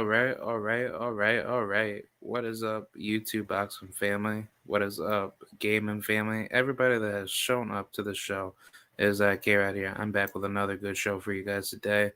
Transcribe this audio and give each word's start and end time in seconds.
All 0.00 0.06
right, 0.06 0.34
all 0.38 0.58
right, 0.58 0.90
all 0.90 1.12
right, 1.12 1.44
all 1.44 1.66
right. 1.66 2.02
What 2.20 2.46
is 2.46 2.64
up, 2.64 2.88
YouTube 2.98 3.48
Boxing 3.48 3.88
family? 3.88 4.46
What 4.64 4.80
is 4.80 4.98
up, 4.98 5.36
gaming 5.58 6.00
family? 6.00 6.48
Everybody 6.50 6.96
that 6.96 7.12
has 7.12 7.30
shown 7.30 7.70
up 7.70 7.92
to 7.92 8.02
the 8.02 8.14
show 8.14 8.54
is 8.98 9.20
uh, 9.20 9.36
K 9.36 9.56
right 9.56 9.74
here. 9.74 9.94
I'm 9.98 10.10
back 10.10 10.34
with 10.34 10.46
another 10.46 10.78
good 10.78 10.96
show 10.96 11.20
for 11.20 11.34
you 11.34 11.44
guys 11.44 11.68
today, 11.68 12.12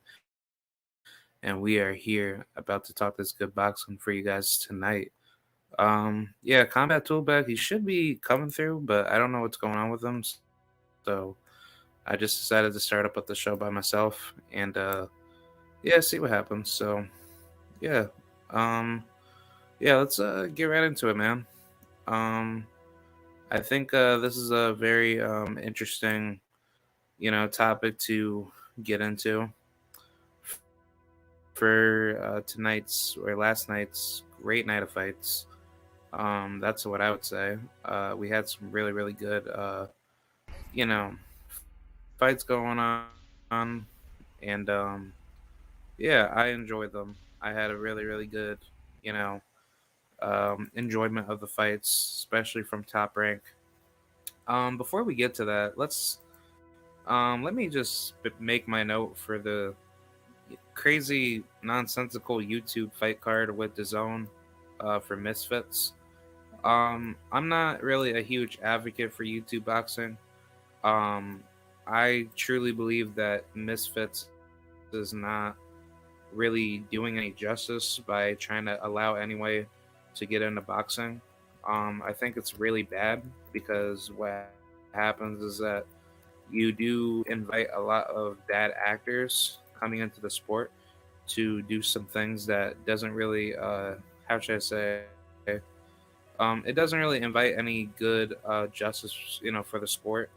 and 1.43 1.61
we 1.61 1.79
are 1.79 1.93
here 1.93 2.47
about 2.57 2.87
to 2.87 2.95
talk 2.95 3.19
this 3.19 3.33
good 3.33 3.55
boxing 3.55 3.99
for 3.99 4.13
you 4.13 4.23
guys 4.23 4.57
tonight. 4.57 5.13
Um, 5.79 6.33
yeah, 6.43 6.65
Combat 6.65 7.07
Toolback, 7.07 7.47
he 7.47 7.55
should 7.55 7.85
be 7.85 8.15
coming 8.15 8.49
through, 8.49 8.81
but 8.87 9.09
I 9.09 9.19
don't 9.19 9.31
know 9.31 9.43
what's 9.43 9.59
going 9.59 9.77
on 9.77 9.91
with 9.91 10.03
him, 10.03 10.25
so 11.05 11.37
I 12.07 12.17
just 12.17 12.39
decided 12.39 12.73
to 12.73 12.81
start 12.81 13.05
up 13.05 13.15
with 13.15 13.27
the 13.27 13.35
show 13.35 13.57
by 13.57 13.69
myself, 13.69 14.33
and 14.53 14.75
uh, 14.75 15.07
yeah, 15.83 16.01
see 16.01 16.19
what 16.19 16.31
happens. 16.31 16.71
So 16.71 17.05
yeah. 17.81 18.07
Um 18.51 19.05
yeah, 19.81 19.97
let's 19.97 20.19
uh 20.19 20.49
get 20.55 20.65
right 20.65 20.85
into 20.85 21.09
it, 21.09 21.17
man. 21.17 21.47
Um 22.07 22.67
I 23.51 23.61
think 23.61 23.95
uh 23.95 24.19
this 24.19 24.37
is 24.37 24.51
a 24.51 24.75
very 24.75 25.21
um 25.21 25.59
interesting, 25.59 26.41
you 27.19 27.31
know, 27.31 27.47
topic 27.49 27.99
to 28.01 28.51
get 28.83 29.01
into 29.01 29.51
for 31.55 32.19
uh 32.23 32.41
tonight's 32.43 33.17
or 33.17 33.37
last 33.37 33.69
night's 33.69 34.25
great 34.43 34.67
night 34.67 34.83
of 34.83 34.91
fights. 34.91 35.47
Um 36.13 36.61
that's 36.61 36.87
what 36.87 37.01
I 37.01 37.11
would 37.11 37.25
say. 37.25 37.59
Uh 37.85 38.15
we 38.17 38.29
had 38.29 38.49
some 38.49 38.71
really 38.71 38.93
really 38.93 39.13
good 39.13 39.49
uh 39.49 39.87
you 40.73 40.87
know, 40.87 41.15
fights 42.19 42.45
going 42.45 42.79
on 42.79 43.87
and 44.43 44.71
um 44.71 45.13
yeah, 45.97 46.33
I 46.35 46.49
enjoyed 46.49 46.93
them. 46.93 47.17
I 47.45 47.53
had 47.53 47.71
a 47.71 47.77
really, 47.77 48.07
really 48.07 48.27
good, 48.27 48.59
you 49.03 49.13
know, 49.13 49.41
um, 50.23 50.71
enjoyment 50.75 51.29
of 51.29 51.41
the 51.41 51.47
fights, 51.47 52.17
especially 52.19 52.63
from 52.63 52.83
top 52.83 53.19
rank. 53.19 53.43
Um, 54.49 54.79
before 54.79 55.05
we 55.05 55.15
get 55.15 55.35
to 55.35 55.45
that, 55.45 55.77
let's 55.77 56.21
um, 57.07 57.43
let 57.43 57.55
me 57.55 57.69
just 57.69 58.15
make 58.41 58.67
my 58.67 58.83
note 58.83 59.19
for 59.19 59.39
the 59.39 59.75
crazy, 60.75 61.45
nonsensical 61.63 62.39
YouTube 62.39 62.95
fight 62.95 63.21
card 63.21 63.55
with 63.55 63.75
the 63.75 63.85
zone 63.85 64.27
uh, 64.81 64.99
for 64.99 65.15
Misfits. 65.15 65.93
Um, 66.65 67.15
I'm 67.31 67.47
not 67.49 67.83
really 67.83 68.19
a 68.19 68.23
huge 68.23 68.59
advocate 68.63 69.13
for 69.13 69.25
YouTube 69.25 69.67
boxing. 69.67 70.17
Um, 70.83 71.43
I 71.87 72.27
truly 72.37 72.73
believe 72.73 73.15
that 73.17 73.45
Misfits 73.55 74.29
is 74.95 75.13
not 75.13 75.57
really 76.35 76.79
doing 76.91 77.17
any 77.17 77.31
justice 77.31 78.01
by 78.07 78.35
trying 78.35 78.65
to 78.67 78.85
allow 78.87 79.15
anyone 79.15 79.67
to 80.15 80.27
get 80.27 80.43
into 80.43 80.61
boxing. 80.61 81.21
Um, 81.67 82.03
I 82.05 82.13
think 82.13 82.37
it's 82.37 82.59
really 82.59 82.83
bad 82.83 83.23
because 83.53 84.11
what 84.11 84.51
happens 84.93 85.43
is 85.43 85.59
that 85.59 85.87
you 86.51 86.73
do 86.73 87.25
invite 87.27 87.69
a 87.75 87.81
lot 87.81 88.07
of 88.09 88.37
bad 88.47 88.73
actors 88.85 89.59
coming 89.79 90.01
into 90.01 90.21
the 90.21 90.31
sport 90.31 90.71
to 91.27 91.63
do 91.63 91.81
some 91.81 92.05
things 92.07 92.47
that 92.47 92.85
doesn't 92.85 93.13
really, 93.13 93.57
uh, 93.57 93.95
how 94.29 94.39
should 94.39 94.57
I 94.57 94.59
say, 94.59 95.03
um, 96.39 96.65
it 96.67 96.75
doesn't 96.75 96.99
really 96.99 97.23
invite 97.23 97.55
any 97.57 97.85
good 97.99 98.35
uh, 98.45 98.67
justice, 98.69 99.41
you 99.43 99.53
know, 99.53 99.63
for 99.63 99.79
the 99.79 99.87
sport. 99.87 100.31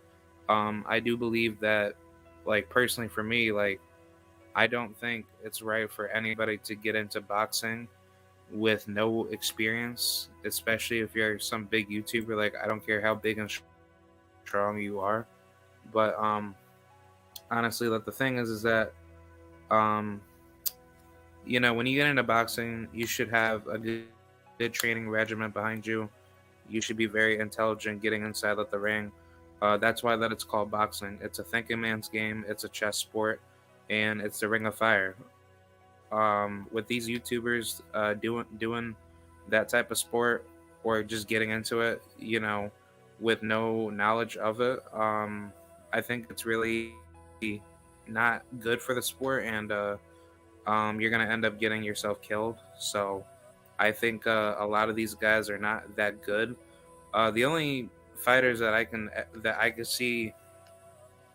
Um, 0.47 0.85
I 0.87 0.99
do 0.99 1.17
believe 1.17 1.59
that, 1.59 1.95
like 2.45 2.69
personally 2.69 3.09
for 3.09 3.23
me, 3.23 3.51
like 3.51 3.81
I 4.57 4.65
don't 4.65 4.97
think 4.97 5.27
it's 5.43 5.61
right 5.61 5.89
for 5.89 6.07
anybody 6.07 6.57
to 6.63 6.73
get 6.73 6.95
into 6.95 7.21
boxing 7.21 7.87
with 8.51 8.87
no 8.87 9.25
experience, 9.25 10.29
especially 10.45 10.99
if 11.01 11.13
you're 11.13 11.37
some 11.37 11.65
big 11.65 11.87
YouTuber. 11.91 12.35
Like, 12.35 12.55
I 12.61 12.67
don't 12.67 12.83
care 12.83 12.99
how 12.99 13.13
big 13.13 13.37
and 13.37 13.51
strong 14.43 14.81
you 14.81 14.99
are, 14.99 15.27
but 15.93 16.17
um, 16.17 16.55
honestly, 17.51 17.87
like 17.87 18.03
the 18.03 18.11
thing 18.11 18.39
is, 18.39 18.49
is 18.49 18.63
that 18.63 18.93
um, 19.69 20.19
you 21.45 21.59
know, 21.59 21.73
when 21.75 21.85
you 21.85 21.95
get 21.95 22.07
into 22.07 22.23
boxing, 22.23 22.87
you 22.91 23.05
should 23.05 23.29
have 23.29 23.67
a 23.67 23.77
good, 23.77 24.05
good 24.57 24.73
training 24.73 25.07
regimen 25.07 25.51
behind 25.51 25.85
you. 25.85 26.09
You 26.67 26.81
should 26.81 26.97
be 26.97 27.05
very 27.05 27.39
intelligent 27.39 28.01
getting 28.01 28.25
inside 28.25 28.57
of 28.57 28.71
the 28.71 28.79
ring. 28.79 29.11
Uh, 29.61 29.77
that's 29.77 30.01
why 30.01 30.15
that 30.15 30.31
it's 30.31 30.43
called 30.43 30.71
boxing. 30.71 31.19
It's 31.21 31.37
a 31.37 31.43
thinking 31.43 31.79
man's 31.79 32.09
game. 32.09 32.43
It's 32.47 32.63
a 32.63 32.69
chess 32.69 32.97
sport 32.97 33.39
and 33.89 34.21
it's 34.21 34.39
the 34.39 34.47
Ring 34.47 34.65
of 34.65 34.75
Fire. 34.75 35.15
Um, 36.11 36.67
with 36.71 36.87
these 36.87 37.07
YouTubers 37.07 37.81
uh, 37.93 38.13
doing 38.13 38.45
doing 38.57 38.95
that 39.49 39.67
type 39.67 39.91
of 39.91 39.97
sport 39.97 40.47
or 40.83 41.03
just 41.03 41.27
getting 41.27 41.49
into 41.49 41.81
it, 41.81 42.01
you 42.17 42.39
know, 42.39 42.71
with 43.19 43.43
no 43.43 43.89
knowledge 43.89 44.37
of 44.37 44.61
it, 44.61 44.79
um, 44.93 45.51
I 45.91 46.01
think 46.01 46.27
it's 46.29 46.45
really 46.45 46.93
not 48.07 48.43
good 48.59 48.81
for 48.81 48.93
the 48.93 49.01
sport, 49.01 49.43
and 49.43 49.71
uh, 49.71 49.97
um, 50.65 51.01
you're 51.01 51.11
gonna 51.11 51.29
end 51.29 51.45
up 51.45 51.59
getting 51.59 51.83
yourself 51.83 52.21
killed. 52.21 52.57
So, 52.79 53.25
I 53.79 53.91
think 53.91 54.27
uh, 54.27 54.55
a 54.59 54.65
lot 54.65 54.89
of 54.89 54.95
these 54.95 55.13
guys 55.13 55.49
are 55.49 55.57
not 55.57 55.95
that 55.97 56.23
good. 56.23 56.55
Uh, 57.13 57.31
the 57.31 57.43
only 57.45 57.89
fighters 58.15 58.59
that 58.59 58.73
I 58.73 58.85
can 58.85 59.09
that 59.35 59.57
I 59.59 59.71
can 59.71 59.85
see 59.85 60.33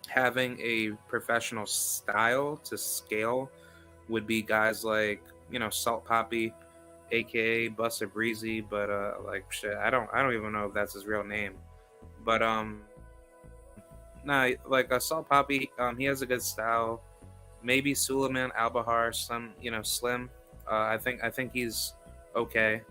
having 0.08 0.58
a 0.60 0.90
professional 1.08 1.66
style 1.66 2.56
to 2.64 2.76
scale 2.76 3.50
would 4.08 4.26
be 4.26 4.42
guys 4.42 4.84
like 4.84 5.22
you 5.50 5.58
know 5.58 5.70
Salt 5.70 6.04
Papi, 6.04 6.52
aka 7.10 7.68
Buster 7.68 8.06
Breezy, 8.06 8.60
but 8.60 8.90
uh 8.90 9.14
like 9.24 9.50
shit, 9.52 9.76
I 9.76 9.90
don't 9.90 10.08
I 10.12 10.22
don't 10.22 10.34
even 10.34 10.52
know 10.52 10.66
if 10.66 10.74
that's 10.74 10.94
his 10.94 11.06
real 11.06 11.24
name, 11.24 11.54
but 12.24 12.42
um, 12.42 12.82
nah, 14.24 14.50
like 14.66 14.92
uh, 14.92 14.98
Salt 14.98 15.28
Papi, 15.28 15.70
um, 15.78 15.96
he 15.96 16.04
has 16.04 16.22
a 16.22 16.26
good 16.26 16.42
style. 16.42 17.02
Maybe 17.62 17.94
Suleiman 17.94 18.50
Albaher, 18.58 19.14
some 19.14 19.52
you 19.60 19.70
know 19.70 19.82
Slim. 19.82 20.30
Uh, 20.70 20.86
I 20.90 20.98
think 20.98 21.22
I 21.22 21.30
think 21.30 21.52
he's 21.52 21.94
okay. 22.34 22.82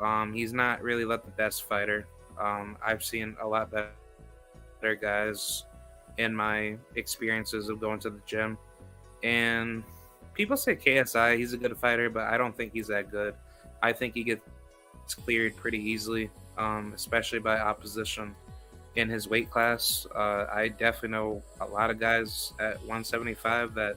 Um, 0.00 0.32
he's 0.32 0.52
not 0.52 0.82
really 0.82 1.04
let 1.04 1.24
the 1.24 1.30
best 1.32 1.64
fighter. 1.64 2.06
Um, 2.40 2.76
I've 2.84 3.02
seen 3.02 3.36
a 3.40 3.46
lot 3.46 3.70
better 3.70 4.94
guys 4.94 5.64
in 6.18 6.34
my 6.34 6.76
experiences 6.96 7.68
of 7.68 7.80
going 7.80 8.00
to 8.00 8.10
the 8.10 8.20
gym. 8.26 8.58
And 9.22 9.82
people 10.34 10.56
say 10.56 10.76
KSI, 10.76 11.38
he's 11.38 11.52
a 11.52 11.56
good 11.56 11.76
fighter, 11.76 12.10
but 12.10 12.24
I 12.24 12.36
don't 12.36 12.56
think 12.56 12.72
he's 12.72 12.88
that 12.88 13.10
good. 13.10 13.34
I 13.82 13.92
think 13.92 14.14
he 14.14 14.24
gets 14.24 14.42
cleared 15.14 15.56
pretty 15.56 15.78
easily, 15.78 16.30
um, 16.58 16.92
especially 16.94 17.38
by 17.38 17.58
opposition 17.58 18.34
in 18.96 19.08
his 19.08 19.28
weight 19.28 19.50
class. 19.50 20.06
Uh, 20.14 20.46
I 20.52 20.68
definitely 20.68 21.10
know 21.10 21.42
a 21.60 21.66
lot 21.66 21.90
of 21.90 22.00
guys 22.00 22.52
at 22.58 22.78
175 22.80 23.74
that 23.74 23.96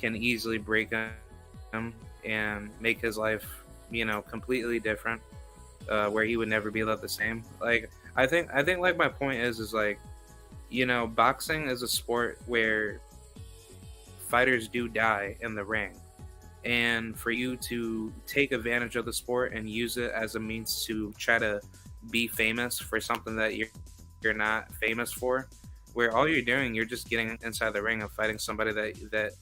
can 0.00 0.16
easily 0.16 0.58
break 0.58 0.90
him 0.90 1.92
and 2.24 2.70
make 2.80 3.00
his 3.00 3.18
life, 3.18 3.46
you 3.90 4.04
know, 4.04 4.22
completely 4.22 4.80
different, 4.80 5.20
uh, 5.88 6.08
where 6.08 6.24
he 6.24 6.36
would 6.36 6.48
never 6.48 6.70
be 6.70 6.82
left 6.82 7.02
the 7.02 7.08
same. 7.08 7.44
Like 7.60 7.90
I 8.16 8.26
think, 8.26 8.48
I 8.52 8.62
think, 8.62 8.80
like 8.80 8.96
my 8.96 9.08
point 9.08 9.40
is, 9.40 9.60
is 9.60 9.74
like 9.74 9.98
you 10.70 10.86
know, 10.86 11.06
boxing 11.06 11.68
is 11.68 11.82
a 11.82 11.88
sport 11.88 12.38
where 12.46 13.00
fighters 14.28 14.68
do 14.68 14.88
die 14.88 15.36
in 15.40 15.54
the 15.54 15.64
ring. 15.64 15.96
And 16.64 17.18
for 17.18 17.30
you 17.30 17.56
to 17.56 18.12
take 18.26 18.52
advantage 18.52 18.96
of 18.96 19.04
the 19.04 19.12
sport 19.12 19.54
and 19.54 19.68
use 19.70 19.96
it 19.96 20.10
as 20.12 20.34
a 20.34 20.40
means 20.40 20.84
to 20.86 21.12
try 21.16 21.38
to 21.38 21.60
be 22.10 22.28
famous 22.28 22.78
for 22.78 23.00
something 23.00 23.36
that 23.36 23.56
you're 23.56 23.68
you're 24.22 24.34
not 24.34 24.74
famous 24.74 25.12
for, 25.12 25.48
where 25.94 26.16
all 26.16 26.28
you're 26.28 26.42
doing, 26.42 26.74
you're 26.74 26.84
just 26.84 27.08
getting 27.08 27.38
inside 27.42 27.72
the 27.72 27.82
ring 27.82 28.02
and 28.02 28.10
fighting 28.10 28.38
somebody 28.38 28.72
that 28.72 29.10
that 29.12 29.32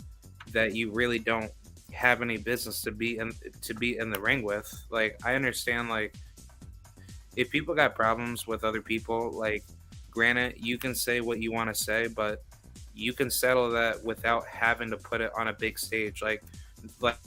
that 0.52 0.74
you 0.74 0.92
really 0.92 1.18
don't 1.18 1.50
have 1.92 2.20
any 2.20 2.36
business 2.36 2.82
to 2.82 2.92
be 2.92 3.18
in 3.18 3.32
to 3.62 3.74
be 3.74 3.98
in 3.98 4.10
the 4.10 4.20
ring 4.20 4.42
with. 4.42 4.70
Like 4.90 5.18
I 5.24 5.34
understand 5.34 5.88
like 5.88 6.14
if 7.36 7.50
people 7.50 7.74
got 7.74 7.94
problems 7.94 8.46
with 8.46 8.64
other 8.64 8.82
people, 8.82 9.30
like 9.32 9.64
granted, 10.16 10.54
you 10.56 10.78
can 10.78 10.94
say 10.94 11.20
what 11.20 11.42
you 11.42 11.52
want 11.52 11.68
to 11.68 11.74
say, 11.74 12.06
but 12.08 12.42
you 12.94 13.12
can 13.12 13.30
settle 13.30 13.68
that 13.70 14.02
without 14.02 14.46
having 14.46 14.88
to 14.88 14.96
put 14.96 15.20
it 15.20 15.30
on 15.36 15.48
a 15.48 15.52
big 15.52 15.78
stage. 15.78 16.22
Like, 16.22 16.42
like, 17.00 17.18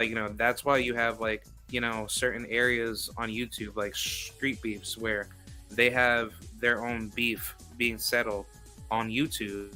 like 0.00 0.08
you 0.08 0.14
know, 0.14 0.30
that's 0.30 0.64
why 0.64 0.78
you 0.78 0.94
have 0.94 1.20
like 1.20 1.44
you 1.68 1.82
know 1.82 2.06
certain 2.08 2.46
areas 2.46 3.10
on 3.18 3.28
YouTube 3.28 3.76
like 3.76 3.94
street 3.94 4.62
beefs 4.62 4.96
where 4.96 5.28
they 5.70 5.90
have 5.90 6.32
their 6.58 6.86
own 6.86 7.08
beef 7.08 7.54
being 7.76 7.98
settled 7.98 8.46
on 8.90 9.10
YouTube 9.10 9.74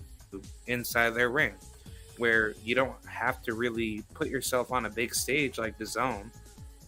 inside 0.67 1.11
their 1.11 1.29
ring, 1.29 1.53
where 2.17 2.55
you 2.65 2.75
don't 2.75 3.05
have 3.05 3.43
to 3.43 3.53
really 3.53 4.03
put 4.15 4.29
yourself 4.29 4.73
on 4.73 4.87
a 4.87 4.91
big 4.91 5.15
stage 5.15 5.59
like 5.59 5.77
the 5.77 5.85
Zone 5.85 6.31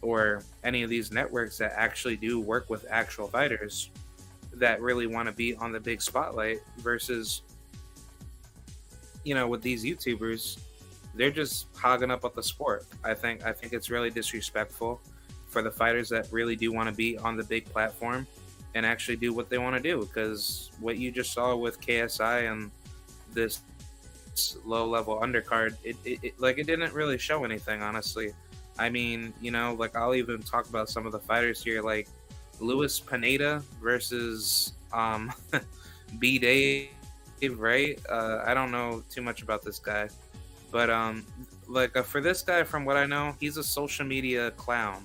or 0.01 0.43
any 0.65 0.83
of 0.83 0.89
these 0.89 1.13
networks 1.13 1.59
that 1.59 1.75
actually 1.77 2.17
do 2.17 2.41
work 2.41 2.71
with 2.71 2.87
actual 2.89 3.29
fighters 3.29 3.91
that 4.59 4.81
really 4.81 5.07
want 5.07 5.27
to 5.27 5.33
be 5.33 5.55
on 5.57 5.73
the 5.73 5.81
big 5.81 6.01
spotlight 6.01 6.61
versus 6.79 7.43
you 9.25 9.35
know 9.35 9.49
with 9.49 9.63
these 9.63 9.85
youtubers 9.85 10.59
they're 11.15 11.31
just 11.31 11.67
hogging 11.77 12.11
up 12.11 12.25
with 12.25 12.35
the 12.35 12.43
sport. 12.43 12.85
I 13.05 13.15
think 13.15 13.45
I 13.45 13.53
think 13.53 13.73
it's 13.73 13.91
really 13.91 14.11
disrespectful 14.11 15.01
for 15.47 15.63
the 15.63 15.71
fighters 15.71 16.09
that 16.09 16.27
really 16.33 16.57
do 16.57 16.73
want 16.73 16.89
to 16.89 16.95
be 16.95 17.17
on 17.19 17.37
the 17.37 17.45
big 17.45 17.65
platform 17.67 18.27
and 18.75 18.85
actually 18.85 19.17
do 19.17 19.33
what 19.33 19.49
they 19.49 19.59
want 19.59 19.77
to 19.77 19.83
do. 19.83 20.01
Because 20.01 20.71
what 20.81 20.99
you 20.99 21.13
just 21.13 21.33
saw 21.33 21.55
with 21.55 21.81
KSI 21.81 22.51
and 22.51 22.71
this 23.33 23.61
low 24.65 24.87
level 24.87 25.21
undercard, 25.21 25.77
it, 25.85 25.97
it, 26.05 26.19
it 26.23 26.41
like 26.41 26.59
it 26.59 26.67
didn't 26.67 26.93
really 26.93 27.19
show 27.19 27.45
anything, 27.45 27.83
honestly. 27.83 28.33
I 28.77 28.91
mean, 28.91 29.33
you 29.41 29.53
know, 29.53 29.77
like 29.79 29.95
I'll 29.95 30.17
even 30.17 30.43
talk 30.43 30.69
about 30.69 30.89
some 30.91 31.07
of 31.07 31.13
the 31.13 31.21
fighters 31.21 31.63
here, 31.63 31.81
like 31.81 32.09
Luis 32.61 33.01
Pineda 33.01 33.63
versus 33.83 34.73
um, 34.93 35.33
B 36.19 36.39
Dave, 36.39 36.91
right? 37.59 37.99
Uh, 38.09 38.43
I 38.45 38.55
don't 38.55 38.71
know 38.71 39.03
too 39.11 39.23
much 39.23 39.43
about 39.43 39.63
this 39.63 39.79
guy, 39.79 40.09
but 40.71 40.91
um, 40.91 41.25
like 41.69 41.97
uh, 41.97 42.03
for 42.03 42.21
this 42.21 42.43
guy, 42.43 42.63
from 42.63 42.85
what 42.85 42.97
I 42.97 43.07
know, 43.07 43.35
he's 43.41 43.57
a 43.57 43.65
social 43.65 44.07
media 44.07 44.51
clown 44.53 45.05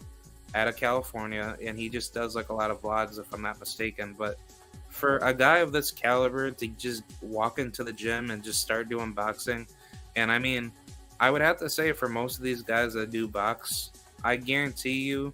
out 0.56 0.68
of 0.68 0.76
California, 0.76 1.58
and 1.62 1.78
he 1.78 1.90
just 1.90 2.14
does 2.14 2.36
like 2.36 2.50
a 2.50 2.54
lot 2.54 2.72
of 2.72 2.82
vlogs, 2.82 3.20
if 3.20 3.32
I'm 3.34 3.42
not 3.42 3.60
mistaken. 3.60 4.16
But 4.18 4.38
for 4.90 5.18
a 5.18 5.34
guy 5.34 5.60
of 5.60 5.72
this 5.72 5.92
caliber 5.92 6.52
to 6.52 6.68
just 6.68 7.04
walk 7.22 7.60
into 7.60 7.84
the 7.84 7.94
gym 7.94 8.32
and 8.32 8.44
just 8.44 8.62
start 8.62 8.90
doing 8.90 9.14
boxing, 9.14 9.68
and 10.16 10.32
I 10.32 10.40
mean, 10.40 10.72
I 11.20 11.30
would 11.30 11.42
have 11.42 11.58
to 11.60 11.70
say 11.70 11.92
for 11.92 12.08
most 12.08 12.38
of 12.38 12.44
these 12.44 12.62
guys 12.62 12.94
that 12.94 13.12
do 13.12 13.28
box, 13.28 13.92
I 14.24 14.38
guarantee 14.38 15.02
you, 15.02 15.34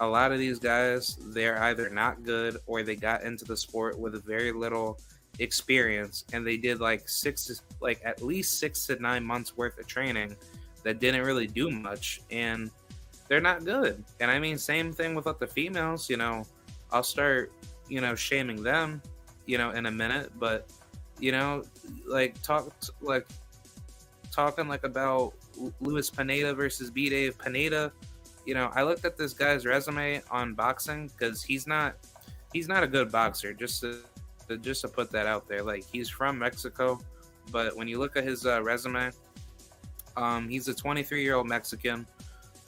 a 0.00 0.06
lot 0.06 0.32
of 0.32 0.38
these 0.38 0.58
guys 0.58 1.16
they're 1.28 1.62
either 1.64 1.88
not 1.88 2.22
good 2.22 2.58
or 2.66 2.82
they 2.82 2.96
got 2.96 3.22
into 3.22 3.44
the 3.44 3.56
sport 3.56 3.98
with 3.98 4.22
very 4.24 4.52
little 4.52 4.98
experience 5.38 6.24
and 6.32 6.46
they 6.46 6.56
did 6.56 6.80
like 6.80 7.08
six 7.08 7.62
like 7.80 8.00
at 8.04 8.22
least 8.22 8.58
six 8.58 8.86
to 8.86 9.00
nine 9.02 9.24
months 9.24 9.56
worth 9.56 9.78
of 9.78 9.86
training 9.86 10.36
that 10.82 11.00
didn't 11.00 11.22
really 11.22 11.46
do 11.46 11.70
much 11.70 12.20
and 12.30 12.70
they're 13.28 13.40
not 13.40 13.64
good. 13.64 14.02
And 14.20 14.30
I 14.30 14.38
mean, 14.38 14.58
same 14.58 14.92
thing 14.92 15.14
with 15.14 15.26
like 15.26 15.38
the 15.38 15.46
females. 15.46 16.08
You 16.08 16.16
know, 16.16 16.44
I'll 16.92 17.02
start, 17.02 17.52
you 17.88 18.00
know, 18.00 18.14
shaming 18.14 18.62
them, 18.62 19.02
you 19.46 19.58
know, 19.58 19.70
in 19.70 19.86
a 19.86 19.90
minute. 19.90 20.30
But 20.38 20.70
you 21.18 21.32
know, 21.32 21.64
like 22.06 22.40
talk 22.42 22.72
like 23.00 23.26
talking 24.30 24.68
like 24.68 24.84
about 24.84 25.34
Luis 25.80 26.10
Pineda 26.10 26.54
versus 26.54 26.90
B 26.90 27.08
Dave 27.08 27.38
Pineda. 27.38 27.92
You 28.46 28.54
know, 28.54 28.70
I 28.74 28.82
looked 28.84 29.04
at 29.04 29.16
this 29.16 29.34
guy's 29.34 29.66
resume 29.66 30.22
on 30.30 30.54
boxing 30.54 31.08
because 31.08 31.42
he's 31.42 31.66
not 31.66 31.96
he's 32.52 32.68
not 32.68 32.82
a 32.82 32.86
good 32.86 33.12
boxer. 33.12 33.52
Just 33.52 33.82
to, 33.82 33.98
to, 34.48 34.56
just 34.56 34.80
to 34.82 34.88
put 34.88 35.10
that 35.10 35.26
out 35.26 35.48
there, 35.48 35.62
like 35.62 35.84
he's 35.92 36.08
from 36.08 36.38
Mexico, 36.38 36.98
but 37.50 37.76
when 37.76 37.88
you 37.88 37.98
look 37.98 38.16
at 38.16 38.24
his 38.24 38.46
uh, 38.46 38.62
resume, 38.62 39.10
um, 40.16 40.48
he's 40.48 40.68
a 40.68 40.74
23 40.74 41.22
year 41.22 41.34
old 41.34 41.48
Mexican 41.48 42.06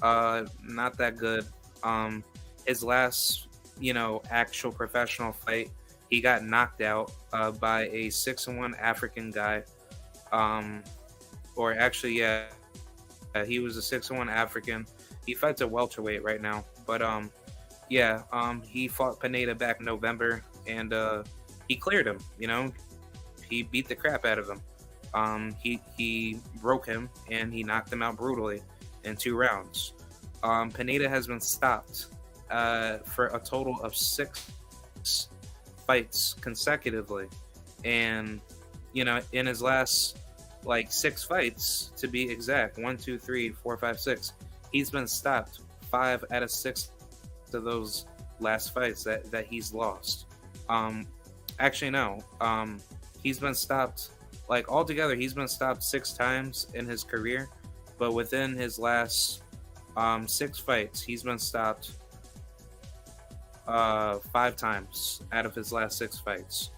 uh, 0.03 0.45
not 0.63 0.97
that 0.99 1.17
good. 1.17 1.47
Um, 1.83 2.25
his 2.67 2.83
last, 2.83 3.49
you 3.81 3.93
know, 3.93 4.23
actual 4.31 4.73
professional 4.73 5.33
fight, 5.33 5.71
he 6.11 6.21
got 6.21 6.45
knocked 6.45 6.81
out 6.81 7.13
uh, 7.33 7.51
by 7.51 7.89
a 7.89 8.11
six 8.11 8.47
and 8.47 8.59
one 8.59 8.75
African 8.77 9.31
guy. 9.31 9.63
Um, 10.33 10.83
or 11.57 11.75
actually, 11.75 12.19
yeah, 12.19 12.47
he 13.47 13.59
was 13.59 13.77
a 13.77 13.83
six 13.83 14.11
and 14.11 14.19
one 14.19 14.29
African. 14.29 14.87
He 15.29 15.35
fights 15.35 15.61
at 15.61 15.71
welterweight 15.71 16.25
right 16.25 16.41
now, 16.41 16.65
but 16.87 17.03
um, 17.03 17.31
yeah, 17.91 18.23
um, 18.33 18.63
he 18.63 18.89
fought 18.89 19.21
Pineda 19.21 19.55
back 19.55 19.79
in 19.79 19.85
November, 19.85 20.43
and 20.67 20.95
uh, 20.95 21.23
he 21.69 21.77
cleared 21.77 22.07
him. 22.07 22.17
You 22.39 22.47
know, 22.47 22.73
he 23.47 23.63
beat 23.63 23.89
the 23.89 23.95
crap 23.95 24.25
out 24.25 24.39
of 24.39 24.49
him. 24.49 24.63
Um, 25.13 25.55
he 25.63 25.83
he 25.99 26.41
broke 26.63 26.87
him 26.87 27.11
and 27.31 27.53
he 27.53 27.63
knocked 27.63 27.93
him 27.93 28.03
out 28.03 28.17
brutally 28.17 28.63
in 29.05 29.17
two 29.17 29.37
rounds. 29.37 29.93
Um, 30.43 30.71
Pineda 30.71 31.11
has 31.11 31.27
been 31.27 31.43
stopped 31.43 32.07
uh, 32.51 32.97
for 33.01 33.27
a 33.27 33.39
total 33.39 33.79
of 33.83 33.95
six 33.95 34.51
fights 35.87 36.37
consecutively, 36.41 37.27
and 37.85 38.41
you 38.95 39.05
know, 39.05 39.21
in 39.33 39.45
his 39.45 39.61
last 39.61 40.21
like 40.65 40.91
six 40.91 41.23
fights 41.23 41.93
to 41.99 42.09
be 42.09 42.31
exact, 42.31 42.79
one, 42.79 42.97
two, 42.97 43.19
three, 43.19 43.51
four, 43.51 43.77
five, 43.77 44.01
six, 44.01 44.33
he's 44.73 44.91
been 44.91 45.07
stopped 45.07 45.61
five 45.91 46.25
out 46.31 46.43
of 46.43 46.51
six 46.51 46.91
of 47.55 47.65
those 47.65 48.07
last 48.41 48.75
fights 48.75 49.03
that 49.05 49.31
that 49.31 49.47
he's 49.47 49.73
lost. 49.73 50.27
Um, 50.69 51.07
actually, 51.59 51.91
no. 51.91 52.23
Um, 52.41 52.79
he's 53.23 53.39
been 53.39 53.55
stopped 53.55 54.11
like 54.49 54.71
altogether. 54.71 55.15
He's 55.15 55.35
been 55.35 55.49
stopped 55.49 55.83
six 55.83 56.13
times 56.13 56.69
in 56.75 56.87
his 56.87 57.05
career, 57.05 57.49
but 57.99 58.13
within 58.13 58.55
his 58.55 58.79
last 58.79 59.43
um, 59.97 60.29
six 60.29 60.59
fights, 60.59 61.03
he's 61.03 61.23
been 61.23 61.39
stopped 61.39 61.93
uh, 63.67 64.19
five 64.33 64.57
times 64.57 65.23
out 65.33 65.47
of 65.47 65.55
his 65.55 65.73
last 65.73 65.99
six 65.99 66.19
fights. 66.19 66.71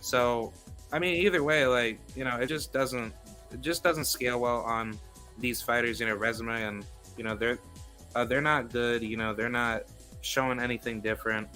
So, 0.00 0.52
I 0.92 0.98
mean, 0.98 1.14
either 1.24 1.42
way, 1.42 1.66
like 1.66 2.00
you 2.16 2.24
know, 2.24 2.36
it 2.36 2.46
just 2.46 2.72
doesn't 2.72 3.12
it 3.52 3.60
just 3.60 3.82
doesn't 3.82 4.06
scale 4.06 4.40
well 4.40 4.62
on 4.62 4.98
these 5.38 5.60
fighters, 5.60 6.00
you 6.00 6.06
know, 6.06 6.14
resume, 6.14 6.62
and 6.62 6.86
you 7.16 7.24
know 7.24 7.34
they're 7.34 7.58
uh, 8.14 8.24
they're 8.24 8.42
not 8.42 8.72
good. 8.72 9.02
You 9.02 9.16
know, 9.16 9.32
they're 9.34 9.48
not 9.48 9.84
showing 10.20 10.60
anything 10.60 11.00
different. 11.00 11.48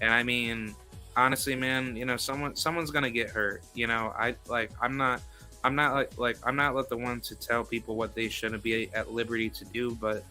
And 0.00 0.12
I 0.12 0.22
mean, 0.22 0.74
honestly, 1.16 1.54
man, 1.54 1.96
you 1.96 2.04
know, 2.04 2.16
someone 2.16 2.56
someone's 2.56 2.90
gonna 2.90 3.10
get 3.10 3.30
hurt. 3.30 3.62
You 3.74 3.86
know, 3.86 4.12
I 4.16 4.34
like 4.48 4.70
I'm 4.80 4.96
not. 4.96 5.22
I'm 5.64 5.74
not 5.74 5.94
like 5.94 6.18
like 6.18 6.36
I'm 6.44 6.56
not 6.56 6.74
like 6.74 6.88
the 6.88 6.96
one 6.96 7.20
to 7.22 7.34
tell 7.34 7.64
people 7.64 7.96
what 7.96 8.14
they 8.14 8.28
shouldn't 8.28 8.62
be 8.62 8.90
at 8.94 9.12
liberty 9.12 9.50
to 9.50 9.64
do, 9.66 9.96
but 10.00 10.24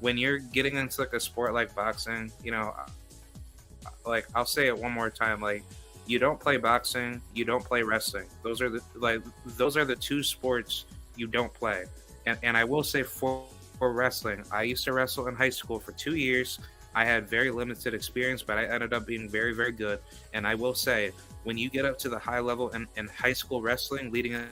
when 0.00 0.16
you're 0.16 0.38
getting 0.38 0.76
into 0.76 1.00
like 1.00 1.12
a 1.12 1.20
sport 1.20 1.52
like 1.52 1.74
boxing, 1.74 2.30
you 2.44 2.52
know, 2.52 2.72
like 4.06 4.26
I'll 4.36 4.46
say 4.46 4.68
it 4.68 4.78
one 4.78 4.92
more 4.92 5.10
time, 5.10 5.40
like 5.40 5.64
you 6.06 6.20
don't 6.20 6.38
play 6.38 6.56
boxing, 6.56 7.20
you 7.34 7.44
don't 7.44 7.64
play 7.64 7.82
wrestling. 7.82 8.26
Those 8.44 8.62
are 8.62 8.70
the 8.70 8.80
like 8.94 9.20
those 9.56 9.76
are 9.76 9.84
the 9.84 9.96
two 9.96 10.22
sports 10.22 10.84
you 11.16 11.26
don't 11.26 11.52
play. 11.52 11.84
And 12.26 12.38
and 12.44 12.56
I 12.56 12.62
will 12.62 12.84
say 12.84 13.02
for 13.02 13.44
for 13.78 13.92
wrestling, 13.92 14.42
I 14.50 14.62
used 14.62 14.84
to 14.84 14.92
wrestle 14.92 15.28
in 15.28 15.34
high 15.34 15.50
school 15.50 15.78
for 15.78 15.92
two 15.92 16.16
years. 16.16 16.58
I 16.94 17.04
had 17.04 17.28
very 17.28 17.50
limited 17.50 17.94
experience, 17.94 18.42
but 18.42 18.58
I 18.58 18.64
ended 18.64 18.92
up 18.92 19.06
being 19.06 19.28
very, 19.28 19.54
very 19.54 19.72
good. 19.72 20.00
And 20.34 20.46
I 20.46 20.54
will 20.54 20.74
say, 20.74 21.12
when 21.44 21.56
you 21.56 21.70
get 21.70 21.84
up 21.84 21.98
to 21.98 22.08
the 22.08 22.18
high 22.18 22.40
level 22.40 22.70
in, 22.70 22.86
in 22.96 23.06
high 23.08 23.32
school 23.32 23.62
wrestling, 23.62 24.10
leading 24.10 24.42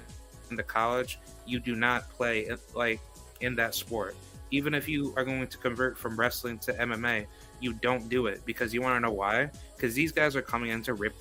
into 0.50 0.62
college, 0.62 1.18
you 1.44 1.58
do 1.58 1.74
not 1.74 2.08
play 2.10 2.48
uh, 2.48 2.56
like 2.74 3.00
in 3.40 3.56
that 3.56 3.74
sport 3.74 4.14
even 4.50 4.74
if 4.74 4.88
you 4.88 5.12
are 5.16 5.24
going 5.24 5.46
to 5.46 5.58
convert 5.58 5.98
from 5.98 6.16
wrestling 6.16 6.58
to 6.58 6.72
MMA, 6.74 7.26
you 7.60 7.72
don't 7.72 8.08
do 8.08 8.26
it 8.26 8.44
because 8.44 8.72
you 8.72 8.80
want 8.80 8.96
to 8.96 9.00
know 9.00 9.12
why? 9.12 9.50
Because 9.74 9.94
these 9.94 10.12
guys 10.12 10.36
are 10.36 10.42
coming 10.42 10.70
in 10.70 10.82
to 10.82 10.94
rip 10.94 11.14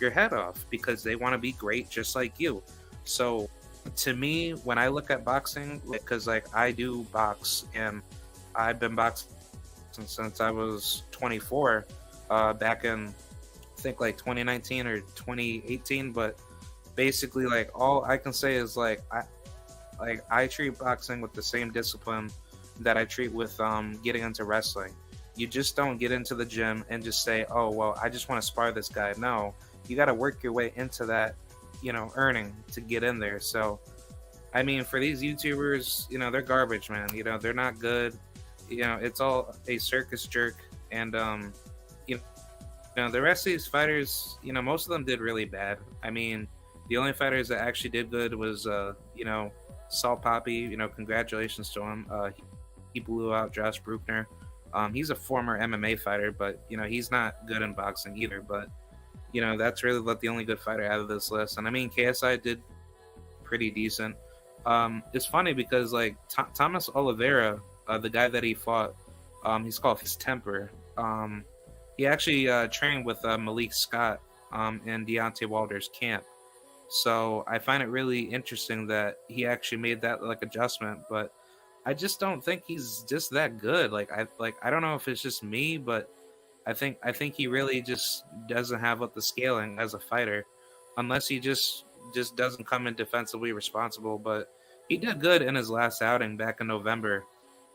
your 0.00 0.10
head 0.10 0.32
off 0.32 0.64
because 0.70 1.02
they 1.02 1.16
want 1.16 1.34
to 1.34 1.38
be 1.38 1.52
great 1.52 1.90
just 1.90 2.16
like 2.16 2.38
you. 2.38 2.62
So 3.04 3.48
to 3.96 4.14
me, 4.14 4.52
when 4.52 4.78
I 4.78 4.88
look 4.88 5.10
at 5.10 5.24
boxing, 5.24 5.80
because 5.90 6.26
like 6.26 6.54
I 6.54 6.70
do 6.72 7.02
box 7.04 7.66
and 7.74 8.02
I've 8.54 8.78
been 8.78 8.94
boxing 8.94 9.30
since 10.06 10.40
I 10.40 10.50
was 10.50 11.04
24, 11.12 11.86
uh, 12.30 12.52
back 12.54 12.84
in 12.84 13.08
I 13.08 13.80
think 13.80 14.00
like 14.00 14.16
2019 14.16 14.86
or 14.86 15.00
2018, 15.00 16.12
but 16.12 16.38
basically 16.96 17.46
like 17.46 17.70
all 17.74 18.04
I 18.04 18.16
can 18.16 18.32
say 18.32 18.54
is 18.54 18.76
like 18.76 19.02
I 19.12 19.22
like 19.98 20.24
I 20.30 20.46
treat 20.46 20.78
boxing 20.78 21.20
with 21.20 21.32
the 21.32 21.42
same 21.42 21.70
discipline 21.70 22.30
that 22.80 22.96
I 22.96 23.04
treat 23.04 23.32
with 23.32 23.58
um, 23.60 23.98
getting 24.02 24.22
into 24.22 24.44
wrestling. 24.44 24.92
You 25.36 25.46
just 25.46 25.76
don't 25.76 25.98
get 25.98 26.12
into 26.12 26.34
the 26.34 26.44
gym 26.44 26.84
and 26.88 27.02
just 27.02 27.24
say, 27.24 27.44
"Oh, 27.50 27.70
well, 27.70 27.98
I 28.00 28.08
just 28.08 28.28
want 28.28 28.40
to 28.40 28.46
spar 28.46 28.72
this 28.72 28.88
guy." 28.88 29.14
No, 29.18 29.54
you 29.88 29.96
got 29.96 30.06
to 30.06 30.14
work 30.14 30.42
your 30.42 30.52
way 30.52 30.72
into 30.76 31.06
that, 31.06 31.34
you 31.84 31.92
know, 31.92 32.10
earning 32.16 32.56
to 32.72 32.80
get 32.80 33.04
in 33.04 33.18
there. 33.18 33.38
So, 33.38 33.78
I 34.54 34.62
mean, 34.62 34.84
for 34.84 34.98
these 34.98 35.20
YouTubers, 35.20 36.10
you 36.10 36.18
know, 36.18 36.30
they're 36.30 36.40
garbage, 36.40 36.88
man. 36.88 37.08
You 37.14 37.24
know, 37.24 37.36
they're 37.36 37.52
not 37.52 37.78
good. 37.78 38.18
You 38.70 38.84
know, 38.84 38.98
it's 39.00 39.20
all 39.20 39.54
a 39.68 39.76
circus 39.76 40.26
jerk, 40.26 40.56
and 40.90 41.14
um, 41.14 41.52
you 42.06 42.18
know, 42.96 43.10
the 43.10 43.20
rest 43.20 43.46
of 43.46 43.52
these 43.52 43.66
fighters, 43.66 44.38
you 44.42 44.54
know, 44.54 44.62
most 44.62 44.86
of 44.86 44.92
them 44.92 45.04
did 45.04 45.20
really 45.20 45.44
bad. 45.44 45.78
I 46.02 46.08
mean, 46.08 46.48
the 46.88 46.96
only 46.96 47.12
fighters 47.12 47.48
that 47.48 47.58
actually 47.58 47.90
did 47.90 48.10
good 48.10 48.34
was, 48.34 48.66
uh, 48.66 48.94
you 49.14 49.26
know, 49.26 49.52
Salt 49.88 50.22
Papi. 50.22 50.70
You 50.70 50.78
know, 50.78 50.88
congratulations 50.88 51.70
to 51.74 51.82
him. 51.82 52.06
Uh, 52.10 52.30
he 52.94 53.00
blew 53.00 53.34
out 53.34 53.52
Josh 53.52 53.82
Brueckner. 53.82 54.24
Um, 54.72 54.94
he's 54.94 55.10
a 55.10 55.14
former 55.14 55.60
MMA 55.60 56.00
fighter, 56.00 56.32
but 56.32 56.64
you 56.70 56.78
know 56.78 56.84
he's 56.84 57.10
not 57.10 57.46
good 57.46 57.60
in 57.60 57.74
boxing 57.74 58.16
either. 58.16 58.40
But 58.40 58.68
you 59.34 59.40
know 59.40 59.58
that's 59.58 59.82
really 59.82 60.00
what 60.00 60.20
the 60.20 60.28
only 60.28 60.44
good 60.44 60.60
fighter 60.60 60.84
out 60.84 61.00
of 61.00 61.08
this 61.08 61.30
list. 61.30 61.58
And 61.58 61.66
I 61.66 61.70
mean 61.70 61.90
KSI 61.90 62.40
did 62.40 62.62
pretty 63.42 63.70
decent. 63.70 64.16
Um, 64.64 65.02
it's 65.12 65.26
funny 65.26 65.52
because 65.52 65.92
like 65.92 66.16
Th- 66.28 66.48
Thomas 66.54 66.88
Oliveira, 66.94 67.60
uh, 67.88 67.98
the 67.98 68.08
guy 68.08 68.28
that 68.28 68.44
he 68.44 68.54
fought, 68.54 68.94
um, 69.44 69.64
he's 69.64 69.78
called 69.78 70.00
his 70.00 70.16
temper. 70.16 70.70
Um, 70.96 71.44
he 71.98 72.06
actually 72.06 72.48
uh, 72.48 72.68
trained 72.68 73.04
with 73.04 73.22
uh, 73.24 73.36
Malik 73.36 73.74
Scott 73.74 74.20
um, 74.52 74.80
in 74.86 75.04
Deontay 75.04 75.48
Wilder's 75.48 75.90
camp, 75.92 76.24
So 76.88 77.44
I 77.48 77.58
find 77.58 77.82
it 77.82 77.88
really 77.88 78.20
interesting 78.20 78.86
that 78.86 79.18
he 79.28 79.46
actually 79.46 79.78
made 79.78 80.00
that 80.02 80.22
like 80.22 80.42
adjustment, 80.42 81.00
but 81.10 81.34
I 81.84 81.92
just 81.92 82.20
don't 82.20 82.42
think 82.42 82.62
he's 82.66 83.04
just 83.08 83.30
that 83.32 83.58
good. 83.58 83.90
Like 83.90 84.12
I 84.12 84.26
like 84.38 84.54
I 84.62 84.70
don't 84.70 84.80
know 84.80 84.94
if 84.94 85.08
it's 85.08 85.20
just 85.20 85.42
me, 85.42 85.76
but 85.76 86.08
I 86.66 86.72
think 86.72 86.98
I 87.02 87.12
think 87.12 87.34
he 87.34 87.46
really 87.46 87.82
just 87.82 88.24
doesn't 88.48 88.80
have 88.80 89.00
what 89.00 89.14
the 89.14 89.22
scaling 89.22 89.78
as 89.78 89.94
a 89.94 90.00
fighter, 90.00 90.44
unless 90.96 91.28
he 91.28 91.38
just 91.38 91.84
just 92.14 92.36
doesn't 92.36 92.66
come 92.66 92.86
in 92.86 92.94
defensively 92.94 93.52
responsible. 93.52 94.18
But 94.18 94.50
he 94.88 94.96
did 94.96 95.20
good 95.20 95.42
in 95.42 95.54
his 95.54 95.70
last 95.70 96.02
outing 96.02 96.36
back 96.36 96.60
in 96.60 96.66
November, 96.66 97.24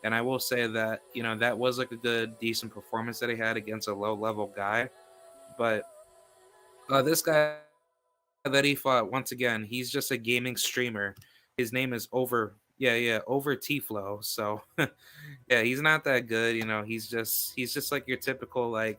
and 0.04 0.14
I 0.14 0.22
will 0.22 0.40
say 0.40 0.68
that 0.68 1.02
you 1.14 1.24
know 1.24 1.38
that 1.38 1.58
was 1.58 1.78
like 1.78 1.92
a 1.92 1.98
good 1.98 2.40
decent 2.40 2.74
performance 2.74 3.20
that 3.20 3.30
he 3.30 3.36
had 3.36 3.58
against 3.58 3.88
a 3.88 3.94
low 3.94 4.16
level 4.16 4.52
guy. 4.56 4.90
But 5.58 5.84
uh, 6.90 7.02
this 7.02 7.22
guy 7.22 7.58
that 8.46 8.66
he 8.66 8.74
fought 8.74 9.12
once 9.12 9.32
again, 9.32 9.64
he's 9.64 9.92
just 9.92 10.12
a 10.12 10.18
gaming 10.18 10.58
streamer. 10.58 11.16
His 11.58 11.72
name 11.74 11.94
is 11.94 12.08
Over 12.12 12.56
yeah, 12.80 12.96
yeah, 12.96 13.20
over 13.28 13.56
T 13.56 13.80
Flow. 13.80 14.20
So 14.22 14.62
yeah, 15.50 15.62
he's 15.62 15.82
not 15.82 16.04
that 16.06 16.28
good. 16.28 16.56
You 16.56 16.66
know, 16.66 16.82
he's 16.82 17.08
just 17.08 17.54
he's 17.56 17.74
just 17.74 17.92
like 17.92 18.08
your 18.08 18.18
typical 18.18 18.72
like, 18.72 18.98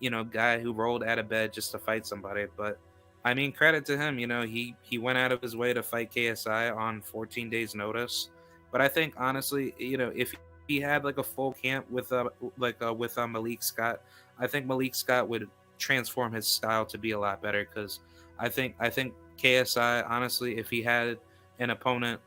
you 0.00 0.10
know, 0.10 0.22
guy 0.22 0.60
who 0.60 0.72
rolled 0.72 1.02
out 1.02 1.18
of 1.18 1.28
bed 1.28 1.52
just 1.52 1.72
to 1.72 1.78
fight 1.78 2.06
somebody. 2.06 2.46
But 2.56 2.78
I 3.24 3.32
mean, 3.32 3.50
credit 3.50 3.86
to 3.86 3.96
him. 3.96 4.18
You 4.18 4.26
know, 4.26 4.42
he 4.42 4.76
he 4.82 4.98
went 4.98 5.16
out 5.16 5.32
of 5.32 5.40
his 5.40 5.56
way 5.56 5.72
to 5.72 5.82
fight 5.82 6.12
KSI 6.12 6.76
on 6.76 7.00
14 7.00 7.48
days 7.48 7.74
notice. 7.74 8.28
But 8.70 8.82
I 8.82 8.88
think 8.88 9.14
honestly, 9.16 9.74
you 9.78 9.96
know, 9.96 10.12
if 10.14 10.34
he 10.68 10.78
had 10.78 11.02
like 11.02 11.16
a 11.16 11.22
full 11.22 11.54
camp 11.54 11.90
with 11.90 12.12
uh 12.12 12.28
like 12.58 12.82
uh, 12.84 12.92
with 12.92 13.16
uh, 13.16 13.26
Malik 13.26 13.62
Scott, 13.62 14.02
I 14.38 14.46
think 14.46 14.66
Malik 14.66 14.94
Scott 14.94 15.26
would 15.26 15.48
transform 15.78 16.32
his 16.32 16.46
style 16.46 16.84
to 16.84 16.98
be 16.98 17.12
a 17.12 17.18
lot 17.18 17.42
better 17.42 17.64
because 17.64 18.00
I 18.38 18.50
think 18.50 18.74
I 18.78 18.90
think 18.90 19.14
KSI 19.38 20.08
honestly, 20.08 20.58
if 20.58 20.68
he 20.68 20.82
had 20.82 21.16
an 21.58 21.70
opponent 21.70 22.20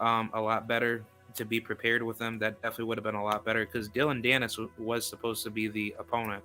um, 0.00 0.30
a 0.34 0.40
lot 0.40 0.66
better 0.68 1.04
to 1.34 1.44
be 1.44 1.60
prepared 1.60 2.02
with 2.02 2.18
them. 2.18 2.38
That 2.38 2.60
definitely 2.62 2.86
would 2.86 2.98
have 2.98 3.04
been 3.04 3.14
a 3.14 3.24
lot 3.24 3.44
better 3.44 3.64
because 3.64 3.88
Dillon 3.88 4.22
Danis 4.22 4.56
w- 4.56 4.70
was 4.78 5.06
supposed 5.06 5.42
to 5.44 5.50
be 5.50 5.68
the 5.68 5.94
opponent, 5.98 6.44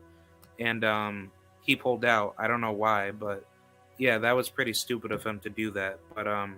and 0.60 0.84
um, 0.84 1.32
he 1.62 1.76
pulled 1.76 2.06
out. 2.06 2.36
I 2.38 2.48
don't 2.48 2.62
know 2.62 2.72
why, 2.72 3.12
but 3.12 3.46
yeah, 3.98 4.18
that 4.18 4.36
was 4.36 4.50
pretty 4.50 4.74
stupid 4.74 5.12
of 5.12 5.24
him 5.24 5.40
to 5.40 5.50
do 5.50 5.72
that. 5.72 6.00
But 6.16 6.28
um, 6.28 6.58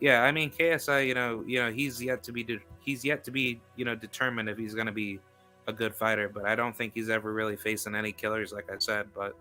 yeah, 0.00 0.22
I 0.22 0.32
mean 0.32 0.50
KSI, 0.50 1.06
you 1.06 1.14
know, 1.14 1.44
you 1.46 1.62
know, 1.62 1.70
he's 1.70 2.02
yet 2.02 2.22
to 2.24 2.32
be 2.32 2.42
de- 2.42 2.60
he's 2.80 3.04
yet 3.04 3.24
to 3.24 3.30
be 3.30 3.60
you 3.76 3.84
know 3.84 3.94
determined 3.94 4.48
if 4.48 4.58
he's 4.58 4.74
going 4.74 4.86
to 4.86 4.92
be 4.92 5.20
a 5.66 5.72
good 5.72 5.94
fighter. 5.94 6.28
But 6.28 6.46
I 6.46 6.54
don't 6.54 6.76
think 6.76 6.92
he's 6.94 7.10
ever 7.10 7.32
really 7.32 7.56
facing 7.56 7.94
any 7.94 8.12
killers, 8.12 8.52
like 8.52 8.70
I 8.70 8.78
said. 8.78 9.06
But 9.14 9.36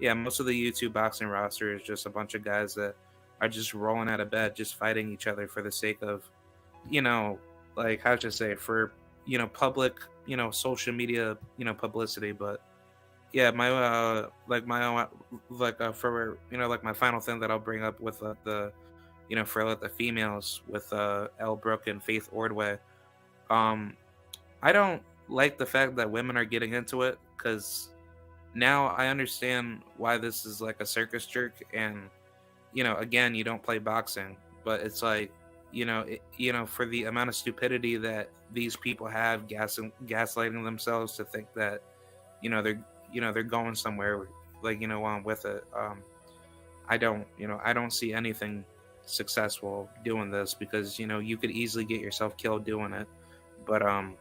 yeah, 0.00 0.14
most 0.14 0.40
of 0.40 0.46
the 0.46 0.52
YouTube 0.52 0.92
boxing 0.92 1.28
roster 1.28 1.74
is 1.74 1.82
just 1.82 2.06
a 2.06 2.10
bunch 2.10 2.34
of 2.34 2.44
guys 2.44 2.74
that 2.74 2.94
are 3.40 3.48
just 3.48 3.74
rolling 3.74 4.08
out 4.08 4.20
of 4.20 4.30
bed, 4.30 4.56
just 4.56 4.76
fighting 4.76 5.12
each 5.12 5.26
other 5.26 5.46
for 5.46 5.62
the 5.62 5.70
sake 5.72 6.02
of, 6.02 6.28
you 6.90 7.02
know, 7.02 7.38
like 7.76 8.00
how 8.00 8.16
to 8.16 8.30
say, 8.30 8.54
for 8.54 8.92
you 9.26 9.36
know, 9.36 9.46
public, 9.46 10.00
you 10.26 10.36
know, 10.36 10.50
social 10.50 10.92
media, 10.92 11.36
you 11.58 11.64
know, 11.64 11.74
publicity. 11.74 12.32
But 12.32 12.62
yeah, 13.32 13.50
my 13.50 13.70
uh, 13.70 14.28
like 14.48 14.66
my 14.66 14.82
uh, 14.82 15.06
like 15.50 15.80
uh, 15.80 15.92
for 15.92 16.38
you 16.50 16.58
know, 16.58 16.66
like 16.66 16.82
my 16.82 16.94
final 16.94 17.20
thing 17.20 17.38
that 17.40 17.50
I'll 17.50 17.58
bring 17.58 17.84
up 17.84 18.00
with 18.00 18.22
uh, 18.22 18.34
the, 18.44 18.72
you 19.28 19.36
know, 19.36 19.44
for 19.44 19.64
like 19.64 19.80
the 19.80 19.88
females 19.88 20.62
with 20.66 20.90
uh, 20.92 21.28
Elle 21.38 21.56
Brooke 21.56 21.86
and 21.86 22.02
Faith 22.02 22.28
Ordway, 22.32 22.78
um, 23.50 23.94
I 24.62 24.72
don't 24.72 25.02
like 25.28 25.58
the 25.58 25.66
fact 25.66 25.94
that 25.96 26.10
women 26.10 26.36
are 26.38 26.46
getting 26.46 26.72
into 26.72 27.02
it 27.02 27.18
because 27.36 27.90
now 28.54 28.86
I 28.86 29.08
understand 29.08 29.82
why 29.98 30.16
this 30.16 30.46
is 30.46 30.62
like 30.62 30.80
a 30.80 30.86
circus 30.86 31.26
jerk 31.26 31.52
and 31.74 32.08
you 32.78 32.84
know, 32.84 32.94
again, 32.98 33.34
you 33.34 33.42
don't 33.42 33.60
play 33.60 33.78
boxing, 33.78 34.36
but 34.62 34.82
it's 34.82 35.02
like, 35.02 35.32
you 35.72 35.84
know, 35.84 36.02
it, 36.02 36.22
you 36.36 36.52
know, 36.52 36.64
for 36.64 36.86
the 36.86 37.06
amount 37.06 37.28
of 37.28 37.34
stupidity 37.34 37.96
that 37.96 38.30
these 38.52 38.76
people 38.76 39.08
have, 39.08 39.48
gas 39.48 39.80
gaslighting 40.06 40.62
themselves 40.62 41.16
to 41.16 41.24
think 41.24 41.52
that, 41.54 41.82
you 42.40 42.48
know, 42.48 42.62
they're, 42.62 42.80
you 43.12 43.20
know, 43.20 43.32
they're 43.32 43.42
going 43.42 43.74
somewhere, 43.74 44.28
like 44.62 44.80
you 44.80 44.86
know, 44.86 45.02
on 45.02 45.24
with 45.24 45.44
it. 45.44 45.64
Um, 45.76 46.04
I 46.88 46.98
don't, 46.98 47.26
you 47.36 47.48
know, 47.48 47.60
I 47.64 47.72
don't 47.72 47.92
see 47.92 48.12
anything 48.12 48.64
successful 49.06 49.90
doing 50.04 50.30
this 50.30 50.54
because 50.54 51.00
you 51.00 51.08
know 51.08 51.18
you 51.18 51.36
could 51.36 51.50
easily 51.50 51.84
get 51.84 52.00
yourself 52.00 52.36
killed 52.36 52.64
doing 52.64 52.92
it. 52.92 53.08
But 53.66 53.82
um, 53.82 54.14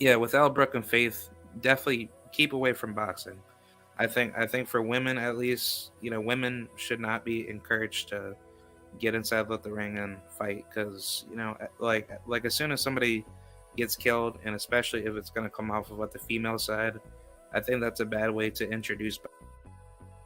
yeah, 0.00 0.16
with 0.16 0.34
Elle 0.34 0.50
Brooke 0.50 0.74
and 0.74 0.84
Faith, 0.84 1.30
definitely 1.62 2.10
keep 2.30 2.52
away 2.52 2.74
from 2.74 2.92
boxing. 2.92 3.40
I 3.98 4.06
think 4.06 4.36
I 4.36 4.46
think 4.46 4.68
for 4.68 4.82
women 4.82 5.18
at 5.18 5.36
least, 5.36 5.92
you 6.00 6.10
know, 6.10 6.20
women 6.20 6.68
should 6.76 7.00
not 7.00 7.24
be 7.24 7.48
encouraged 7.48 8.08
to 8.08 8.34
get 8.98 9.14
inside 9.14 9.50
of 9.50 9.62
the 9.62 9.72
ring 9.72 9.98
and 9.98 10.18
fight 10.38 10.64
because 10.68 11.24
you 11.30 11.36
know, 11.36 11.56
like 11.78 12.10
like 12.26 12.44
as 12.44 12.54
soon 12.54 12.72
as 12.72 12.80
somebody 12.80 13.24
gets 13.76 13.96
killed, 13.96 14.38
and 14.44 14.54
especially 14.54 15.04
if 15.04 15.14
it's 15.14 15.30
going 15.30 15.44
to 15.44 15.50
come 15.50 15.70
off 15.70 15.90
of 15.90 15.98
what 15.98 16.12
the 16.12 16.18
female 16.18 16.58
side, 16.58 16.98
I 17.52 17.60
think 17.60 17.80
that's 17.80 18.00
a 18.00 18.04
bad 18.04 18.30
way 18.30 18.50
to 18.50 18.68
introduce 18.68 19.18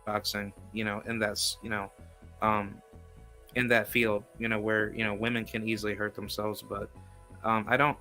boxing. 0.07 0.53
You 0.73 0.85
know, 0.85 1.03
and 1.07 1.21
that's 1.21 1.59
you 1.63 1.69
know, 1.69 1.91
um, 2.41 2.81
in 3.55 3.69
that 3.69 3.89
field, 3.89 4.25
you 4.39 4.49
know, 4.49 4.61
where 4.61 4.95
you 4.95 5.05
know 5.05 5.13
women 5.13 5.45
can 5.45 5.69
easily 5.69 5.95
hurt 5.95 6.15
themselves, 6.15 6.63
but 6.63 6.91
um, 7.45 7.67
I 7.69 7.77
don't, 7.77 7.99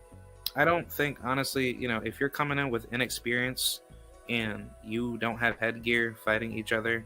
I 0.55 0.63
don't 0.63 0.89
think 0.89 1.17
honestly, 1.25 1.75
you 1.75 1.89
know, 1.89 1.97
if 2.05 2.21
you're 2.21 2.29
coming 2.29 2.57
in 2.57 2.69
with 2.69 2.91
inexperience 2.93 3.81
and 4.29 4.69
you 4.83 5.17
don't 5.17 5.37
have 5.37 5.57
headgear 5.57 6.15
fighting 6.23 6.51
each 6.51 6.73
other, 6.73 7.05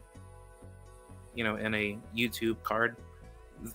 you 1.36 1.44
know, 1.44 1.56
in 1.56 1.74
a 1.74 1.98
YouTube 2.16 2.62
card, 2.64 2.96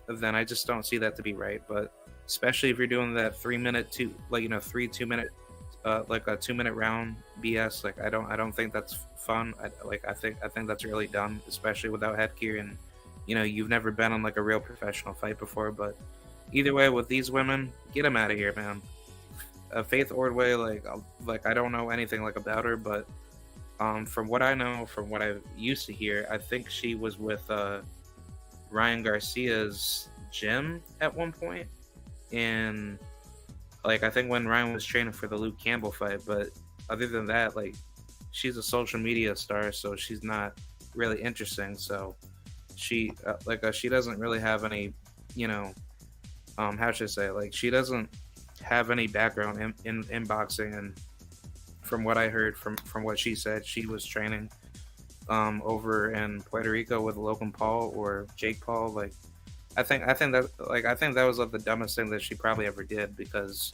then 0.08 0.34
I 0.34 0.44
just 0.44 0.66
don't 0.66 0.84
see 0.84 0.98
that 0.98 1.16
to 1.16 1.22
be 1.22 1.32
right. 1.32 1.62
But 1.68 1.92
especially 2.26 2.70
if 2.70 2.78
you're 2.78 2.86
doing 2.86 3.14
that 3.14 3.36
three 3.36 3.56
minute 3.56 3.90
two, 3.92 4.14
like 4.30 4.42
you 4.42 4.48
know, 4.48 4.60
three 4.60 4.88
two 4.88 5.06
minute, 5.06 5.30
uh, 5.84 6.02
like 6.08 6.26
a 6.26 6.36
two 6.36 6.54
minute 6.54 6.74
round 6.74 7.16
BS, 7.42 7.84
like 7.84 8.00
I 8.00 8.10
don't, 8.10 8.26
I 8.26 8.36
don't 8.36 8.52
think 8.52 8.72
that's 8.72 8.98
fun. 9.16 9.54
I, 9.62 9.70
like 9.86 10.04
I 10.06 10.12
think, 10.12 10.36
I 10.42 10.48
think 10.48 10.66
that's 10.66 10.84
really 10.84 11.06
dumb, 11.06 11.40
especially 11.48 11.90
without 11.90 12.16
headgear 12.18 12.56
and, 12.56 12.76
you 13.26 13.34
know, 13.34 13.42
you've 13.42 13.68
never 13.68 13.90
been 13.90 14.12
on 14.12 14.22
like 14.22 14.36
a 14.36 14.42
real 14.42 14.60
professional 14.60 15.14
fight 15.14 15.38
before. 15.38 15.70
But 15.70 15.96
either 16.52 16.74
way, 16.74 16.88
with 16.88 17.08
these 17.08 17.30
women, 17.30 17.72
get 17.92 18.02
them 18.02 18.16
out 18.16 18.30
of 18.30 18.36
here, 18.36 18.52
man. 18.54 18.82
Uh, 19.72 19.82
Faith 19.82 20.12
Ordway, 20.12 20.54
like, 20.54 20.84
like 21.24 21.44
I 21.44 21.52
don't 21.52 21.72
know 21.72 21.90
anything 21.90 22.22
like 22.22 22.36
about 22.36 22.64
her, 22.64 22.76
but 22.76 23.06
um, 23.80 24.06
from 24.06 24.28
what 24.28 24.42
I 24.42 24.54
know, 24.54 24.86
from 24.86 25.10
what 25.10 25.22
I 25.22 25.34
used 25.56 25.86
to 25.86 25.92
hear, 25.92 26.26
I 26.30 26.38
think 26.38 26.70
she 26.70 26.94
was 26.94 27.18
with 27.18 27.48
uh, 27.50 27.80
Ryan 28.70 29.02
Garcia's 29.02 30.08
gym 30.30 30.82
at 31.00 31.14
one 31.14 31.32
point, 31.32 31.68
and 32.32 32.98
like 33.84 34.02
I 34.02 34.10
think 34.10 34.30
when 34.30 34.46
Ryan 34.46 34.72
was 34.72 34.84
training 34.84 35.12
for 35.12 35.26
the 35.26 35.36
Luke 35.36 35.58
Campbell 35.58 35.92
fight. 35.92 36.20
But 36.26 36.50
other 36.88 37.06
than 37.06 37.26
that, 37.26 37.56
like 37.56 37.74
she's 38.30 38.56
a 38.56 38.62
social 38.62 38.98
media 39.00 39.36
star, 39.36 39.72
so 39.72 39.94
she's 39.94 40.22
not 40.22 40.58
really 40.94 41.20
interesting. 41.20 41.76
So 41.76 42.16
she 42.76 43.12
uh, 43.26 43.34
like 43.44 43.62
uh, 43.64 43.72
she 43.72 43.88
doesn't 43.88 44.18
really 44.18 44.40
have 44.40 44.64
any, 44.64 44.94
you 45.34 45.48
know, 45.48 45.72
um, 46.58 46.76
how 46.78 46.92
should 46.92 47.04
I 47.04 47.08
say? 47.08 47.30
Like 47.30 47.54
she 47.54 47.70
doesn't 47.70 48.08
have 48.62 48.90
any 48.90 49.06
background 49.06 49.60
in, 49.60 49.74
in, 49.84 50.04
in 50.10 50.24
boxing 50.24 50.74
and 50.74 50.98
from 51.86 52.04
what 52.04 52.18
I 52.18 52.28
heard 52.28 52.56
from 52.56 52.76
from 52.78 53.04
what 53.04 53.18
she 53.18 53.34
said, 53.34 53.64
she 53.64 53.86
was 53.86 54.04
training 54.04 54.50
um, 55.28 55.62
over 55.64 56.12
in 56.12 56.42
Puerto 56.42 56.70
Rico 56.70 57.00
with 57.00 57.16
Logan 57.16 57.52
Paul 57.52 57.92
or 57.94 58.26
Jake 58.36 58.60
Paul. 58.60 58.90
Like, 58.90 59.12
I 59.76 59.82
think 59.82 60.04
I 60.06 60.12
think 60.12 60.32
that 60.32 60.48
like 60.68 60.84
I 60.84 60.94
think 60.94 61.14
that 61.14 61.24
was 61.24 61.38
like 61.38 61.50
the 61.50 61.58
dumbest 61.58 61.96
thing 61.96 62.10
that 62.10 62.22
she 62.22 62.34
probably 62.34 62.66
ever 62.66 62.82
did 62.84 63.16
because, 63.16 63.72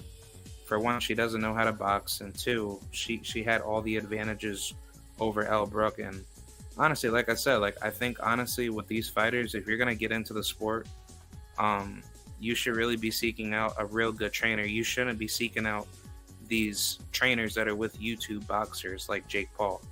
for 0.66 0.78
one, 0.78 1.00
she 1.00 1.14
doesn't 1.14 1.40
know 1.40 1.54
how 1.54 1.64
to 1.64 1.72
box, 1.72 2.20
and 2.20 2.36
two, 2.36 2.80
she 2.90 3.20
she 3.22 3.42
had 3.42 3.60
all 3.60 3.80
the 3.82 3.96
advantages 3.96 4.74
over 5.20 5.44
Elle 5.44 5.66
Brooke. 5.66 5.98
And 5.98 6.24
honestly, 6.76 7.10
like 7.10 7.28
I 7.28 7.34
said, 7.34 7.56
like 7.56 7.76
I 7.82 7.90
think 7.90 8.18
honestly 8.22 8.70
with 8.70 8.88
these 8.88 9.08
fighters, 9.08 9.54
if 9.54 9.66
you're 9.66 9.78
gonna 9.78 9.94
get 9.94 10.12
into 10.12 10.32
the 10.32 10.44
sport, 10.44 10.86
um, 11.58 12.02
you 12.40 12.54
should 12.54 12.76
really 12.76 12.96
be 12.96 13.10
seeking 13.10 13.54
out 13.54 13.74
a 13.78 13.86
real 13.86 14.12
good 14.12 14.32
trainer. 14.32 14.64
You 14.64 14.82
shouldn't 14.82 15.18
be 15.18 15.28
seeking 15.28 15.66
out 15.66 15.86
these 16.48 16.98
trainers 17.12 17.54
that 17.54 17.68
are 17.68 17.76
with 17.76 17.98
YouTube 18.00 18.46
boxers 18.46 19.08
like 19.08 19.26
Jake 19.28 19.48
Paul. 19.56 19.82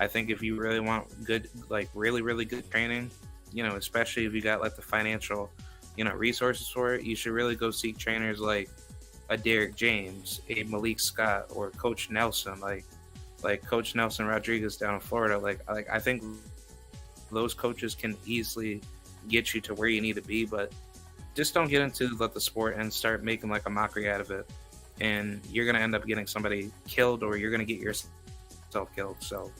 I 0.00 0.06
think 0.06 0.30
if 0.30 0.42
you 0.42 0.56
really 0.56 0.80
want 0.80 1.24
good, 1.24 1.48
like 1.68 1.88
really, 1.94 2.22
really 2.22 2.44
good 2.44 2.68
training, 2.70 3.10
you 3.52 3.62
know, 3.62 3.76
especially 3.76 4.24
if 4.24 4.34
you 4.34 4.40
got 4.40 4.60
like 4.60 4.76
the 4.76 4.82
financial, 4.82 5.50
you 5.96 6.04
know, 6.04 6.12
resources 6.12 6.68
for 6.68 6.94
it, 6.94 7.04
you 7.04 7.14
should 7.14 7.32
really 7.32 7.54
go 7.54 7.70
seek 7.70 7.96
trainers 7.98 8.40
like 8.40 8.68
a 9.28 9.36
Derek 9.36 9.76
James, 9.76 10.40
a 10.48 10.64
Malik 10.64 11.00
Scott, 11.00 11.46
or 11.54 11.70
Coach 11.70 12.10
Nelson, 12.10 12.58
like 12.60 12.84
like 13.42 13.64
Coach 13.64 13.94
Nelson 13.94 14.26
Rodriguez 14.26 14.76
down 14.76 14.94
in 14.94 15.00
Florida. 15.00 15.38
Like 15.38 15.60
like 15.70 15.88
I 15.90 15.98
think 15.98 16.22
those 17.30 17.54
coaches 17.54 17.94
can 17.94 18.16
easily 18.26 18.82
get 19.28 19.54
you 19.54 19.60
to 19.62 19.74
where 19.74 19.88
you 19.88 20.00
need 20.00 20.16
to 20.16 20.22
be, 20.22 20.44
but 20.44 20.72
just 21.34 21.54
don't 21.54 21.68
get 21.68 21.82
into 21.82 22.08
the, 22.08 22.28
the 22.28 22.40
sport 22.40 22.76
and 22.76 22.92
start 22.92 23.22
making 23.24 23.50
like 23.50 23.66
a 23.66 23.70
mockery 23.70 24.08
out 24.08 24.20
of 24.20 24.30
it 24.30 24.48
and 25.00 25.40
you're 25.50 25.64
going 25.64 25.76
to 25.76 25.82
end 25.82 25.94
up 25.94 26.06
getting 26.06 26.26
somebody 26.26 26.70
killed 26.86 27.22
or 27.22 27.36
you're 27.36 27.50
going 27.50 27.64
to 27.64 27.72
get 27.72 27.80
yourself 27.80 28.94
killed. 28.94 29.16
So 29.20 29.50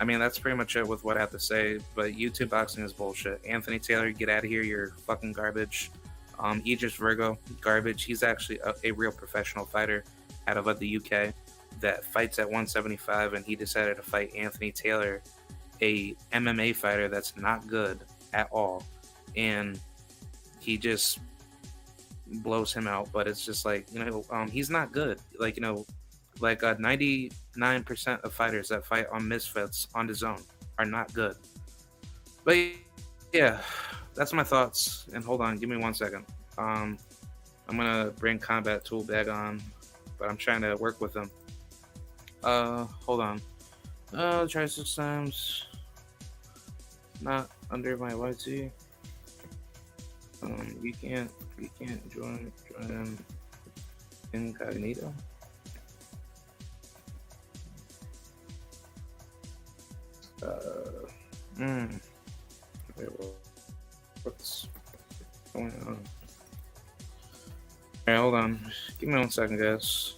I 0.00 0.04
mean, 0.04 0.18
that's 0.18 0.38
pretty 0.38 0.56
much 0.56 0.76
it 0.76 0.86
with 0.86 1.02
what 1.04 1.16
I 1.16 1.20
have 1.20 1.30
to 1.32 1.40
say. 1.40 1.80
But 1.94 2.12
YouTube 2.12 2.50
boxing 2.50 2.84
is 2.84 2.92
bullshit. 2.92 3.44
Anthony 3.44 3.78
Taylor, 3.78 4.10
get 4.12 4.28
out 4.28 4.44
of 4.44 4.50
here. 4.50 4.62
You're 4.62 4.90
fucking 5.06 5.32
garbage. 5.32 5.90
Um, 6.38 6.62
Idris 6.64 6.94
Virgo, 6.94 7.36
garbage. 7.60 8.04
He's 8.04 8.22
actually 8.22 8.60
a, 8.60 8.74
a 8.84 8.90
real 8.92 9.10
professional 9.10 9.64
fighter 9.66 10.04
out 10.46 10.56
of 10.56 10.68
uh, 10.68 10.74
the 10.74 10.96
UK 10.96 11.34
that 11.80 12.04
fights 12.04 12.38
at 12.38 12.46
175, 12.46 13.34
and 13.34 13.44
he 13.44 13.56
decided 13.56 13.96
to 13.96 14.02
fight 14.02 14.34
Anthony 14.36 14.70
Taylor, 14.70 15.20
a 15.82 16.14
MMA 16.32 16.76
fighter 16.76 17.08
that's 17.08 17.36
not 17.36 17.66
good 17.66 18.00
at 18.32 18.48
all, 18.52 18.84
and 19.36 19.80
he 20.60 20.78
just 20.78 21.18
blows 22.42 22.72
him 22.72 22.86
out. 22.86 23.10
But 23.12 23.26
it's 23.28 23.44
just 23.44 23.64
like 23.64 23.86
you 23.92 24.04
know, 24.04 24.24
um, 24.30 24.50
he's 24.50 24.70
not 24.70 24.92
good. 24.92 25.18
Like 25.38 25.56
you 25.56 25.62
know, 25.62 25.86
like 26.40 26.62
uh, 26.62 26.76
99% 26.76 28.20
of 28.20 28.32
fighters 28.32 28.68
that 28.68 28.84
fight 28.84 29.06
on 29.12 29.26
Misfits 29.26 29.88
on 29.94 30.06
the 30.06 30.14
zone 30.14 30.42
are 30.78 30.84
not 30.84 31.12
good. 31.12 31.36
But 32.44 32.58
yeah, 33.32 33.60
that's 34.14 34.32
my 34.32 34.44
thoughts. 34.44 35.06
And 35.12 35.24
hold 35.24 35.40
on, 35.40 35.56
give 35.56 35.68
me 35.68 35.76
one 35.76 35.94
second. 35.94 36.24
Um, 36.56 36.98
I'm 37.68 37.76
gonna 37.76 38.10
bring 38.18 38.38
Combat 38.38 38.84
Tool 38.84 39.04
back 39.04 39.28
on, 39.28 39.62
but 40.18 40.28
I'm 40.28 40.36
trying 40.36 40.62
to 40.62 40.74
work 40.76 41.00
with 41.00 41.14
him. 41.14 41.30
Uh, 42.42 42.84
hold 42.84 43.20
on. 43.20 43.40
Uh, 44.12 44.46
try 44.46 44.64
six 44.66 44.94
times. 44.94 45.66
Not 47.20 47.50
under 47.70 47.96
my 47.96 48.14
YT. 48.14 48.70
Um, 50.42 50.76
we 50.80 50.92
can't, 50.92 51.30
we 51.58 51.70
can't 51.78 52.10
join, 52.10 52.52
join 52.68 53.18
incognito. 54.32 55.12
Uh, 60.42 61.08
mm. 61.58 62.00
Wait, 62.96 63.08
what's 64.22 64.68
going 65.52 65.72
on? 65.86 65.98
Alright, 68.06 68.20
hold 68.20 68.34
on. 68.34 68.72
Give 68.98 69.08
me 69.08 69.18
one 69.18 69.30
second, 69.30 69.58
guys. 69.58 70.14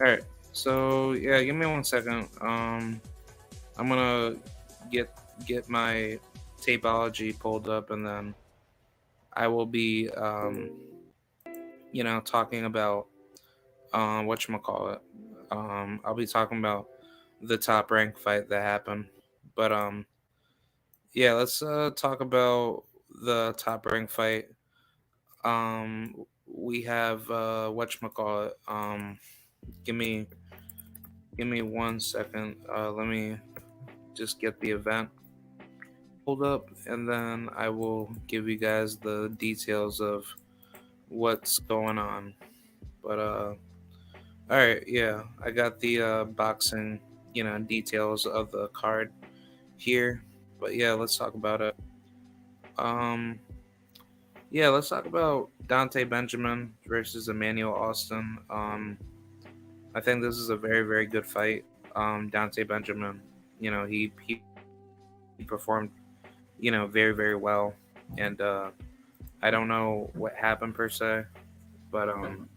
Alright, 0.00 0.22
so 0.58 1.12
yeah, 1.12 1.40
give 1.42 1.54
me 1.54 1.66
one 1.66 1.84
second. 1.84 2.28
Um, 2.40 3.00
I'm 3.76 3.88
gonna 3.88 4.36
get 4.90 5.08
get 5.46 5.68
my 5.68 6.18
tapology 6.60 7.38
pulled 7.38 7.68
up, 7.68 7.90
and 7.90 8.04
then 8.04 8.34
I 9.32 9.46
will 9.46 9.66
be 9.66 10.10
um 10.10 10.70
you 11.92 12.04
know, 12.04 12.20
talking 12.20 12.64
about 12.64 13.06
um 13.92 14.26
what 14.26 14.46
you 14.46 14.58
call 14.58 14.90
it. 14.90 15.02
Um, 15.50 16.00
I'll 16.04 16.14
be 16.14 16.26
talking 16.26 16.58
about 16.58 16.88
the 17.40 17.56
top 17.56 17.90
rank 17.90 18.18
fight 18.18 18.48
that 18.48 18.62
happened, 18.62 19.06
but 19.54 19.72
um, 19.72 20.06
yeah, 21.12 21.34
let's 21.34 21.62
uh 21.62 21.90
talk 21.94 22.20
about 22.20 22.82
the 23.22 23.54
top 23.56 23.86
rank 23.86 24.10
fight. 24.10 24.48
Um, 25.44 26.26
we 26.46 26.82
have 26.82 27.30
uh 27.30 27.70
what 27.70 27.94
you 27.94 28.08
call 28.08 28.46
it. 28.46 28.58
Um, 28.66 29.18
give 29.84 29.94
me 29.96 30.26
give 31.38 31.46
me 31.46 31.62
one 31.62 32.00
second. 32.00 32.56
Uh, 32.68 32.90
let 32.90 33.06
me 33.06 33.38
just 34.14 34.40
get 34.40 34.60
the 34.60 34.70
event 34.72 35.08
pulled 36.26 36.42
up, 36.42 36.68
and 36.86 37.08
then 37.08 37.48
I 37.56 37.70
will 37.70 38.12
give 38.26 38.48
you 38.48 38.58
guys 38.58 38.98
the 38.98 39.32
details 39.38 40.00
of 40.00 40.26
what's 41.08 41.58
going 41.58 41.96
on. 41.96 42.34
But 43.02 43.18
uh 43.18 43.54
all 44.50 44.56
right, 44.56 44.82
yeah, 44.86 45.22
I 45.42 45.50
got 45.50 45.80
the 45.80 46.02
uh 46.02 46.24
boxing, 46.24 47.00
you 47.32 47.44
know, 47.44 47.58
details 47.58 48.26
of 48.26 48.50
the 48.50 48.68
card 48.68 49.12
here. 49.76 50.22
But 50.60 50.74
yeah, 50.74 50.92
let's 50.92 51.16
talk 51.16 51.34
about 51.34 51.62
it. 51.62 51.76
Um 52.76 53.38
yeah, 54.50 54.68
let's 54.68 54.88
talk 54.88 55.06
about 55.06 55.50
Dante 55.66 56.04
Benjamin 56.04 56.74
versus 56.86 57.28
Emmanuel 57.28 57.74
Austin. 57.74 58.38
Um 58.50 58.98
I 59.98 60.00
think 60.00 60.22
this 60.22 60.36
is 60.36 60.48
a 60.50 60.56
very 60.56 60.82
very 60.82 61.06
good 61.06 61.26
fight. 61.26 61.64
Um 61.96 62.28
Dante 62.30 62.62
Benjamin, 62.62 63.20
you 63.58 63.72
know, 63.72 63.84
he 63.84 64.12
he, 64.26 64.40
he 65.36 65.44
performed, 65.44 65.90
you 66.60 66.70
know, 66.70 66.86
very 66.86 67.14
very 67.22 67.34
well 67.34 67.74
and 68.16 68.40
uh 68.40 68.70
I 69.42 69.50
don't 69.50 69.66
know 69.66 70.10
what 70.14 70.34
happened 70.34 70.74
per 70.76 70.88
se, 70.88 71.24
but 71.90 72.08
um, 72.08 72.48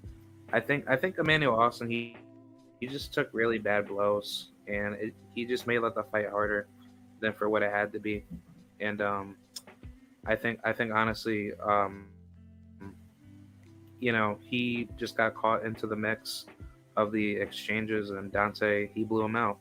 I 0.54 0.60
think 0.60 0.86
I 0.88 0.96
think 0.96 1.18
Emmanuel 1.18 1.60
Austin 1.60 1.90
he 1.90 2.18
he 2.80 2.86
just 2.88 3.12
took 3.12 3.30
really 3.34 3.60
bad 3.60 3.88
blows 3.88 4.50
and 4.68 4.96
it, 4.96 5.14
he 5.34 5.46
just 5.46 5.66
made 5.66 5.80
like 5.80 5.96
the 5.96 6.04
fight 6.04 6.30
harder 6.30 6.68
than 7.22 7.34
for 7.34 7.50
what 7.50 7.62
it 7.62 7.72
had 7.72 7.92
to 7.94 8.00
be, 8.00 8.24
and 8.80 9.02
um, 9.02 9.36
I 10.26 10.36
think 10.36 10.60
I 10.64 10.74
think 10.74 10.92
honestly 10.92 11.52
um, 11.62 12.08
you 14.00 14.12
know 14.12 14.40
he 14.42 14.88
just 14.98 15.16
got 15.16 15.36
caught 15.36 15.64
into 15.64 15.86
the 15.86 15.96
mix 15.96 16.46
of 17.02 17.12
the 17.12 17.36
exchanges 17.36 18.12
and 18.12 18.32
Dante 18.32 18.90
he 18.94 19.04
blew 19.04 19.24
him 19.24 19.36
out, 19.36 19.58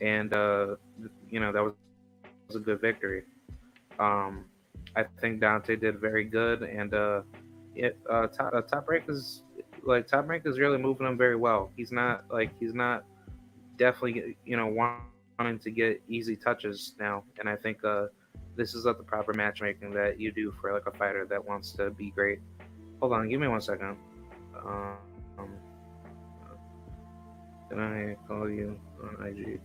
and 0.00 0.32
uh, 0.34 0.76
you 1.30 1.40
know 1.40 1.52
that 1.52 1.62
was, 1.62 1.74
was 2.48 2.56
a 2.56 2.60
good 2.60 2.80
victory. 2.80 3.22
Um, 3.98 4.44
I 4.94 5.04
think 5.20 5.40
Dante 5.40 5.76
did 5.76 6.00
very 6.00 6.24
good, 6.24 6.62
and 6.62 6.92
uh, 6.94 7.22
it 7.74 7.98
uh, 8.10 8.26
top, 8.28 8.52
uh, 8.54 8.62
top 8.62 8.88
rank 8.88 9.04
is 9.08 9.42
like 9.84 10.06
top 10.06 10.28
rank 10.28 10.44
is 10.46 10.58
really 10.58 10.78
moving 10.78 11.06
him 11.06 11.16
very 11.16 11.36
well. 11.36 11.70
He's 11.76 11.92
not 11.92 12.24
like 12.30 12.50
he's 12.58 12.74
not 12.74 13.04
definitely 13.76 14.36
you 14.44 14.56
know 14.56 14.66
wanting 15.38 15.58
to 15.60 15.70
get 15.70 16.02
easy 16.08 16.36
touches 16.36 16.94
now, 16.98 17.24
and 17.38 17.48
I 17.48 17.56
think 17.56 17.84
uh, 17.84 18.06
this 18.56 18.74
is 18.74 18.84
like 18.84 18.98
the 18.98 19.04
proper 19.04 19.32
matchmaking 19.32 19.92
that 19.92 20.20
you 20.20 20.32
do 20.32 20.52
for 20.60 20.72
like 20.72 20.86
a 20.86 20.96
fighter 20.96 21.26
that 21.26 21.44
wants 21.44 21.72
to 21.72 21.90
be 21.90 22.10
great. 22.10 22.40
Hold 23.00 23.12
on, 23.12 23.28
give 23.28 23.40
me 23.40 23.48
one 23.48 23.60
second. 23.60 23.96
Um, 24.64 24.96
can 27.68 27.80
I 27.80 28.16
call 28.26 28.48
you 28.48 28.78
on 29.02 29.26
IG? 29.26 29.60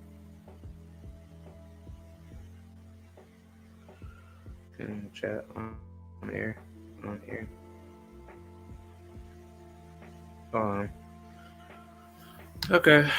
can 4.86 5.12
chat 5.14 5.46
on, 5.56 5.76
on 6.22 6.30
here. 6.30 6.58
On 7.06 7.22
here. 7.26 7.48
Um. 10.54 10.90
Okay. 12.70 13.10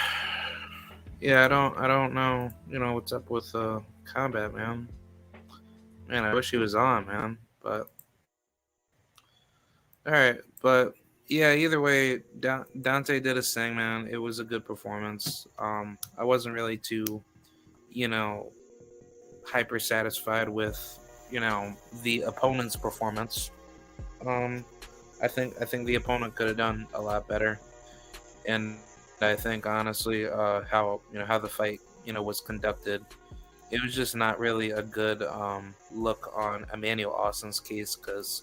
Yeah, 1.20 1.44
I 1.44 1.48
don't. 1.48 1.76
I 1.78 1.86
don't 1.86 2.14
know. 2.14 2.50
You 2.68 2.78
know 2.78 2.94
what's 2.94 3.12
up 3.12 3.30
with 3.30 3.54
uh 3.54 3.80
combat, 4.04 4.54
man. 4.54 4.88
Man, 6.08 6.24
I 6.24 6.34
wish 6.34 6.50
he 6.50 6.56
was 6.56 6.74
on, 6.74 7.06
man. 7.06 7.38
But 7.62 7.90
all 10.06 10.12
right, 10.12 10.40
but 10.60 10.94
yeah. 11.32 11.54
Either 11.54 11.80
way, 11.80 12.22
Dante 12.40 13.20
did 13.20 13.36
his 13.36 13.52
thing, 13.52 13.76
man. 13.76 14.08
It 14.10 14.18
was 14.18 14.38
a 14.38 14.44
good 14.44 14.64
performance. 14.64 15.46
Um, 15.58 15.98
I 16.18 16.24
wasn't 16.24 16.54
really 16.54 16.76
too, 16.76 17.22
you 17.90 18.08
know, 18.08 18.52
hyper 19.44 19.78
satisfied 19.78 20.48
with 20.48 20.78
you 21.30 21.40
know 21.40 21.74
the 22.02 22.22
opponent's 22.22 22.76
performance. 22.76 23.50
Um, 24.26 24.64
I 25.22 25.28
think 25.28 25.54
I 25.60 25.64
think 25.64 25.86
the 25.86 25.96
opponent 25.96 26.34
could 26.34 26.48
have 26.48 26.56
done 26.56 26.86
a 26.94 27.00
lot 27.00 27.26
better, 27.26 27.58
and 28.46 28.78
I 29.20 29.34
think 29.34 29.66
honestly, 29.66 30.26
uh, 30.26 30.62
how 30.70 31.00
you 31.12 31.18
know 31.18 31.24
how 31.24 31.38
the 31.38 31.48
fight 31.48 31.80
you 32.04 32.12
know 32.12 32.22
was 32.22 32.40
conducted, 32.40 33.04
it 33.70 33.82
was 33.82 33.94
just 33.94 34.14
not 34.14 34.38
really 34.38 34.72
a 34.72 34.82
good 34.82 35.22
um, 35.22 35.74
look 35.90 36.32
on 36.36 36.66
Emmanuel 36.74 37.12
Austin's 37.14 37.58
case 37.58 37.96
because, 37.96 38.42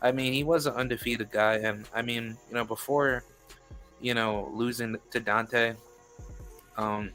I 0.00 0.12
mean, 0.12 0.32
he 0.32 0.44
was 0.44 0.66
an 0.66 0.74
undefeated 0.74 1.30
guy, 1.30 1.54
and 1.56 1.86
I 1.94 2.02
mean, 2.02 2.36
you 2.48 2.54
know, 2.54 2.64
before, 2.64 3.24
you 4.00 4.14
know, 4.14 4.50
losing 4.54 4.96
to 5.10 5.20
Dante, 5.20 5.74
um, 6.76 7.10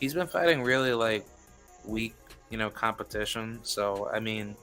he's 0.00 0.14
been 0.14 0.26
fighting 0.26 0.62
really 0.62 0.94
like 0.94 1.26
weak 1.84 2.14
you 2.50 2.58
know, 2.58 2.70
competition. 2.70 3.60
So 3.62 4.08
I 4.12 4.20
mean, 4.20 4.56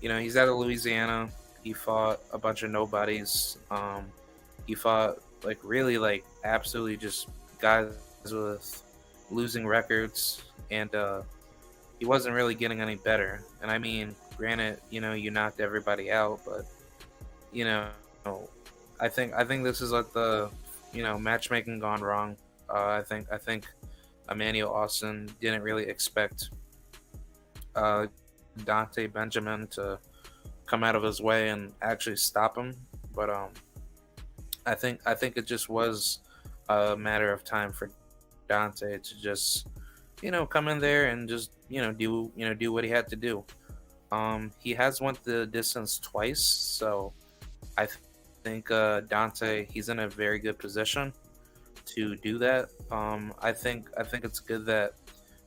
you 0.00 0.08
know, 0.08 0.18
he's 0.18 0.36
out 0.36 0.48
of 0.48 0.56
Louisiana. 0.56 1.28
He 1.62 1.72
fought 1.72 2.20
a 2.32 2.38
bunch 2.38 2.62
of 2.62 2.70
nobodies. 2.70 3.58
Um, 3.70 4.06
he 4.66 4.74
fought 4.74 5.18
like 5.44 5.58
really 5.62 5.98
like 5.98 6.24
absolutely 6.44 6.96
just 6.96 7.28
guys 7.60 7.92
with 8.24 8.82
losing 9.30 9.66
records, 9.66 10.42
and 10.70 10.94
uh, 10.94 11.22
he 11.98 12.04
wasn't 12.04 12.34
really 12.34 12.54
getting 12.54 12.80
any 12.80 12.96
better. 12.96 13.44
And 13.62 13.70
I 13.70 13.78
mean, 13.78 14.14
granted, 14.36 14.80
you 14.90 15.00
know, 15.00 15.12
you 15.12 15.30
knocked 15.30 15.60
everybody 15.60 16.10
out, 16.10 16.40
but 16.44 16.64
you 17.52 17.64
know, 17.64 17.88
I 19.00 19.08
think 19.08 19.32
I 19.34 19.44
think 19.44 19.64
this 19.64 19.80
is 19.80 19.92
like 19.92 20.12
the 20.12 20.50
you 20.92 21.02
know 21.02 21.18
matchmaking 21.18 21.78
gone 21.80 22.00
wrong. 22.00 22.36
Uh, 22.68 22.88
I 22.88 23.02
think 23.02 23.26
I 23.32 23.38
think 23.38 23.66
Emmanuel 24.30 24.72
Austin 24.72 25.30
didn't 25.40 25.62
really 25.62 25.88
expect 25.88 26.50
uh, 27.74 28.06
Dante 28.64 29.06
Benjamin 29.06 29.66
to 29.68 29.98
come 30.66 30.84
out 30.84 30.94
of 30.94 31.02
his 31.02 31.20
way 31.20 31.48
and 31.48 31.72
actually 31.82 32.16
stop 32.16 32.56
him. 32.56 32.74
but 33.14 33.28
um, 33.28 33.50
I 34.66 34.74
think 34.74 35.00
I 35.06 35.14
think 35.14 35.36
it 35.36 35.46
just 35.46 35.68
was 35.68 36.20
a 36.68 36.96
matter 36.96 37.32
of 37.32 37.42
time 37.42 37.72
for 37.72 37.90
Dante 38.48 38.98
to 38.98 39.20
just 39.20 39.66
you 40.22 40.30
know 40.30 40.46
come 40.46 40.68
in 40.68 40.78
there 40.78 41.08
and 41.08 41.28
just 41.28 41.50
you 41.68 41.80
know 41.80 41.92
do 41.92 42.30
you 42.36 42.44
know 42.46 42.54
do 42.54 42.72
what 42.72 42.84
he 42.84 42.90
had 42.90 43.08
to 43.08 43.16
do. 43.16 43.44
Um, 44.12 44.50
he 44.58 44.74
has 44.74 45.00
went 45.00 45.22
the 45.24 45.46
distance 45.46 45.98
twice, 45.98 46.42
so 46.42 47.12
I 47.76 47.86
th- 47.86 47.98
think 48.42 48.70
uh, 48.70 49.00
Dante 49.02 49.66
he's 49.70 49.88
in 49.88 50.00
a 50.00 50.08
very 50.08 50.38
good 50.38 50.58
position 50.58 51.12
to 51.86 52.16
do 52.16 52.38
that. 52.38 52.70
Um, 52.90 53.34
I 53.40 53.52
think 53.52 53.88
I 53.96 54.02
think 54.02 54.24
it's 54.24 54.40
good 54.40 54.66
that 54.66 54.94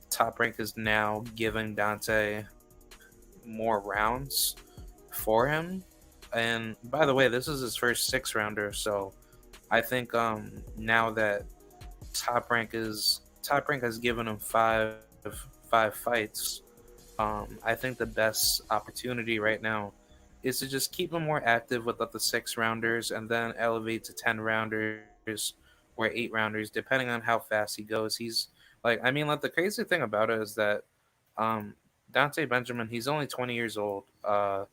Top 0.10 0.40
Rank 0.40 0.56
is 0.60 0.78
now 0.78 1.24
giving 1.36 1.76
Dante 1.76 2.44
more 3.46 3.80
rounds 3.80 4.56
for 5.12 5.48
him. 5.48 5.84
And 6.34 6.76
by 6.86 7.06
the 7.06 7.14
way, 7.14 7.28
this 7.28 7.48
is 7.48 7.62
his 7.62 7.76
first 7.76 8.08
six 8.08 8.36
rounder, 8.36 8.74
so 8.74 9.14
I 9.70 9.82
think 9.82 10.14
um, 10.14 10.52
now 10.78 11.12
that 11.12 11.44
Top 12.14 12.50
Rank 12.50 12.72
is 12.74 13.22
Top 13.42 13.68
Rank 13.70 13.84
has 13.84 13.98
given 13.98 14.28
him 14.28 14.38
five 14.38 14.96
five 15.70 15.96
fights. 15.96 16.62
Um, 17.20 17.60
I 17.64 17.76
think 17.76 17.98
the 17.98 18.06
best 18.06 18.62
opportunity 18.72 19.40
right 19.40 19.62
now 19.62 19.94
is 20.44 20.60
to 20.60 20.68
just 20.68 20.92
keep 20.92 21.14
him 21.14 21.24
more 21.24 21.42
active 21.46 21.86
with 21.86 21.98
the 21.98 22.20
six 22.20 22.58
rounders 22.58 23.12
and 23.12 23.30
then 23.30 23.54
elevate 23.58 24.04
to 24.06 24.14
ten 24.14 24.40
rounders 24.40 25.54
or 25.96 26.08
eight 26.08 26.32
rounders, 26.32 26.70
depending 26.70 27.10
on 27.10 27.22
how 27.22 27.40
fast 27.40 27.78
he 27.78 27.84
goes. 27.84 28.16
He's 28.16 28.50
like, 28.84 29.00
I 29.04 29.12
mean, 29.12 29.28
like 29.28 29.42
the 29.42 29.50
crazy 29.50 29.84
thing 29.84 30.02
about 30.02 30.30
it 30.30 30.42
is 30.42 30.56
that 30.56 30.82
um, 31.38 31.76
Dante 32.12 32.46
Benjamin, 32.46 32.88
he's 32.88 33.08
only 33.08 33.28
20 33.28 33.54
years 33.56 33.78
old. 33.78 34.04
Uh, 34.24 34.66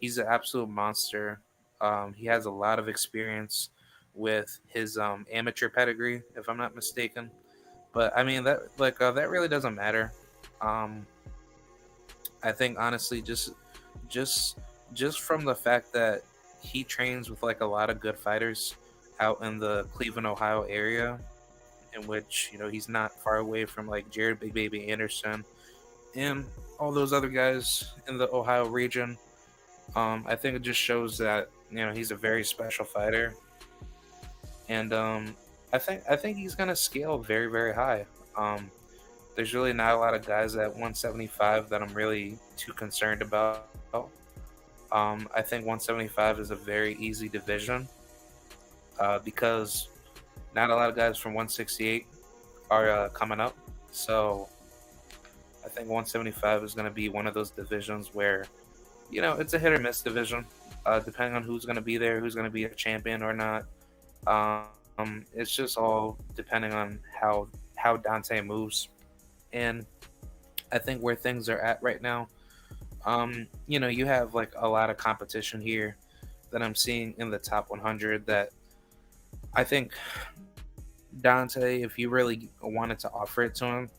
he's 0.00 0.18
an 0.18 0.26
absolute 0.28 0.68
monster. 0.68 1.40
Um, 1.80 2.14
he 2.14 2.26
has 2.26 2.46
a 2.46 2.50
lot 2.50 2.78
of 2.78 2.88
experience 2.88 3.70
with 4.14 4.60
his 4.66 4.98
um, 4.98 5.26
amateur 5.32 5.68
pedigree, 5.68 6.22
if 6.36 6.48
I'm 6.48 6.56
not 6.56 6.74
mistaken. 6.74 7.30
But 7.92 8.16
I 8.16 8.22
mean 8.22 8.44
that 8.44 8.60
like 8.78 9.00
uh, 9.02 9.12
that 9.12 9.28
really 9.28 9.48
doesn't 9.48 9.74
matter. 9.74 10.12
Um, 10.60 11.06
I 12.42 12.52
think 12.52 12.78
honestly, 12.78 13.20
just 13.20 13.50
just 14.12 14.58
just 14.92 15.20
from 15.22 15.44
the 15.44 15.54
fact 15.54 15.92
that 15.94 16.22
he 16.60 16.84
trains 16.84 17.30
with 17.30 17.42
like 17.42 17.62
a 17.62 17.66
lot 17.66 17.90
of 17.90 17.98
good 17.98 18.16
fighters 18.16 18.76
out 19.18 19.42
in 19.42 19.58
the 19.58 19.84
Cleveland, 19.94 20.26
Ohio 20.26 20.62
area, 20.62 21.18
in 21.94 22.06
which 22.06 22.50
you 22.52 22.58
know 22.58 22.68
he's 22.68 22.88
not 22.88 23.18
far 23.20 23.38
away 23.38 23.64
from 23.64 23.88
like 23.88 24.08
Jared 24.10 24.38
Big 24.38 24.54
Baby 24.54 24.88
Anderson 24.88 25.44
and 26.14 26.44
all 26.78 26.92
those 26.92 27.12
other 27.12 27.28
guys 27.28 27.94
in 28.06 28.18
the 28.18 28.30
Ohio 28.30 28.68
region. 28.68 29.16
Um, 29.96 30.24
I 30.28 30.36
think 30.36 30.56
it 30.56 30.62
just 30.62 30.78
shows 30.78 31.18
that 31.18 31.48
you 31.70 31.78
know 31.78 31.92
he's 31.92 32.10
a 32.10 32.16
very 32.16 32.44
special 32.44 32.84
fighter, 32.84 33.34
and 34.68 34.92
um, 34.92 35.34
I 35.72 35.78
think 35.78 36.02
I 36.08 36.16
think 36.16 36.36
he's 36.36 36.54
gonna 36.54 36.76
scale 36.76 37.18
very 37.18 37.50
very 37.50 37.74
high. 37.74 38.06
Um, 38.36 38.70
there's 39.34 39.54
really 39.54 39.72
not 39.72 39.94
a 39.94 39.98
lot 39.98 40.14
of 40.14 40.26
guys 40.26 40.56
at 40.56 40.68
175 40.68 41.70
that 41.70 41.82
I'm 41.82 41.92
really 41.94 42.38
too 42.56 42.72
concerned 42.74 43.22
about. 43.22 43.68
Um, 44.92 45.26
I 45.34 45.40
think 45.40 45.64
175 45.64 46.38
is 46.38 46.50
a 46.50 46.56
very 46.56 46.96
easy 46.96 47.28
division 47.28 47.88
uh, 49.00 49.18
because 49.20 49.88
not 50.54 50.68
a 50.68 50.74
lot 50.74 50.90
of 50.90 50.96
guys 50.96 51.16
from 51.16 51.32
168 51.32 52.06
are 52.70 52.90
uh, 52.90 53.08
coming 53.08 53.40
up. 53.40 53.56
So 53.90 54.48
I 55.64 55.68
think 55.68 55.88
175 55.88 56.62
is 56.62 56.74
going 56.74 56.84
to 56.84 56.90
be 56.90 57.08
one 57.08 57.26
of 57.26 57.32
those 57.32 57.50
divisions 57.50 58.10
where, 58.12 58.44
you 59.10 59.22
know, 59.22 59.32
it's 59.34 59.54
a 59.54 59.58
hit 59.58 59.72
or 59.72 59.78
miss 59.78 60.02
division, 60.02 60.44
uh, 60.84 61.00
depending 61.00 61.36
on 61.36 61.42
who's 61.42 61.64
going 61.64 61.76
to 61.76 61.82
be 61.82 61.96
there, 61.96 62.20
who's 62.20 62.34
going 62.34 62.44
to 62.44 62.50
be 62.50 62.64
a 62.64 62.74
champion 62.74 63.22
or 63.22 63.32
not. 63.32 63.64
Um, 64.26 65.24
it's 65.34 65.54
just 65.54 65.78
all 65.78 66.18
depending 66.34 66.72
on 66.72 67.00
how 67.18 67.48
how 67.76 67.96
Dante 67.96 68.40
moves, 68.42 68.88
and 69.52 69.84
I 70.70 70.78
think 70.78 71.02
where 71.02 71.16
things 71.16 71.48
are 71.48 71.58
at 71.58 71.82
right 71.82 72.00
now. 72.00 72.28
Um, 73.04 73.46
you 73.66 73.80
know, 73.80 73.88
you 73.88 74.06
have 74.06 74.34
like 74.34 74.52
a 74.56 74.68
lot 74.68 74.90
of 74.90 74.96
competition 74.96 75.60
here 75.60 75.96
that 76.50 76.62
I'm 76.62 76.74
seeing 76.74 77.14
in 77.18 77.30
the 77.30 77.38
top 77.38 77.70
100 77.70 78.26
that 78.26 78.50
I 79.54 79.64
think 79.64 79.92
Dante, 81.20 81.82
if 81.82 81.98
you 81.98 82.10
really 82.10 82.50
wanted 82.62 82.98
to 83.00 83.10
offer 83.10 83.42
it 83.42 83.54
to 83.56 83.66
him, 83.66 83.90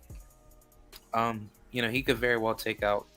um, 1.14 1.50
you 1.72 1.82
know, 1.82 1.90
he 1.90 2.02
could 2.02 2.18
very 2.18 2.38
well 2.38 2.56
take 2.56 2.84
out 2.84 3.08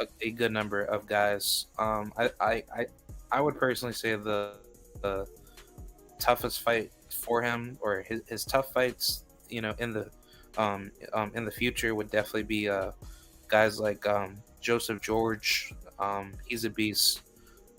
a, 0.00 0.06
a 0.20 0.30
good 0.30 0.52
number 0.52 0.82
of 0.82 1.06
guys. 1.06 1.66
Um, 1.78 2.12
I, 2.16 2.30
I, 2.40 2.62
I, 2.76 2.86
I 3.32 3.40
would 3.40 3.56
personally 3.56 3.94
say 3.94 4.14
the, 4.16 4.54
the 5.02 5.26
toughest 6.18 6.60
fight 6.62 6.90
for 7.10 7.42
him 7.42 7.78
or 7.80 8.02
his, 8.02 8.22
his 8.26 8.44
tough 8.44 8.72
fights, 8.72 9.24
you 9.48 9.60
know, 9.62 9.74
in 9.78 9.92
the, 9.92 10.10
um, 10.58 10.90
um, 11.12 11.30
in 11.34 11.44
the 11.44 11.50
future 11.50 11.94
would 11.94 12.10
definitely 12.10 12.42
be 12.42 12.68
uh, 12.68 12.90
guys 13.48 13.78
like 13.78 14.06
um, 14.06 14.36
Joseph 14.60 15.00
George. 15.00 15.72
Um, 15.98 16.32
he's 16.46 16.64
a 16.64 16.70
beast. 16.70 17.22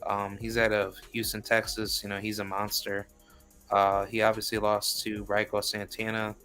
Um, 0.06 0.38
he's 0.40 0.58
out 0.58 0.72
of 0.72 0.98
Houston, 1.14 1.42
Texas. 1.42 2.02
You 2.04 2.10
know, 2.10 2.20
he's 2.20 2.40
a 2.40 2.44
monster. 2.44 3.08
Uh, 3.70 4.06
he 4.06 4.22
obviously 4.22 4.58
lost 4.58 5.04
to 5.04 5.24
Raiko 5.26 5.62
Santana 5.62 6.36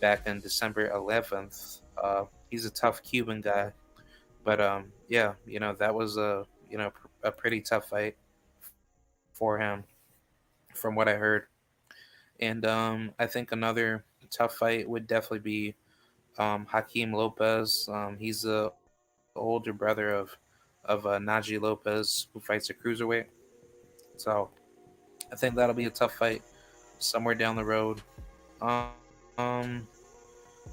back 0.00 0.26
in 0.26 0.40
December 0.40 0.88
11th. 0.88 1.82
Uh, 2.02 2.24
he's 2.50 2.64
a 2.64 2.70
tough 2.70 3.02
Cuban 3.02 3.40
guy, 3.40 3.72
but 4.44 4.60
um, 4.60 4.92
yeah, 5.08 5.34
you 5.46 5.60
know 5.60 5.74
that 5.74 5.94
was 5.94 6.16
a 6.16 6.44
you 6.70 6.78
know 6.78 6.90
a 7.22 7.30
pretty 7.30 7.60
tough 7.60 7.90
fight 7.90 8.16
for 9.32 9.58
him, 9.58 9.84
from 10.74 10.94
what 10.94 11.08
I 11.08 11.14
heard. 11.14 11.44
And 12.40 12.64
um, 12.64 13.12
I 13.18 13.26
think 13.26 13.52
another 13.52 14.04
tough 14.30 14.54
fight 14.54 14.88
would 14.88 15.06
definitely 15.06 15.40
be 15.40 15.74
um, 16.40 16.66
Hakeem 16.66 17.12
Lopez. 17.12 17.88
Um, 17.92 18.16
he's 18.18 18.42
the 18.42 18.72
older 19.36 19.72
brother 19.72 20.12
of 20.14 20.36
of 20.86 21.06
uh, 21.06 21.18
Najee 21.18 21.60
Lopez, 21.60 22.28
who 22.32 22.40
fights 22.40 22.70
a 22.70 22.74
cruiserweight. 22.74 23.26
So 24.16 24.48
I 25.30 25.36
think 25.36 25.54
that'll 25.54 25.74
be 25.74 25.84
a 25.84 25.90
tough 25.90 26.14
fight 26.14 26.42
somewhere 26.98 27.34
down 27.34 27.54
the 27.56 27.64
road. 27.64 28.00
Um, 28.62 28.88
um, 29.38 29.86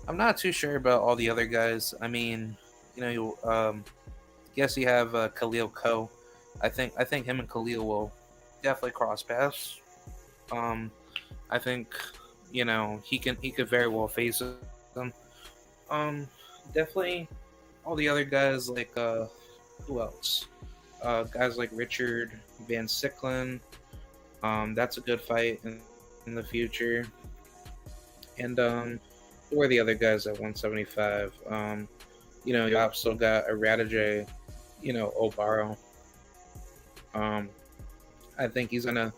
I'm 0.07 0.17
not 0.17 0.37
too 0.37 0.51
sure 0.51 0.77
about 0.77 1.01
all 1.01 1.15
the 1.15 1.29
other 1.29 1.45
guys. 1.45 1.93
I 2.01 2.07
mean, 2.07 2.55
you 2.95 3.01
know, 3.01 3.09
you 3.09 3.37
um, 3.43 3.83
guess 4.55 4.77
you 4.77 4.87
have 4.87 5.13
uh, 5.13 5.29
Khalil 5.29 5.69
Coe. 5.69 6.09
I 6.61 6.69
think 6.69 6.93
I 6.97 7.03
think 7.03 7.25
him 7.25 7.39
and 7.39 7.49
Khalil 7.49 7.85
will 7.85 8.11
definitely 8.63 8.91
cross 8.91 9.21
paths. 9.21 9.81
Um, 10.51 10.89
I 11.49 11.59
think 11.59 11.93
you 12.51 12.63
know 12.63 13.01
he 13.03 13.19
can 13.19 13.37
he 13.41 13.51
could 13.51 13.69
very 13.69 13.87
well 13.87 14.07
face. 14.07 14.41
Um, 15.89 16.27
definitely 16.73 17.27
all 17.85 17.95
the 17.95 18.09
other 18.09 18.25
guys 18.25 18.69
like 18.69 18.91
uh, 18.97 19.25
who 19.83 20.01
else? 20.01 20.47
Uh, 21.01 21.23
guys 21.23 21.57
like 21.57 21.69
Richard 21.73 22.31
Vansiclen, 22.67 23.59
um, 24.43 24.73
that's 24.73 24.97
a 24.97 25.01
good 25.01 25.21
fight 25.21 25.59
in, 25.63 25.79
in 26.25 26.35
the 26.35 26.43
future. 26.43 27.05
And 28.39 28.59
um, 28.59 28.99
who 29.49 29.61
are 29.61 29.67
the 29.67 29.79
other 29.79 29.93
guys 29.93 30.27
at 30.27 30.33
175? 30.33 31.33
Um, 31.49 31.87
you 32.43 32.53
know, 32.53 32.65
you 32.65 32.77
also 32.77 33.13
got 33.13 33.47
Aradije, 33.47 34.27
you 34.81 34.93
know, 34.93 35.13
Obaro. 35.19 35.77
Um, 37.13 37.49
I 38.37 38.47
think 38.47 38.71
he's 38.71 38.85
gonna 38.85 39.13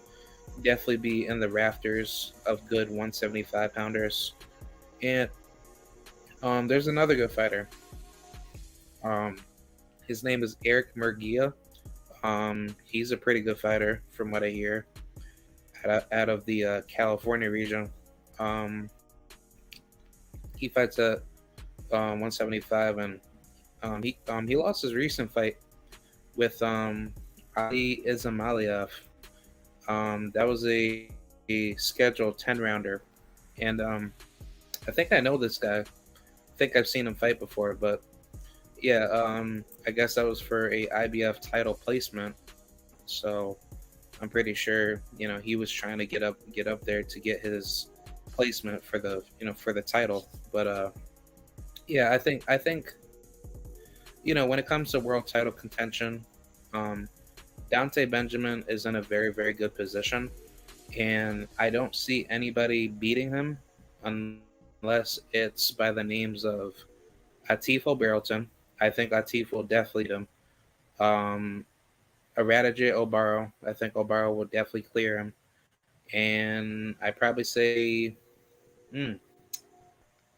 definitely 0.64 0.98
be 0.98 1.28
in 1.28 1.40
the 1.40 1.50
rafters 1.50 2.34
of 2.46 2.66
good 2.68 2.88
175 2.88 3.74
pounders. 3.74 4.36
And 5.02 5.30
um, 6.44 6.68
there's 6.68 6.88
another 6.88 7.16
good 7.16 7.32
fighter. 7.32 7.70
Um, 9.04 9.38
his 10.08 10.24
name 10.24 10.44
is 10.44 10.58
Eric 10.66 10.96
Murguia. 10.96 11.54
Um, 12.24 12.76
he's 12.84 13.12
a 13.12 13.18
pretty 13.18 13.42
good 13.42 13.60
fighter, 13.60 14.02
from 14.12 14.32
what 14.32 14.44
I 14.44 14.50
hear 14.50 14.86
out, 15.88 16.06
out 16.12 16.30
of 16.30 16.46
the 16.46 16.66
uh, 16.66 16.82
California 16.88 17.50
region. 17.50 17.90
Um, 18.40 18.90
he 20.58 20.68
fights 20.68 21.00
at 21.00 21.20
um, 21.92 22.20
175, 22.20 22.98
and 22.98 23.20
um, 23.84 24.04
he 24.04 24.18
um, 24.28 24.48
he 24.48 24.56
lost 24.56 24.82
his 24.82 24.94
recent 24.94 25.32
fight 25.32 25.58
with 26.36 26.62
um, 26.62 27.14
Ali 27.56 28.04
Izmailov. 28.08 28.90
Um, 29.88 30.32
that 30.34 30.48
was 30.48 30.66
a, 30.68 31.10
a 31.50 31.76
scheduled 31.76 32.38
10 32.38 32.60
rounder, 32.60 33.02
and 33.58 33.82
um, 33.82 34.14
I 34.88 34.92
think 34.92 35.14
I 35.14 35.20
know 35.20 35.38
this 35.38 35.58
guy. 35.58 35.84
Think 36.60 36.76
I've 36.76 36.88
seen 36.88 37.08
him 37.08 37.16
fight 37.16 37.40
before, 37.40 37.74
but 37.74 38.04
yeah, 38.82 39.06
um, 39.06 39.64
I 39.88 39.92
guess 39.92 40.16
that 40.16 40.26
was 40.26 40.42
for 40.42 40.72
a 40.72 40.88
IBF 40.88 41.40
title 41.40 41.74
placement. 41.74 42.36
So 43.06 43.58
I'm 44.22 44.30
pretty 44.30 44.54
sure 44.54 45.02
you 45.18 45.28
know 45.30 45.40
he 45.40 45.56
was 45.56 45.72
trying 45.72 45.98
to 46.00 46.06
get 46.06 46.22
up 46.22 46.36
get 46.54 46.68
up 46.68 46.82
there 46.82 47.02
to 47.02 47.20
get 47.20 47.40
his 47.40 47.88
placement 48.32 48.84
for 48.84 49.00
the 49.00 49.24
you 49.40 49.46
know 49.46 49.54
for 49.54 49.74
the 49.74 49.82
title. 49.82 50.28
But 50.52 50.68
uh, 50.68 50.92
yeah, 51.88 52.12
I 52.12 52.18
think 52.18 52.44
I 52.50 52.58
think 52.58 52.94
you 54.24 54.34
know 54.34 54.46
when 54.46 54.60
it 54.60 54.66
comes 54.66 54.92
to 54.92 55.00
world 55.00 55.28
title 55.28 55.54
contention, 55.54 56.26
um, 56.74 57.08
Dante 57.72 58.06
Benjamin 58.06 58.66
is 58.68 58.86
in 58.86 58.96
a 58.96 59.02
very, 59.02 59.32
very 59.32 59.54
good 59.54 59.76
position, 59.76 60.30
and 60.98 61.48
I 61.58 61.70
don't 61.70 61.96
see 61.96 62.28
anybody 62.30 62.90
beating 62.90 63.32
him 63.32 63.58
unless 64.82 65.20
it's 65.32 65.72
by 65.72 65.92
the 65.92 66.04
names 66.04 66.46
of 66.46 66.74
Atif 67.50 67.84
Oberlton. 67.84 68.48
I 68.82 68.90
think 68.90 69.12
Atif 69.12 69.52
will 69.52 69.64
definitely 69.64 70.06
him. 70.06 70.28
Um, 71.00 71.66
Aradije 72.38 72.94
Obaro. 72.94 73.52
I 73.66 73.74
think 73.74 73.94
Obaro 73.94 74.34
will 74.36 74.46
definitely 74.46 74.84
clear 74.84 75.18
him. 75.18 75.34
And 76.14 76.96
I 77.02 77.12
probably 77.12 77.44
say, 77.44 78.16
hmm, 78.92 79.14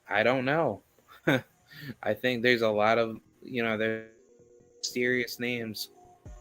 I 0.09 0.23
don't 0.23 0.45
know. 0.45 0.81
I 2.03 2.13
think 2.13 2.43
there's 2.43 2.63
a 2.63 2.69
lot 2.69 2.97
of, 2.97 3.17
you 3.41 3.63
know, 3.63 3.77
there's 3.77 4.09
mysterious 4.79 5.39
names 5.39 5.89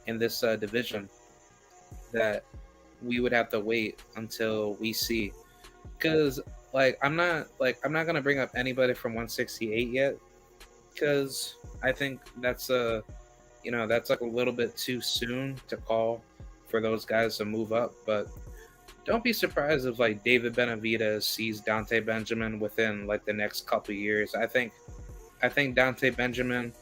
in 0.06 0.18
this 0.18 0.42
uh, 0.42 0.56
division 0.56 1.08
that 2.12 2.44
we 3.02 3.20
would 3.20 3.32
have 3.32 3.48
to 3.50 3.60
wait 3.60 4.02
until 4.16 4.74
we 4.74 4.92
see. 4.92 5.32
Because, 5.96 6.40
like, 6.72 6.98
I'm 7.02 7.16
not, 7.16 7.48
like, 7.58 7.78
I'm 7.84 7.92
not 7.92 8.04
to 8.06 8.20
bring 8.20 8.38
up 8.38 8.50
anybody 8.54 8.94
from 8.94 9.12
168 9.12 9.88
yet. 9.88 10.16
Because 10.92 11.56
I 11.82 11.92
think 11.92 12.20
that's 12.38 12.68
a, 12.70 13.02
you 13.62 13.70
know, 13.70 13.86
that's 13.86 14.10
like 14.10 14.20
a 14.20 14.26
little 14.26 14.52
bit 14.52 14.76
too 14.76 15.00
soon 15.00 15.56
to 15.68 15.76
call 15.76 16.22
for 16.68 16.80
those 16.80 17.04
guys 17.04 17.36
to 17.38 17.44
move 17.44 17.72
up. 17.72 17.92
But 18.06 18.28
don't 19.04 19.24
be 19.24 19.32
surprised 19.32 19.86
if 19.86 19.98
like 19.98 20.22
David 20.24 20.54
Benavidez 20.54 21.22
sees 21.22 21.60
Dante 21.60 22.00
Benjamin 22.00 22.58
within 22.58 23.06
like 23.06 23.24
the 23.24 23.32
next 23.32 23.66
couple 23.66 23.94
years. 23.94 24.34
I 24.34 24.46
think 24.46 24.72
I 25.42 25.48
think 25.48 25.74
Dante 25.74 26.10
Benjamin 26.10 26.72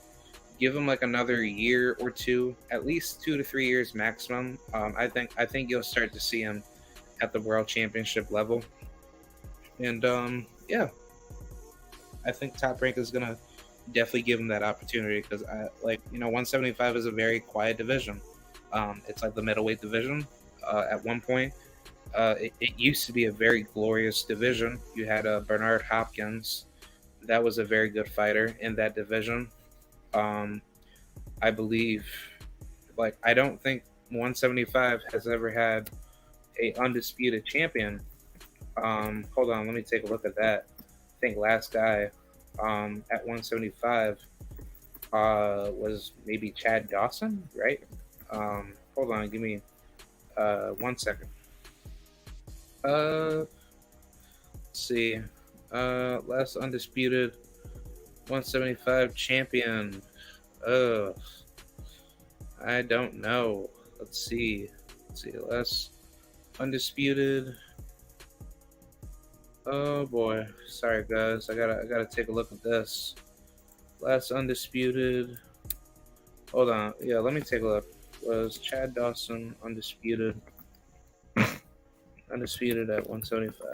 give 0.58 0.74
him 0.74 0.86
like 0.86 1.02
another 1.02 1.44
year 1.44 1.96
or 2.00 2.10
two, 2.10 2.56
at 2.70 2.84
least 2.84 3.22
two 3.22 3.36
to 3.36 3.44
three 3.44 3.68
years 3.68 3.94
maximum. 3.94 4.58
Um, 4.74 4.94
I 4.96 5.08
think 5.08 5.30
I 5.38 5.46
think 5.46 5.70
you'll 5.70 5.82
start 5.82 6.12
to 6.12 6.20
see 6.20 6.42
him 6.42 6.62
at 7.22 7.32
the 7.32 7.40
world 7.40 7.66
championship 7.66 8.30
level. 8.30 8.62
And 9.80 10.04
um, 10.04 10.46
yeah, 10.68 10.88
I 12.24 12.32
think 12.32 12.56
Top 12.56 12.80
Rank 12.82 12.98
is 12.98 13.10
gonna 13.10 13.36
definitely 13.92 14.22
give 14.22 14.40
him 14.40 14.48
that 14.48 14.62
opportunity 14.62 15.20
because 15.20 15.44
I 15.44 15.68
like 15.82 16.00
you 16.12 16.18
know 16.18 16.26
175 16.26 16.96
is 16.96 17.06
a 17.06 17.10
very 17.10 17.40
quiet 17.40 17.78
division. 17.78 18.20
Um, 18.72 19.02
it's 19.08 19.22
like 19.22 19.34
the 19.34 19.42
middleweight 19.42 19.80
division. 19.80 20.26
Uh, 20.66 20.84
at 20.90 21.02
one 21.04 21.20
point, 21.20 21.52
uh, 22.14 22.34
it, 22.38 22.52
it, 22.60 22.78
used 22.78 23.06
to 23.06 23.12
be 23.12 23.24
a 23.24 23.32
very 23.32 23.62
glorious 23.62 24.24
division. 24.24 24.78
You 24.94 25.06
had 25.06 25.26
uh, 25.26 25.40
Bernard 25.40 25.82
Hopkins, 25.82 26.66
that 27.28 27.42
was 27.42 27.58
a 27.58 27.64
very 27.64 27.90
good 27.90 28.08
fighter 28.08 28.56
in 28.60 28.74
that 28.76 28.94
division. 28.94 29.48
Um, 30.14 30.62
I 31.42 31.50
believe, 31.50 32.06
like, 32.96 33.16
I 33.22 33.34
don't 33.34 33.62
think 33.62 33.82
175 34.08 35.00
has 35.12 35.28
ever 35.28 35.50
had 35.50 35.90
a 36.60 36.74
undisputed 36.74 37.44
champion. 37.44 38.00
Um, 38.82 39.24
hold 39.34 39.50
on, 39.50 39.66
let 39.66 39.74
me 39.74 39.82
take 39.82 40.04
a 40.04 40.06
look 40.06 40.24
at 40.24 40.36
that. 40.36 40.66
I 40.80 41.20
think 41.20 41.36
last 41.36 41.72
guy 41.72 42.10
um, 42.58 43.04
at 43.10 43.20
175 43.26 44.18
uh, 45.12 45.70
was 45.72 46.12
maybe 46.26 46.50
Chad 46.50 46.88
Dawson, 46.88 47.42
right? 47.54 47.82
Um, 48.30 48.74
hold 48.94 49.10
on, 49.10 49.28
give 49.28 49.40
me 49.40 49.60
uh, 50.36 50.68
one 50.78 50.96
second. 50.96 51.28
Uh, 52.84 53.38
let's 53.38 53.48
see. 54.72 55.20
Uh, 55.72 56.20
last 56.26 56.56
undisputed 56.56 57.32
175 58.28 59.14
champion. 59.14 60.00
Uh, 60.66 61.10
I 62.64 62.82
don't 62.82 63.14
know. 63.14 63.70
Let's 63.98 64.18
see. 64.18 64.68
Let's 65.08 65.22
see. 65.22 65.32
Last 65.38 65.92
undisputed. 66.60 67.56
Oh 69.70 70.06
boy. 70.06 70.46
Sorry 70.66 71.04
guys. 71.04 71.50
I 71.50 71.54
gotta 71.54 71.80
I 71.82 71.86
gotta 71.86 72.06
take 72.06 72.28
a 72.28 72.32
look 72.32 72.50
at 72.52 72.62
this. 72.62 73.14
Last 74.00 74.30
undisputed. 74.30 75.38
Hold 76.52 76.70
on. 76.70 76.94
Yeah, 77.02 77.18
let 77.18 77.34
me 77.34 77.42
take 77.42 77.60
a 77.60 77.66
look. 77.66 77.86
Was 78.22 78.56
Chad 78.58 78.94
Dawson 78.94 79.54
undisputed? 79.62 80.40
undisputed 82.32 82.88
at 82.88 83.08
175. 83.08 83.66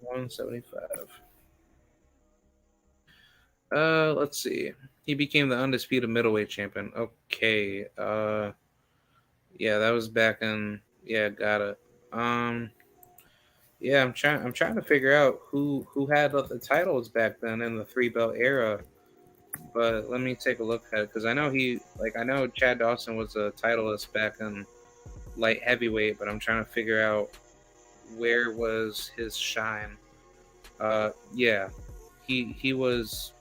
175. 0.00 0.82
Uh, 3.74 4.12
let's 4.14 4.42
see. 4.42 4.72
He 5.06 5.14
became 5.14 5.48
the 5.48 5.56
undisputed 5.56 6.10
middleweight 6.10 6.50
champion. 6.50 6.92
Okay. 6.96 7.86
Uh, 7.96 8.52
yeah, 9.58 9.78
that 9.78 9.90
was 9.90 10.08
back 10.08 10.42
in. 10.42 10.80
Yeah, 11.04 11.30
got 11.30 11.62
it. 11.62 11.78
Um, 12.12 12.70
yeah, 13.80 14.02
I'm 14.02 14.12
trying. 14.12 14.42
I'm 14.42 14.52
trying 14.52 14.74
to 14.74 14.82
figure 14.82 15.14
out 15.14 15.40
who 15.46 15.86
who 15.90 16.06
had 16.06 16.32
the 16.32 16.58
titles 16.58 17.08
back 17.08 17.40
then 17.40 17.62
in 17.62 17.76
the 17.76 17.84
three 17.84 18.08
belt 18.08 18.34
era. 18.36 18.80
But 19.74 20.10
let 20.10 20.20
me 20.20 20.34
take 20.34 20.58
a 20.58 20.64
look 20.64 20.84
at 20.92 21.00
it 21.00 21.08
because 21.08 21.24
I 21.24 21.32
know 21.32 21.50
he 21.50 21.80
like 21.98 22.16
I 22.18 22.24
know 22.24 22.46
Chad 22.48 22.80
Dawson 22.80 23.16
was 23.16 23.36
a 23.36 23.52
titleist 23.56 24.12
back 24.12 24.40
in 24.40 24.66
light 25.36 25.62
heavyweight, 25.62 26.18
but 26.18 26.28
I'm 26.28 26.38
trying 26.38 26.64
to 26.64 26.70
figure 26.70 27.02
out 27.02 27.30
where 28.16 28.52
was 28.52 29.12
his 29.16 29.36
shine. 29.36 29.96
Uh, 30.80 31.10
yeah, 31.32 31.68
he 32.26 32.56
he 32.58 32.72
was 32.72 33.32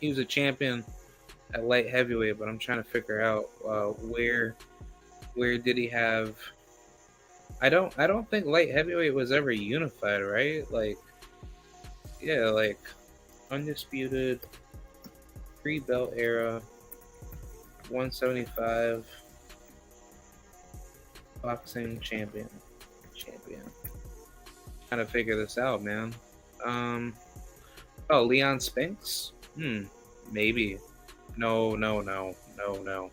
he 0.00 0.08
was 0.08 0.18
a 0.18 0.24
champion 0.24 0.84
at 1.54 1.64
light 1.64 1.88
heavyweight, 1.88 2.38
but 2.38 2.48
I'm 2.48 2.58
trying 2.58 2.82
to 2.82 2.88
figure 2.88 3.20
out 3.20 3.48
uh, 3.66 3.92
where 4.02 4.56
where 5.34 5.58
did 5.58 5.76
he 5.76 5.86
have. 5.88 6.36
I 7.60 7.68
don't 7.68 7.92
I 7.98 8.06
don't 8.06 8.28
think 8.28 8.46
light 8.46 8.70
heavyweight 8.70 9.14
was 9.14 9.32
ever 9.32 9.50
unified, 9.50 10.22
right? 10.22 10.70
Like, 10.70 10.98
yeah, 12.20 12.46
like 12.46 12.78
undisputed 13.50 14.40
pre 15.62 15.78
belt 15.80 16.12
era, 16.16 16.60
175 17.88 19.06
boxing 21.42 21.98
champion, 22.00 22.48
champion. 23.14 23.62
Trying 24.88 25.04
to 25.04 25.10
figure 25.10 25.36
this 25.36 25.58
out, 25.58 25.82
man. 25.82 26.14
Um, 26.64 27.14
oh, 28.10 28.22
Leon 28.22 28.60
Spinks. 28.60 29.32
Hmm, 29.56 29.84
maybe. 30.30 30.78
No, 31.36 31.74
no, 31.74 32.00
no, 32.00 32.34
no, 32.56 32.82
no. 32.82 33.10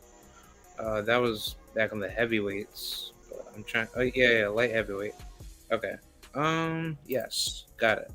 Uh, 0.77 1.01
that 1.01 1.17
was 1.17 1.55
back 1.75 1.93
on 1.93 1.99
the 1.99 2.09
heavyweights. 2.09 3.12
I'm 3.55 3.63
trying. 3.63 3.87
Oh 3.95 4.01
yeah, 4.01 4.39
yeah, 4.39 4.47
light 4.47 4.71
heavyweight. 4.71 5.13
Okay. 5.71 5.95
Um. 6.33 6.97
Yes, 7.05 7.65
got 7.77 7.99
it. 7.99 8.11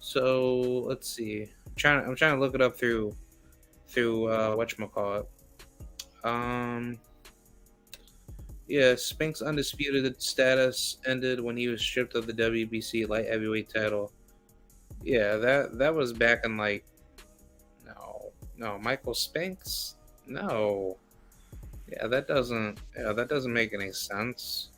So 0.00 0.84
let's 0.86 1.08
see. 1.08 1.48
I'm 1.66 1.74
trying. 1.76 2.04
I'm 2.04 2.16
trying 2.16 2.34
to 2.34 2.40
look 2.40 2.54
it 2.54 2.60
up 2.60 2.76
through 2.76 3.14
through 3.88 4.28
uh, 4.28 4.54
what 4.54 4.76
you 4.76 4.86
call 4.86 5.16
it. 5.16 5.28
Um. 6.24 6.98
Yeah, 8.68 8.94
Spinks' 8.94 9.42
undisputed 9.42 10.22
status 10.22 10.98
ended 11.06 11.40
when 11.40 11.56
he 11.56 11.68
was 11.68 11.82
stripped 11.82 12.14
of 12.14 12.26
the 12.26 12.32
WBC 12.32 13.08
light 13.08 13.26
heavyweight 13.26 13.68
title. 13.68 14.12
Yeah, 15.02 15.36
that 15.36 15.78
that 15.78 15.94
was 15.94 16.12
back 16.12 16.44
in 16.44 16.56
like 16.56 16.84
no, 17.84 18.32
no, 18.56 18.78
Michael 18.78 19.14
Spinks? 19.14 19.96
No. 20.26 20.98
Yeah, 21.92 22.06
that 22.06 22.26
doesn't 22.26 22.78
yeah, 22.96 23.12
that 23.12 23.28
doesn't 23.28 23.52
make 23.52 23.74
any 23.74 23.92
sense. 23.92 24.70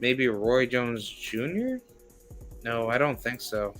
Maybe 0.00 0.28
Roy 0.28 0.64
Jones 0.64 1.06
Jr.? 1.06 1.76
No, 2.64 2.88
I 2.88 2.96
don't 2.96 3.20
think 3.20 3.40
so. 3.40 3.74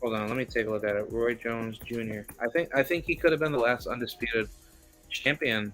Hold 0.00 0.14
on, 0.14 0.28
let 0.28 0.36
me 0.36 0.44
take 0.44 0.66
a 0.66 0.70
look 0.70 0.84
at 0.84 0.96
it. 0.96 1.06
Roy 1.10 1.34
Jones 1.34 1.78
Jr. 1.78 2.22
I 2.40 2.48
think 2.52 2.74
I 2.74 2.82
think 2.82 3.04
he 3.04 3.14
could 3.14 3.30
have 3.30 3.40
been 3.40 3.52
the 3.52 3.58
last 3.58 3.86
undisputed 3.86 4.48
champion. 5.08 5.72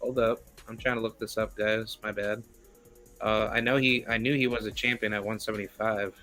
Hold 0.00 0.18
up. 0.18 0.40
I'm 0.68 0.76
trying 0.76 0.96
to 0.96 1.00
look 1.00 1.18
this 1.18 1.38
up, 1.38 1.56
guys. 1.56 1.96
My 2.02 2.12
bad. 2.12 2.42
Uh, 3.20 3.48
I 3.52 3.60
know 3.60 3.76
he 3.76 4.04
I 4.08 4.18
knew 4.18 4.34
he 4.34 4.46
was 4.46 4.66
a 4.66 4.72
champion 4.72 5.14
at 5.14 5.20
175. 5.20 6.14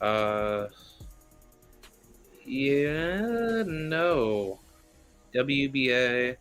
Uh 0.00 0.66
yeah, 2.44 3.62
no. 3.66 4.60
WBA, 5.34 6.36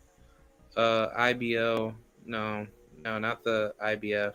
uh, 0.77 1.09
IBO, 1.15 1.95
no, 2.25 2.67
no, 3.03 3.19
not 3.19 3.43
the 3.43 3.73
IBF. 3.83 4.33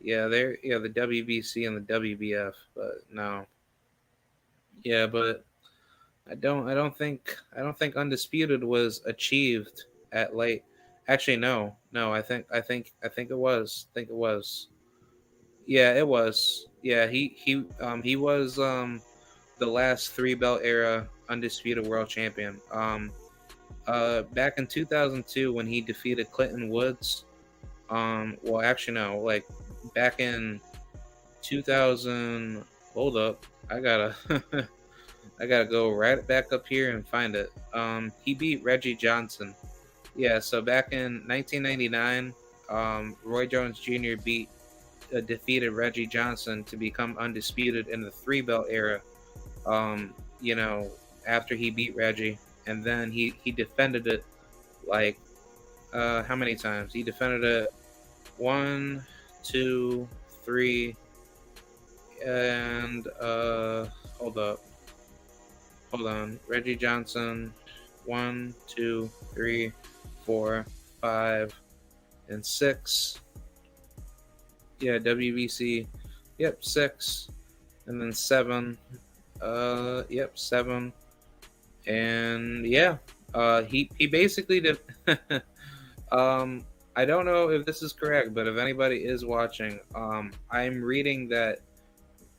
Yeah, 0.00 0.26
they're 0.26 0.58
yeah 0.62 0.78
the 0.78 0.88
WBC 0.88 1.66
and 1.66 1.76
the 1.76 1.94
WBF, 1.94 2.52
but 2.74 2.92
no. 3.12 3.46
Yeah, 4.82 5.06
but 5.06 5.44
I 6.28 6.34
don't 6.34 6.68
I 6.68 6.74
don't 6.74 6.96
think 6.96 7.36
I 7.56 7.60
don't 7.60 7.78
think 7.78 7.96
undisputed 7.96 8.64
was 8.64 9.02
achieved 9.06 9.84
at 10.12 10.34
late. 10.34 10.64
Actually, 11.08 11.36
no, 11.36 11.76
no. 11.92 12.12
I 12.12 12.22
think 12.22 12.46
I 12.52 12.60
think 12.60 12.92
I 13.02 13.08
think 13.08 13.30
it 13.30 13.36
was. 13.36 13.86
I 13.90 13.94
think 13.94 14.08
it 14.08 14.14
was. 14.14 14.68
Yeah, 15.66 15.94
it 15.94 16.06
was. 16.06 16.66
Yeah, 16.82 17.06
he 17.06 17.34
he 17.36 17.64
um 17.80 18.02
he 18.02 18.16
was 18.16 18.58
um 18.58 19.00
the 19.58 19.66
last 19.66 20.12
three 20.12 20.34
belt 20.34 20.60
era 20.62 21.08
undisputed 21.28 21.86
world 21.86 22.08
champion. 22.08 22.60
Um, 22.70 23.12
uh, 23.86 24.22
back 24.22 24.58
in 24.58 24.66
2002 24.66 25.52
when 25.52 25.66
he 25.66 25.80
defeated 25.80 26.30
Clinton 26.30 26.68
Woods. 26.68 27.24
Um, 27.90 28.38
well, 28.42 28.62
actually, 28.62 28.94
no, 28.94 29.18
like 29.20 29.44
back 29.94 30.20
in 30.20 30.60
2000. 31.42 32.64
Hold 32.94 33.16
up, 33.16 33.44
I 33.70 33.80
gotta, 33.80 34.14
I 35.40 35.46
gotta 35.46 35.64
go 35.64 35.90
right 35.90 36.24
back 36.26 36.52
up 36.52 36.66
here 36.68 36.94
and 36.94 37.06
find 37.06 37.34
it. 37.34 37.50
Um, 37.72 38.12
he 38.24 38.34
beat 38.34 38.62
Reggie 38.62 38.94
Johnson. 38.94 39.54
Yeah, 40.14 40.38
so 40.38 40.62
back 40.62 40.92
in 40.92 41.24
1999, 41.26 42.32
um, 42.70 43.16
Roy 43.24 43.46
Jones 43.46 43.80
Jr. 43.80 44.14
beat 44.22 44.48
uh, 45.14 45.20
defeated 45.20 45.70
Reggie 45.70 46.06
Johnson 46.06 46.62
to 46.64 46.76
become 46.76 47.16
undisputed 47.18 47.88
in 47.88 48.00
the 48.00 48.10
three 48.10 48.40
belt 48.40 48.66
era. 48.68 49.00
Um, 49.66 50.14
you 50.40 50.54
know, 50.54 50.90
after 51.26 51.54
he 51.54 51.70
beat 51.70 51.96
Reggie, 51.96 52.38
and 52.66 52.82
then 52.82 53.10
he 53.10 53.34
he 53.42 53.50
defended 53.50 54.06
it 54.06 54.24
like 54.86 55.18
uh, 55.92 56.22
how 56.24 56.36
many 56.36 56.54
times? 56.54 56.92
He 56.92 57.02
defended 57.02 57.44
it 57.44 57.72
one, 58.36 59.04
two, 59.42 60.08
three, 60.44 60.96
and 62.24 63.06
uh, 63.20 63.86
hold 64.18 64.38
up, 64.38 64.60
hold 65.90 66.06
on. 66.06 66.40
Reggie 66.48 66.76
Johnson, 66.76 67.52
one, 68.04 68.54
two, 68.66 69.10
three, 69.32 69.72
four, 70.24 70.66
five, 71.00 71.54
and 72.28 72.44
six. 72.44 73.20
Yeah, 74.80 74.98
WBC. 74.98 75.86
Yep, 76.38 76.64
six, 76.64 77.28
and 77.86 78.00
then 78.00 78.12
seven. 78.12 78.76
Uh, 79.40 80.02
yep, 80.08 80.36
seven 80.36 80.92
and 81.86 82.66
yeah, 82.66 82.98
uh, 83.34 83.62
he 83.62 83.90
he 83.98 84.06
basically 84.06 84.60
did. 84.60 84.78
um, 86.12 86.64
I 86.96 87.04
don't 87.04 87.24
know 87.24 87.50
if 87.50 87.66
this 87.66 87.82
is 87.82 87.92
correct, 87.92 88.34
but 88.34 88.46
if 88.46 88.56
anybody 88.56 88.98
is 88.98 89.24
watching, 89.24 89.80
um, 89.94 90.32
I'm 90.50 90.82
reading 90.82 91.28
that, 91.30 91.58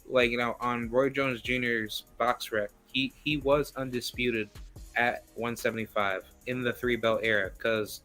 like 0.08 0.32
you 0.32 0.38
know, 0.38 0.56
on 0.62 0.90
Roy 0.90 1.10
Jones 1.10 1.42
Jr.'s 1.42 2.04
box 2.18 2.52
rec, 2.52 2.70
he 2.92 3.14
he 3.24 3.38
was 3.38 3.74
undisputed 3.76 4.50
at 4.96 5.24
175 5.36 6.24
in 6.48 6.64
the 6.64 6.72
three 6.72 6.96
belt 6.96 7.20
era. 7.24 7.52
Because, 7.56 8.02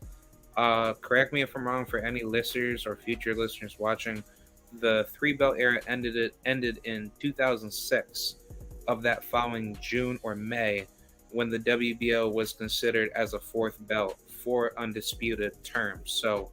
uh, 0.56 0.94
correct 0.94 1.32
me 1.32 1.42
if 1.42 1.54
I'm 1.56 1.66
wrong, 1.66 1.86
for 1.86 1.98
any 1.98 2.22
listeners 2.22 2.86
or 2.86 2.96
future 2.96 3.34
listeners 3.34 3.76
watching, 3.78 4.24
the 4.80 5.06
three 5.12 5.32
belt 5.32 5.56
era 5.58 5.80
ended 5.86 6.16
it 6.16 6.34
ended 6.46 6.80
in 6.84 7.10
2006 7.20 8.36
of 8.88 9.02
that 9.02 9.24
following 9.24 9.76
June 9.80 10.18
or 10.22 10.34
May 10.34 10.86
when 11.32 11.50
the 11.50 11.58
WBO 11.58 12.32
was 12.32 12.52
considered 12.52 13.10
as 13.14 13.34
a 13.34 13.40
fourth 13.40 13.76
belt 13.86 14.18
for 14.42 14.72
undisputed 14.78 15.52
terms. 15.62 16.12
So 16.12 16.50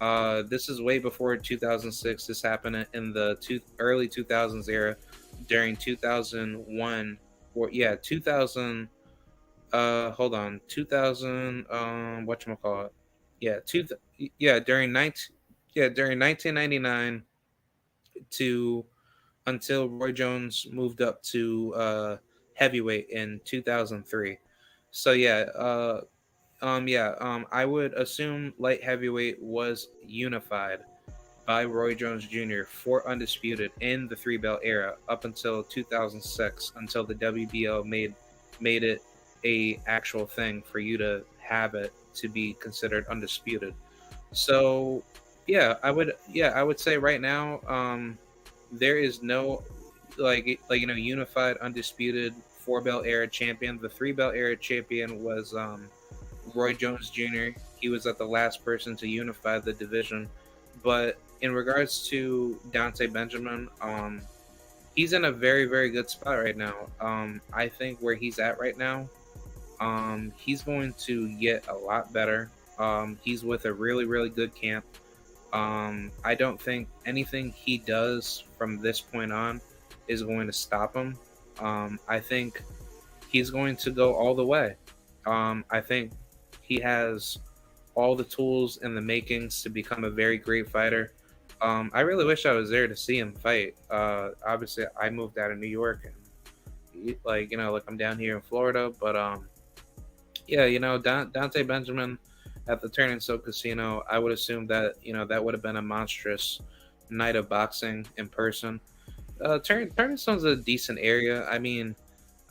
uh, 0.00 0.42
this 0.42 0.68
is 0.68 0.80
way 0.80 0.98
before 0.98 1.36
2006. 1.36 2.26
This 2.26 2.42
happened 2.42 2.86
in 2.92 3.12
the 3.12 3.36
two, 3.40 3.60
early 3.78 4.08
2000s 4.08 4.68
era 4.68 4.96
during 5.48 5.76
2001 5.76 7.18
or 7.54 7.70
yeah 7.70 7.94
2000 8.00 8.88
uh 9.72 10.10
hold 10.12 10.34
on 10.34 10.60
2000 10.68 11.66
um 11.70 12.26
what 12.26 12.46
you 12.46 12.56
call 12.56 12.86
it 12.86 12.92
yeah 13.40 13.58
two 13.64 13.84
yeah 14.38 14.58
during 14.58 14.92
19 14.92 15.36
yeah 15.74 15.88
during 15.88 16.18
1999 16.18 17.22
to 18.30 18.84
until 19.46 19.88
Roy 19.88 20.12
Jones 20.12 20.66
moved 20.72 21.02
up 21.02 21.22
to 21.24 21.74
uh 21.74 22.16
heavyweight 22.56 23.08
in 23.10 23.40
2003. 23.44 24.38
So 24.90 25.12
yeah, 25.12 25.44
uh, 25.54 26.00
um, 26.62 26.88
yeah, 26.88 27.14
um, 27.20 27.46
I 27.52 27.64
would 27.64 27.92
assume 27.94 28.54
light 28.58 28.82
heavyweight 28.82 29.40
was 29.42 29.88
unified 30.04 30.80
by 31.46 31.64
Roy 31.64 31.94
Jones 31.94 32.26
Jr. 32.26 32.62
for 32.64 33.08
undisputed 33.08 33.70
in 33.80 34.08
the 34.08 34.16
three 34.16 34.36
belt 34.36 34.60
era 34.64 34.96
up 35.08 35.24
until 35.24 35.62
2006, 35.62 36.72
until 36.76 37.04
the 37.04 37.14
WBO 37.14 37.84
made 37.84 38.14
made 38.58 38.82
it 38.82 39.02
a 39.44 39.78
actual 39.86 40.26
thing 40.26 40.62
for 40.62 40.78
you 40.78 40.96
to 40.96 41.22
have 41.38 41.74
it 41.74 41.92
to 42.14 42.28
be 42.28 42.54
considered 42.54 43.06
undisputed. 43.08 43.74
So 44.32 45.04
yeah, 45.46 45.74
I 45.82 45.90
would 45.90 46.14
yeah 46.28 46.48
I 46.48 46.62
would 46.62 46.80
say 46.80 46.96
right 46.96 47.20
now 47.20 47.60
um, 47.68 48.18
there 48.72 48.98
is 48.98 49.22
no 49.22 49.62
like 50.18 50.58
like 50.68 50.80
you 50.80 50.86
know 50.86 50.94
unified 50.94 51.58
undisputed 51.58 52.34
four 52.66 52.80
belt 52.80 53.06
era 53.06 53.28
champion. 53.28 53.78
The 53.78 53.88
three 53.88 54.12
belt 54.12 54.34
era 54.34 54.56
champion 54.56 55.22
was 55.22 55.54
um, 55.54 55.88
Roy 56.54 56.74
Jones 56.74 57.08
Jr. 57.08 57.58
He 57.78 57.88
was 57.88 58.06
at 58.06 58.18
the 58.18 58.26
last 58.26 58.64
person 58.64 58.96
to 58.96 59.08
unify 59.08 59.60
the 59.60 59.72
division. 59.72 60.28
But 60.82 61.18
in 61.40 61.54
regards 61.54 62.06
to 62.08 62.58
Dante 62.72 63.06
Benjamin, 63.06 63.68
um, 63.80 64.20
he's 64.94 65.12
in 65.12 65.26
a 65.26 65.32
very 65.32 65.66
very 65.66 65.90
good 65.90 66.10
spot 66.10 66.38
right 66.38 66.56
now. 66.56 66.74
Um, 67.00 67.40
I 67.52 67.68
think 67.68 68.00
where 68.00 68.14
he's 68.14 68.38
at 68.40 68.58
right 68.58 68.76
now, 68.76 69.08
um, 69.80 70.32
he's 70.36 70.62
going 70.62 70.92
to 71.04 71.28
get 71.38 71.68
a 71.68 71.74
lot 71.74 72.12
better. 72.12 72.50
Um, 72.78 73.18
he's 73.22 73.44
with 73.44 73.64
a 73.64 73.72
really 73.72 74.04
really 74.04 74.28
good 74.28 74.54
camp. 74.54 74.84
Um, 75.52 76.10
I 76.24 76.34
don't 76.34 76.60
think 76.60 76.88
anything 77.06 77.52
he 77.52 77.78
does 77.78 78.44
from 78.58 78.80
this 78.80 79.00
point 79.00 79.32
on 79.32 79.60
is 80.08 80.22
going 80.22 80.46
to 80.48 80.52
stop 80.52 80.94
him. 80.94 81.16
Um, 81.60 81.98
I 82.08 82.20
think 82.20 82.62
he's 83.28 83.50
going 83.50 83.76
to 83.76 83.90
go 83.90 84.14
all 84.14 84.34
the 84.34 84.44
way. 84.44 84.76
Um, 85.26 85.64
I 85.70 85.80
think 85.80 86.12
he 86.62 86.80
has 86.80 87.38
all 87.94 88.14
the 88.14 88.24
tools 88.24 88.78
and 88.82 88.96
the 88.96 89.00
makings 89.00 89.62
to 89.62 89.68
become 89.68 90.04
a 90.04 90.10
very 90.10 90.38
great 90.38 90.68
fighter. 90.68 91.12
Um, 91.62 91.90
I 91.94 92.00
really 92.00 92.24
wish 92.24 92.44
I 92.44 92.52
was 92.52 92.68
there 92.68 92.86
to 92.86 92.96
see 92.96 93.18
him 93.18 93.32
fight. 93.32 93.74
Uh, 93.90 94.30
obviously, 94.46 94.84
I 95.00 95.08
moved 95.08 95.38
out 95.38 95.50
of 95.50 95.58
New 95.58 95.66
York, 95.66 96.04
and 96.04 97.16
like 97.24 97.50
you 97.50 97.56
know, 97.56 97.72
like 97.72 97.84
I'm 97.88 97.96
down 97.96 98.18
here 98.18 98.36
in 98.36 98.42
Florida. 98.42 98.92
But 99.00 99.16
um, 99.16 99.48
yeah, 100.46 100.66
you 100.66 100.78
know, 100.78 100.98
Dante 100.98 101.62
Benjamin 101.62 102.18
at 102.68 102.82
the 102.82 102.88
Turning 102.88 103.20
Stone 103.20 103.40
Casino. 103.40 104.02
I 104.10 104.18
would 104.18 104.32
assume 104.32 104.66
that 104.66 104.96
you 105.02 105.14
know 105.14 105.24
that 105.24 105.42
would 105.42 105.54
have 105.54 105.62
been 105.62 105.76
a 105.76 105.82
monstrous 105.82 106.60
night 107.08 107.36
of 107.36 107.48
boxing 107.48 108.06
in 108.18 108.28
person 108.28 108.80
uh, 109.40 109.58
Turn 109.58 109.90
Turning 109.90 110.16
Stone's 110.16 110.44
a 110.44 110.56
decent 110.56 110.98
area. 111.00 111.46
I 111.48 111.58
mean, 111.58 111.94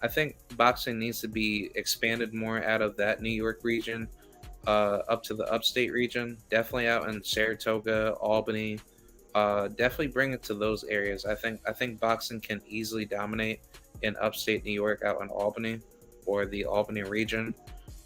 I 0.02 0.08
think 0.08 0.36
boxing 0.56 1.00
needs 1.00 1.22
to 1.22 1.28
be 1.28 1.72
expanded 1.76 2.34
more 2.34 2.64
out 2.64 2.82
of 2.82 2.96
that 2.98 3.22
New 3.22 3.30
York 3.30 3.62
region, 3.64 4.08
uh, 4.68 5.00
up 5.10 5.24
to 5.24 5.34
the 5.34 5.52
upstate 5.52 5.92
region. 5.92 6.38
Definitely 6.50 6.88
out 6.88 7.10
in 7.10 7.24
Saratoga, 7.24 8.14
Albany. 8.14 8.80
Uh, 9.34 9.68
definitely 9.70 10.08
bring 10.08 10.32
it 10.32 10.44
to 10.44 10.54
those 10.54 10.84
areas. 10.86 11.26
I 11.26 11.36
think 11.36 11.60
I 11.68 11.74
think 11.74 12.00
boxing 12.00 12.40
can 12.40 12.62
easily 12.68 13.06
dominate 13.06 13.60
in 14.02 14.16
upstate 14.18 14.64
New 14.64 14.72
York, 14.72 15.04
out 15.04 15.22
in 15.22 15.30
Albany 15.30 15.80
or 16.26 16.46
the 16.46 16.66
Albany 16.66 17.04
region, 17.04 17.54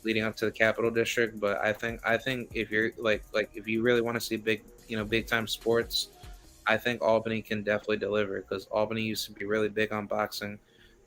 leading 0.03 0.23
up 0.23 0.35
to 0.37 0.45
the 0.45 0.51
Capital 0.51 0.91
District. 0.91 1.39
But 1.39 1.59
I 1.63 1.73
think 1.73 2.01
I 2.05 2.17
think 2.17 2.49
if 2.53 2.71
you're 2.71 2.91
like 2.97 3.23
like 3.33 3.49
if 3.53 3.67
you 3.67 3.81
really 3.81 4.01
want 4.01 4.15
to 4.15 4.21
see 4.21 4.37
big 4.37 4.63
you 4.87 4.97
know 4.97 5.05
big 5.05 5.27
time 5.27 5.47
sports 5.47 6.09
I 6.69 6.77
think 6.77 7.01
Albany 7.01 7.41
can 7.41 7.63
definitely 7.63 7.97
deliver 7.97 8.41
because 8.41 8.67
Albany 8.67 9.03
used 9.03 9.25
to 9.25 9.33
be 9.33 9.45
really 9.45 9.69
big 9.69 9.91
on 9.91 10.07
boxing, 10.07 10.59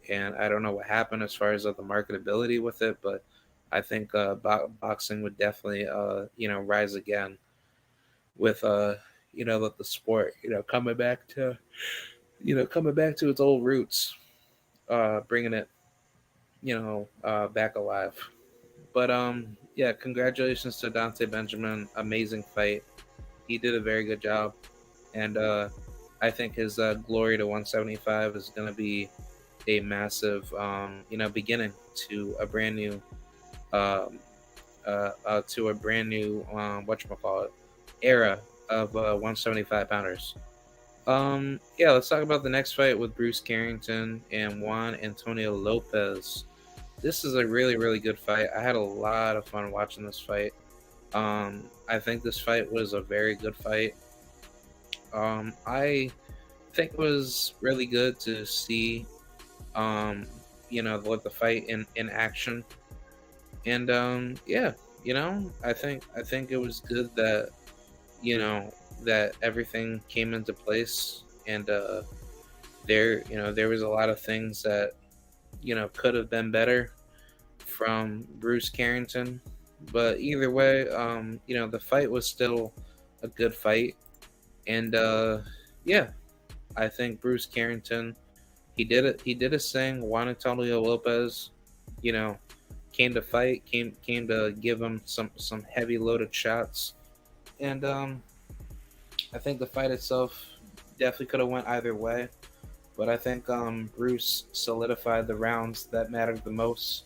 and 0.09 0.35
I 0.37 0.49
don't 0.49 0.63
know 0.65 0.73
what 0.73 0.87
happened 0.87 1.23
as 1.23 1.35
far 1.35 1.53
as 1.53 1.67
uh, 1.67 1.73
the 1.73 1.85
marketability 1.85 2.63
with 2.63 2.83
it, 2.83 2.99
but 3.03 3.25
I 3.73 3.83
think 3.83 4.15
uh, 4.15 4.35
bo- 4.37 4.69
boxing 4.69 5.23
would 5.23 5.39
definitely 5.39 5.87
uh, 5.89 6.27
you 6.37 6.49
know 6.49 6.61
rise 6.61 6.97
again 6.97 7.39
with 8.37 8.65
uh 8.65 8.97
you 9.33 9.45
know 9.45 9.69
the 9.69 9.85
sport 9.85 10.35
you 10.43 10.51
know 10.51 10.63
coming 10.63 10.97
back 10.97 11.27
to 11.29 11.59
you 12.43 12.55
know 12.55 12.67
coming 12.67 12.95
back 12.95 13.17
to 13.17 13.31
its 13.31 13.41
old 13.41 13.65
roots, 13.65 14.17
uh, 14.89 15.21
bringing 15.23 15.55
it 15.55 15.69
you 16.63 16.79
know 16.81 17.09
uh, 17.25 17.49
back 17.49 17.77
alive. 17.77 18.19
But 18.93 19.11
um 19.11 19.57
yeah, 19.77 19.93
congratulations 19.93 20.79
to 20.79 20.91
Dante 20.91 21.27
Benjamin, 21.27 21.89
amazing 21.97 22.45
fight. 22.45 22.85
He 23.49 23.59
did 23.59 23.75
a 23.75 23.81
very 23.81 24.05
good 24.05 24.21
job 24.23 24.55
and 25.15 25.37
uh, 25.37 25.69
I 26.21 26.31
think 26.31 26.55
his 26.55 26.79
uh, 26.79 26.95
glory 26.95 27.37
to 27.37 27.47
175 27.47 28.37
is 28.37 28.51
going 28.51 28.69
to 28.69 28.75
be 28.75 29.09
a 29.69 29.81
massive, 29.81 30.53
um, 30.55 31.01
you 31.11 31.17
know, 31.17 31.29
beginning 31.29 31.73
to 32.09 32.37
a 32.41 32.47
brand 32.47 32.77
new, 32.77 33.03
um, 33.73 34.19
uh, 34.87 35.11
uh, 35.27 35.43
to 35.49 35.69
a 35.69 35.75
brand 35.75 36.09
new, 36.09 36.47
um, 36.53 36.87
what 36.87 37.03
you 37.05 37.11
call 37.11 37.43
it, 37.43 37.53
era 38.03 38.41
of 38.69 38.95
uh, 38.97 39.15
175 39.15 39.91
pounders. 39.91 40.35
Um, 41.07 41.59
yeah, 41.79 41.91
let's 41.91 42.09
talk 42.09 42.23
about 42.23 42.43
the 42.43 42.51
next 42.51 42.73
fight 42.73 42.97
with 42.97 43.15
Bruce 43.17 43.41
Carrington 43.41 44.23
and 44.31 44.63
Juan 44.63 44.95
Antonio 44.97 45.55
Lopez. 45.55 46.45
This 47.01 47.25
is 47.25 47.35
a 47.35 47.45
really, 47.45 47.77
really 47.77 47.99
good 47.99 48.19
fight. 48.19 48.47
I 48.57 48.63
had 48.63 48.77
a 48.77 48.81
lot 48.81 49.37
of 49.37 49.45
fun 49.45 49.73
watching 49.73 50.07
this 50.07 50.21
fight. 50.21 50.53
Um, 51.15 51.65
I 51.89 51.99
think 51.99 52.23
this 52.23 52.39
fight 52.39 52.71
was 52.71 52.93
a 52.93 53.01
very 53.01 53.35
good 53.35 53.57
fight. 53.57 53.97
Um, 55.13 55.53
I 55.67 56.11
think 56.73 56.93
it 56.93 56.99
was 56.99 57.55
really 57.61 57.87
good 57.87 58.19
to 58.21 58.45
see, 58.47 59.07
um, 59.75 60.27
you 60.71 60.83
know, 60.83 60.99
what 61.01 61.23
the 61.23 61.31
fight 61.31 61.69
in 61.69 61.87
in 61.97 62.09
action. 62.09 62.65
And 63.67 63.91
um, 63.91 64.35
yeah, 64.47 64.73
you 65.05 65.15
know, 65.15 65.53
I 65.63 65.73
think 65.73 66.05
I 66.17 66.23
think 66.23 66.51
it 66.51 66.57
was 66.57 66.81
good 66.81 67.15
that 67.17 67.51
you 68.23 68.39
know 68.39 68.73
that 69.05 69.35
everything 69.43 70.01
came 70.09 70.33
into 70.33 70.53
place 70.53 71.25
and 71.47 71.69
uh, 71.69 72.03
there 72.87 73.23
you 73.29 73.37
know 73.37 73.53
there 73.53 73.69
was 73.69 73.83
a 73.83 73.89
lot 73.89 74.09
of 74.09 74.21
things 74.21 74.63
that 74.63 74.93
you 75.61 75.75
know 75.75 75.89
could 75.89 76.15
have 76.15 76.31
been 76.31 76.51
better 76.51 76.93
from 77.59 78.27
Bruce 78.39 78.69
Carrington, 78.69 79.41
but 79.93 80.21
either 80.21 80.51
way, 80.51 80.89
um, 80.91 81.41
you 81.47 81.57
know 81.57 81.67
the 81.67 81.81
fight 81.81 82.11
was 82.11 82.27
still 82.27 82.73
a 83.23 83.29
good 83.29 83.55
fight, 83.55 83.97
and 84.67 84.95
uh, 84.95 85.39
yeah, 85.85 86.09
I 86.77 86.89
think 86.89 87.21
Bruce 87.21 87.47
Carrington 87.47 88.17
he 88.77 88.85
did 88.85 89.05
it. 89.05 89.21
He 89.25 89.35
did 89.35 89.53
his 89.53 89.71
thing. 89.71 90.01
Juan 90.01 90.29
Antonio 90.29 90.81
Lopez, 90.81 91.51
you 92.01 92.13
know, 92.13 92.39
came 92.93 93.13
to 93.15 93.23
fight, 93.23 93.65
came 93.65 93.97
came 94.03 94.27
to 94.29 94.53
give 94.61 94.81
him 94.81 95.03
some 95.05 95.31
some 95.37 95.63
heavy 95.71 95.99
loaded 95.99 96.35
shots, 96.35 96.95
and 97.61 97.85
um, 97.85 98.23
I 99.35 99.39
think 99.39 99.59
the 99.59 99.67
fight 99.67 99.91
itself 99.91 100.45
definitely 100.99 101.27
could 101.27 101.41
have 101.41 101.49
went 101.49 101.67
either 101.69 101.95
way, 101.95 102.29
but 102.97 103.09
I 103.09 103.17
think 103.17 103.49
um, 103.49 103.91
Bruce 103.97 104.45
solidified 104.53 105.27
the 105.27 105.35
rounds 105.35 105.87
that 105.87 106.11
mattered 106.11 106.43
the 106.45 106.51
most. 106.51 107.05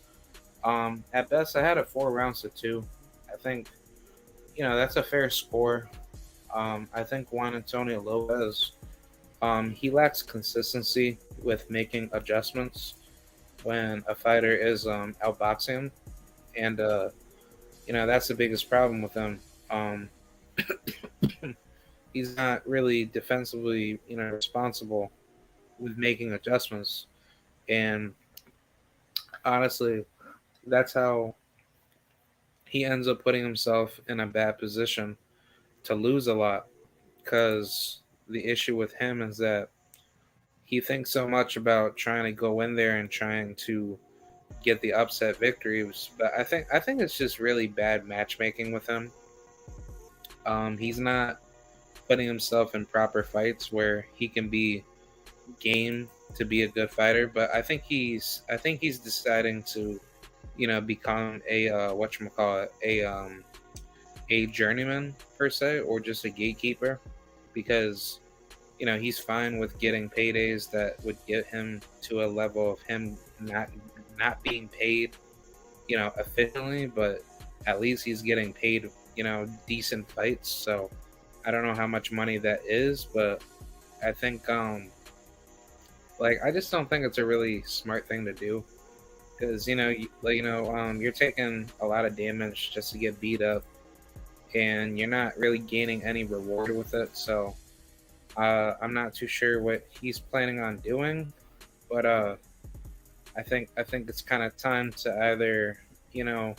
Um, 0.63 1.03
at 1.13 1.29
best, 1.29 1.55
I 1.55 1.61
had 1.61 1.77
it 1.77 1.87
four 1.87 2.11
rounds 2.11 2.41
to 2.41 2.49
two. 2.49 2.85
I 3.31 3.37
think, 3.37 3.69
you 4.55 4.63
know, 4.63 4.75
that's 4.75 4.95
a 4.95 5.03
fair 5.03 5.29
score. 5.29 5.89
Um, 6.53 6.87
I 6.93 7.03
think 7.03 7.31
Juan 7.31 7.55
Antonio 7.55 8.01
Lopez, 8.01 8.73
um, 9.41 9.71
he 9.71 9.89
lacks 9.89 10.21
consistency 10.21 11.17
with 11.41 11.69
making 11.69 12.09
adjustments 12.13 12.95
when 13.63 14.03
a 14.07 14.15
fighter 14.15 14.55
is 14.55 14.87
um, 14.87 15.15
outboxing, 15.23 15.67
him. 15.67 15.91
and 16.55 16.79
uh, 16.79 17.09
you 17.85 17.93
know 17.93 18.07
that's 18.07 18.27
the 18.27 18.35
biggest 18.35 18.69
problem 18.69 19.01
with 19.01 19.13
him. 19.13 19.39
Um, 19.69 20.09
he's 22.13 22.35
not 22.35 22.67
really 22.67 23.05
defensively, 23.05 23.99
you 24.07 24.17
know, 24.17 24.29
responsible 24.29 25.11
with 25.79 25.97
making 25.97 26.33
adjustments, 26.33 27.07
and 27.69 28.13
honestly, 29.45 30.05
that's 30.65 30.93
how 30.93 31.35
he 32.65 32.83
ends 32.83 33.07
up 33.07 33.23
putting 33.23 33.43
himself 33.43 33.99
in 34.07 34.19
a 34.19 34.27
bad 34.27 34.57
position 34.57 35.17
to 35.87 35.95
lose 35.95 36.27
a 36.27 36.33
lot 36.33 36.67
because 37.23 38.01
the 38.29 38.45
issue 38.45 38.75
with 38.75 38.93
him 38.93 39.21
is 39.21 39.37
that 39.37 39.69
he 40.63 40.81
thinks 40.81 41.09
so 41.09 41.27
much 41.27 41.55
about 41.55 41.95
trying 41.95 42.25
to 42.25 42.31
go 42.31 42.61
in 42.61 42.75
there 42.75 42.97
and 42.97 43.09
trying 43.09 43.55
to 43.55 43.97
get 44.63 44.81
the 44.81 44.93
upset 44.93 45.37
victories, 45.37 46.09
but 46.17 46.31
I 46.37 46.43
think 46.43 46.67
I 46.73 46.79
think 46.79 47.01
it's 47.01 47.17
just 47.17 47.39
really 47.39 47.67
bad 47.67 48.05
matchmaking 48.05 48.71
with 48.71 48.87
him. 48.87 49.11
Um, 50.45 50.77
he's 50.77 50.99
not 50.99 51.41
putting 52.07 52.27
himself 52.27 52.75
in 52.75 52.85
proper 52.85 53.23
fights 53.23 53.71
where 53.71 54.07
he 54.13 54.27
can 54.27 54.49
be 54.49 54.83
game 55.59 56.09
to 56.35 56.45
be 56.45 56.63
a 56.63 56.67
good 56.67 56.91
fighter, 56.91 57.27
but 57.27 57.49
I 57.53 57.61
think 57.61 57.83
he's 57.83 58.41
I 58.49 58.57
think 58.57 58.81
he's 58.81 58.99
deciding 58.99 59.63
to, 59.63 59.99
you 60.57 60.67
know, 60.67 60.81
become 60.81 61.41
a 61.49 61.69
uh, 61.69 61.93
what 61.93 62.19
you 62.19 62.29
call 62.29 62.59
it 62.59 62.73
a 62.83 63.03
um, 63.03 63.43
a 64.29 64.45
journeyman 64.47 65.15
per 65.37 65.49
se 65.49 65.79
or 65.81 65.99
just 65.99 66.25
a 66.25 66.29
gatekeeper 66.29 66.99
because 67.53 68.19
you 68.79 68.85
know 68.85 68.97
he's 68.97 69.19
fine 69.19 69.57
with 69.57 69.77
getting 69.79 70.09
paydays 70.09 70.69
that 70.69 71.03
would 71.03 71.17
get 71.25 71.45
him 71.47 71.81
to 72.01 72.23
a 72.23 72.27
level 72.27 72.71
of 72.71 72.81
him 72.81 73.17
not 73.39 73.69
not 74.19 74.41
being 74.43 74.67
paid 74.67 75.15
you 75.87 75.97
know 75.97 76.11
efficiently 76.17 76.85
but 76.85 77.23
at 77.65 77.79
least 77.79 78.03
he's 78.03 78.21
getting 78.21 78.53
paid 78.53 78.89
you 79.15 79.23
know 79.23 79.47
decent 79.67 80.09
fights. 80.11 80.49
So 80.49 80.89
i 81.45 81.51
don't 81.51 81.65
know 81.65 81.73
how 81.73 81.87
much 81.87 82.11
money 82.11 82.37
that 82.37 82.61
is 82.67 83.05
but 83.05 83.41
i 84.03 84.11
think 84.11 84.47
um 84.49 84.89
like 86.19 86.39
i 86.43 86.51
just 86.51 86.71
don't 86.71 86.89
think 86.89 87.05
it's 87.05 87.17
a 87.17 87.25
really 87.25 87.63
smart 87.63 88.07
thing 88.07 88.25
to 88.25 88.33
do. 88.33 88.63
Because 89.37 89.67
you 89.67 89.75
know 89.75 89.89
you, 89.89 90.09
you 90.23 90.41
know 90.41 90.75
um, 90.75 90.99
you're 90.99 91.11
taking 91.11 91.69
a 91.81 91.85
lot 91.85 92.05
of 92.05 92.15
damage 92.15 92.71
just 92.73 92.91
to 92.93 92.97
get 92.97 93.19
beat 93.19 93.41
up 93.41 93.63
and 94.55 94.97
you're 94.97 95.07
not 95.07 95.37
really 95.37 95.59
gaining 95.59 96.03
any 96.03 96.23
reward 96.23 96.75
with 96.75 96.93
it 96.93 97.15
so 97.15 97.55
uh, 98.37 98.75
I'm 98.79 98.93
not 98.93 99.15
too 99.15 99.27
sure 99.27 99.61
what 99.61 99.87
he's 99.99 100.19
planning 100.19 100.59
on 100.59 100.77
doing, 100.77 101.33
but 101.89 102.05
uh, 102.05 102.35
I 103.35 103.41
think 103.41 103.69
I 103.75 103.83
think 103.83 104.07
it's 104.09 104.21
kind 104.21 104.43
of 104.43 104.55
time 104.57 104.91
to 104.97 105.23
either 105.25 105.79
you 106.11 106.23
know 106.23 106.55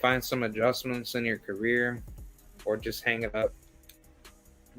find 0.00 0.22
some 0.22 0.42
adjustments 0.42 1.14
in 1.14 1.24
your 1.24 1.38
career 1.38 2.02
or 2.66 2.76
just 2.76 3.04
hang 3.04 3.22
it 3.22 3.34
up. 3.34 3.54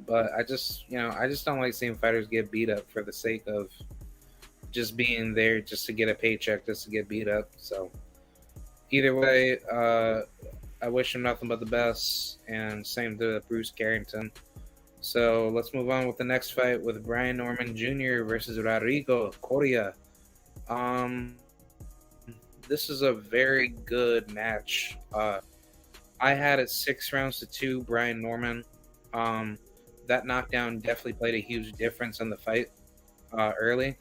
But 0.06 0.32
I 0.38 0.44
just 0.44 0.88
you 0.88 1.00
know 1.00 1.10
I 1.20 1.28
just 1.28 1.46
don't 1.46 1.60
like 1.60 1.74
seeing 1.74 1.96
fighters 1.96 2.28
get 2.28 2.52
beat 2.52 2.70
up 2.70 2.90
for 2.92 3.02
the 3.02 3.12
sake 3.12 3.48
of 3.48 3.72
just 4.70 4.96
being 4.96 5.34
there 5.34 5.60
just 5.60 5.88
to 5.88 5.94
get 5.94 6.10
a 6.10 6.14
paycheck 6.14 6.68
just 6.68 6.84
to 6.84 6.92
get 6.92 7.08
beat 7.10 7.28
up. 7.28 7.50
So 7.58 7.90
either 8.92 9.16
way, 9.16 9.58
uh, 9.72 10.22
I 10.82 10.88
wish 10.88 11.14
him 11.16 11.22
nothing 11.22 11.50
but 11.50 11.60
the 11.60 11.66
best, 11.66 12.40
and 12.48 12.86
same 12.86 13.18
to 13.20 13.42
Bruce 13.50 13.72
Carrington. 13.72 14.32
So 15.02 15.50
let's 15.50 15.74
move 15.74 15.90
on 15.90 16.08
with 16.08 16.18
the 16.18 16.24
next 16.24 16.52
fight 16.52 16.82
with 16.82 17.06
Brian 17.06 17.38
Norman 17.38 17.76
Jr. 17.76 18.24
versus 18.24 18.60
Rodrigo 18.60 19.32
Coria. 19.42 19.94
Um, 20.68 21.36
this 22.68 22.90
is 22.90 23.02
a 23.02 23.14
very 23.14 23.70
good 23.70 24.32
match. 24.32 24.98
Uh, 25.14 25.40
I 26.20 26.34
had 26.34 26.60
it 26.60 26.70
six 26.70 27.12
rounds 27.14 27.40
to 27.40 27.46
two, 27.46 27.82
Brian 27.84 28.22
Norman. 28.22 28.64
Um, 29.14 29.58
that 30.08 30.26
knockdown 30.26 30.80
definitely 30.80 31.14
played 31.14 31.36
a 31.36 31.40
huge 31.40 31.74
difference 31.74 32.20
in 32.20 32.30
the 32.30 32.38
fight 32.38 32.68
uh, 33.32 33.54
early. 33.60 33.98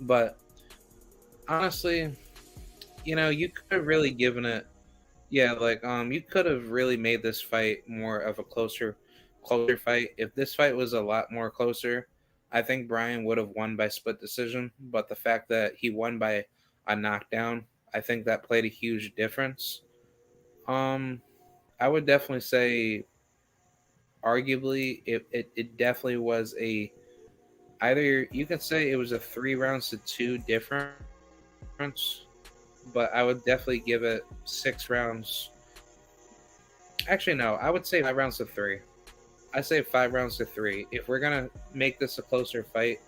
But 0.00 0.38
honestly, 1.48 2.14
you 3.04 3.16
know, 3.16 3.30
you 3.30 3.48
could 3.48 3.64
have 3.70 3.86
really 3.86 4.10
given 4.10 4.44
it, 4.44 4.66
yeah, 5.32 5.52
like 5.52 5.82
um, 5.82 6.12
you 6.12 6.20
could 6.20 6.44
have 6.44 6.68
really 6.68 6.98
made 6.98 7.22
this 7.22 7.40
fight 7.40 7.88
more 7.88 8.18
of 8.18 8.38
a 8.38 8.44
closer 8.44 8.98
closer 9.42 9.78
fight. 9.78 10.10
If 10.18 10.34
this 10.34 10.54
fight 10.54 10.76
was 10.76 10.92
a 10.92 11.00
lot 11.00 11.32
more 11.32 11.50
closer, 11.50 12.08
I 12.52 12.60
think 12.60 12.86
Brian 12.86 13.24
would 13.24 13.38
have 13.38 13.48
won 13.48 13.74
by 13.74 13.88
split 13.88 14.20
decision. 14.20 14.70
But 14.78 15.08
the 15.08 15.16
fact 15.16 15.48
that 15.48 15.72
he 15.74 15.88
won 15.88 16.18
by 16.18 16.44
a 16.86 16.94
knockdown, 16.94 17.64
I 17.94 18.02
think 18.02 18.26
that 18.26 18.42
played 18.42 18.66
a 18.66 18.68
huge 18.68 19.14
difference. 19.14 19.80
Um, 20.68 21.22
I 21.80 21.88
would 21.88 22.04
definitely 22.04 22.40
say, 22.40 23.06
arguably, 24.22 25.02
it, 25.06 25.26
it, 25.32 25.50
it 25.56 25.78
definitely 25.78 26.18
was 26.18 26.54
a 26.60 26.92
either 27.80 28.28
you 28.30 28.44
could 28.44 28.62
say 28.62 28.90
it 28.90 28.96
was 28.96 29.12
a 29.12 29.18
three 29.18 29.54
rounds 29.54 29.88
to 29.90 29.96
two 29.96 30.36
difference, 30.36 32.21
but 32.92 33.12
I 33.14 33.22
would 33.22 33.44
definitely 33.44 33.80
give 33.80 34.02
it 34.02 34.24
six 34.44 34.90
rounds. 34.90 35.50
Actually, 37.08 37.34
no, 37.34 37.54
I 37.54 37.70
would 37.70 37.86
say 37.86 38.02
five 38.02 38.16
rounds 38.16 38.38
to 38.38 38.44
three. 38.44 38.80
I 39.54 39.60
say 39.60 39.82
five 39.82 40.12
rounds 40.12 40.36
to 40.38 40.44
three. 40.44 40.86
If 40.90 41.08
we're 41.08 41.18
gonna 41.18 41.48
make 41.74 41.98
this 41.98 42.18
a 42.18 42.22
closer 42.22 42.64
fight, 42.64 43.00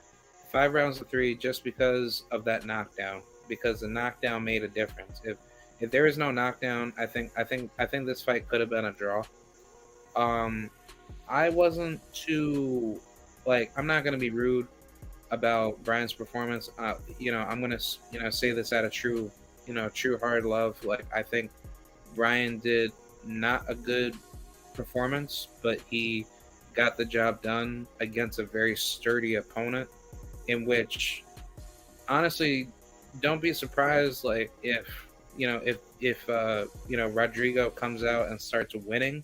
five 0.52 0.74
rounds 0.74 0.98
to 0.98 1.04
three, 1.04 1.34
just 1.34 1.64
because 1.64 2.24
of 2.30 2.44
that 2.44 2.66
knockdown, 2.66 3.22
because 3.48 3.80
the 3.80 3.88
knockdown 3.88 4.44
made 4.44 4.62
a 4.62 4.68
difference. 4.68 5.20
If 5.24 5.38
if 5.80 5.90
there 5.90 6.06
is 6.06 6.18
no 6.18 6.30
knockdown, 6.30 6.92
I 6.98 7.06
think 7.06 7.32
I 7.36 7.44
think 7.44 7.70
I 7.78 7.86
think 7.86 8.06
this 8.06 8.22
fight 8.22 8.48
could 8.48 8.60
have 8.60 8.70
been 8.70 8.86
a 8.86 8.92
draw. 8.92 9.24
Um, 10.16 10.70
I 11.28 11.48
wasn't 11.48 12.00
too 12.12 13.00
like 13.46 13.72
I'm 13.76 13.86
not 13.86 14.04
gonna 14.04 14.18
be 14.18 14.30
rude 14.30 14.66
about 15.30 15.82
Brian's 15.82 16.12
performance. 16.12 16.70
Uh, 16.78 16.94
you 17.18 17.32
know, 17.32 17.40
I'm 17.40 17.60
gonna 17.60 17.80
you 18.12 18.20
know 18.20 18.30
say 18.30 18.52
this 18.52 18.72
out 18.72 18.84
of 18.84 18.92
true 18.92 19.30
you 19.66 19.74
know 19.74 19.88
true 19.88 20.18
hard 20.18 20.44
love. 20.44 20.82
Like 20.84 21.06
I 21.14 21.22
think 21.22 21.50
Brian 22.14 22.58
did 22.58 22.92
not 23.24 23.64
a 23.68 23.74
good 23.74 24.14
performance, 24.74 25.48
but 25.62 25.80
he 25.88 26.26
got 26.74 26.96
the 26.96 27.04
job 27.04 27.40
done 27.40 27.86
against 28.00 28.38
a 28.38 28.44
very 28.44 28.76
sturdy 28.76 29.36
opponent 29.36 29.88
in 30.48 30.64
which 30.64 31.24
honestly 32.08 32.68
don't 33.20 33.40
be 33.40 33.54
surprised 33.54 34.24
like 34.24 34.50
if 34.62 35.06
you 35.36 35.46
know 35.46 35.60
if 35.64 35.78
if 36.00 36.28
uh 36.28 36.66
you 36.88 36.96
know 36.96 37.06
rodrigo 37.08 37.70
comes 37.70 38.04
out 38.04 38.28
and 38.28 38.40
starts 38.40 38.74
winning 38.74 39.22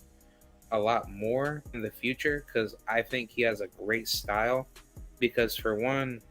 a 0.71 0.79
lot 0.79 1.11
more 1.11 1.61
in 1.73 1.81
the 1.81 1.91
future 1.91 2.45
because 2.47 2.75
i 2.87 3.01
think 3.01 3.29
he 3.29 3.41
has 3.41 3.61
a 3.61 3.67
great 3.67 4.07
style 4.07 4.67
because 5.19 5.55
for 5.55 5.75
one 5.75 6.21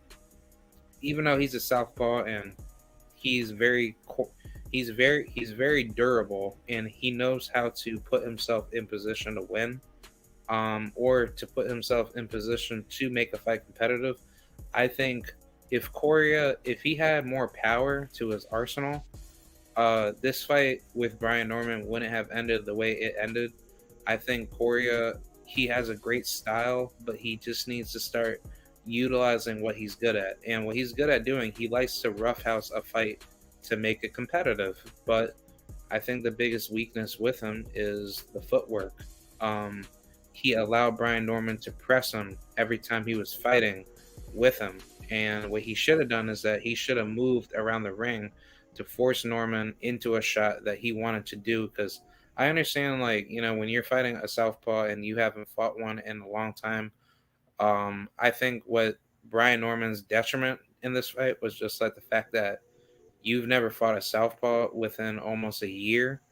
even 1.02 1.24
though 1.24 1.38
he's 1.38 1.54
a 1.54 1.60
southpaw 1.60 2.24
and 2.24 2.52
he's 3.20 3.50
very 3.50 3.96
he's 4.72 4.90
very 4.90 5.30
he's 5.34 5.50
very 5.52 5.84
durable 5.84 6.56
and 6.68 6.88
he 6.88 7.10
knows 7.10 7.50
how 7.52 7.68
to 7.70 7.98
put 8.00 8.22
himself 8.22 8.72
in 8.72 8.86
position 8.86 9.34
to 9.34 9.42
win 9.42 9.80
um, 10.48 10.92
or 10.94 11.26
to 11.26 11.46
put 11.46 11.68
himself 11.68 12.16
in 12.16 12.26
position 12.26 12.84
to 12.88 13.10
make 13.10 13.32
a 13.34 13.38
fight 13.38 13.64
competitive. 13.64 14.16
I 14.74 14.88
think 14.88 15.32
if 15.70 15.92
Coria, 15.92 16.56
if 16.64 16.82
he 16.82 16.96
had 16.96 17.26
more 17.26 17.48
power 17.48 18.08
to 18.14 18.28
his 18.30 18.46
arsenal, 18.46 19.04
uh, 19.76 20.12
this 20.20 20.44
fight 20.44 20.82
with 20.94 21.18
Brian 21.20 21.48
Norman 21.48 21.86
wouldn't 21.86 22.10
have 22.10 22.30
ended 22.30 22.66
the 22.66 22.74
way 22.74 22.92
it 22.92 23.14
ended. 23.20 23.52
I 24.06 24.16
think 24.16 24.50
Correa 24.50 25.14
he 25.44 25.66
has 25.66 25.88
a 25.88 25.96
great 25.96 26.26
style, 26.26 26.92
but 27.04 27.16
he 27.16 27.36
just 27.36 27.66
needs 27.66 27.90
to 27.92 27.98
start 27.98 28.40
utilizing 28.84 29.60
what 29.60 29.76
he's 29.76 29.94
good 29.94 30.16
at. 30.16 30.38
And 30.46 30.66
what 30.66 30.76
he's 30.76 30.92
good 30.92 31.10
at 31.10 31.24
doing, 31.24 31.52
he 31.56 31.68
likes 31.68 32.00
to 32.00 32.10
roughhouse 32.10 32.70
a 32.70 32.82
fight 32.82 33.24
to 33.62 33.76
make 33.76 34.04
it 34.04 34.14
competitive. 34.14 34.82
But 35.06 35.36
I 35.90 35.98
think 35.98 36.22
the 36.22 36.30
biggest 36.30 36.72
weakness 36.72 37.18
with 37.18 37.40
him 37.40 37.66
is 37.74 38.24
the 38.32 38.40
footwork. 38.40 38.94
Um, 39.40 39.84
he 40.32 40.54
allowed 40.54 40.96
Brian 40.96 41.26
Norman 41.26 41.58
to 41.58 41.72
press 41.72 42.12
him 42.12 42.38
every 42.56 42.78
time 42.78 43.04
he 43.04 43.14
was 43.14 43.34
fighting 43.34 43.84
with 44.32 44.58
him. 44.58 44.78
And 45.10 45.50
what 45.50 45.62
he 45.62 45.74
should 45.74 45.98
have 45.98 46.08
done 46.08 46.28
is 46.28 46.40
that 46.42 46.62
he 46.62 46.74
should 46.74 46.96
have 46.96 47.08
moved 47.08 47.52
around 47.54 47.82
the 47.82 47.92
ring 47.92 48.30
to 48.76 48.84
force 48.84 49.24
Norman 49.24 49.74
into 49.82 50.14
a 50.14 50.22
shot 50.22 50.64
that 50.64 50.78
he 50.78 50.92
wanted 50.92 51.26
to 51.26 51.36
do. 51.36 51.66
Because 51.66 52.02
I 52.36 52.48
understand, 52.48 53.02
like, 53.02 53.28
you 53.28 53.42
know, 53.42 53.54
when 53.54 53.68
you're 53.68 53.82
fighting 53.82 54.16
a 54.16 54.28
Southpaw 54.28 54.84
and 54.84 55.04
you 55.04 55.16
haven't 55.16 55.48
fought 55.48 55.80
one 55.80 56.00
in 56.06 56.20
a 56.20 56.28
long 56.28 56.52
time, 56.52 56.92
um, 57.60 58.08
I 58.18 58.30
think 58.30 58.64
what 58.66 58.96
Brian 59.26 59.60
Norman's 59.60 60.02
detriment 60.02 60.58
in 60.82 60.92
this 60.92 61.10
fight 61.10 61.40
was 61.42 61.54
just 61.54 61.80
like 61.80 61.94
the 61.94 62.00
fact 62.00 62.32
that 62.32 62.60
you've 63.22 63.46
never 63.46 63.70
fought 63.70 63.98
a 63.98 64.00
southpaw 64.00 64.68
within 64.74 65.18
almost 65.18 65.62
a 65.62 65.70
year 65.70 66.22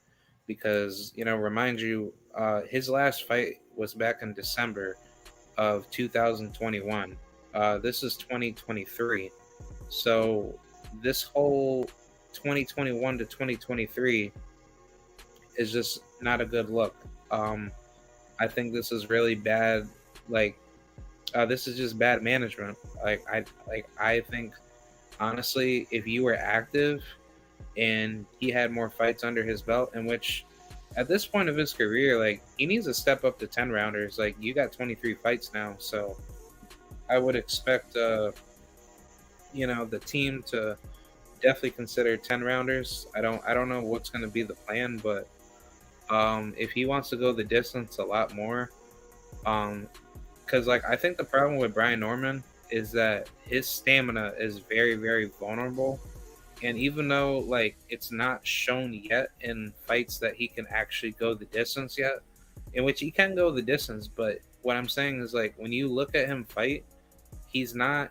because 0.46 1.12
you 1.14 1.24
know 1.24 1.36
remind 1.36 1.80
you 1.80 2.12
uh, 2.34 2.62
his 2.68 2.88
last 2.88 3.28
fight 3.28 3.56
was 3.76 3.94
back 3.94 4.22
in 4.22 4.32
december 4.32 4.96
of 5.58 5.88
2021 5.90 7.16
uh, 7.54 7.78
this 7.78 8.02
is 8.02 8.16
2023 8.16 9.30
so 9.90 10.58
this 11.02 11.22
whole 11.22 11.84
2021 12.32 13.18
to 13.18 13.24
2023 13.24 14.32
is 15.56 15.72
just 15.72 16.00
not 16.20 16.40
a 16.40 16.46
good 16.46 16.70
look. 16.70 16.96
Um, 17.30 17.70
i 18.40 18.46
think 18.46 18.72
this 18.72 18.92
is 18.92 19.10
really 19.10 19.34
bad 19.34 19.86
like 20.28 20.58
uh, 21.34 21.46
this 21.46 21.66
is 21.66 21.76
just 21.76 21.98
bad 21.98 22.22
management 22.22 22.76
like 23.02 23.24
i 23.30 23.44
like 23.68 23.88
i 23.98 24.20
think 24.20 24.52
honestly, 25.20 25.86
if 25.90 26.06
you 26.06 26.24
were 26.24 26.36
active 26.36 27.02
and 27.76 28.26
he 28.38 28.50
had 28.50 28.70
more 28.70 28.90
fights 28.90 29.24
under 29.24 29.44
his 29.44 29.62
belt, 29.62 29.94
in 29.94 30.06
which 30.06 30.44
at 30.96 31.08
this 31.08 31.26
point 31.26 31.48
of 31.48 31.56
his 31.56 31.72
career, 31.72 32.18
like 32.18 32.42
he 32.56 32.66
needs 32.66 32.86
to 32.86 32.94
step 32.94 33.24
up 33.24 33.38
to 33.38 33.46
10 33.46 33.70
rounders. 33.70 34.18
Like 34.18 34.36
you 34.40 34.54
got 34.54 34.72
23 34.72 35.14
fights 35.14 35.52
now, 35.52 35.76
so 35.78 36.16
I 37.10 37.18
would 37.18 37.36
expect, 37.36 37.96
uh, 37.96 38.32
you 39.52 39.66
know, 39.66 39.84
the 39.84 39.98
team 40.00 40.42
to 40.48 40.76
definitely 41.40 41.70
consider 41.70 42.16
10 42.16 42.42
rounders. 42.42 43.06
I 43.14 43.20
don't, 43.20 43.42
I 43.46 43.54
don't 43.54 43.68
know 43.68 43.82
what's 43.82 44.10
going 44.10 44.22
to 44.22 44.28
be 44.28 44.42
the 44.42 44.54
plan, 44.54 44.98
but 44.98 45.28
um, 46.10 46.54
if 46.56 46.72
he 46.72 46.84
wants 46.84 47.10
to 47.10 47.16
go 47.16 47.32
the 47.32 47.44
distance 47.44 47.98
a 47.98 48.04
lot 48.04 48.34
more, 48.34 48.70
um, 49.46 49.88
because 50.48 50.66
like 50.66 50.82
I 50.88 50.96
think 50.96 51.18
the 51.18 51.24
problem 51.24 51.58
with 51.58 51.74
Brian 51.74 52.00
Norman 52.00 52.42
is 52.70 52.90
that 52.92 53.28
his 53.44 53.68
stamina 53.68 54.32
is 54.38 54.58
very, 54.58 54.94
very 54.94 55.30
vulnerable. 55.38 56.00
And 56.62 56.78
even 56.78 57.06
though 57.06 57.40
like 57.40 57.76
it's 57.90 58.10
not 58.10 58.46
shown 58.46 58.94
yet 58.94 59.28
in 59.42 59.72
fights 59.86 60.18
that 60.18 60.34
he 60.34 60.48
can 60.48 60.66
actually 60.70 61.12
go 61.12 61.34
the 61.34 61.44
distance 61.46 61.98
yet, 61.98 62.20
in 62.72 62.84
which 62.84 63.00
he 63.00 63.10
can 63.10 63.34
go 63.34 63.50
the 63.50 63.62
distance, 63.62 64.08
but 64.08 64.38
what 64.62 64.76
I'm 64.76 64.88
saying 64.88 65.20
is 65.20 65.34
like 65.34 65.54
when 65.58 65.70
you 65.70 65.86
look 65.86 66.14
at 66.14 66.26
him 66.26 66.44
fight, 66.44 66.84
he's 67.46 67.74
not 67.74 68.10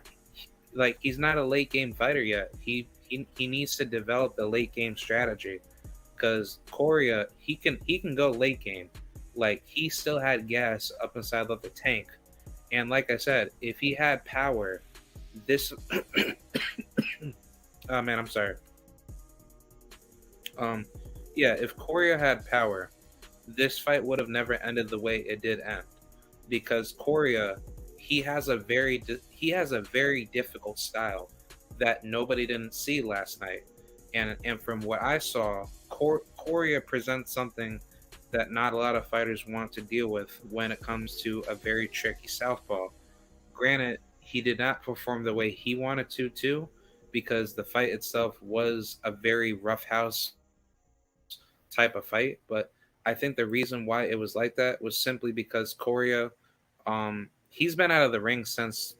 like 0.74 0.98
he's 1.00 1.18
not 1.18 1.38
a 1.38 1.44
late 1.44 1.70
game 1.70 1.92
fighter 1.92 2.22
yet. 2.22 2.52
He 2.60 2.88
he, 3.02 3.26
he 3.36 3.46
needs 3.48 3.76
to 3.76 3.84
develop 3.84 4.36
the 4.36 4.46
late 4.46 4.72
game 4.72 4.96
strategy 4.96 5.58
because 6.14 6.60
Correa 6.70 7.26
he 7.38 7.56
can 7.56 7.78
he 7.84 7.98
can 7.98 8.14
go 8.14 8.30
late 8.30 8.60
game. 8.60 8.90
Like 9.34 9.62
he 9.66 9.88
still 9.88 10.20
had 10.20 10.48
gas 10.48 10.92
up 11.02 11.16
inside 11.16 11.50
of 11.50 11.62
the 11.62 11.70
tank 11.70 12.08
and 12.72 12.90
like 12.90 13.10
I 13.10 13.16
said, 13.16 13.50
if 13.60 13.78
he 13.78 13.94
had 13.94 14.24
power, 14.24 14.82
this. 15.46 15.72
oh 17.88 18.02
man, 18.02 18.18
I'm 18.18 18.26
sorry. 18.26 18.56
Um, 20.58 20.84
yeah, 21.36 21.54
if 21.54 21.76
Correa 21.76 22.18
had 22.18 22.46
power, 22.46 22.90
this 23.46 23.78
fight 23.78 24.04
would 24.04 24.18
have 24.18 24.28
never 24.28 24.54
ended 24.54 24.88
the 24.88 24.98
way 24.98 25.18
it 25.20 25.40
did 25.40 25.60
end, 25.60 25.84
because 26.48 26.92
Correa, 26.92 27.56
he 27.96 28.20
has 28.22 28.48
a 28.48 28.56
very 28.56 29.02
he 29.30 29.48
has 29.50 29.72
a 29.72 29.82
very 29.82 30.26
difficult 30.32 30.78
style 30.78 31.30
that 31.78 32.04
nobody 32.04 32.46
didn't 32.46 32.74
see 32.74 33.00
last 33.00 33.40
night, 33.40 33.62
and 34.14 34.36
and 34.44 34.60
from 34.60 34.80
what 34.80 35.02
I 35.02 35.18
saw, 35.18 35.64
Cor- 35.88 36.22
Correa 36.36 36.80
presents 36.80 37.32
something 37.32 37.80
that 38.30 38.50
not 38.50 38.72
a 38.72 38.76
lot 38.76 38.96
of 38.96 39.06
fighters 39.06 39.46
want 39.46 39.72
to 39.72 39.80
deal 39.80 40.08
with 40.08 40.40
when 40.50 40.70
it 40.70 40.80
comes 40.80 41.20
to 41.22 41.42
a 41.48 41.54
very 41.54 41.88
tricky 41.88 42.28
southpaw. 42.28 42.88
Granted, 43.52 44.00
he 44.20 44.40
did 44.40 44.58
not 44.58 44.82
perform 44.82 45.24
the 45.24 45.32
way 45.32 45.50
he 45.50 45.74
wanted 45.74 46.10
to, 46.10 46.28
too, 46.28 46.68
because 47.12 47.54
the 47.54 47.64
fight 47.64 47.88
itself 47.88 48.40
was 48.42 48.98
a 49.04 49.10
very 49.10 49.54
roughhouse 49.54 50.32
type 51.70 51.94
of 51.94 52.04
fight. 52.04 52.38
But 52.48 52.72
I 53.06 53.14
think 53.14 53.36
the 53.36 53.46
reason 53.46 53.86
why 53.86 54.04
it 54.04 54.18
was 54.18 54.34
like 54.34 54.54
that 54.56 54.82
was 54.82 54.98
simply 54.98 55.32
because 55.32 55.72
Correa, 55.72 56.30
um, 56.86 57.30
he's 57.48 57.74
been 57.74 57.90
out 57.90 58.02
of 58.02 58.12
the 58.12 58.20
ring 58.20 58.44
since, 58.44 58.96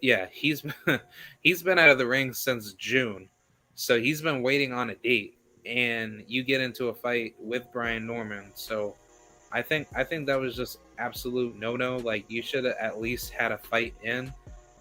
yeah, 0.00 0.26
he's 0.32 0.64
he's 1.40 1.62
been 1.62 1.78
out 1.78 1.90
of 1.90 1.98
the 1.98 2.06
ring 2.06 2.32
since 2.32 2.72
June, 2.74 3.28
so 3.76 4.00
he's 4.00 4.20
been 4.20 4.42
waiting 4.42 4.72
on 4.72 4.90
a 4.90 4.94
date 4.96 5.38
and 5.66 6.24
you 6.26 6.42
get 6.42 6.60
into 6.60 6.88
a 6.88 6.94
fight 6.94 7.34
with 7.38 7.64
Brian 7.72 8.06
Norman. 8.06 8.50
So 8.54 8.96
I 9.52 9.62
think 9.62 9.88
I 9.94 10.04
think 10.04 10.26
that 10.26 10.38
was 10.38 10.56
just 10.56 10.78
absolute 10.98 11.56
no 11.58 11.76
no. 11.76 11.96
Like 11.96 12.24
you 12.28 12.42
should 12.42 12.64
have 12.64 12.76
at 12.80 13.00
least 13.00 13.30
had 13.30 13.52
a 13.52 13.58
fight 13.58 13.94
in 14.02 14.32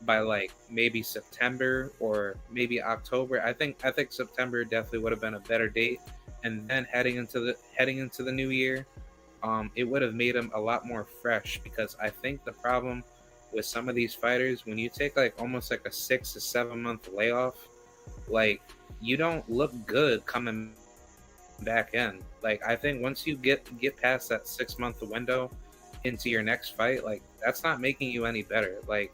by 0.06 0.20
like 0.20 0.52
maybe 0.70 1.02
September 1.02 1.92
or 2.00 2.36
maybe 2.52 2.82
October. 2.82 3.42
I 3.42 3.54
think 3.54 3.78
I 3.84 3.92
think 3.92 4.12
September 4.12 4.64
definitely 4.64 5.00
would 5.00 5.12
have 5.12 5.22
been 5.22 5.36
a 5.36 5.40
better 5.40 5.70
date. 5.70 6.00
And 6.44 6.68
then 6.68 6.86
heading 6.86 7.16
into 7.16 7.40
the 7.40 7.56
heading 7.78 8.00
into 8.00 8.24
the 8.24 8.32
new 8.32 8.50
year, 8.50 8.86
um, 9.44 9.72
it 9.76 9.84
would 9.84 10.02
have 10.02 10.14
made 10.14 10.36
him 10.36 10.52
a 10.54 10.60
lot 10.60 10.86
more 10.86 11.06
fresh 11.22 11.60
because 11.64 11.96
I 12.02 12.10
think 12.10 12.44
the 12.44 12.52
problem 12.52 13.04
with 13.54 13.66
some 13.66 13.88
of 13.88 13.96
these 13.96 14.16
fighters 14.16 14.66
when 14.66 14.78
you 14.78 14.90
take 14.90 15.16
like 15.16 15.40
almost 15.40 15.70
like 15.72 15.86
a 15.86 15.92
six 15.92 16.34
to 16.34 16.42
seven 16.42 16.82
month 16.82 17.10
layoff, 17.14 17.68
like 18.28 18.62
you 19.02 19.18
don't 19.18 19.48
look 19.50 19.74
good 19.86 20.26
coming 20.26 20.74
back 21.62 21.94
in. 21.94 22.20
Like 22.42 22.62
I 22.66 22.76
think 22.76 23.02
once 23.02 23.26
you 23.26 23.36
get 23.36 23.66
get 23.80 23.98
past 23.98 24.30
that 24.30 24.48
six 24.48 24.80
month 24.80 25.02
window 25.02 25.52
into 26.04 26.30
your 26.30 26.44
next 26.44 26.76
fight, 26.76 27.04
like 27.04 27.22
that's 27.44 27.64
not 27.64 27.80
making 27.80 28.12
you 28.12 28.26
any 28.26 28.44
better. 28.44 28.80
Like 28.88 29.14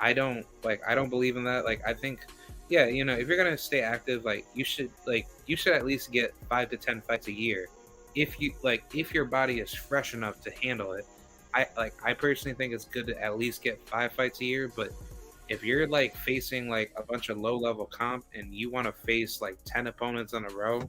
I 0.00 0.12
don't 0.12 0.46
like 0.62 0.80
I 0.86 0.94
don't 0.94 1.10
believe 1.10 1.36
in 1.36 1.44
that. 1.44 1.64
Like 1.64 1.82
I 1.86 1.94
think 1.94 2.20
yeah, 2.68 2.86
you 2.86 3.04
know, 3.04 3.14
if 3.14 3.28
you're 3.28 3.42
gonna 3.42 3.58
stay 3.58 3.80
active, 3.80 4.24
like 4.24 4.44
you 4.54 4.64
should 4.64 4.90
like 5.06 5.26
you 5.46 5.56
should 5.56 5.72
at 5.72 5.84
least 5.84 6.12
get 6.12 6.34
five 6.48 6.70
to 6.70 6.76
ten 6.76 7.00
fights 7.00 7.28
a 7.28 7.32
year. 7.32 7.68
If 8.14 8.40
you 8.40 8.52
like 8.62 8.84
if 8.94 9.12
your 9.12 9.24
body 9.24 9.60
is 9.60 9.72
fresh 9.74 10.14
enough 10.14 10.40
to 10.42 10.50
handle 10.62 10.92
it. 10.92 11.06
I 11.54 11.66
like 11.76 11.94
I 12.04 12.12
personally 12.12 12.54
think 12.54 12.74
it's 12.74 12.84
good 12.84 13.06
to 13.06 13.20
at 13.22 13.38
least 13.38 13.62
get 13.62 13.80
five 13.88 14.12
fights 14.12 14.40
a 14.42 14.44
year, 14.44 14.70
but 14.74 14.90
if 15.48 15.64
you're 15.64 15.86
like 15.86 16.16
facing 16.16 16.68
like 16.68 16.92
a 16.96 17.02
bunch 17.02 17.28
of 17.28 17.38
low 17.38 17.56
level 17.56 17.86
comp 17.86 18.24
and 18.34 18.54
you 18.54 18.70
want 18.70 18.86
to 18.86 18.92
face 18.92 19.40
like 19.40 19.56
10 19.64 19.86
opponents 19.86 20.32
in 20.32 20.44
a 20.44 20.50
row 20.50 20.82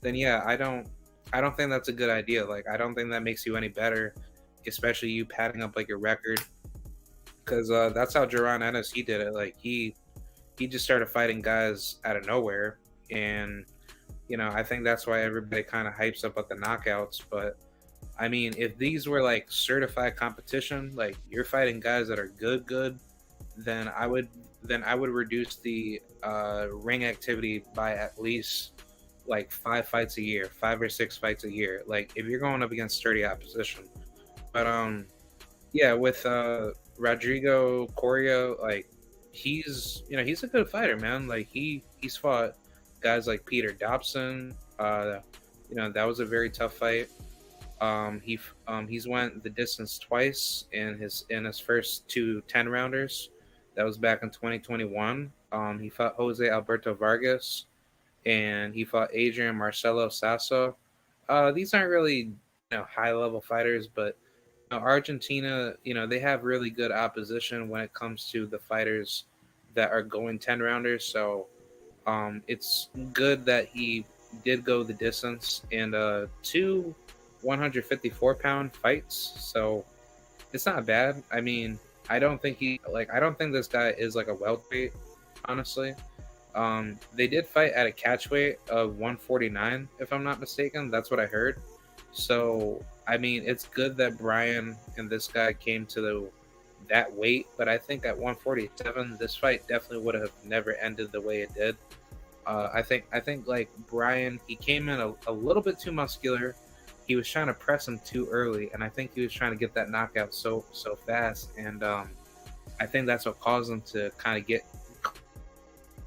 then 0.00 0.14
yeah 0.14 0.42
i 0.46 0.56
don't 0.56 0.86
i 1.32 1.40
don't 1.40 1.56
think 1.56 1.70
that's 1.70 1.88
a 1.88 1.92
good 1.92 2.10
idea. 2.10 2.44
Like 2.44 2.68
i 2.68 2.76
don't 2.76 2.94
think 2.94 3.10
that 3.10 3.22
makes 3.22 3.44
you 3.44 3.56
any 3.56 3.68
better 3.68 4.14
especially 4.66 5.10
you 5.10 5.24
padding 5.24 5.62
up 5.62 5.76
like 5.76 5.88
your 5.88 5.98
record. 5.98 6.40
Because 7.44 7.70
uh, 7.70 7.90
that's 7.94 8.12
how 8.12 8.26
Jaron 8.26 8.62
Ennis 8.62 8.90
he 8.92 9.02
did 9.02 9.20
it. 9.20 9.32
Like 9.32 9.56
he 9.56 9.94
he 10.58 10.66
just 10.66 10.84
started 10.84 11.08
fighting 11.08 11.40
guys 11.40 11.96
out 12.04 12.16
of 12.16 12.26
nowhere. 12.26 12.78
And 13.10 13.64
you 14.28 14.36
know 14.36 14.50
i 14.52 14.62
think 14.62 14.84
that's 14.84 15.06
why 15.06 15.22
everybody 15.22 15.62
kind 15.62 15.88
of 15.88 15.94
hypes 15.94 16.24
up 16.24 16.36
at 16.36 16.48
the 16.48 16.54
knockouts. 16.54 17.22
But 17.30 17.56
i 18.18 18.28
mean 18.28 18.52
if 18.56 18.76
these 18.76 19.08
were 19.08 19.22
like 19.22 19.50
certified 19.50 20.16
competition 20.16 20.92
like 20.94 21.16
you're 21.30 21.44
fighting 21.44 21.80
guys 21.80 22.08
that 22.08 22.18
are 22.18 22.28
good 22.38 22.66
good 22.66 22.98
then 23.58 23.90
I 23.96 24.06
would 24.06 24.28
then 24.62 24.82
I 24.84 24.94
would 24.94 25.10
reduce 25.10 25.56
the 25.56 26.00
uh, 26.22 26.66
ring 26.72 27.04
activity 27.04 27.62
by 27.74 27.94
at 27.94 28.20
least 28.20 28.72
like 29.26 29.52
five 29.52 29.86
fights 29.86 30.16
a 30.18 30.22
year, 30.22 30.46
five 30.46 30.80
or 30.80 30.88
six 30.88 31.16
fights 31.16 31.44
a 31.44 31.50
year. 31.50 31.82
Like 31.86 32.12
if 32.16 32.26
you're 32.26 32.40
going 32.40 32.62
up 32.62 32.72
against 32.72 32.96
sturdy 32.96 33.24
opposition. 33.24 33.84
But 34.52 34.66
um, 34.66 35.06
yeah, 35.72 35.92
with 35.92 36.24
uh, 36.24 36.70
Rodrigo 36.98 37.86
Correa, 37.88 38.54
like 38.54 38.90
he's 39.32 40.02
you 40.08 40.16
know 40.16 40.24
he's 40.24 40.42
a 40.42 40.46
good 40.46 40.68
fighter, 40.68 40.96
man. 40.96 41.28
Like 41.28 41.48
he 41.48 41.84
he's 41.96 42.16
fought 42.16 42.54
guys 43.00 43.26
like 43.26 43.44
Peter 43.44 43.72
Dobson. 43.72 44.54
Uh, 44.78 45.18
you 45.68 45.76
know 45.76 45.90
that 45.92 46.04
was 46.04 46.20
a 46.20 46.24
very 46.24 46.50
tough 46.50 46.74
fight. 46.74 47.08
Um, 47.80 48.20
he 48.20 48.38
um, 48.66 48.88
he's 48.88 49.06
went 49.06 49.42
the 49.42 49.50
distance 49.50 49.98
twice 49.98 50.64
in 50.72 50.98
his 50.98 51.24
in 51.30 51.44
his 51.44 51.60
first 51.60 52.08
two 52.08 52.42
10 52.48 52.68
rounders. 52.68 53.30
That 53.78 53.86
was 53.86 53.96
back 53.96 54.24
in 54.24 54.30
2021. 54.30 55.32
Um, 55.52 55.78
he 55.78 55.88
fought 55.88 56.16
Jose 56.16 56.50
Alberto 56.50 56.94
Vargas, 56.94 57.66
and 58.26 58.74
he 58.74 58.84
fought 58.84 59.08
Adrian 59.12 59.54
Marcelo 59.54 60.08
Sasso. 60.08 60.74
Uh, 61.28 61.52
these 61.52 61.72
aren't 61.72 61.88
really 61.88 62.16
you 62.16 62.36
know 62.72 62.84
high 62.92 63.12
level 63.12 63.40
fighters, 63.40 63.86
but 63.86 64.16
you 64.68 64.76
know, 64.76 64.82
Argentina, 64.82 65.74
you 65.84 65.94
know, 65.94 66.08
they 66.08 66.18
have 66.18 66.42
really 66.42 66.70
good 66.70 66.90
opposition 66.90 67.68
when 67.68 67.80
it 67.80 67.92
comes 67.92 68.28
to 68.32 68.46
the 68.46 68.58
fighters 68.58 69.26
that 69.74 69.92
are 69.92 70.02
going 70.02 70.40
ten 70.40 70.58
rounders. 70.58 71.04
So 71.04 71.46
um, 72.04 72.42
it's 72.48 72.88
good 73.12 73.46
that 73.46 73.68
he 73.68 74.04
did 74.44 74.64
go 74.64 74.82
the 74.82 74.94
distance 74.94 75.62
and 75.70 75.94
uh, 75.94 76.26
two 76.42 76.92
154 77.42 78.34
pound 78.34 78.72
fights. 78.74 79.34
So 79.38 79.84
it's 80.52 80.66
not 80.66 80.84
bad. 80.84 81.22
I 81.30 81.40
mean, 81.40 81.78
I 82.08 82.18
don't 82.18 82.40
think 82.40 82.58
he 82.58 82.80
like 82.90 83.12
I 83.12 83.20
don't 83.20 83.36
think 83.36 83.52
this 83.52 83.68
guy 83.68 83.90
is 83.90 84.14
like 84.14 84.28
a 84.28 84.34
welterweight, 84.34 84.92
honestly. 85.44 85.94
Um, 86.54 86.98
they 87.14 87.26
did 87.26 87.46
fight 87.46 87.72
at 87.72 87.86
a 87.86 87.90
catchweight 87.90 88.56
of 88.68 88.98
149, 88.98 89.88
if 90.00 90.12
I'm 90.12 90.24
not 90.24 90.40
mistaken. 90.40 90.90
That's 90.90 91.10
what 91.10 91.20
I 91.20 91.26
heard. 91.26 91.60
So 92.12 92.84
I 93.06 93.16
mean, 93.16 93.42
it's 93.46 93.66
good 93.66 93.96
that 93.98 94.18
Brian 94.18 94.76
and 94.96 95.08
this 95.08 95.28
guy 95.28 95.52
came 95.52 95.86
to 95.86 96.00
the 96.00 96.30
that 96.88 97.12
weight, 97.12 97.46
but 97.56 97.68
I 97.68 97.76
think 97.76 98.06
at 98.06 98.14
147, 98.16 99.16
this 99.20 99.36
fight 99.36 99.66
definitely 99.68 100.04
would 100.04 100.14
have 100.14 100.32
never 100.44 100.74
ended 100.76 101.12
the 101.12 101.20
way 101.20 101.42
it 101.42 101.52
did. 101.54 101.76
Uh, 102.46 102.70
I 102.72 102.82
think 102.82 103.04
I 103.12 103.20
think 103.20 103.46
like 103.46 103.68
Brian, 103.90 104.40
he 104.46 104.56
came 104.56 104.88
in 104.88 105.00
a, 105.00 105.12
a 105.26 105.32
little 105.32 105.62
bit 105.62 105.78
too 105.78 105.92
muscular. 105.92 106.56
He 107.08 107.16
was 107.16 107.28
trying 107.28 107.48
to 107.48 107.54
press 107.54 107.88
him 107.88 107.98
too 108.04 108.28
early, 108.30 108.70
and 108.72 108.84
I 108.84 108.88
think 108.88 109.14
he 109.14 109.22
was 109.22 109.32
trying 109.32 109.50
to 109.50 109.56
get 109.58 109.74
that 109.74 109.90
knockout 109.90 110.34
so 110.34 110.64
so 110.72 110.94
fast, 110.94 111.50
and 111.58 111.82
um, 111.82 112.10
I 112.80 112.86
think 112.86 113.06
that's 113.06 113.26
what 113.26 113.40
caused 113.40 113.70
him 113.70 113.80
to 113.92 114.10
kind 114.18 114.38
of 114.38 114.46
get 114.46 114.62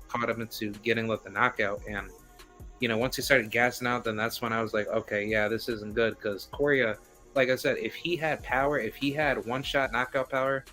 caught 0.08 0.30
up 0.30 0.40
into 0.40 0.72
getting 0.84 1.08
with 1.08 1.24
the 1.24 1.30
knockout. 1.30 1.82
And 1.90 2.10
you 2.80 2.88
know, 2.88 2.98
once 2.98 3.16
he 3.16 3.22
started 3.22 3.52
gassing 3.52 3.88
out, 3.88 4.04
then 4.04 4.16
that's 4.16 4.42
when 4.42 4.54
I 4.54 4.62
was 4.62 4.74
like, 4.74 4.88
okay, 4.88 5.26
yeah, 5.26 5.48
this 5.48 5.70
isn't 5.70 5.94
good 5.94 6.16
because 6.16 6.46
Coria, 6.52 6.98
like 7.36 7.50
I 7.50 7.56
said, 7.56 7.78
if 7.78 7.94
he 7.94 8.16
had 8.16 8.44
power, 8.44 8.80
if 8.80 8.96
he 8.96 9.12
had 9.12 9.46
one 9.46 9.64
shot 9.64 9.92
knockout 9.92 10.30
power, 10.30 10.66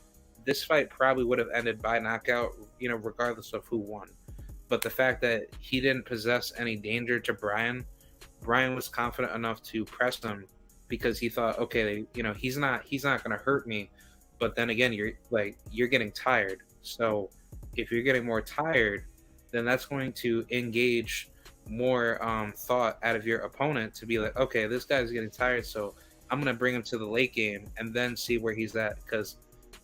this 0.44 0.64
fight 0.64 0.88
probably 0.88 1.24
would 1.24 1.38
have 1.38 1.50
ended 1.54 1.82
by 1.82 1.98
knockout, 1.98 2.52
you 2.78 2.88
know, 2.88 2.96
regardless 2.96 3.52
of 3.52 3.66
who 3.66 3.78
won. 3.78 4.08
But 4.68 4.82
the 4.82 4.90
fact 4.90 5.20
that 5.22 5.44
he 5.60 5.80
didn't 5.80 6.06
possess 6.06 6.52
any 6.56 6.76
danger 6.76 7.20
to 7.20 7.32
Brian, 7.34 7.84
Brian 8.42 8.74
was 8.74 8.88
confident 8.88 9.34
enough 9.34 9.62
to 9.64 9.84
press 9.84 10.22
him 10.22 10.46
because 10.88 11.18
he 11.18 11.28
thought, 11.28 11.58
okay, 11.58 12.06
you 12.14 12.22
know, 12.22 12.32
he's 12.32 12.56
not 12.56 12.82
he's 12.84 13.04
not 13.04 13.22
going 13.22 13.36
to 13.36 13.42
hurt 13.42 13.66
me. 13.66 13.90
But 14.38 14.54
then 14.56 14.70
again, 14.70 14.92
you're 14.92 15.12
like 15.30 15.58
you're 15.70 15.88
getting 15.88 16.12
tired. 16.12 16.60
So 16.82 17.30
if 17.76 17.90
you're 17.90 18.02
getting 18.02 18.24
more 18.24 18.40
tired, 18.40 19.04
then 19.50 19.64
that's 19.64 19.86
going 19.86 20.12
to 20.12 20.46
engage 20.50 21.30
more 21.68 22.22
um, 22.24 22.52
thought 22.56 22.98
out 23.02 23.16
of 23.16 23.26
your 23.26 23.40
opponent 23.40 23.94
to 23.94 24.06
be 24.06 24.18
like, 24.18 24.36
okay, 24.36 24.66
this 24.66 24.84
guy's 24.84 25.10
getting 25.10 25.30
tired, 25.30 25.66
so 25.66 25.94
I'm 26.30 26.38
gonna 26.38 26.54
bring 26.54 26.74
him 26.74 26.82
to 26.84 26.98
the 26.98 27.06
late 27.06 27.34
game 27.34 27.66
and 27.78 27.92
then 27.92 28.16
see 28.16 28.38
where 28.38 28.54
he's 28.54 28.76
at 28.76 28.96
because 29.04 29.36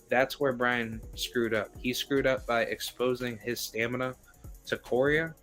that's 0.09 0.39
where 0.39 0.53
Brian 0.53 1.01
screwed 1.15 1.55
up. 1.55 1.69
He 1.79 1.93
screwed 1.93 2.27
up 2.27 2.47
by 2.47 2.63
exposing 2.63 3.39
his 3.39 3.61
stamina 3.61 4.15
to 4.67 4.77
Coria, 4.77 5.35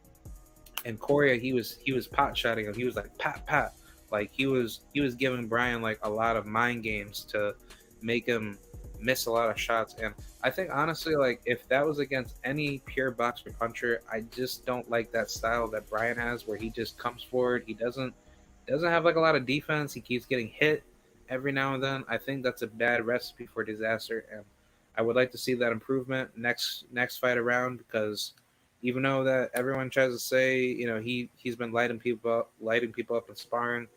and 0.86 1.00
Coria 1.00 1.36
he 1.36 1.54
was 1.54 1.78
he 1.84 1.92
was 1.92 2.08
pot 2.08 2.38
shotting 2.38 2.66
him. 2.66 2.74
He 2.74 2.84
was 2.84 2.96
like 2.96 3.16
pat 3.18 3.46
pat, 3.46 3.74
like 4.12 4.32
he 4.34 4.48
was 4.48 4.82
he 4.94 5.02
was 5.02 5.16
giving 5.16 5.48
Brian 5.48 5.82
like 5.82 6.00
a 6.04 6.10
lot 6.10 6.36
of 6.36 6.46
mind 6.46 6.84
games 6.84 7.24
to 7.32 7.56
make 8.02 8.26
him 8.26 8.58
miss 9.00 9.26
a 9.26 9.32
lot 9.32 9.50
of 9.50 9.60
shots. 9.60 9.96
And 10.02 10.14
I 10.44 10.50
think 10.50 10.70
honestly, 10.72 11.16
like 11.16 11.42
if 11.46 11.68
that 11.70 11.86
was 11.86 12.00
against 12.00 12.40
any 12.44 12.80
pure 12.86 13.12
boxer 13.12 13.52
puncher, 13.60 14.02
I 14.12 14.22
just 14.32 14.66
don't 14.66 14.90
like 14.90 15.12
that 15.12 15.30
style 15.30 15.68
that 15.70 15.90
Brian 15.90 16.18
has, 16.18 16.48
where 16.48 16.58
he 16.58 16.70
just 16.70 16.98
comes 16.98 17.24
forward. 17.24 17.64
He 17.66 17.74
doesn't 17.74 18.14
doesn't 18.68 18.90
have 18.90 19.06
like 19.06 19.16
a 19.16 19.20
lot 19.20 19.36
of 19.36 19.46
defense. 19.46 19.94
He 19.94 20.02
keeps 20.02 20.26
getting 20.26 20.48
hit 20.48 20.84
every 21.30 21.52
now 21.52 21.74
and 21.74 21.84
then. 21.84 22.04
I 22.08 22.18
think 22.18 22.44
that's 22.44 22.62
a 22.62 22.68
bad 22.68 23.06
recipe 23.06 23.46
for 23.46 23.64
disaster, 23.64 24.26
and 24.32 24.44
I 24.96 25.02
would 25.02 25.16
like 25.16 25.32
to 25.32 25.38
see 25.38 25.54
that 25.56 25.72
improvement 25.72 26.30
next 26.38 26.86
next 26.92 27.18
fight 27.18 27.38
around 27.38 27.78
because 27.78 28.34
even 28.82 29.04
though 29.04 29.24
that 29.24 29.52
everyone 29.54 29.90
tries 29.90 30.14
to 30.14 30.20
say 30.20 30.66
you 30.66 30.88
know 30.88 31.00
he 31.00 31.30
he's 31.36 31.56
been 31.56 31.72
lighting 31.72 32.00
people 32.00 32.32
up, 32.32 32.52
lighting 32.60 32.92
people 32.92 33.16
up 33.16 33.30
and 33.30 33.38
sparring, 33.38 33.88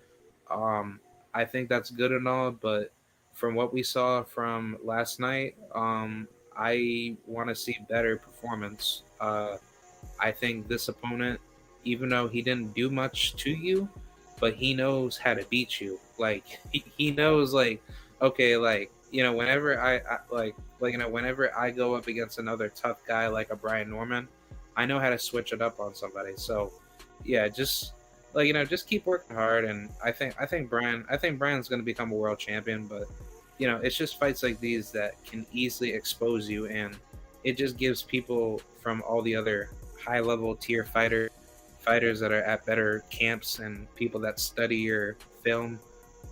um, 0.51 1.01
I 1.35 1.45
think 1.45 1.69
that's 1.69 1.91
good 1.91 2.13
and 2.13 2.29
all, 2.29 2.51
but 2.51 2.93
from 3.35 3.55
what 3.55 3.75
we 3.75 3.83
saw 3.83 4.23
from 4.23 4.79
last 4.83 5.19
night, 5.19 5.57
um, 5.75 6.29
I 6.57 7.17
want 7.27 7.49
to 7.49 7.55
see 7.55 7.77
better 7.89 8.17
performance. 8.17 9.03
Uh, 9.21 9.57
I 10.21 10.31
think 10.31 10.69
this 10.69 10.89
opponent, 10.89 11.41
even 11.85 12.09
though 12.09 12.29
he 12.29 12.43
didn't 12.43 12.75
do 12.75 12.91
much 12.91 13.35
to 13.37 13.51
you, 13.51 13.89
but 14.41 14.55
he 14.55 14.75
knows 14.75 15.17
how 15.17 15.35
to 15.35 15.45
beat 15.47 15.81
you. 15.81 15.99
Like 16.19 16.45
he, 16.73 16.85
he 16.97 17.11
knows, 17.11 17.53
like 17.53 17.83
okay, 18.23 18.57
like 18.57 18.93
you 19.11 19.23
know, 19.23 19.33
whenever 19.33 19.81
I, 19.81 19.97
I 19.97 20.19
like 20.31 20.55
like 20.81 20.93
you 20.93 20.99
know, 20.99 21.09
whenever 21.09 21.57
I 21.57 21.71
go 21.71 21.95
up 21.95 22.07
against 22.07 22.39
another 22.39 22.69
tough 22.69 23.05
guy 23.07 23.27
like 23.27 23.51
a 23.51 23.57
Brian 23.57 23.91
Norman, 23.91 24.29
I 24.77 24.87
know 24.87 24.99
how 24.99 25.11
to 25.11 25.19
switch 25.19 25.53
it 25.53 25.63
up 25.63 25.81
on 25.81 25.95
somebody. 25.95 26.33
So 26.37 26.73
yeah, 27.25 27.49
just 27.49 27.93
like 28.33 28.47
you 28.47 28.53
know, 28.53 28.65
just 28.65 28.89
keep 28.89 29.07
working 29.07 29.37
hard. 29.37 29.65
And 29.65 29.91
I 30.05 30.13
think 30.13 30.35
I 30.41 30.47
think 30.47 30.69
Brian 30.69 31.05
I 31.09 31.17
think 31.17 31.39
Brian's 31.39 31.69
going 31.69 31.81
to 31.81 31.85
become 31.85 32.13
a 32.13 32.15
world 32.15 32.39
champion, 32.39 32.87
but 32.87 33.05
you 33.59 33.69
know, 33.69 33.77
it's 33.77 33.97
just 33.97 34.19
fights 34.19 34.43
like 34.43 34.59
these 34.61 34.91
that 34.93 35.23
can 35.25 35.47
easily 35.53 35.93
expose 35.93 36.49
you, 36.49 36.67
and 36.67 36.97
it 37.45 37.57
just 37.57 37.77
gives 37.77 38.03
people 38.03 38.61
from 38.81 39.03
all 39.07 39.23
the 39.23 39.37
other 39.37 39.71
high 40.05 40.21
level 40.21 40.55
tier 40.57 40.85
fighter 40.85 41.31
fighters 41.79 42.19
that 42.19 42.33
are 42.33 42.43
at 42.43 42.65
better 42.65 43.05
camps 43.11 43.59
and 43.59 43.93
people 43.95 44.19
that 44.19 44.41
study 44.41 44.77
your 44.77 45.17
film 45.43 45.79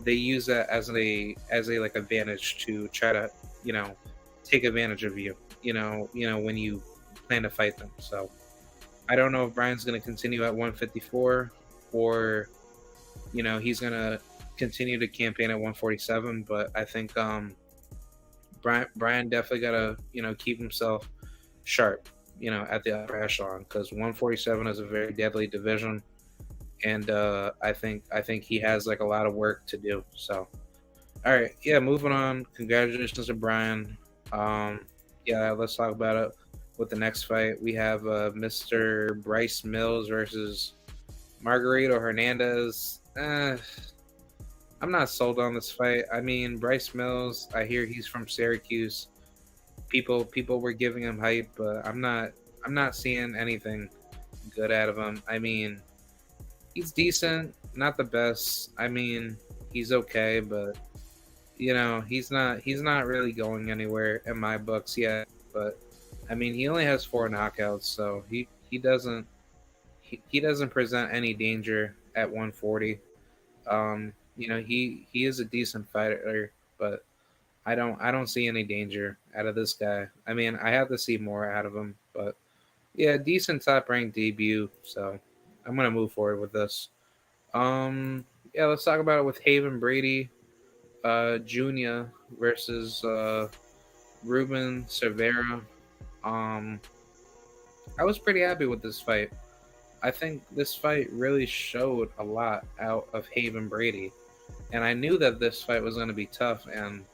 they 0.04 0.12
use 0.12 0.46
that 0.46 0.68
as 0.70 0.90
a 0.90 1.36
as 1.50 1.68
a 1.70 1.78
like 1.78 1.94
advantage 1.94 2.64
to 2.64 2.88
try 2.88 3.12
to 3.12 3.28
you 3.62 3.72
know 3.72 3.94
take 4.44 4.64
advantage 4.64 5.04
of 5.04 5.18
you 5.18 5.36
you 5.62 5.72
know 5.72 6.08
you 6.12 6.28
know 6.28 6.38
when 6.38 6.56
you 6.56 6.82
plan 7.26 7.42
to 7.42 7.50
fight 7.50 7.76
them 7.76 7.90
so 7.98 8.30
i 9.08 9.16
don't 9.16 9.32
know 9.32 9.46
if 9.46 9.54
brian's 9.54 9.84
going 9.84 9.98
to 9.98 10.04
continue 10.04 10.44
at 10.44 10.50
154 10.52 11.50
or 11.92 12.48
you 13.32 13.42
know 13.42 13.58
he's 13.58 13.80
going 13.80 13.92
to 13.92 14.20
continue 14.56 14.98
to 14.98 15.08
campaign 15.08 15.50
at 15.50 15.56
147, 15.56 16.44
but 16.44 16.70
I 16.74 16.84
think 16.84 17.16
um, 17.16 17.54
Brian 18.62 18.86
Brian 18.96 19.28
definitely 19.28 19.60
got 19.60 19.72
to 19.72 19.96
you 20.12 20.22
know 20.22 20.34
keep 20.34 20.58
himself 20.58 21.08
sharp, 21.64 22.08
you 22.38 22.50
know, 22.50 22.66
at 22.70 22.84
the 22.84 22.96
upper 22.96 23.20
echelon 23.20 23.60
because 23.60 23.90
147 23.90 24.66
is 24.66 24.78
a 24.78 24.84
very 24.84 25.12
deadly 25.12 25.46
division, 25.46 26.02
and 26.84 27.10
uh, 27.10 27.52
I 27.60 27.72
think 27.72 28.04
I 28.12 28.20
think 28.20 28.44
he 28.44 28.58
has 28.60 28.86
like 28.86 29.00
a 29.00 29.04
lot 29.04 29.26
of 29.26 29.34
work 29.34 29.66
to 29.66 29.76
do. 29.76 30.04
So, 30.14 30.46
all 31.26 31.32
right, 31.32 31.56
yeah, 31.62 31.80
moving 31.80 32.12
on. 32.12 32.44
Congratulations 32.54 33.26
to 33.26 33.34
Brian. 33.34 33.96
Um, 34.32 34.80
yeah, 35.26 35.50
let's 35.50 35.76
talk 35.76 35.92
about 35.92 36.16
it 36.16 36.32
with 36.78 36.90
the 36.90 36.96
next 36.96 37.24
fight. 37.24 37.60
We 37.60 37.74
have 37.74 38.06
uh, 38.06 38.30
Mr. 38.30 39.22
Bryce 39.22 39.64
Mills 39.64 40.08
versus 40.08 40.74
Margarito 41.44 42.00
Hernandez. 42.00 43.00
Uh, 43.18 43.56
I'm 44.80 44.90
not 44.90 45.08
sold 45.08 45.38
on 45.38 45.54
this 45.54 45.70
fight. 45.70 46.04
I 46.12 46.20
mean, 46.20 46.56
Bryce 46.56 46.94
Mills. 46.94 47.48
I 47.54 47.64
hear 47.64 47.86
he's 47.86 48.06
from 48.06 48.26
Syracuse. 48.26 49.08
People 49.88 50.24
people 50.24 50.60
were 50.60 50.72
giving 50.72 51.02
him 51.02 51.18
hype, 51.18 51.48
but 51.56 51.86
I'm 51.86 52.00
not. 52.00 52.30
I'm 52.64 52.74
not 52.74 52.96
seeing 52.96 53.34
anything 53.36 53.88
good 54.54 54.72
out 54.72 54.88
of 54.88 54.96
him. 54.96 55.22
I 55.28 55.38
mean, 55.38 55.80
he's 56.74 56.92
decent, 56.92 57.54
not 57.74 57.96
the 57.96 58.04
best. 58.04 58.70
I 58.78 58.88
mean, 58.88 59.36
he's 59.72 59.92
okay, 59.92 60.40
but 60.40 60.76
you 61.56 61.74
know, 61.74 62.00
he's 62.00 62.30
not. 62.30 62.60
He's 62.60 62.82
not 62.82 63.06
really 63.06 63.32
going 63.32 63.70
anywhere 63.70 64.22
in 64.26 64.38
my 64.38 64.56
books 64.56 64.96
yet. 64.96 65.28
But 65.52 65.78
I 66.30 66.34
mean, 66.34 66.54
he 66.54 66.68
only 66.68 66.84
has 66.84 67.04
four 67.04 67.28
knockouts, 67.28 67.84
so 67.84 68.24
he 68.30 68.48
he 68.70 68.78
doesn't 68.78 69.26
he, 70.00 70.22
he 70.28 70.40
doesn't 70.40 70.70
present 70.70 71.12
any 71.12 71.34
danger 71.34 71.94
at 72.14 72.28
140. 72.28 72.98
Um, 73.66 74.12
you 74.36 74.48
know, 74.48 74.60
he 74.60 75.06
he 75.12 75.24
is 75.24 75.40
a 75.40 75.44
decent 75.44 75.88
fighter, 75.90 76.52
but 76.78 77.04
I 77.64 77.74
don't 77.74 78.00
I 78.00 78.10
don't 78.10 78.26
see 78.26 78.48
any 78.48 78.62
danger 78.64 79.18
out 79.36 79.46
of 79.46 79.54
this 79.54 79.74
guy. 79.74 80.08
I 80.26 80.34
mean, 80.34 80.56
I 80.56 80.70
have 80.70 80.88
to 80.88 80.98
see 80.98 81.16
more 81.16 81.50
out 81.50 81.66
of 81.66 81.74
him, 81.74 81.94
but 82.14 82.36
yeah, 82.94 83.16
decent 83.16 83.62
top 83.62 83.88
ranked 83.88 84.14
debut. 84.14 84.68
So 84.82 85.18
I'm 85.66 85.76
gonna 85.76 85.90
move 85.90 86.12
forward 86.12 86.40
with 86.40 86.52
this. 86.52 86.88
Um, 87.54 88.24
yeah, 88.54 88.66
let's 88.66 88.84
talk 88.84 89.00
about 89.00 89.18
it 89.18 89.24
with 89.24 89.38
Haven 89.40 89.78
Brady, 89.78 90.30
uh, 91.04 91.38
Jr. 91.38 92.04
versus 92.38 93.04
uh, 93.04 93.48
Ruben 94.24 94.84
Cervera. 94.84 95.62
Um, 96.24 96.80
I 97.98 98.04
was 98.04 98.18
pretty 98.18 98.40
happy 98.40 98.66
with 98.66 98.82
this 98.82 99.00
fight. 99.00 99.30
I 100.02 100.10
think 100.10 100.42
this 100.50 100.74
fight 100.74 101.12
really 101.12 101.46
showed 101.46 102.10
a 102.18 102.24
lot 102.24 102.64
out 102.80 103.08
of 103.12 103.26
Haven 103.28 103.68
Brady 103.68 104.12
and 104.72 104.82
I 104.82 104.94
knew 104.94 105.18
that 105.18 105.38
this 105.38 105.62
fight 105.62 105.82
was 105.82 105.96
going 105.96 106.08
to 106.08 106.14
be 106.14 106.26
tough, 106.26 106.66
and 106.72 107.04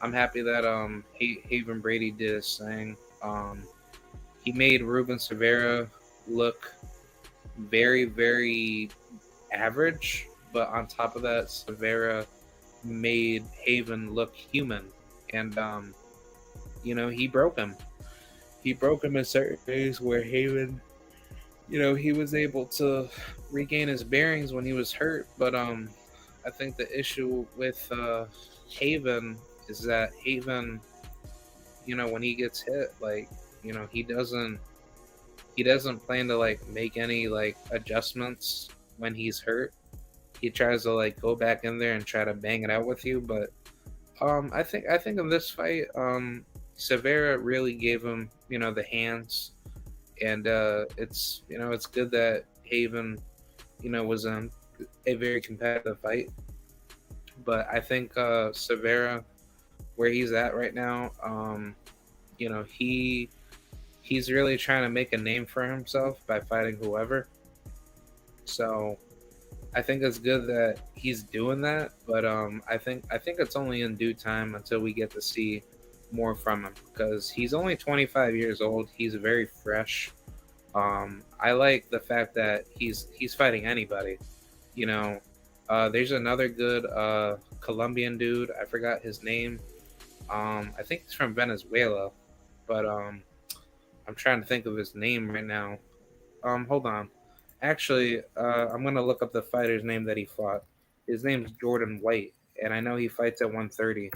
I'm 0.00 0.12
happy 0.12 0.42
that 0.42 0.64
um 0.64 1.04
Haven 1.14 1.80
Brady 1.80 2.10
did 2.10 2.34
his 2.34 2.58
thing. 2.58 2.96
Um, 3.22 3.62
he 4.44 4.52
made 4.52 4.82
Ruben 4.82 5.16
Cervera 5.16 5.88
look 6.26 6.74
very, 7.56 8.04
very 8.04 8.90
average. 9.52 10.26
But 10.52 10.68
on 10.68 10.86
top 10.86 11.16
of 11.16 11.22
that, 11.22 11.46
Cervera 11.46 12.26
made 12.84 13.44
Haven 13.64 14.12
look 14.12 14.34
human. 14.34 14.84
And, 15.32 15.56
um, 15.56 15.94
you 16.82 16.94
know, 16.94 17.08
he 17.08 17.26
broke 17.26 17.56
him. 17.56 17.74
He 18.62 18.72
broke 18.72 19.04
him 19.04 19.16
in 19.16 19.24
certain 19.24 19.58
ways 19.66 20.00
where 20.00 20.22
Haven, 20.22 20.80
you 21.68 21.80
know, 21.80 21.94
he 21.94 22.12
was 22.12 22.34
able 22.34 22.66
to 22.66 23.08
regain 23.50 23.88
his 23.88 24.04
bearings 24.04 24.52
when 24.52 24.64
he 24.64 24.72
was 24.72 24.92
hurt. 24.92 25.26
But 25.38 25.54
um, 25.54 25.88
I 26.46 26.50
think 26.50 26.76
the 26.76 26.98
issue 26.98 27.46
with 27.56 27.90
uh, 27.90 28.26
Haven 28.68 29.36
is 29.68 29.82
that 29.82 30.12
Haven, 30.22 30.80
you 31.86 31.96
know, 31.96 32.08
when 32.08 32.22
he 32.22 32.34
gets 32.34 32.62
hit, 32.62 32.94
like, 33.00 33.28
you 33.62 33.72
know, 33.72 33.88
he 33.90 34.02
doesn't 34.02 34.58
he 35.56 35.62
doesn't 35.62 35.98
plan 35.98 36.28
to 36.28 36.36
like 36.36 36.66
make 36.68 36.96
any 36.96 37.28
like 37.28 37.56
adjustments 37.70 38.68
when 38.98 39.14
he's 39.14 39.40
hurt. 39.40 39.72
He 40.40 40.50
tries 40.50 40.82
to 40.84 40.92
like 40.92 41.20
go 41.20 41.34
back 41.34 41.64
in 41.64 41.78
there 41.78 41.94
and 41.94 42.04
try 42.04 42.24
to 42.24 42.34
bang 42.34 42.62
it 42.62 42.70
out 42.70 42.86
with 42.86 43.04
you, 43.04 43.20
but 43.20 43.50
um 44.20 44.50
I 44.52 44.62
think 44.62 44.86
I 44.88 44.98
think 44.98 45.18
in 45.18 45.28
this 45.28 45.50
fight, 45.50 45.84
um 45.94 46.44
Cervera 46.76 47.38
really 47.40 47.74
gave 47.74 48.02
him, 48.02 48.30
you 48.52 48.58
know, 48.58 48.70
the 48.70 48.82
hands 48.84 49.52
and 50.20 50.46
uh 50.46 50.84
it's 50.98 51.42
you 51.48 51.58
know, 51.58 51.72
it's 51.72 51.86
good 51.86 52.10
that 52.10 52.44
Haven, 52.64 53.18
you 53.80 53.90
know, 53.90 54.04
was 54.04 54.26
in 54.26 54.50
a 55.06 55.14
very 55.14 55.40
competitive 55.40 55.98
fight. 56.00 56.30
But 57.46 57.66
I 57.72 57.80
think 57.80 58.12
uh 58.16 58.50
Cervera 58.52 59.24
where 59.96 60.10
he's 60.10 60.32
at 60.32 60.54
right 60.54 60.74
now, 60.74 61.12
um, 61.22 61.74
you 62.38 62.50
know, 62.50 62.62
he 62.64 63.30
he's 64.02 64.30
really 64.30 64.58
trying 64.58 64.82
to 64.82 64.90
make 64.90 65.14
a 65.14 65.16
name 65.16 65.46
for 65.46 65.64
himself 65.64 66.26
by 66.26 66.40
fighting 66.40 66.76
whoever. 66.76 67.28
So 68.44 68.98
I 69.74 69.80
think 69.80 70.02
it's 70.02 70.18
good 70.18 70.46
that 70.48 70.78
he's 70.94 71.22
doing 71.22 71.62
that, 71.62 71.92
but 72.06 72.26
um, 72.26 72.62
I 72.68 72.76
think 72.76 73.04
I 73.10 73.16
think 73.16 73.38
it's 73.40 73.56
only 73.56 73.80
in 73.80 73.96
due 73.96 74.12
time 74.12 74.54
until 74.56 74.80
we 74.80 74.92
get 74.92 75.10
to 75.12 75.22
see 75.22 75.62
more 76.12 76.34
from 76.34 76.64
him 76.64 76.74
because 76.92 77.30
he's 77.30 77.54
only 77.54 77.76
25 77.76 78.36
years 78.36 78.60
old. 78.60 78.88
He's 78.94 79.14
very 79.14 79.46
fresh. 79.46 80.12
Um, 80.74 81.22
I 81.40 81.52
like 81.52 81.90
the 81.90 82.00
fact 82.00 82.34
that 82.34 82.64
he's 82.78 83.08
he's 83.14 83.34
fighting 83.34 83.66
anybody. 83.66 84.18
You 84.74 84.86
know, 84.86 85.20
uh, 85.68 85.88
there's 85.88 86.12
another 86.12 86.48
good 86.48 86.86
uh, 86.86 87.36
Colombian 87.60 88.16
dude. 88.18 88.50
I 88.60 88.64
forgot 88.64 89.02
his 89.02 89.22
name. 89.22 89.60
Um, 90.30 90.72
I 90.78 90.82
think 90.82 91.02
he's 91.02 91.12
from 91.12 91.34
Venezuela, 91.34 92.10
but 92.66 92.86
um, 92.86 93.22
I'm 94.08 94.14
trying 94.14 94.40
to 94.40 94.46
think 94.46 94.66
of 94.66 94.76
his 94.76 94.94
name 94.94 95.30
right 95.30 95.44
now. 95.44 95.78
Um, 96.44 96.66
hold 96.66 96.86
on. 96.86 97.10
Actually, 97.60 98.22
uh, 98.36 98.68
I'm 98.72 98.82
gonna 98.82 99.02
look 99.02 99.22
up 99.22 99.32
the 99.32 99.42
fighter's 99.42 99.84
name 99.84 100.04
that 100.04 100.16
he 100.16 100.24
fought. 100.24 100.64
His 101.06 101.22
name's 101.22 101.52
Jordan 101.52 101.98
White, 102.00 102.32
and 102.62 102.72
I 102.72 102.80
know 102.80 102.96
he 102.96 103.08
fights 103.08 103.42
at 103.42 103.48
130. 103.48 104.10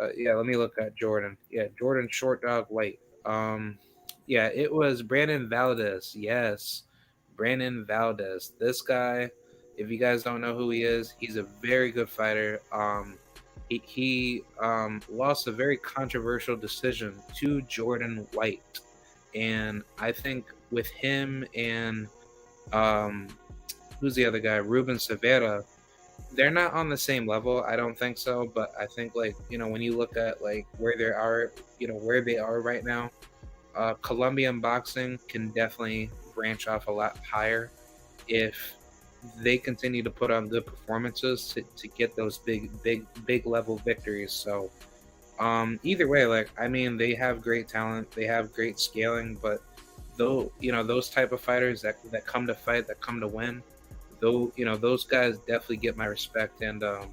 Uh, 0.00 0.08
yeah, 0.16 0.34
let 0.34 0.46
me 0.46 0.56
look 0.56 0.74
at 0.78 0.96
Jordan. 0.96 1.36
Yeah, 1.50 1.66
Jordan 1.78 2.08
Short 2.10 2.42
Dog 2.42 2.66
White. 2.68 2.98
Um, 3.24 3.78
yeah, 4.26 4.48
it 4.54 4.72
was 4.72 5.02
Brandon 5.02 5.48
Valdez. 5.48 6.14
Yes, 6.16 6.84
Brandon 7.36 7.84
Valdez. 7.86 8.52
This 8.58 8.82
guy, 8.82 9.30
if 9.76 9.90
you 9.90 9.98
guys 9.98 10.22
don't 10.22 10.40
know 10.40 10.56
who 10.56 10.70
he 10.70 10.82
is, 10.82 11.14
he's 11.18 11.36
a 11.36 11.42
very 11.42 11.90
good 11.90 12.08
fighter. 12.08 12.60
Um, 12.72 13.18
he, 13.68 13.82
he 13.84 14.42
um, 14.60 15.00
lost 15.10 15.46
a 15.46 15.52
very 15.52 15.76
controversial 15.76 16.56
decision 16.56 17.14
to 17.36 17.62
Jordan 17.62 18.26
White. 18.32 18.80
And 19.34 19.82
I 19.98 20.12
think 20.12 20.46
with 20.70 20.88
him 20.90 21.44
and 21.54 22.08
um, 22.72 23.28
who's 24.00 24.14
the 24.14 24.24
other 24.24 24.38
guy, 24.38 24.56
Ruben 24.56 24.96
Cervera, 24.96 25.64
they're 26.34 26.50
not 26.50 26.72
on 26.72 26.88
the 26.88 26.96
same 26.96 27.26
level. 27.26 27.62
I 27.62 27.76
don't 27.76 27.98
think 27.98 28.18
so. 28.18 28.50
But 28.54 28.72
I 28.78 28.86
think 28.86 29.14
like 29.14 29.36
you 29.48 29.58
know 29.58 29.68
when 29.68 29.82
you 29.82 29.96
look 29.96 30.16
at 30.16 30.42
like 30.42 30.66
where 30.78 30.94
they 30.96 31.04
are, 31.04 31.52
you 31.78 31.88
know 31.88 31.94
where 31.94 32.20
they 32.20 32.38
are 32.38 32.60
right 32.60 32.84
now, 32.84 33.10
uh, 33.76 33.94
Colombian 33.94 34.60
boxing 34.60 35.18
can 35.28 35.48
definitely 35.50 36.10
branch 36.34 36.66
off 36.66 36.88
a 36.88 36.90
lot 36.92 37.18
higher 37.18 37.70
if 38.28 38.74
they 39.38 39.56
continue 39.56 40.02
to 40.02 40.10
put 40.10 40.30
on 40.30 40.48
good 40.48 40.66
performances 40.66 41.48
to, 41.48 41.62
to 41.76 41.88
get 41.88 42.14
those 42.14 42.38
big, 42.38 42.70
big, 42.82 43.06
big 43.24 43.46
level 43.46 43.76
victories. 43.78 44.32
So, 44.32 44.70
um, 45.38 45.80
either 45.82 46.08
way, 46.08 46.26
like 46.26 46.50
I 46.58 46.68
mean, 46.68 46.96
they 46.96 47.14
have 47.14 47.42
great 47.42 47.68
talent, 47.68 48.10
they 48.12 48.24
have 48.26 48.52
great 48.52 48.78
scaling, 48.78 49.38
but 49.40 49.60
though 50.16 50.52
you 50.60 50.70
know 50.70 50.84
those 50.84 51.10
type 51.10 51.32
of 51.32 51.40
fighters 51.40 51.82
that 51.82 51.96
that 52.10 52.26
come 52.26 52.46
to 52.46 52.54
fight, 52.54 52.86
that 52.86 53.00
come 53.00 53.20
to 53.20 53.28
win, 53.28 53.62
though 54.24 54.50
you 54.56 54.64
know 54.64 54.76
those 54.76 55.04
guys 55.04 55.36
definitely 55.40 55.76
get 55.76 55.98
my 55.98 56.06
respect, 56.06 56.62
and 56.62 56.82
um, 56.82 57.10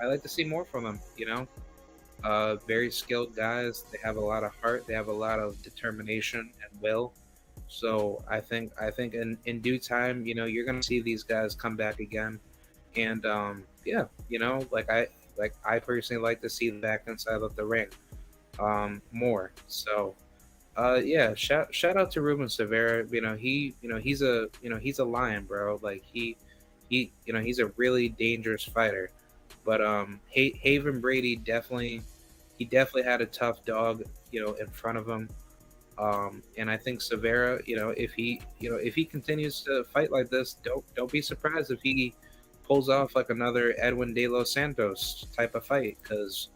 I 0.00 0.06
like 0.06 0.22
to 0.22 0.28
see 0.28 0.44
more 0.44 0.64
from 0.64 0.84
them. 0.84 1.00
You 1.16 1.26
know, 1.26 1.48
uh, 2.22 2.56
very 2.66 2.92
skilled 2.92 3.34
guys. 3.34 3.84
They 3.90 3.98
have 4.04 4.16
a 4.16 4.20
lot 4.20 4.44
of 4.44 4.52
heart. 4.62 4.86
They 4.86 4.94
have 4.94 5.08
a 5.08 5.18
lot 5.26 5.40
of 5.40 5.60
determination 5.62 6.52
and 6.62 6.80
will. 6.80 7.12
So 7.66 8.22
I 8.28 8.40
think 8.40 8.72
I 8.80 8.90
think 8.92 9.14
in, 9.14 9.36
in 9.46 9.60
due 9.60 9.80
time, 9.80 10.24
you 10.24 10.36
know, 10.36 10.44
you're 10.44 10.64
gonna 10.64 10.82
see 10.82 11.00
these 11.00 11.24
guys 11.24 11.56
come 11.56 11.74
back 11.74 11.98
again. 11.98 12.38
And 12.94 13.26
um, 13.26 13.64
yeah, 13.84 14.04
you 14.28 14.38
know, 14.38 14.64
like 14.70 14.88
I 14.90 15.08
like 15.36 15.54
I 15.64 15.80
personally 15.80 16.22
like 16.22 16.40
to 16.42 16.50
see 16.50 16.70
the 16.70 16.78
back 16.78 17.02
inside 17.08 17.42
of 17.42 17.56
the 17.56 17.64
ring 17.64 17.88
um, 18.60 19.02
more. 19.10 19.50
So 19.66 20.14
uh, 20.76 21.00
yeah, 21.02 21.34
shout 21.34 21.74
shout 21.74 21.96
out 21.96 22.10
to 22.12 22.22
Ruben 22.22 22.46
Cervera. 22.46 23.10
You 23.12 23.20
know, 23.20 23.34
he 23.34 23.74
you 23.82 23.88
know 23.88 23.98
he's 23.98 24.22
a 24.22 24.48
you 24.62 24.70
know 24.70 24.76
he's 24.76 24.98
a 24.98 25.04
lion, 25.04 25.44
bro. 25.44 25.78
Like 25.82 26.02
he 26.04 26.36
he 26.88 27.12
you 27.26 27.32
know 27.32 27.40
he's 27.40 27.58
a 27.58 27.66
really 27.76 28.08
dangerous 28.08 28.64
fighter. 28.64 29.10
But 29.64 29.84
um, 29.84 30.20
Haven 30.30 31.00
Brady 31.00 31.36
definitely 31.36 32.02
he 32.58 32.64
definitely 32.64 33.04
had 33.04 33.20
a 33.20 33.26
tough 33.26 33.64
dog, 33.64 34.04
you 34.30 34.44
know, 34.44 34.52
in 34.54 34.68
front 34.68 34.98
of 34.98 35.08
him. 35.08 35.28
Um, 35.98 36.42
and 36.56 36.70
I 36.70 36.76
think 36.76 37.00
Cervera, 37.00 37.66
you 37.66 37.76
know, 37.76 37.90
if 37.90 38.12
he, 38.12 38.40
you 38.58 38.70
know, 38.70 38.76
if 38.76 38.94
he 38.94 39.04
continues 39.04 39.60
to 39.62 39.84
fight 39.84 40.10
like 40.10 40.30
this, 40.30 40.54
don't 40.62 40.84
don't 40.94 41.10
be 41.10 41.20
surprised 41.20 41.70
if 41.70 41.80
he 41.82 42.14
pulls 42.64 42.88
off 42.88 43.16
like 43.16 43.30
another 43.30 43.74
Edwin 43.78 44.14
De 44.14 44.28
Los 44.28 44.52
Santos 44.52 45.26
type 45.36 45.54
of 45.54 45.66
fight, 45.66 45.98
because 46.02 46.48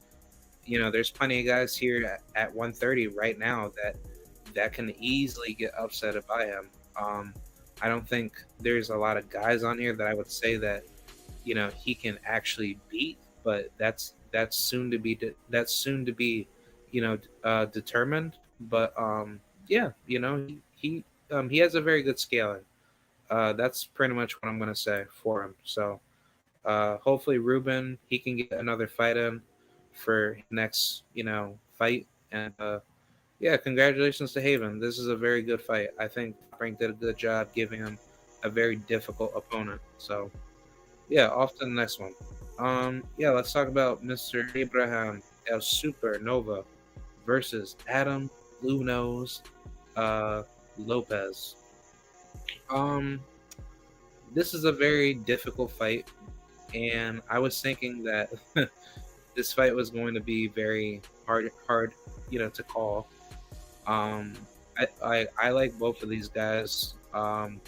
you 0.67 0.79
know, 0.79 0.91
there's 0.91 1.11
plenty 1.11 1.41
of 1.41 1.47
guys 1.47 1.77
here 1.77 2.05
at, 2.05 2.23
at 2.35 2.55
130 2.55 3.09
right 3.09 3.39
now 3.39 3.71
that 3.83 3.97
that 4.55 4.73
can 4.73 4.95
easily 4.99 5.53
get 5.53 5.73
upset 5.79 6.15
by 6.27 6.47
him. 6.47 6.71
Um, 6.97 7.35
I 7.83 7.89
don't 7.89 8.09
think 8.09 8.33
there's 8.61 8.91
a 8.91 8.97
lot 8.97 9.17
of 9.17 9.29
guys 9.29 9.65
on 9.65 9.79
here 9.79 9.95
that 9.95 10.07
I 10.07 10.15
would 10.15 10.31
say 10.31 10.57
that 10.59 10.85
you 11.45 11.55
know 11.55 11.71
he 11.77 11.95
can 11.95 12.19
actually 12.25 12.79
beat, 12.89 13.19
but 13.43 13.71
that's 13.79 14.15
that's 14.33 14.57
soon 14.57 14.91
to 14.91 14.99
be 14.99 15.15
de- 15.15 15.35
that's 15.51 15.75
soon 15.75 16.07
to 16.07 16.13
be 16.13 16.47
you 16.91 17.03
know 17.03 17.19
uh, 17.43 17.67
determined. 17.67 18.37
But 18.61 18.95
um, 18.99 19.41
yeah, 19.67 19.91
you 20.07 20.19
know, 20.19 20.47
he 20.47 20.59
he, 20.77 21.05
um, 21.31 21.49
he 21.49 21.59
has 21.59 21.75
a 21.75 21.81
very 21.81 22.03
good 22.03 22.19
scaling. 22.19 22.63
Uh, 23.31 23.53
that's 23.55 23.85
pretty 23.85 24.15
much 24.15 24.41
what 24.41 24.49
I'm 24.49 24.59
gonna 24.59 24.77
say 24.77 25.05
for 25.11 25.43
him. 25.43 25.55
So 25.65 26.01
uh, 26.65 26.99
hopefully 26.99 27.39
Ruben 27.39 27.99
he 28.09 28.19
can 28.19 28.37
get 28.37 28.53
another 28.53 28.87
fight 28.87 29.17
in 29.17 29.43
for 29.95 30.39
next 30.51 31.05
you 31.15 31.25
know 31.25 31.59
fight 31.79 32.07
and 32.33 32.53
uh, 32.59 32.81
yeah, 33.41 33.57
congratulations 33.57 34.33
to 34.33 34.41
Haven. 34.41 34.79
This 34.79 34.99
is 34.99 35.09
a 35.09 35.17
very 35.17 35.43
good 35.43 35.61
fight. 35.61 35.89
I 35.99 36.09
think 36.09 36.37
Frank 36.57 36.79
did 36.79 36.91
a 36.91 36.95
good 36.95 37.17
job 37.17 37.49
giving 37.55 37.81
him 37.81 37.99
a 38.43 38.49
very 38.49 38.77
difficult 38.77 39.33
opponent. 39.35 39.81
So 39.99 40.31
yeah, 41.09 41.29
off 41.29 41.55
to 41.57 41.65
the 41.65 41.71
next 41.71 42.01
one. 42.01 42.15
Um, 42.59 43.03
yeah, 43.19 43.31
let's 43.31 43.53
talk 43.53 43.69
about 43.69 44.05
Mr. 44.05 44.55
Abraham 44.55 45.23
El 45.51 45.59
Supernova 45.59 46.65
versus 47.27 47.77
Adam 47.89 48.31
Blue 48.63 48.85
Nose 48.85 49.43
uh, 49.97 50.43
Lopez. 50.79 51.57
Um, 52.71 53.21
this 54.33 54.55
is 54.55 54.65
a 54.65 54.73
very 54.73 55.15
difficult 55.15 55.71
fight, 55.71 56.09
and 56.73 57.21
I 57.29 57.39
was 57.39 57.61
thinking 57.61 58.03
that 58.05 58.31
this 59.35 59.53
fight 59.53 59.75
was 59.75 59.91
going 59.91 60.15
to 60.15 60.21
be 60.21 60.49
very 60.49 61.03
hard, 61.27 61.51
hard, 61.67 61.93
you 62.31 62.39
know, 62.39 62.49
to 62.51 62.63
call. 62.63 63.09
Um, 63.87 64.35
I, 64.79 64.87
I, 65.05 65.27
I 65.39 65.51
like 65.51 65.79
both 65.79 66.03
of 66.03 66.09
these 66.09 66.29
guys. 66.29 66.95
Um, 67.13 67.61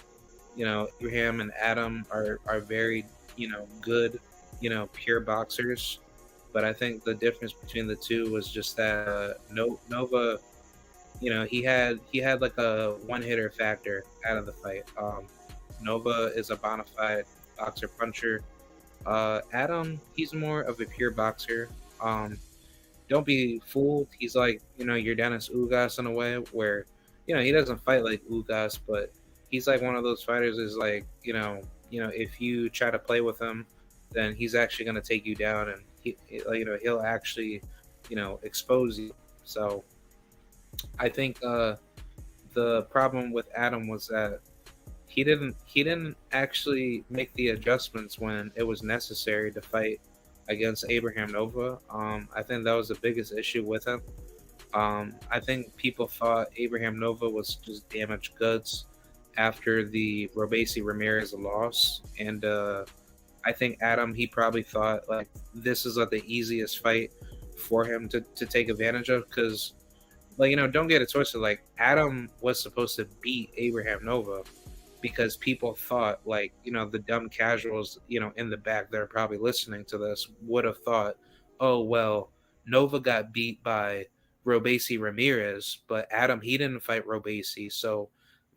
you 0.57 0.65
know, 0.65 0.89
Abraham 1.01 1.41
and 1.41 1.53
Adam 1.61 2.07
are 2.11 2.41
are 2.47 2.61
very, 2.61 3.05
you 3.37 3.49
know, 3.49 3.67
good, 3.81 4.19
you 4.61 4.71
know, 4.71 4.89
pure 4.93 5.21
boxers. 5.21 6.01
But 6.53 6.65
I 6.65 6.73
think 6.73 7.05
the 7.05 7.15
difference 7.15 7.53
between 7.53 7.87
the 7.87 7.97
two 7.97 8.31
was 8.31 8.51
just 8.51 8.77
that 8.79 9.09
uh, 9.09 9.35
no, 9.53 9.79
Nova 9.91 10.39
you 11.21 11.31
know, 11.31 11.45
he 11.45 11.63
had 11.63 11.99
he 12.11 12.19
had 12.19 12.41
like 12.41 12.57
a 12.59 12.97
one 13.07 13.23
hitter 13.23 13.51
factor 13.51 14.05
out 14.27 14.37
of 14.37 14.47
the 14.47 14.53
fight. 14.53 14.85
Um, 14.99 15.27
Nova 15.81 16.33
is 16.35 16.51
a 16.51 16.57
bona 16.57 16.85
fide 16.85 17.25
boxer 17.59 17.89
puncher. 17.89 18.43
Uh, 19.07 19.41
Adam, 19.53 20.01
he's 20.17 20.35
more 20.35 20.63
of 20.63 20.81
a 20.81 20.85
pure 20.85 21.11
boxer. 21.11 21.69
Um, 22.01 22.39
don't 23.09 23.25
be 23.25 23.61
fooled. 23.65 24.09
He's 24.19 24.35
like 24.35 24.61
you 24.77 24.85
know 24.85 24.95
Yordenis 24.95 25.51
Ugas 25.51 25.99
in 25.99 26.07
a 26.07 26.13
way 26.13 26.37
where 26.53 26.87
you 27.27 27.35
know 27.35 27.41
he 27.41 27.53
doesn't 27.53 27.83
fight 27.85 28.03
like 28.05 28.23
Ugas, 28.29 28.79
but 28.87 29.13
he's 29.51 29.67
like 29.67 29.81
one 29.81 29.95
of 29.95 30.03
those 30.03 30.23
fighters 30.23 30.59
is 30.59 30.77
like 30.77 31.07
you 31.23 31.33
know 31.33 31.63
you 31.91 32.01
know 32.03 32.11
if 32.13 32.41
you 32.41 32.69
try 32.69 32.91
to 32.91 32.99
play 32.99 33.21
with 33.21 33.41
him, 33.41 33.65
then 34.11 34.35
he's 34.35 34.55
actually 34.55 34.85
going 34.85 34.97
to 34.97 35.01
take 35.01 35.25
you 35.25 35.37
down 35.37 35.69
and 35.69 35.83
he 36.03 36.17
you 36.29 36.65
know 36.65 36.77
he'll 36.83 37.03
actually 37.03 37.63
you 38.09 38.17
know 38.17 38.41
expose 38.43 38.99
you. 38.99 39.15
So 39.45 39.85
I 40.99 41.09
think 41.09 41.39
uh, 41.45 41.77
the 42.55 42.83
problem 42.85 43.33
with 43.33 43.49
Adam 43.55 43.87
was 43.87 44.09
that 44.09 44.41
he 45.07 45.25
didn't 45.25 45.57
he 45.65 45.83
didn't 45.83 46.17
actually 46.33 47.05
make 47.11 47.33
the 47.35 47.51
adjustments 47.51 48.19
when 48.19 48.51
it 48.55 48.63
was 48.63 48.83
necessary 48.83 49.53
to 49.53 49.61
fight 49.61 50.01
against 50.49 50.85
Abraham 50.89 51.33
Nova. 51.33 51.79
Um, 51.91 52.29
I 52.35 52.43
think 52.43 52.65
that 52.65 52.73
was 52.75 52.89
the 52.89 52.97
biggest 52.97 53.33
issue 53.33 53.65
with 53.65 53.87
him. 53.87 54.03
Um, 54.75 55.15
I 55.31 55.41
think 55.41 55.75
people 55.77 56.07
thought 56.07 56.49
Abraham 56.57 56.99
Nova 56.99 57.29
was 57.29 57.57
just 57.57 57.89
damaged 57.89 58.37
goods 58.37 58.87
after 59.37 59.85
the 59.85 60.29
Robeisy 60.35 60.85
Ramirez 60.85 61.33
loss, 61.33 62.03
and 62.19 62.45
uh, 62.45 62.85
I 63.45 63.53
think 63.53 63.79
Adam 63.81 64.13
he 64.15 64.27
probably 64.27 64.63
thought 64.63 65.09
like 65.09 65.29
this 65.55 65.87
is 65.87 65.97
like 65.97 66.11
the 66.11 66.23
easiest 66.27 66.83
fight 66.83 67.13
for 67.57 67.85
him 67.85 68.09
to, 68.11 68.21
to 68.21 68.45
take 68.45 68.69
advantage 68.69 69.09
of 69.09 69.27
because 69.29 69.73
like 70.37 70.51
you 70.51 70.57
know 70.57 70.67
don't 70.67 70.89
get 70.89 71.01
it 71.01 71.11
twisted 71.11 71.41
like 71.41 71.63
Adam 71.79 72.29
was 72.41 72.61
supposed 72.61 72.97
to 72.97 73.07
beat 73.23 73.51
Abraham 73.57 74.05
Nova 74.05 74.43
because 75.07 75.37
people 75.37 75.73
thought 75.75 76.21
like 76.25 76.53
you 76.65 76.73
know 76.73 76.85
the 76.85 76.99
dumb 76.99 77.29
casuals 77.29 78.01
you 78.09 78.19
know 78.19 78.33
in 78.37 78.51
the 78.51 78.57
back 78.57 78.91
that 78.91 79.01
are 79.01 79.07
probably 79.07 79.39
listening 79.39 79.85
to 79.85 79.99
this 79.99 80.29
would 80.43 80.65
have 80.65 80.79
thought 80.83 81.17
oh 81.61 81.81
well 81.81 82.33
Nova 82.67 82.99
got 82.99 83.33
beat 83.33 83.63
by 83.63 84.05
Robeisy 84.45 85.01
Ramirez 85.01 85.79
but 85.87 86.09
Adam 86.11 86.41
he 86.41 86.59
didn't 86.59 86.83
fight 86.83 87.07
Robeisy 87.07 87.73
so 87.73 88.09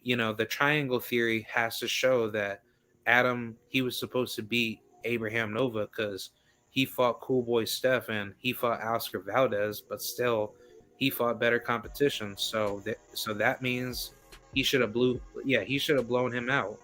you 0.02 0.16
know 0.16 0.34
the 0.34 0.46
triangle 0.46 1.00
theory 1.00 1.46
has 1.54 1.78
to 1.80 1.88
show 1.88 2.28
that 2.32 2.64
Adam 3.06 3.56
he 3.68 3.84
was 3.84 4.00
supposed 4.00 4.36
to 4.36 4.42
beat 4.42 4.80
Abraham 5.04 5.54
Nova 5.54 5.86
because 5.86 6.32
he 6.72 6.84
fought 6.84 7.22
Cool 7.22 7.44
Boy 7.44 7.66
Steph 7.66 8.10
and 8.10 8.34
he 8.40 8.54
fought 8.54 8.82
Oscar 8.82 9.20
Valdez 9.20 9.82
but 9.82 10.02
still 10.02 10.56
he 10.98 11.10
fought 11.10 11.40
better 11.40 11.60
competition. 11.60 12.36
So 12.38 12.82
that 12.86 12.98
so 13.14 13.34
that 13.36 13.62
means 13.62 14.14
he 14.54 14.64
should 14.64 14.82
have 14.82 14.94
blew 14.94 15.22
yeah 15.46 15.64
he 15.64 15.78
should 15.78 15.98
have 15.98 16.08
blown 16.08 16.32
him 16.32 16.50
out. 16.50 16.78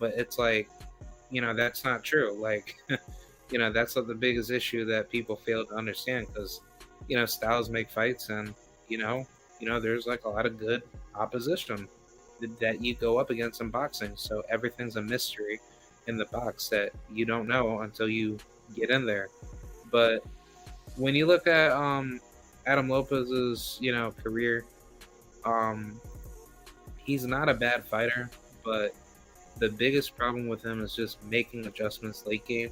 But 0.00 0.14
it's 0.14 0.38
like 0.38 0.68
you 1.30 1.40
know 1.40 1.54
that's 1.54 1.84
not 1.84 2.02
true. 2.02 2.36
Like 2.38 2.76
you 3.50 3.58
know 3.58 3.72
that's 3.72 3.94
the 3.94 4.02
biggest 4.02 4.50
issue 4.50 4.84
that 4.86 5.10
people 5.10 5.36
fail 5.36 5.64
to 5.66 5.74
understand 5.74 6.26
because 6.28 6.60
you 7.08 7.16
know 7.16 7.26
styles 7.26 7.70
make 7.70 7.90
fights 7.90 8.28
and 8.28 8.54
you 8.88 8.98
know 8.98 9.26
you 9.60 9.68
know 9.68 9.80
there's 9.80 10.06
like 10.06 10.24
a 10.24 10.28
lot 10.28 10.46
of 10.46 10.58
good 10.58 10.82
opposition 11.14 11.88
that 12.60 12.84
you 12.84 12.94
go 12.94 13.18
up 13.18 13.30
against 13.30 13.60
in 13.60 13.70
boxing. 13.70 14.12
So 14.16 14.42
everything's 14.50 14.96
a 14.96 15.02
mystery 15.02 15.60
in 16.06 16.16
the 16.16 16.26
box 16.26 16.68
that 16.68 16.92
you 17.10 17.24
don't 17.24 17.48
know 17.48 17.80
until 17.80 18.08
you 18.08 18.38
get 18.74 18.90
in 18.90 19.06
there. 19.06 19.28
But 19.90 20.22
when 20.96 21.14
you 21.14 21.26
look 21.26 21.46
at 21.46 21.72
um 21.72 22.20
adam 22.66 22.88
lopez's 22.88 23.78
you 23.80 23.92
know 23.92 24.12
career 24.22 24.64
um 25.44 26.00
he's 27.04 27.26
not 27.26 27.48
a 27.48 27.54
bad 27.54 27.84
fighter, 27.84 28.30
but 28.64 28.94
the 29.58 29.68
biggest 29.68 30.16
problem 30.16 30.48
with 30.48 30.64
him 30.64 30.82
is 30.82 30.94
just 30.94 31.22
making 31.24 31.66
adjustments 31.66 32.26
late 32.26 32.44
game 32.44 32.70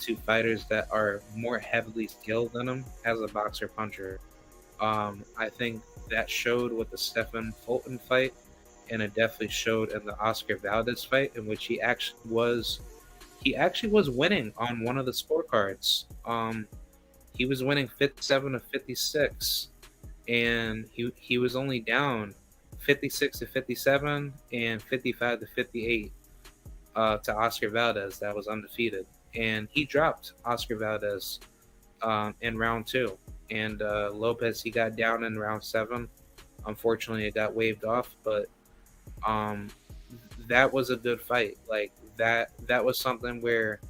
to 0.00 0.16
fighters 0.16 0.64
that 0.66 0.88
are 0.90 1.20
more 1.34 1.58
heavily 1.58 2.06
skilled 2.06 2.52
than 2.52 2.68
him 2.68 2.84
as 3.04 3.20
a 3.20 3.28
boxer 3.28 3.68
puncher. 3.68 4.20
Um, 4.80 5.24
I 5.38 5.48
think 5.48 5.82
that 6.10 6.28
showed 6.28 6.72
with 6.72 6.90
the 6.90 6.98
Stephen 6.98 7.52
Fulton 7.64 7.98
fight, 7.98 8.34
and 8.90 9.00
it 9.00 9.14
definitely 9.14 9.48
showed 9.48 9.90
in 9.92 10.04
the 10.04 10.18
Oscar 10.18 10.56
Valdez 10.56 11.04
fight, 11.04 11.32
in 11.36 11.46
which 11.46 11.66
he 11.66 11.80
actually 11.80 12.20
was 12.28 12.80
he 13.40 13.56
actually 13.56 13.88
was 13.88 14.08
winning 14.08 14.52
on 14.56 14.84
one 14.84 14.98
of 14.98 15.06
the 15.06 15.12
scorecards. 15.12 16.04
Um, 16.24 16.66
he 17.34 17.44
was 17.44 17.64
winning 17.64 17.88
57 17.88 18.52
to 18.52 18.60
56, 18.60 19.68
and 20.28 20.86
he 20.92 21.12
he 21.16 21.38
was 21.38 21.56
only 21.56 21.80
down 21.80 22.34
56 22.82 23.38
to 23.38 23.46
57 23.46 24.32
and 24.52 24.82
55 24.82 25.40
to 25.40 25.46
58 25.46 26.12
uh, 26.94 27.16
to 27.18 27.34
Oscar 27.34 27.70
Valdez 27.70 28.18
that 28.18 28.34
was 28.34 28.48
undefeated. 28.48 29.06
And 29.34 29.68
he 29.70 29.84
dropped 29.84 30.32
Oscar 30.44 30.76
Valdez 30.76 31.40
um, 32.02 32.34
in 32.40 32.58
round 32.58 32.86
two. 32.86 33.16
And 33.50 33.82
uh, 33.82 34.10
Lopez, 34.12 34.62
he 34.62 34.70
got 34.70 34.96
down 34.96 35.24
in 35.24 35.38
round 35.38 35.62
seven. 35.62 36.08
Unfortunately, 36.66 37.26
it 37.26 37.34
got 37.34 37.54
waved 37.54 37.84
off, 37.84 38.14
but 38.24 38.46
um, 39.26 39.68
that 40.48 40.72
was 40.72 40.90
a 40.90 40.96
good 40.96 41.20
fight. 41.20 41.58
Like 41.68 41.92
that, 42.16 42.50
that 42.66 42.84
was 42.84 42.98
something 42.98 43.40
where 43.40 43.80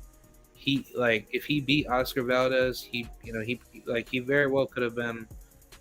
he, 0.55 0.87
like, 0.95 1.27
if 1.31 1.45
he 1.45 1.61
beat 1.61 1.89
Oscar 1.89 2.23
Valdez, 2.23 2.81
he, 2.83 3.07
you 3.25 3.33
know, 3.33 3.41
he, 3.41 3.61
like, 3.85 4.09
he 4.09 4.21
very 4.21 4.47
well 4.47 4.67
could 4.67 4.83
have 4.83 4.95
been 4.95 5.27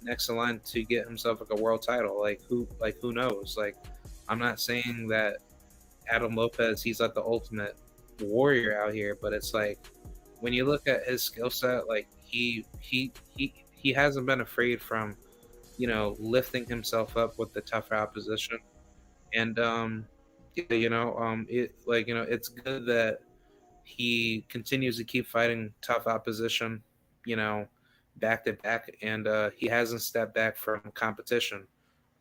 next 0.02 0.30
in 0.30 0.36
line 0.36 0.60
to 0.66 0.84
get 0.84 1.06
himself 1.06 1.40
like 1.40 1.52
a 1.58 1.62
world 1.62 1.82
title. 1.82 2.20
Like 2.20 2.42
who 2.48 2.68
like 2.80 2.98
who 3.02 3.14
knows? 3.14 3.56
Like 3.58 3.76
I'm 4.28 4.40
not 4.40 4.60
saying 4.60 5.08
that 5.10 5.38
Adam 6.10 6.36
Lopez 6.36 6.82
he's 6.82 7.00
like 7.00 7.14
the 7.14 7.24
ultimate 7.24 7.78
warrior 8.20 8.80
out 8.82 8.94
here, 8.94 9.18
but 9.22 9.34
it's 9.34 9.54
like 9.54 9.80
when 10.40 10.54
you 10.54 10.66
look 10.66 10.88
at 10.88 11.04
his 11.06 11.24
skill 11.24 11.50
set, 11.50 11.88
like 11.88 12.08
he 12.24 12.66
he 12.80 13.12
he 13.36 13.54
he 13.72 13.94
hasn't 13.94 14.26
been 14.26 14.42
afraid 14.42 14.82
from 14.82 15.16
you 15.78 15.88
know 15.88 16.16
lifting 16.20 16.66
himself 16.66 17.18
up 17.18 17.38
with 17.38 17.54
the 17.54 17.62
tougher 17.62 17.96
opposition, 17.96 18.60
and 19.34 19.60
um 19.60 20.06
you 20.70 20.90
know 20.90 21.16
um 21.18 21.46
it 21.50 21.74
like 21.86 22.08
you 22.08 22.14
know 22.14 22.24
it's 22.24 22.50
good 22.50 22.86
that 22.86 23.20
he 23.84 24.46
continues 24.48 24.98
to 24.98 25.04
keep 25.04 25.28
fighting 25.28 25.74
tough 25.82 26.08
opposition, 26.08 26.82
you 27.26 27.36
know 27.36 27.68
back 28.18 28.46
to 28.46 28.54
back, 28.54 28.96
and 29.02 29.28
uh, 29.28 29.50
he 29.56 29.68
hasn't 29.68 30.02
stepped 30.02 30.34
back 30.34 30.58
from 30.58 30.82
competition. 30.94 31.68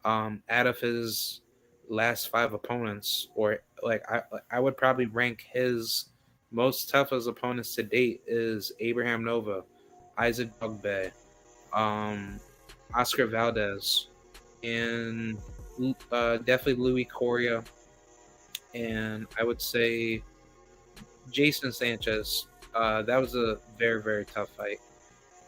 Um, 0.05 0.43
out 0.49 0.66
of 0.66 0.78
his 0.78 1.43
last 1.88 2.30
five 2.30 2.55
opponents, 2.55 3.28
or 3.34 3.61
like 3.82 4.03
I, 4.11 4.22
I 4.51 4.61
would 4.61 4.76
probably 4.76 5.07
rank 5.07 5.45
his 5.53 6.07
most 6.51 6.88
toughest 6.88 7.28
opponents 7.28 7.74
to 7.76 7.82
date 7.82 8.22
is 8.26 8.72
Abraham 8.80 9.24
Nova, 9.24 9.62
Isaac 10.16 10.59
Dogboe, 10.61 11.12
um, 11.72 12.41
Oscar 12.95 13.26
Valdez, 13.26 14.09
and 14.62 15.38
uh, 16.11 16.38
definitely 16.38 16.82
Louis 16.82 17.05
Coria, 17.05 17.62
and 18.74 19.26
I 19.38 19.45
would 19.45 19.61
say 19.61 20.22
Jason 21.30 21.72
Sanchez. 21.72 22.47
Uh, 22.74 23.03
that 23.03 23.20
was 23.20 23.34
a 23.34 23.59
very 23.78 24.03
very 24.03 24.24
tough 24.24 24.49
fight. 24.51 24.78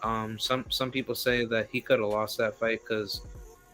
Um, 0.02 0.38
some 0.38 0.64
some 0.68 0.90
people 0.90 1.14
say 1.14 1.44
that 1.46 1.68
he 1.70 1.80
could 1.80 2.00
have 2.00 2.08
lost 2.08 2.38
that 2.38 2.58
fight 2.58 2.80
because 2.82 3.22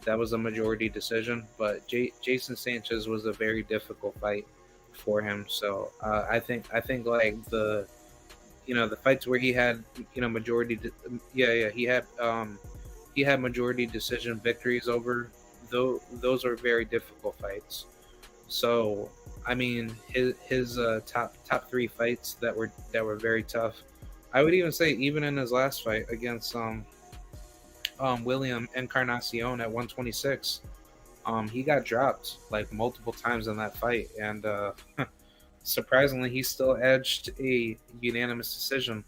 that 0.05 0.18
was 0.18 0.33
a 0.33 0.39
majority 0.39 0.89
decision, 0.89 1.47
but 1.57 1.87
J- 1.87 2.12
Jason 2.22 2.57
Sanchez 2.57 3.09
was 3.09 3.26
a 3.26 3.33
very 3.33 3.62
difficult 3.62 4.18
fight 4.20 4.47
for 4.93 5.20
him. 5.22 5.47
So 5.49 5.91
uh, 6.03 6.26
I 6.31 6.39
think 6.39 6.66
I 6.72 6.81
think 6.81 7.07
like 7.07 7.43
the 7.47 7.87
you 8.66 8.74
know 8.74 8.87
the 8.87 8.97
fights 8.97 9.26
where 9.26 9.39
he 9.39 9.53
had 9.53 9.83
you 10.14 10.20
know 10.20 10.29
majority 10.29 10.76
de- 10.76 10.93
yeah 11.35 11.53
yeah 11.53 11.70
he 11.70 11.85
had 11.85 12.05
um 12.20 12.59
he 13.14 13.22
had 13.22 13.41
majority 13.41 13.87
decision 13.87 14.39
victories 14.39 14.89
over 14.89 15.31
though 15.70 16.01
those 16.12 16.45
are 16.45 16.57
very 16.57 16.85
difficult 16.85 17.35
fights. 17.39 17.87
So 18.49 19.09
I 19.47 19.55
mean 19.55 19.95
his 20.09 20.35
his 20.45 20.79
uh, 20.79 21.01
top 21.07 21.37
top 21.45 21.70
three 21.70 21.87
fights 21.87 22.35
that 22.35 22.55
were 22.55 22.70
that 22.93 23.05
were 23.05 23.16
very 23.16 23.43
tough 23.43 23.83
I 24.33 24.43
would 24.43 24.55
even 24.55 24.72
say 24.72 24.91
even 24.93 25.24
in 25.24 25.37
his 25.37 25.53
last 25.53 25.85
fight 25.85 26.07
against 26.11 26.55
um, 26.55 26.85
um 27.99 28.24
William 28.24 28.68
Encarnacion 28.74 29.61
at 29.61 29.70
126, 29.70 30.61
um 31.26 31.49
he 31.49 31.62
got 31.62 31.85
dropped 31.85 32.39
like 32.51 32.72
multiple 32.72 33.12
times 33.12 33.49
in 33.49 33.57
that 33.57 33.76
fight, 33.76 34.09
and 34.20 34.45
uh, 34.47 34.72
surprisingly 35.62 36.31
he 36.31 36.43
still 36.43 36.76
edged 36.81 37.31
a 37.41 37.76
unanimous 38.01 38.55
decision. 38.55 39.05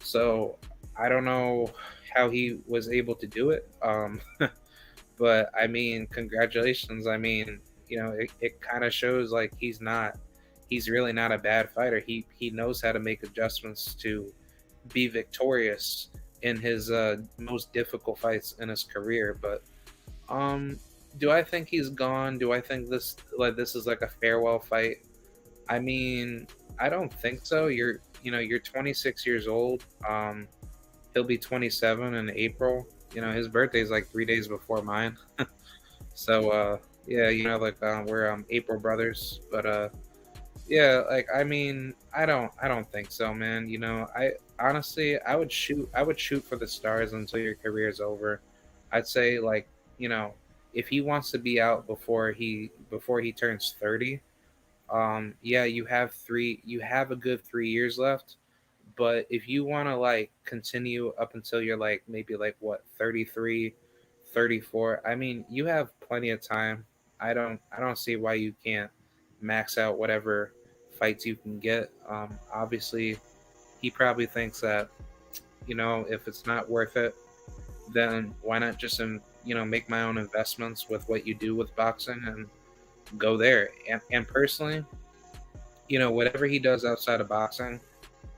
So 0.00 0.56
I 0.96 1.08
don't 1.08 1.24
know 1.24 1.72
how 2.14 2.30
he 2.30 2.60
was 2.66 2.88
able 2.88 3.14
to 3.16 3.26
do 3.26 3.50
it. 3.50 3.68
Um, 3.82 4.20
but 5.18 5.50
I 5.58 5.66
mean, 5.66 6.06
congratulations. 6.06 7.06
I 7.06 7.16
mean, 7.16 7.60
you 7.88 7.98
know, 7.98 8.10
it, 8.10 8.30
it 8.40 8.60
kind 8.60 8.84
of 8.84 8.94
shows 8.94 9.32
like 9.32 9.52
he's 9.58 9.80
not 9.80 10.16
he's 10.70 10.88
really 10.88 11.12
not 11.12 11.32
a 11.32 11.38
bad 11.38 11.70
fighter. 11.70 12.00
He 12.00 12.26
he 12.38 12.50
knows 12.50 12.80
how 12.80 12.92
to 12.92 13.00
make 13.00 13.22
adjustments 13.22 13.94
to 13.96 14.32
be 14.92 15.08
victorious 15.08 16.08
in 16.42 16.58
his 16.58 16.90
uh, 16.90 17.16
most 17.38 17.72
difficult 17.72 18.18
fights 18.18 18.56
in 18.60 18.68
his 18.68 18.84
career. 18.84 19.38
But 19.40 19.62
um, 20.28 20.78
do 21.18 21.30
I 21.30 21.42
think 21.42 21.68
he's 21.68 21.90
gone? 21.90 22.38
Do 22.38 22.52
I 22.52 22.60
think 22.60 22.90
this 22.90 23.16
like 23.36 23.56
this 23.56 23.74
is 23.74 23.86
like 23.86 24.02
a 24.02 24.08
farewell 24.08 24.58
fight? 24.58 24.98
I 25.68 25.78
mean, 25.78 26.46
I 26.78 26.88
don't 26.88 27.12
think 27.12 27.46
so. 27.46 27.68
You're 27.68 28.00
you 28.22 28.30
know 28.30 28.38
you're 28.38 28.58
26 28.58 29.26
years 29.26 29.48
old. 29.48 29.84
Um, 30.08 30.48
he'll 31.14 31.24
be 31.24 31.38
27 31.38 32.14
in 32.14 32.30
April. 32.30 32.86
You 33.14 33.20
know 33.20 33.32
his 33.32 33.48
birthday 33.48 33.80
is 33.80 33.90
like 33.90 34.08
three 34.10 34.24
days 34.24 34.48
before 34.48 34.82
mine. 34.82 35.16
so 36.14 36.50
uh, 36.50 36.78
Yeah, 37.06 37.28
you 37.28 37.44
know, 37.44 37.58
like 37.58 37.82
uh, 37.82 38.02
we're 38.06 38.30
um 38.30 38.44
April 38.50 38.78
brothers, 38.80 39.40
but 39.50 39.66
uh, 39.66 39.88
yeah, 40.66 41.02
like 41.10 41.28
I 41.34 41.44
mean, 41.44 41.94
I 42.16 42.26
don't, 42.26 42.50
I 42.62 42.68
don't 42.68 42.90
think 42.90 43.10
so, 43.10 43.34
man. 43.34 43.68
You 43.68 43.78
know, 43.78 44.06
I 44.16 44.32
honestly, 44.58 45.20
I 45.20 45.36
would 45.36 45.50
shoot, 45.50 45.88
I 45.94 46.02
would 46.02 46.18
shoot 46.18 46.44
for 46.44 46.56
the 46.56 46.66
stars 46.66 47.12
until 47.12 47.40
your 47.40 47.54
career 47.54 47.88
is 47.88 48.00
over. 48.00 48.40
I'd 48.92 49.06
say, 49.06 49.38
like, 49.38 49.68
you 49.98 50.08
know, 50.08 50.34
if 50.72 50.88
he 50.88 51.00
wants 51.00 51.30
to 51.30 51.38
be 51.38 51.60
out 51.60 51.86
before 51.86 52.32
he 52.32 52.70
before 52.90 53.20
he 53.20 53.32
turns 53.32 53.74
thirty, 53.80 54.20
um, 54.90 55.34
yeah, 55.42 55.64
you 55.64 55.84
have 55.84 56.12
three, 56.12 56.60
you 56.64 56.80
have 56.80 57.10
a 57.10 57.16
good 57.16 57.44
three 57.44 57.68
years 57.68 57.98
left. 57.98 58.36
But 58.96 59.26
if 59.30 59.48
you 59.48 59.64
want 59.64 59.88
to 59.88 59.96
like 59.96 60.30
continue 60.44 61.12
up 61.18 61.34
until 61.34 61.60
you're 61.60 61.76
like 61.76 62.02
maybe 62.06 62.36
like 62.36 62.56
what 62.60 62.84
33, 62.98 63.74
34, 64.32 65.02
I 65.06 65.14
mean, 65.14 65.44
you 65.48 65.66
have 65.66 65.98
plenty 66.00 66.30
of 66.30 66.40
time. 66.40 66.84
I 67.20 67.34
don't, 67.34 67.60
I 67.76 67.80
don't 67.80 67.98
see 67.98 68.16
why 68.16 68.34
you 68.34 68.54
can't 68.64 68.90
max 69.40 69.78
out 69.78 69.98
whatever 69.98 70.52
fights 70.98 71.26
you 71.26 71.34
can 71.36 71.58
get. 71.58 71.90
Um, 72.08 72.38
obviously, 72.52 73.18
he 73.84 73.90
probably 73.90 74.24
thinks 74.24 74.62
that 74.62 74.88
you 75.66 75.74
know 75.74 76.06
if 76.08 76.26
it's 76.26 76.46
not 76.46 76.70
worth 76.70 76.96
it, 76.96 77.14
then 77.92 78.34
why 78.40 78.58
not 78.58 78.78
just 78.78 78.98
um, 78.98 79.20
you 79.44 79.54
know 79.54 79.62
make 79.62 79.90
my 79.90 80.04
own 80.04 80.16
investments 80.16 80.88
with 80.88 81.06
what 81.06 81.26
you 81.26 81.34
do 81.34 81.54
with 81.54 81.76
boxing 81.76 82.22
and 82.26 82.46
go 83.18 83.36
there. 83.36 83.68
And, 83.90 84.00
and 84.10 84.26
personally, 84.26 84.82
you 85.90 85.98
know 85.98 86.10
whatever 86.10 86.46
he 86.46 86.58
does 86.58 86.86
outside 86.86 87.20
of 87.20 87.28
boxing, 87.28 87.78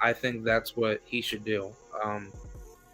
I 0.00 0.12
think 0.12 0.42
that's 0.42 0.76
what 0.76 1.00
he 1.04 1.20
should 1.20 1.44
do. 1.44 1.72
Um, 2.02 2.32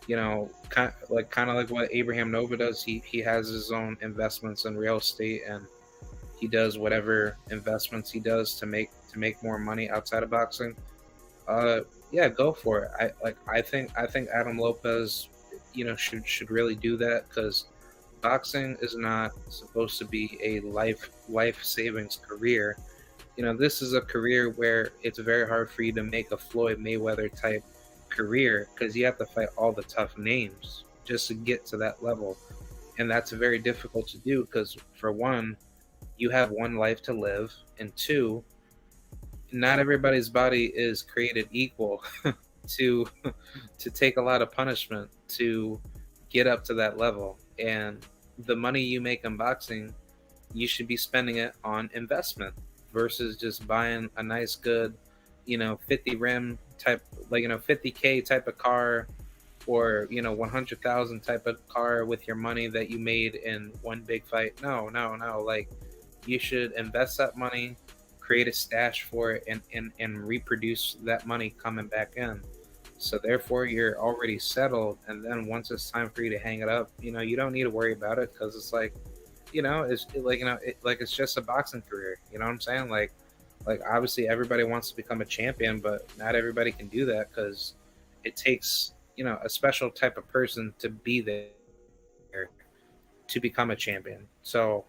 you 0.06 0.16
know, 0.16 0.50
kind 0.68 0.92
of, 1.02 1.08
like 1.08 1.30
kind 1.30 1.48
of 1.48 1.56
like 1.56 1.70
what 1.70 1.88
Abraham 1.90 2.30
Nova 2.30 2.58
does. 2.58 2.82
He 2.82 3.02
he 3.06 3.20
has 3.20 3.48
his 3.48 3.72
own 3.72 3.96
investments 4.02 4.66
in 4.66 4.76
real 4.76 4.98
estate 4.98 5.44
and 5.48 5.64
he 6.38 6.48
does 6.48 6.76
whatever 6.76 7.38
investments 7.50 8.10
he 8.10 8.20
does 8.20 8.58
to 8.60 8.66
make 8.66 8.90
to 9.10 9.18
make 9.18 9.42
more 9.42 9.58
money 9.58 9.88
outside 9.88 10.22
of 10.22 10.28
boxing, 10.28 10.76
uh, 11.48 11.80
yeah, 12.12 12.28
go 12.28 12.52
for 12.52 12.84
it. 12.84 12.90
I 13.00 13.10
like 13.24 13.36
I 13.48 13.62
think 13.62 13.90
I 13.98 14.06
think 14.06 14.28
Adam 14.28 14.58
Lopez, 14.58 15.28
you 15.72 15.84
know, 15.84 15.96
should 15.96 16.26
should 16.28 16.50
really 16.50 16.74
do 16.74 16.96
that 16.98 17.28
because 17.28 17.66
boxing 18.20 18.76
is 18.80 18.96
not 18.96 19.32
supposed 19.48 19.98
to 19.98 20.04
be 20.04 20.38
a 20.42 20.60
life 20.60 21.10
life 21.28 21.64
savings 21.64 22.16
career. 22.16 22.76
You 23.36 23.44
know, 23.44 23.56
this 23.56 23.80
is 23.80 23.94
a 23.94 24.00
career 24.00 24.50
where 24.50 24.90
it's 25.02 25.18
very 25.18 25.48
hard 25.48 25.70
for 25.70 25.82
you 25.82 25.92
to 25.94 26.02
make 26.02 26.32
a 26.32 26.36
Floyd 26.36 26.78
Mayweather 26.78 27.34
type 27.34 27.64
career 28.10 28.68
because 28.74 28.94
you 28.94 29.06
have 29.06 29.16
to 29.16 29.26
fight 29.26 29.48
all 29.56 29.72
the 29.72 29.82
tough 29.84 30.16
names 30.18 30.84
just 31.04 31.28
to 31.28 31.34
get 31.34 31.64
to 31.66 31.78
that 31.78 32.02
level. 32.02 32.36
And 32.98 33.10
that's 33.10 33.30
very 33.30 33.58
difficult 33.58 34.06
to 34.08 34.18
do 34.18 34.44
because, 34.44 34.76
for 34.94 35.12
one, 35.12 35.56
you 36.18 36.28
have 36.28 36.50
one 36.50 36.76
life 36.76 37.02
to 37.02 37.14
live, 37.14 37.52
and 37.78 37.96
two, 37.96 38.44
not 39.52 39.78
everybody's 39.78 40.28
body 40.28 40.66
is 40.66 41.02
created 41.02 41.48
equal 41.52 42.02
to 42.68 43.06
to 43.78 43.90
take 43.90 44.16
a 44.16 44.22
lot 44.22 44.42
of 44.42 44.52
punishment 44.52 45.10
to 45.28 45.80
get 46.30 46.46
up 46.46 46.64
to 46.64 46.74
that 46.74 46.96
level. 46.96 47.38
And 47.58 48.04
the 48.38 48.56
money 48.56 48.80
you 48.80 49.00
make 49.00 49.24
in 49.24 49.36
boxing, 49.36 49.94
you 50.54 50.66
should 50.66 50.86
be 50.86 50.96
spending 50.96 51.36
it 51.36 51.54
on 51.64 51.90
investment 51.94 52.54
versus 52.92 53.36
just 53.36 53.66
buying 53.66 54.10
a 54.16 54.22
nice 54.22 54.56
good, 54.56 54.94
you 55.44 55.58
know, 55.58 55.78
50 55.88 56.16
rim 56.16 56.58
type 56.78 57.02
like 57.30 57.42
you 57.42 57.48
know 57.48 57.58
50k 57.58 58.24
type 58.24 58.48
of 58.48 58.58
car 58.58 59.06
or 59.66 60.08
you 60.10 60.22
know 60.22 60.32
100,000 60.32 61.20
type 61.20 61.46
of 61.46 61.68
car 61.68 62.04
with 62.04 62.26
your 62.26 62.36
money 62.36 62.66
that 62.66 62.90
you 62.90 62.98
made 62.98 63.36
in 63.36 63.72
one 63.82 64.02
big 64.02 64.26
fight. 64.26 64.60
No, 64.62 64.88
no, 64.88 65.14
no. 65.16 65.40
Like 65.40 65.70
you 66.26 66.38
should 66.38 66.72
invest 66.72 67.18
that 67.18 67.36
money, 67.36 67.76
create 68.22 68.48
a 68.48 68.52
stash 68.52 69.02
for 69.02 69.32
it, 69.32 69.44
and, 69.48 69.60
and, 69.74 69.92
and 69.98 70.26
reproduce 70.26 70.96
that 71.02 71.26
money 71.26 71.54
coming 71.62 71.86
back 71.86 72.14
in. 72.16 72.40
So 72.98 73.18
therefore, 73.20 73.66
you're 73.66 73.98
already 73.98 74.38
settled. 74.38 74.98
And 75.08 75.24
then 75.24 75.46
once 75.46 75.72
it's 75.72 75.90
time 75.90 76.08
for 76.10 76.22
you 76.22 76.30
to 76.30 76.38
hang 76.38 76.60
it 76.60 76.68
up, 76.68 76.90
you 77.00 77.10
know, 77.10 77.20
you 77.20 77.36
don't 77.36 77.52
need 77.52 77.64
to 77.64 77.70
worry 77.70 77.92
about 77.92 78.18
it 78.18 78.32
because 78.32 78.54
it's 78.54 78.72
like, 78.72 78.94
you 79.52 79.60
know, 79.60 79.82
it's 79.82 80.06
like 80.14 80.38
you 80.38 80.44
know, 80.44 80.58
it, 80.64 80.78
like 80.82 81.00
it's 81.00 81.14
just 81.14 81.36
a 81.36 81.42
boxing 81.42 81.82
career. 81.82 82.20
You 82.32 82.38
know 82.38 82.44
what 82.44 82.52
I'm 82.52 82.60
saying? 82.60 82.88
Like, 82.88 83.12
like 83.66 83.82
obviously 83.90 84.28
everybody 84.28 84.62
wants 84.62 84.88
to 84.90 84.96
become 84.96 85.20
a 85.20 85.24
champion, 85.24 85.80
but 85.80 86.08
not 86.16 86.36
everybody 86.36 86.70
can 86.70 86.86
do 86.86 87.04
that 87.06 87.30
because 87.30 87.74
it 88.24 88.36
takes 88.36 88.94
you 89.16 89.24
know 89.24 89.38
a 89.42 89.48
special 89.48 89.90
type 89.90 90.16
of 90.16 90.26
person 90.28 90.72
to 90.78 90.88
be 90.88 91.20
there 91.20 91.48
to 93.28 93.40
become 93.40 93.70
a 93.70 93.76
champion. 93.76 94.28
So 94.42 94.84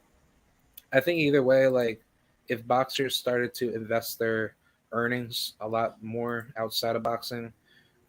I 0.92 1.00
think 1.00 1.20
either 1.20 1.42
way, 1.42 1.68
like 1.68 2.04
if 2.48 2.68
boxers 2.68 3.16
started 3.16 3.54
to 3.56 3.74
invest 3.74 4.20
their 4.20 4.56
earnings 4.91 5.54
a 5.62 5.68
lot 5.68 6.02
more 6.04 6.54
outside 6.58 6.96
of 6.96 7.04
boxing, 7.04 7.52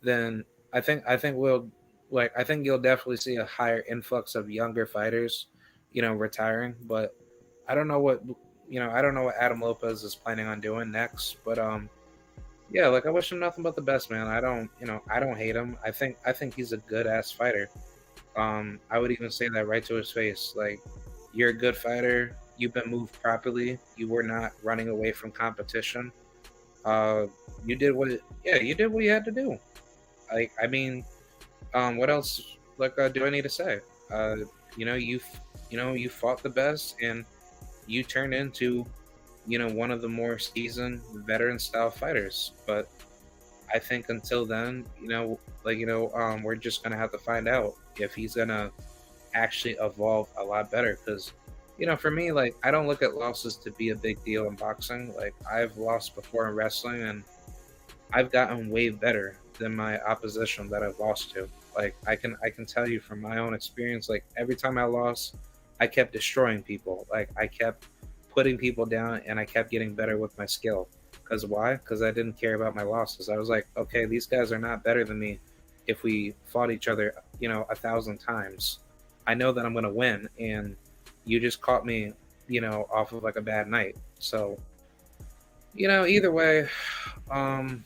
then 0.03 0.45
I 0.73 0.81
think 0.81 1.05
I 1.07 1.17
think 1.17 1.37
we'll 1.37 1.69
like 2.11 2.33
I 2.37 2.45
think 2.45 2.65
you'll 2.65 2.79
definitely 2.79 3.17
see 3.17 3.37
a 3.37 3.45
higher 3.45 3.85
influx 3.89 4.35
of 4.35 4.51
younger 4.51 4.87
fighters, 4.87 5.47
you 5.93 6.03
know, 6.03 6.13
retiring. 6.13 6.75
But 6.83 7.17
I 7.69 7.75
don't 7.75 7.89
know 7.89 8.01
what 8.01 8.23
you 8.69 8.81
know, 8.81 8.91
I 8.91 9.03
don't 9.03 9.15
know 9.15 9.25
what 9.25 9.37
Adam 9.39 9.61
Lopez 9.61 10.03
is 10.05 10.15
planning 10.15 10.47
on 10.47 10.61
doing 10.61 10.91
next. 10.91 11.37
But 11.45 11.59
um 11.59 11.89
yeah, 12.71 12.89
like 12.89 13.07
I 13.07 13.11
wish 13.11 13.31
him 13.31 13.39
nothing 13.39 13.63
but 13.63 13.77
the 13.77 13.83
best, 13.83 14.11
man. 14.11 14.27
I 14.27 14.41
don't 14.41 14.71
you 14.81 14.87
know, 14.87 15.01
I 15.09 15.21
don't 15.21 15.37
hate 15.37 15.57
him. 15.57 15.77
I 15.85 15.91
think 15.91 16.17
I 16.27 16.33
think 16.33 16.55
he's 16.55 16.73
a 16.73 16.79
good 16.79 17.07
ass 17.07 17.31
fighter. 17.31 17.71
Um, 18.37 18.81
I 18.91 18.99
would 18.99 19.13
even 19.13 19.31
say 19.31 19.49
that 19.49 19.69
right 19.69 19.85
to 19.85 19.95
his 19.95 20.11
face. 20.11 20.55
Like, 20.57 20.81
you're 21.33 21.51
a 21.51 21.57
good 21.57 21.77
fighter 21.77 22.37
you've 22.57 22.73
been 22.73 22.91
moved 22.91 23.21
properly. 23.21 23.79
You 23.97 24.09
were 24.09 24.23
not 24.23 24.53
running 24.63 24.89
away 24.89 25.13
from 25.13 25.31
competition. 25.31 26.13
Uh, 26.85 27.27
you 27.65 27.77
did 27.77 27.93
what? 27.93 28.09
Yeah, 28.45 28.57
you 28.57 28.75
did 28.75 28.89
what 28.89 29.05
you 29.05 29.11
had 29.11 29.25
to 29.25 29.31
do. 29.31 29.59
Like, 30.33 30.53
I 30.63 30.67
mean, 30.67 31.05
um, 31.73 31.97
what 31.97 32.11
else? 32.11 32.57
Like, 32.77 32.99
uh, 32.99 33.09
do 33.09 33.25
I 33.25 33.31
need 33.31 33.43
to 33.43 33.49
say? 33.49 33.81
Uh, 34.13 34.37
you 34.77 34.85
know, 34.85 34.95
you, 34.95 35.21
you 35.71 35.79
know, 35.79 35.95
you 35.95 36.09
fought 36.09 36.43
the 36.43 36.51
best, 36.51 36.97
and 37.03 37.25
you 37.87 38.03
turned 38.03 38.35
into, 38.35 38.85
you 39.47 39.59
know, 39.59 39.69
one 39.69 39.91
of 39.91 40.03
the 40.03 40.09
more 40.09 40.39
seasoned 40.39 41.01
veteran 41.27 41.59
style 41.59 41.91
fighters. 41.91 42.53
But 42.67 42.89
I 43.73 43.79
think 43.79 44.09
until 44.09 44.45
then, 44.47 44.87
you 45.01 45.09
know, 45.09 45.39
like 45.65 45.79
you 45.79 45.87
know, 45.87 46.11
um, 46.13 46.43
we're 46.43 46.57
just 46.57 46.83
gonna 46.83 46.97
have 46.97 47.13
to 47.13 47.19
find 47.19 47.49
out 47.49 47.75
if 47.99 48.15
he's 48.15 48.35
gonna 48.35 48.71
actually 49.35 49.77
evolve 49.81 50.29
a 50.39 50.45
lot 50.45 50.71
better 50.71 50.99
because 51.05 51.33
you 51.79 51.87
know, 51.87 51.97
for 51.97 52.11
me, 52.11 52.33
like 52.33 52.57
I 52.63 52.71
don't 52.71 52.87
look 52.87 53.03
at 53.03 53.15
losses 53.15 53.57
to 53.57 53.71
be 53.73 53.91
a 53.91 53.97
big 53.97 54.23
deal 54.25 54.47
in 54.47 54.55
boxing. 54.55 55.15
Like 55.15 55.35
I've 55.51 55.77
lost 55.77 56.15
before 56.15 56.49
in 56.49 56.55
wrestling, 56.55 57.03
and 57.03 57.25
I've 58.13 58.31
gotten 58.31 58.71
way 58.71 58.91
better 58.91 59.39
than 59.59 59.75
my 59.75 60.01
opposition 60.01 60.69
that 60.71 60.83
I've 60.83 60.99
lost 60.99 61.33
to. 61.33 61.49
Like 61.77 61.97
I 62.07 62.17
can 62.17 62.37
I 62.45 62.51
can 62.51 62.67
tell 62.67 62.89
you 62.89 63.01
from 63.01 63.21
my 63.21 63.39
own 63.39 63.55
experience. 63.55 64.09
Like 64.09 64.25
every 64.37 64.55
time 64.55 64.79
I 64.79 64.85
lost, 64.85 65.37
I 65.81 65.87
kept 65.87 66.13
destroying 66.13 66.63
people. 66.63 67.07
Like 67.11 67.31
I 67.37 67.47
kept 67.47 67.89
putting 68.31 68.57
people 68.57 68.87
down, 68.87 69.23
and 69.27 69.39
I 69.39 69.45
kept 69.45 69.71
getting 69.71 69.95
better 69.95 70.17
with 70.17 70.37
my 70.39 70.47
skill. 70.47 70.89
Because 71.13 71.47
why? 71.47 71.75
Because 71.75 72.03
I 72.03 72.11
didn't 72.11 72.39
care 72.39 72.55
about 72.55 72.77
my 72.77 72.83
losses. 72.83 73.29
I 73.29 73.37
was 73.37 73.49
like, 73.49 73.67
okay, 73.77 74.05
these 74.05 74.27
guys 74.27 74.53
are 74.53 74.59
not 74.59 74.85
better 74.85 75.05
than 75.05 75.19
me. 75.19 75.41
If 75.87 76.03
we 76.03 76.35
fought 76.45 76.71
each 76.71 76.89
other, 76.89 77.15
you 77.41 77.49
know, 77.49 77.67
a 77.71 77.75
thousand 77.75 78.19
times, 78.19 78.81
I 79.27 79.35
know 79.35 79.53
that 79.53 79.65
I'm 79.65 79.75
to 79.75 79.91
win, 79.91 80.29
and 80.39 80.77
you 81.25 81.41
just 81.41 81.61
caught 81.61 81.85
me, 81.87 82.13
you 82.49 82.61
know, 82.61 82.87
off 82.93 83.13
of 83.13 83.23
like 83.23 83.37
a 83.37 83.43
bad 83.43 83.69
night. 83.69 83.97
So, 84.19 84.59
you 85.75 85.89
know, 85.89 86.07
either 86.07 86.31
way, 86.31 86.69
um, 87.31 87.85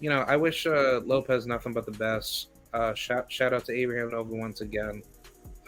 you 0.00 0.10
know, 0.10 0.20
I 0.28 0.36
wish 0.36 0.66
uh, 0.66 1.00
Lopez 1.04 1.46
nothing 1.46 1.72
but 1.72 1.86
the 1.86 1.92
best. 1.92 2.48
Uh, 2.74 2.94
shout 2.94 3.32
shout 3.32 3.52
out 3.52 3.64
to 3.64 3.72
Abraham 3.72 4.10
Nova 4.10 4.34
once 4.34 4.60
again. 4.60 5.02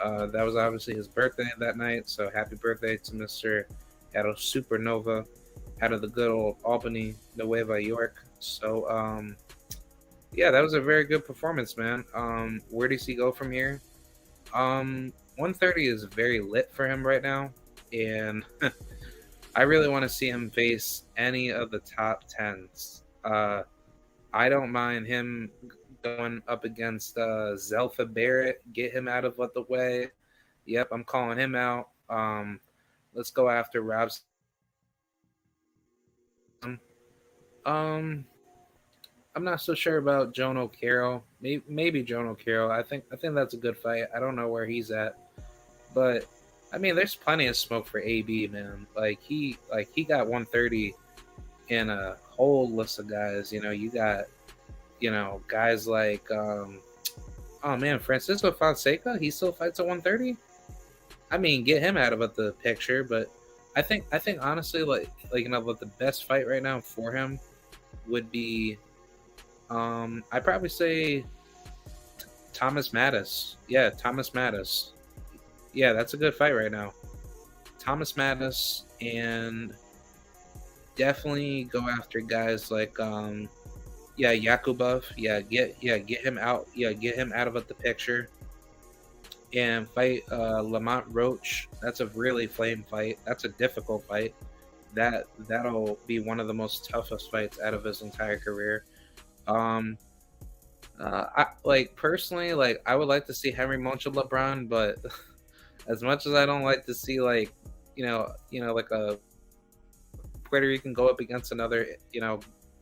Uh, 0.02 0.26
that 0.26 0.44
was 0.44 0.56
obviously 0.56 0.94
his 0.94 1.08
birthday 1.08 1.48
that 1.58 1.76
night, 1.76 2.08
so 2.08 2.30
happy 2.30 2.56
birthday 2.56 2.96
to 2.96 3.14
Mister 3.14 3.66
out 4.16 4.26
of 4.26 4.36
Supernova 4.36 5.26
out 5.82 5.92
of 5.92 6.00
the 6.00 6.08
good 6.08 6.30
old 6.30 6.56
Albany, 6.64 7.14
Nueva 7.36 7.82
York. 7.82 8.24
So, 8.38 8.88
um, 8.90 9.36
yeah, 10.32 10.50
that 10.50 10.62
was 10.62 10.74
a 10.74 10.80
very 10.80 11.04
good 11.04 11.24
performance, 11.26 11.76
man. 11.76 12.04
Um, 12.14 12.60
where 12.70 12.88
does 12.88 13.06
he 13.06 13.14
go 13.14 13.32
from 13.32 13.50
here? 13.50 13.80
Um, 14.54 15.12
130 15.40 15.86
is 15.86 16.04
very 16.04 16.38
lit 16.38 16.70
for 16.70 16.86
him 16.86 17.04
right 17.04 17.22
now, 17.22 17.50
and 17.94 18.44
I 19.56 19.62
really 19.62 19.88
want 19.88 20.02
to 20.02 20.08
see 20.08 20.28
him 20.28 20.50
face 20.50 21.04
any 21.16 21.48
of 21.48 21.70
the 21.70 21.78
top 21.78 22.24
tens. 22.28 23.04
Uh, 23.24 23.62
I 24.34 24.50
don't 24.50 24.70
mind 24.70 25.06
him 25.06 25.50
going 26.02 26.42
up 26.46 26.64
against 26.64 27.16
uh, 27.16 27.54
Zelfa 27.54 28.12
Barrett, 28.12 28.62
get 28.74 28.92
him 28.92 29.08
out 29.08 29.24
of 29.24 29.36
the 29.36 29.64
way. 29.68 30.08
Yep, 30.66 30.88
I'm 30.92 31.04
calling 31.04 31.38
him 31.38 31.54
out. 31.54 31.88
Um, 32.10 32.60
let's 33.14 33.30
go 33.30 33.48
after 33.48 33.80
Rob. 33.80 34.10
Um, 37.66 38.24
I'm 39.34 39.44
not 39.44 39.60
so 39.60 39.74
sure 39.74 39.98
about 39.98 40.34
Jono 40.34 40.70
Carroll. 40.70 41.24
Maybe, 41.40 41.62
maybe 41.68 42.04
Jono 42.04 42.38
Carroll. 42.38 42.70
I 42.70 42.82
think 42.82 43.04
I 43.12 43.16
think 43.16 43.34
that's 43.34 43.54
a 43.54 43.58
good 43.58 43.76
fight. 43.76 44.04
I 44.14 44.20
don't 44.20 44.36
know 44.36 44.48
where 44.48 44.66
he's 44.66 44.90
at. 44.90 45.16
But 45.94 46.26
I 46.72 46.78
mean, 46.78 46.94
there's 46.94 47.14
plenty 47.14 47.46
of 47.46 47.56
smoke 47.56 47.86
for 47.86 48.00
AB, 48.00 48.48
man. 48.48 48.86
Like 48.96 49.20
he, 49.20 49.58
like 49.70 49.88
he 49.94 50.04
got 50.04 50.26
130 50.26 50.94
in 51.68 51.90
a 51.90 52.16
whole 52.28 52.70
list 52.70 52.98
of 52.98 53.08
guys. 53.08 53.52
You 53.52 53.60
know, 53.60 53.70
you 53.70 53.90
got, 53.90 54.24
you 55.00 55.10
know, 55.10 55.40
guys 55.48 55.88
like, 55.88 56.30
um, 56.30 56.80
oh 57.64 57.76
man, 57.76 57.98
Francisco 57.98 58.52
Fonseca. 58.52 59.18
He 59.18 59.30
still 59.30 59.52
fights 59.52 59.80
at 59.80 59.86
130. 59.86 60.36
I 61.32 61.38
mean, 61.38 61.64
get 61.64 61.82
him 61.82 61.96
out 61.96 62.12
of 62.12 62.20
the 62.36 62.52
picture. 62.62 63.02
But 63.02 63.30
I 63.74 63.82
think, 63.82 64.04
I 64.12 64.18
think 64.18 64.44
honestly, 64.44 64.82
like, 64.82 65.10
like 65.32 65.42
you 65.42 65.48
know, 65.48 65.60
what 65.60 65.80
the 65.80 65.86
best 65.86 66.24
fight 66.24 66.46
right 66.46 66.62
now 66.62 66.80
for 66.80 67.12
him 67.12 67.40
would 68.06 68.30
be, 68.30 68.78
um, 69.70 70.22
I 70.30 70.38
probably 70.38 70.68
say 70.68 71.24
Thomas 72.52 72.92
Mattice. 72.92 73.56
Yeah, 73.68 73.90
Thomas 73.90 74.34
Mattice 74.34 74.92
yeah, 75.72 75.92
that's 75.92 76.14
a 76.14 76.16
good 76.16 76.34
fight 76.34 76.52
right 76.52 76.72
now. 76.72 76.92
Thomas 77.78 78.16
Mattice 78.16 78.84
and 79.00 79.74
definitely 80.96 81.64
go 81.64 81.88
after 81.88 82.20
guys 82.20 82.70
like 82.70 82.98
um 83.00 83.48
yeah, 84.16 84.34
Yakubov. 84.34 85.04
Yeah, 85.16 85.40
get 85.40 85.76
yeah, 85.80 85.96
get 85.96 86.22
him 86.24 86.36
out. 86.36 86.68
Yeah, 86.74 86.92
get 86.92 87.16
him 87.16 87.32
out 87.34 87.48
of 87.48 87.54
the 87.66 87.74
picture. 87.74 88.28
And 89.54 89.88
fight 89.88 90.22
uh 90.30 90.60
Lamont 90.60 91.06
Roach. 91.08 91.68
That's 91.80 92.00
a 92.00 92.06
really 92.08 92.46
flame 92.46 92.84
fight. 92.90 93.18
That's 93.24 93.44
a 93.44 93.48
difficult 93.48 94.04
fight. 94.04 94.34
That 94.94 95.24
that'll 95.48 95.98
be 96.06 96.18
one 96.18 96.38
of 96.38 96.48
the 96.48 96.54
most 96.54 96.90
toughest 96.90 97.30
fights 97.30 97.58
out 97.60 97.72
of 97.72 97.84
his 97.84 98.02
entire 98.02 98.38
career. 98.38 98.84
Um 99.46 99.96
uh, 101.00 101.26
I, 101.34 101.46
like 101.64 101.96
personally, 101.96 102.52
like 102.52 102.82
I 102.84 102.94
would 102.94 103.08
like 103.08 103.26
to 103.26 103.34
see 103.34 103.50
Henry 103.50 103.78
Moncho 103.78 104.10
Lebron, 104.10 104.68
but 104.68 104.98
as 105.90 106.02
much 106.02 106.26
as 106.26 106.34
I 106.34 106.46
don't 106.46 106.62
like 106.62 106.86
to 106.86 106.94
see 106.94 107.20
like 107.20 107.52
you 107.96 108.06
know 108.06 108.32
you 108.50 108.64
know 108.64 108.72
like 108.74 108.90
a 108.90 109.18
Puerto 110.44 110.66
Rican 110.66 110.92
go 110.92 111.08
up 111.08 111.20
against 111.20 111.52
another 111.52 111.86
you 112.12 112.20
know 112.20 112.40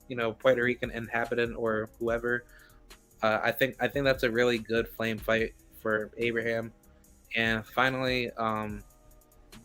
you 0.08 0.16
know 0.16 0.32
Puerto 0.32 0.62
Rican 0.62 0.90
inhabitant 0.90 1.56
or 1.56 1.88
whoever. 1.98 2.44
Uh, 3.22 3.40
I 3.42 3.50
think 3.50 3.76
I 3.80 3.88
think 3.88 4.04
that's 4.04 4.22
a 4.22 4.30
really 4.30 4.58
good 4.58 4.88
flame 4.88 5.18
fight 5.18 5.54
for 5.80 6.10
Abraham. 6.18 6.72
And 7.36 7.64
finally, 7.66 8.30
um, 8.32 8.82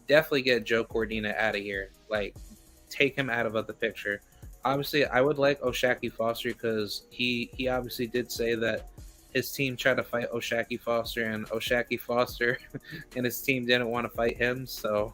definitely 0.08 0.42
get 0.42 0.66
Joe 0.66 0.84
Cordina 0.84 1.38
out 1.38 1.56
of 1.56 1.62
here. 1.62 1.92
Like, 2.10 2.36
take 2.90 3.16
him 3.16 3.30
out 3.30 3.46
of 3.46 3.54
the 3.54 3.74
picture. 3.74 4.22
Obviously, 4.66 5.06
I 5.06 5.22
would 5.22 5.38
like 5.38 5.62
O'Shaquie 5.62 6.12
Foster 6.12 6.50
because 6.50 7.04
he 7.10 7.50
he 7.56 7.68
obviously 7.68 8.08
did 8.08 8.32
say 8.32 8.56
that 8.56 8.90
his 9.34 9.52
team 9.52 9.76
tried 9.76 9.98
to 9.98 10.04
fight 10.04 10.28
O'Shaquie 10.32 10.80
Foster, 10.80 11.26
and 11.26 11.50
O'Shaquie 11.52 12.00
Foster 12.00 12.60
and 13.16 13.26
his 13.26 13.42
team 13.42 13.66
didn't 13.66 13.88
want 13.88 14.06
to 14.06 14.10
fight 14.10 14.38
him. 14.38 14.66
So, 14.66 15.14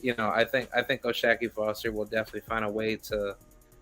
you 0.00 0.14
know, 0.16 0.30
I 0.30 0.44
think 0.44 0.68
I 0.74 0.82
think 0.82 1.04
O'Shaquie 1.04 1.52
Foster 1.52 1.92
will 1.92 2.04
definitely 2.04 2.40
find 2.40 2.64
a 2.64 2.68
way 2.68 2.96
to 2.96 3.36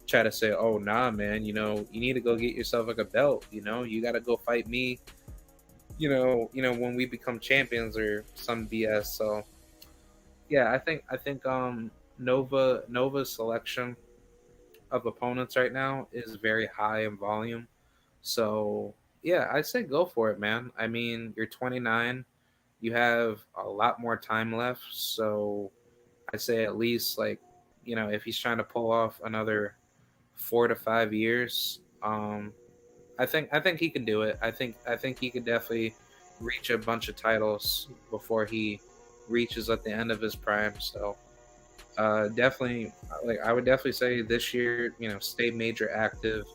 try 0.07 0.23
to 0.23 0.33
say, 0.33 0.53
"Oh, 0.53 0.79
nah, 0.79 1.11
man, 1.11 1.45
you 1.45 1.53
know, 1.53 1.87
you 1.93 2.01
need 2.01 2.15
to 2.15 2.21
go 2.21 2.37
get 2.37 2.55
yourself 2.55 2.89
like 2.89 2.99
a 2.99 3.05
belt. 3.05 3.47
You 3.51 3.63
know, 3.63 3.85
you 3.85 4.03
got 4.03 4.13
to 4.13 4.21
go 4.21 4.37
fight 4.37 4.69
me. 4.69 4.99
You 5.99 6.11
know, 6.11 6.51
you 6.53 6.63
know, 6.63 6.73
when 6.73 6.95
we 6.97 7.07
become 7.07 7.39
champions 7.39 7.97
or 7.97 8.25
some 8.35 8.67
BS." 8.67 9.07
So, 9.07 9.45
yeah, 10.49 10.73
I 10.73 10.79
think 10.79 11.05
I 11.11 11.17
think 11.17 11.47
um 11.47 11.91
Nova 12.19 12.83
Nova's 12.89 13.33
selection 13.33 13.97
of 14.91 15.07
opponents 15.07 15.57
right 15.57 15.73
now 15.73 16.09
is 16.13 16.37
very 16.37 16.67
high 16.67 17.05
in 17.05 17.17
volume. 17.17 17.69
So 18.23 18.95
yeah, 19.23 19.49
I 19.53 19.63
say 19.63 19.83
go 19.83 20.05
for 20.05 20.31
it, 20.31 20.39
man. 20.39 20.71
I 20.79 20.87
mean, 20.87 21.35
you're 21.37 21.47
29, 21.47 22.25
you 22.81 22.93
have 22.95 23.41
a 23.57 23.69
lot 23.69 24.01
more 24.01 24.17
time 24.17 24.55
left, 24.55 24.83
so 24.91 25.71
I 26.33 26.37
say 26.37 26.65
at 26.65 26.77
least 26.77 27.19
like, 27.19 27.41
you 27.85 27.97
know, 27.97 28.09
if 28.09 28.23
he's 28.23 28.39
trying 28.39 28.59
to 28.59 28.65
pull 28.65 28.91
off 28.91 29.21
another 29.25 29.77
four 30.35 30.69
to 30.69 30.75
five 30.75 31.13
years, 31.13 31.81
um, 32.03 32.53
I 33.19 33.27
think 33.27 33.51
I 33.53 33.61
think 33.61 33.79
he 33.79 33.91
can 33.91 34.05
do 34.05 34.23
it. 34.23 34.39
I 34.41 34.51
think 34.51 34.77
I 34.87 34.97
think 34.97 35.19
he 35.19 35.31
could 35.31 35.45
definitely 35.45 35.95
reach 36.41 36.71
a 36.71 36.79
bunch 36.79 37.09
of 37.09 37.17
titles 37.17 37.89
before 38.11 38.47
he 38.47 38.81
reaches 39.29 39.69
at 39.69 39.83
the 39.83 39.93
end 39.93 40.11
of 40.11 40.21
his 40.21 40.35
prime. 40.35 40.75
So 40.81 41.17
uh, 41.99 42.29
definitely, 42.29 42.93
like 43.25 43.39
I 43.45 43.53
would 43.53 43.67
definitely 43.67 43.93
say 43.93 44.23
this 44.23 44.55
year, 44.55 44.95
you 44.99 45.11
know, 45.11 45.19
stay 45.19 45.51
major 45.51 45.91
active 45.91 46.47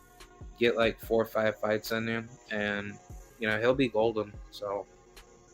get 0.60 0.76
like 0.76 1.00
four 1.00 1.22
or 1.22 1.26
five 1.26 1.60
fights 1.60 1.92
in 1.92 2.06
there, 2.06 2.26
and 2.52 2.98
you 3.40 3.48
know 3.48 3.60
he'll 3.60 3.76
be 3.76 3.88
golden. 3.88 4.34
So 4.52 4.86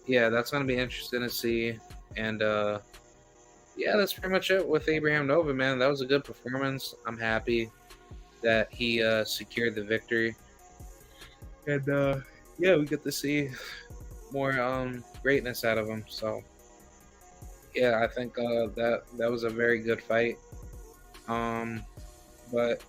yeah, 0.05 0.29
that's 0.29 0.51
gonna 0.51 0.65
be 0.65 0.77
interesting 0.77 1.21
to 1.21 1.29
see. 1.29 1.77
And 2.17 2.41
uh, 2.41 2.79
yeah, 3.77 3.95
that's 3.95 4.13
pretty 4.13 4.33
much 4.33 4.51
it 4.51 4.67
with 4.67 4.89
Abraham 4.89 5.27
Nova, 5.27 5.53
man. 5.53 5.79
That 5.79 5.89
was 5.89 6.01
a 6.01 6.05
good 6.05 6.23
performance. 6.23 6.95
I'm 7.05 7.17
happy 7.17 7.69
that 8.41 8.67
he 8.71 9.03
uh, 9.03 9.23
secured 9.23 9.75
the 9.75 9.83
victory, 9.83 10.35
and 11.67 11.87
uh, 11.89 12.17
yeah, 12.57 12.75
we 12.75 12.85
get 12.85 13.03
to 13.03 13.11
see 13.11 13.49
more 14.31 14.59
um, 14.61 15.03
greatness 15.21 15.63
out 15.63 15.77
of 15.77 15.87
him. 15.87 16.03
So 16.07 16.41
yeah, 17.75 18.01
I 18.03 18.07
think 18.07 18.37
uh, 18.37 18.67
that 18.75 19.03
that 19.17 19.29
was 19.29 19.43
a 19.43 19.49
very 19.49 19.79
good 19.79 20.01
fight. 20.01 20.37
Um, 21.27 21.83
but 22.51 22.83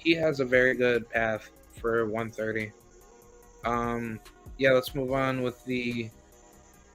he 0.00 0.14
has 0.14 0.40
a 0.40 0.44
very 0.44 0.74
good 0.74 1.08
path 1.10 1.50
for 1.80 2.06
130. 2.06 2.72
Um, 3.64 4.18
yeah, 4.58 4.72
let's 4.72 4.94
move 4.94 5.12
on 5.12 5.42
with 5.42 5.62
the 5.64 6.10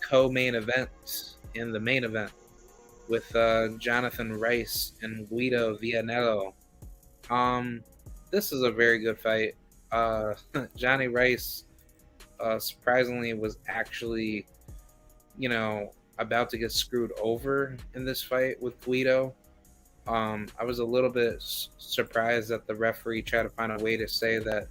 co-main 0.01 0.55
event 0.55 1.35
in 1.53 1.71
the 1.71 1.79
main 1.79 2.03
event 2.03 2.31
with 3.07 3.33
uh, 3.35 3.69
Jonathan 3.77 4.33
Rice 4.33 4.93
and 5.01 5.29
Guido 5.29 5.77
Vianello. 5.77 6.53
Um, 7.29 7.81
this 8.31 8.51
is 8.51 8.63
a 8.63 8.71
very 8.71 8.99
good 8.99 9.19
fight. 9.19 9.55
Uh, 9.91 10.33
Johnny 10.75 11.07
Rice, 11.07 11.65
uh, 12.39 12.59
surprisingly, 12.59 13.33
was 13.33 13.57
actually, 13.67 14.45
you 15.37 15.49
know, 15.49 15.91
about 16.17 16.49
to 16.49 16.57
get 16.57 16.71
screwed 16.71 17.11
over 17.21 17.77
in 17.93 18.05
this 18.05 18.21
fight 18.21 18.61
with 18.61 18.79
Guido. 18.83 19.33
Um, 20.07 20.47
I 20.59 20.63
was 20.63 20.79
a 20.79 20.85
little 20.85 21.09
bit 21.09 21.37
surprised 21.39 22.49
that 22.49 22.67
the 22.67 22.75
referee 22.75 23.23
tried 23.23 23.43
to 23.43 23.49
find 23.49 23.71
a 23.71 23.83
way 23.83 23.97
to 23.97 24.07
say 24.07 24.37
that, 24.39 24.67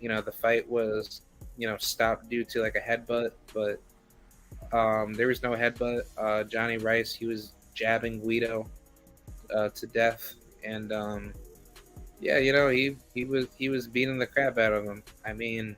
you 0.00 0.08
know, 0.08 0.20
the 0.20 0.32
fight 0.32 0.68
was, 0.68 1.22
you 1.56 1.66
know, 1.66 1.76
stopped 1.78 2.28
due 2.28 2.44
to 2.44 2.60
like 2.60 2.76
a 2.76 2.80
headbutt, 2.80 3.32
but 3.52 3.80
um, 4.72 5.14
there 5.14 5.26
was 5.26 5.42
no 5.42 5.50
headbutt. 5.50 6.02
Uh, 6.16 6.44
Johnny 6.44 6.78
Rice, 6.78 7.12
he 7.12 7.26
was 7.26 7.54
jabbing 7.74 8.20
Guido 8.20 8.68
uh, 9.54 9.70
to 9.70 9.86
death, 9.88 10.34
and 10.64 10.92
um, 10.92 11.32
yeah, 12.20 12.38
you 12.38 12.52
know, 12.52 12.68
he 12.68 12.96
he 13.14 13.24
was 13.24 13.46
he 13.56 13.68
was 13.68 13.88
beating 13.88 14.18
the 14.18 14.26
crap 14.26 14.58
out 14.58 14.72
of 14.72 14.84
him. 14.84 15.02
I 15.24 15.32
mean, 15.32 15.76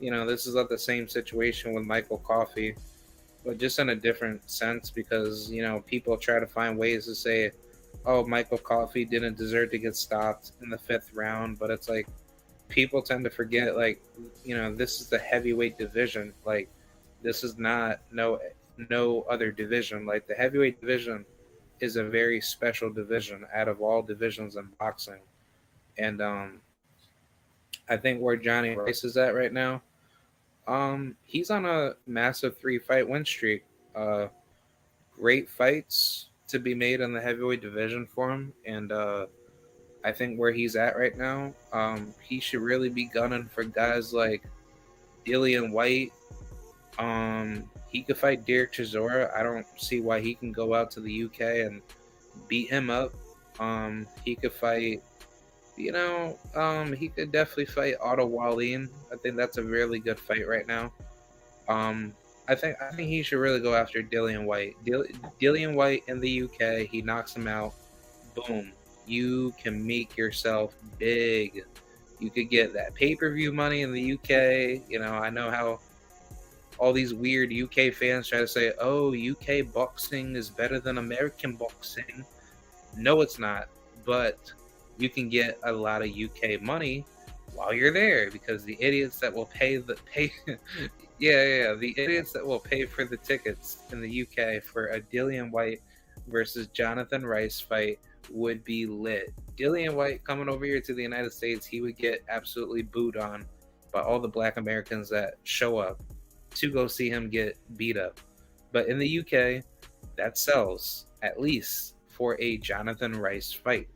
you 0.00 0.10
know, 0.10 0.26
this 0.26 0.46
is 0.46 0.54
not 0.54 0.68
the 0.68 0.78
same 0.78 1.08
situation 1.08 1.74
with 1.74 1.84
Michael 1.84 2.22
Coffie, 2.24 2.76
but 3.44 3.58
just 3.58 3.78
in 3.78 3.90
a 3.90 3.96
different 3.96 4.48
sense 4.50 4.90
because 4.90 5.50
you 5.50 5.62
know 5.62 5.80
people 5.86 6.16
try 6.16 6.40
to 6.40 6.46
find 6.46 6.78
ways 6.78 7.06
to 7.06 7.14
say 7.14 7.52
oh, 8.04 8.26
Michael 8.26 8.58
Coffie 8.58 9.08
didn't 9.08 9.36
deserve 9.36 9.70
to 9.70 9.78
get 9.78 9.96
stopped 9.96 10.52
in 10.62 10.70
the 10.70 10.78
fifth 10.78 11.12
round, 11.14 11.58
but 11.58 11.70
it's 11.70 11.88
like 11.88 12.06
people 12.68 13.02
tend 13.02 13.24
to 13.24 13.30
forget, 13.30 13.76
like, 13.76 14.02
you 14.44 14.56
know, 14.56 14.74
this 14.74 15.00
is 15.00 15.08
the 15.08 15.18
heavyweight 15.18 15.78
division. 15.78 16.32
Like, 16.44 16.68
this 17.24 17.42
is 17.42 17.58
not 17.58 18.00
no 18.12 18.38
no 18.76 19.22
other 19.22 19.50
division. 19.50 20.06
Like 20.06 20.28
the 20.28 20.34
heavyweight 20.34 20.80
division 20.80 21.24
is 21.80 21.96
a 21.96 22.04
very 22.04 22.40
special 22.40 22.90
division 22.92 23.46
out 23.52 23.66
of 23.66 23.80
all 23.80 24.02
divisions 24.02 24.56
in 24.56 24.68
boxing, 24.78 25.20
and 25.98 26.20
um, 26.20 26.60
I 27.88 27.96
think 27.96 28.20
where 28.20 28.36
Johnny 28.36 28.76
Rice 28.76 29.02
is 29.04 29.16
at 29.16 29.34
right 29.34 29.52
now, 29.52 29.82
um, 30.68 31.16
he's 31.24 31.50
on 31.50 31.64
a 31.64 31.94
massive 32.06 32.58
three 32.58 32.78
fight 32.78 33.08
win 33.08 33.24
streak. 33.24 33.64
Uh, 33.96 34.26
great 35.12 35.48
fights, 35.48 36.28
to 36.54 36.60
be 36.60 36.74
made 36.74 37.00
in 37.00 37.12
the 37.12 37.20
heavyweight 37.20 37.60
division 37.60 38.06
for 38.06 38.30
him, 38.30 38.52
and 38.64 38.92
uh, 38.92 39.26
I 40.04 40.12
think 40.12 40.38
where 40.38 40.52
he's 40.52 40.76
at 40.76 40.96
right 40.96 41.16
now, 41.16 41.52
um, 41.72 42.14
he 42.22 42.38
should 42.38 42.60
really 42.60 42.88
be 42.88 43.06
gunning 43.06 43.50
for 43.52 43.64
guys 43.64 44.12
like 44.12 44.44
Dillian 45.26 45.72
Whyte. 45.72 46.12
Um, 46.98 47.68
he 47.88 48.02
could 48.02 48.16
fight 48.16 48.46
Derek 48.46 48.72
Chisora. 48.72 49.34
I 49.34 49.42
don't 49.42 49.66
see 49.76 50.00
why 50.00 50.20
he 50.20 50.34
can 50.34 50.52
go 50.52 50.74
out 50.74 50.90
to 50.92 51.00
the 51.00 51.24
UK 51.24 51.40
and 51.66 51.82
beat 52.46 52.70
him 52.70 52.88
up. 52.88 53.12
Um, 53.58 54.06
he 54.24 54.36
could 54.36 54.52
fight, 54.52 55.02
you 55.76 55.90
know, 55.90 56.38
um, 56.54 56.92
he 56.92 57.08
could 57.08 57.32
definitely 57.32 57.66
fight 57.66 57.96
Otto 58.00 58.26
Wallin. 58.26 58.88
I 59.12 59.16
think 59.16 59.36
that's 59.36 59.58
a 59.58 59.62
really 59.62 59.98
good 59.98 60.20
fight 60.20 60.46
right 60.46 60.66
now. 60.66 60.92
Um, 61.68 62.14
I 62.46 62.54
think 62.54 62.76
I 62.80 62.90
think 62.90 63.08
he 63.08 63.22
should 63.22 63.38
really 63.38 63.60
go 63.60 63.74
after 63.74 64.02
Dillian 64.02 64.44
Whyte. 64.44 64.76
Dill, 64.84 65.04
Dillian 65.40 65.74
Whyte 65.74 66.02
in 66.08 66.20
the 66.20 66.42
UK, 66.42 66.86
he 66.86 67.00
knocks 67.00 67.34
him 67.34 67.48
out. 67.48 67.74
Boom, 68.34 68.72
you 69.06 69.54
can 69.62 69.86
make 69.86 70.16
yourself 70.16 70.74
big. 70.98 71.64
You 72.18 72.30
could 72.30 72.50
get 72.50 72.72
that 72.74 72.94
pay 72.94 73.14
per 73.14 73.32
view 73.32 73.52
money 73.52 73.82
in 73.82 73.92
the 73.92 74.12
UK. 74.12 74.82
You 74.88 74.98
know, 74.98 75.12
I 75.12 75.30
know 75.30 75.50
how 75.50 75.80
all 76.78 76.92
these 76.92 77.14
weird 77.14 77.52
UK 77.52 77.94
fans 77.94 78.28
try 78.28 78.40
to 78.40 78.48
say, 78.48 78.72
"Oh, 78.78 79.14
UK 79.14 79.62
boxing 79.72 80.36
is 80.36 80.50
better 80.50 80.78
than 80.80 80.98
American 80.98 81.54
boxing." 81.54 82.24
No, 82.96 83.20
it's 83.22 83.38
not. 83.38 83.68
But 84.04 84.52
you 84.98 85.08
can 85.08 85.28
get 85.28 85.58
a 85.64 85.72
lot 85.72 86.02
of 86.02 86.08
UK 86.08 86.60
money 86.60 87.04
while 87.54 87.72
you're 87.72 87.92
there 87.92 88.30
because 88.30 88.64
the 88.64 88.76
idiots 88.80 89.18
that 89.20 89.32
will 89.32 89.46
pay 89.46 89.76
the 89.78 89.94
pay 90.06 90.32
yeah, 91.24 91.42
yeah, 91.42 91.74
the 91.74 91.94
idiots 91.96 92.32
that 92.32 92.46
will 92.46 92.60
pay 92.60 92.84
for 92.84 93.06
the 93.06 93.16
tickets 93.16 93.78
in 93.92 94.02
the 94.02 94.22
UK 94.22 94.62
for 94.62 94.88
a 94.88 95.00
Dillian 95.00 95.50
Whyte 95.50 95.80
versus 96.26 96.66
Jonathan 96.66 97.24
Rice 97.24 97.58
fight 97.58 97.98
would 98.30 98.62
be 98.62 98.84
lit. 98.84 99.32
Dillian 99.56 99.94
Whyte 99.94 100.22
coming 100.22 100.50
over 100.50 100.66
here 100.66 100.82
to 100.82 100.92
the 100.92 101.02
United 101.02 101.32
States, 101.32 101.64
he 101.64 101.80
would 101.80 101.96
get 101.96 102.22
absolutely 102.28 102.82
booed 102.82 103.16
on 103.16 103.46
by 103.90 104.02
all 104.02 104.20
the 104.20 104.28
black 104.28 104.58
Americans 104.58 105.08
that 105.08 105.36
show 105.44 105.78
up 105.78 105.98
to 106.56 106.70
go 106.70 106.86
see 106.86 107.08
him 107.08 107.30
get 107.30 107.56
beat 107.78 107.96
up. 107.96 108.20
But 108.70 108.88
in 108.88 108.98
the 108.98 109.20
UK, 109.20 109.64
that 110.16 110.36
sells 110.36 111.06
at 111.22 111.40
least 111.40 111.94
for 112.10 112.38
a 112.38 112.58
Jonathan 112.58 113.16
Rice 113.16 113.50
fight. 113.50 113.88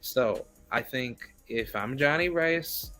So 0.00 0.46
I 0.72 0.80
think 0.80 1.18
if 1.46 1.76
I'm 1.76 1.98
Johnny 1.98 2.30
Rice, 2.30 2.92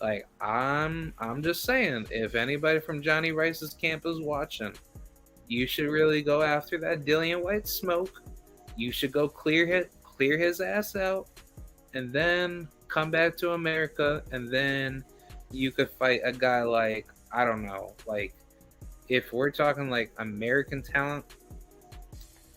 Like 0.00 0.26
I'm 0.40 1.14
I'm 1.18 1.42
just 1.42 1.62
saying, 1.62 2.06
if 2.10 2.34
anybody 2.34 2.80
from 2.80 3.02
Johnny 3.02 3.32
Rice's 3.32 3.74
camp 3.74 4.04
is 4.06 4.20
watching, 4.20 4.72
you 5.48 5.66
should 5.66 5.88
really 5.88 6.22
go 6.22 6.42
after 6.42 6.78
that 6.78 7.04
Dillian 7.04 7.42
Whyte 7.42 7.68
smoke. 7.68 8.22
You 8.76 8.92
should 8.92 9.12
go 9.12 9.28
clear 9.28 9.66
his 9.66 9.86
clear 10.02 10.38
his 10.38 10.60
ass 10.60 10.96
out, 10.96 11.28
and 11.94 12.12
then 12.12 12.68
come 12.88 13.10
back 13.10 13.36
to 13.38 13.52
America, 13.52 14.22
and 14.32 14.52
then 14.52 15.04
you 15.50 15.72
could 15.72 15.90
fight 15.90 16.20
a 16.24 16.32
guy 16.32 16.62
like 16.62 17.06
I 17.32 17.44
don't 17.44 17.64
know, 17.64 17.94
like 18.06 18.34
if 19.08 19.32
we're 19.32 19.50
talking 19.50 19.90
like 19.90 20.12
American 20.18 20.82
talent, 20.82 21.24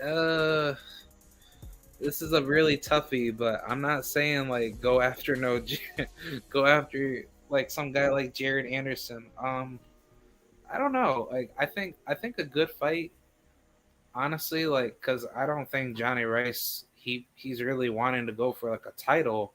uh 0.04 0.74
this 2.00 2.22
is 2.22 2.34
a 2.34 2.42
really 2.42 2.78
toughie, 2.78 3.36
but 3.36 3.64
I'm 3.68 3.82
not 3.82 4.06
saying 4.06 4.50
like 4.50 4.82
go 4.82 5.02
after 5.02 5.36
no 5.36 5.62
go 6.50 6.66
after 6.66 7.26
like 7.50 7.72
some 7.72 7.92
guy 7.92 8.10
like 8.10 8.34
Jared 8.34 8.66
Anderson. 8.66 9.26
Um 9.42 9.80
I 10.72 10.78
don't 10.78 10.92
know. 10.92 11.28
Like 11.32 11.54
I 11.58 11.66
think 11.66 11.96
I 12.08 12.14
think 12.14 12.38
a 12.38 12.44
good 12.44 12.70
fight 12.70 13.12
honestly 14.14 14.66
like 14.66 15.00
cuz 15.02 15.26
I 15.36 15.46
don't 15.46 15.70
think 15.70 15.98
Johnny 15.98 16.24
Rice 16.24 16.86
he 16.96 17.28
he's 17.36 17.62
really 17.62 17.90
wanting 17.90 18.26
to 18.26 18.34
go 18.34 18.52
for 18.52 18.72
like 18.72 18.86
a 18.86 18.92
title. 18.92 19.54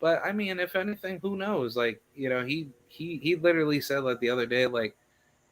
But 0.00 0.20
I 0.24 0.32
mean, 0.32 0.58
if 0.58 0.74
anything, 0.74 1.20
who 1.22 1.36
knows? 1.36 1.76
Like, 1.76 2.02
you 2.14 2.28
know, 2.28 2.44
he 2.44 2.68
he 2.88 3.18
he 3.18 3.36
literally 3.36 3.80
said 3.80 4.00
like 4.00 4.18
the 4.18 4.30
other 4.30 4.46
day 4.46 4.66
like 4.66 4.96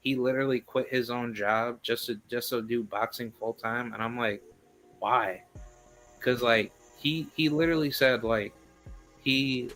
he 0.01 0.17
literally 0.17 0.61
quit 0.61 0.89
his 0.89 1.09
own 1.09 1.35
job 1.35 1.79
just 1.83 2.07
to 2.07 2.21
just 2.29 2.51
to 2.51 2.63
do 2.63 2.83
boxing 2.83 3.31
full 3.31 3.53
time 3.55 3.93
and 3.93 4.03
I'm 4.03 4.19
like, 4.19 4.43
why? 4.99 5.45
Because 6.21 6.43
like 6.43 6.71
he 6.97 7.27
he 7.35 7.49
literally 7.49 7.91
said 7.91 8.23
like 8.23 8.53
he 9.23 9.71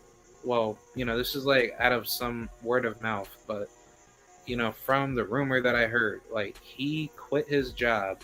well 0.45 0.79
you 0.95 1.05
know 1.05 1.17
this 1.17 1.35
is 1.35 1.47
like 1.47 1.75
out 1.81 1.93
of 1.93 2.07
some 2.07 2.49
word 2.63 2.85
of 2.85 3.01
mouth 3.03 3.31
but 3.47 3.69
you 4.47 4.57
know 4.57 4.71
from 4.71 5.15
the 5.15 5.25
rumor 5.25 5.61
that 5.61 5.75
i 5.75 5.87
heard 5.87 6.21
like 6.31 6.57
he 6.63 7.11
quit 7.17 7.49
his 7.49 7.73
job 7.73 8.21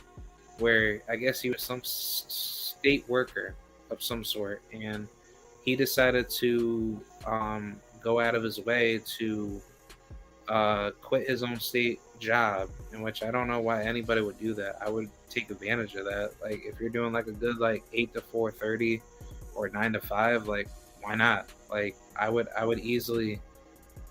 where 0.59 1.03
i 1.09 1.17
guess 1.17 1.41
he 1.41 1.51
was 1.51 1.63
some 1.63 1.81
state 1.83 3.09
worker 3.09 3.55
of 3.91 4.03
some 4.03 4.23
sort 4.23 4.63
and 4.73 5.09
he 5.65 5.77
decided 5.77 6.29
to 6.29 7.01
um, 7.27 7.77
go 8.03 8.19
out 8.19 8.35
of 8.35 8.43
his 8.43 8.61
way 8.61 9.01
to 9.19 9.61
uh, 10.49 10.91
quit 11.03 11.29
his 11.29 11.43
own 11.43 11.61
state 11.61 12.01
job 12.21 12.69
in 12.93 13.03
which 13.03 13.23
I 13.23 13.31
don't 13.31 13.49
know 13.49 13.61
why 13.61 13.83
anybody 13.83 14.21
would 14.21 14.39
do 14.39 14.55
that. 14.55 14.77
I 14.81 14.89
would 14.89 15.11
take 15.29 15.51
advantage 15.51 15.95
of 15.95 16.05
that. 16.05 16.33
Like 16.43 16.63
if 16.65 16.79
you're 16.81 16.91
doing 16.91 17.13
like 17.13 17.27
a 17.27 17.33
good 17.33 17.59
like 17.59 17.83
eight 17.93 18.15
to 18.15 18.21
four 18.21 18.51
thirty 18.51 19.03
or 19.55 19.69
nine 19.69 19.93
to 19.95 20.01
five, 20.01 20.47
like 20.47 20.69
why 21.03 21.15
not? 21.15 21.49
Like 21.71 21.97
I 22.17 22.29
would 22.29 22.49
I 22.57 22.65
would 22.65 22.79
easily, 22.79 23.41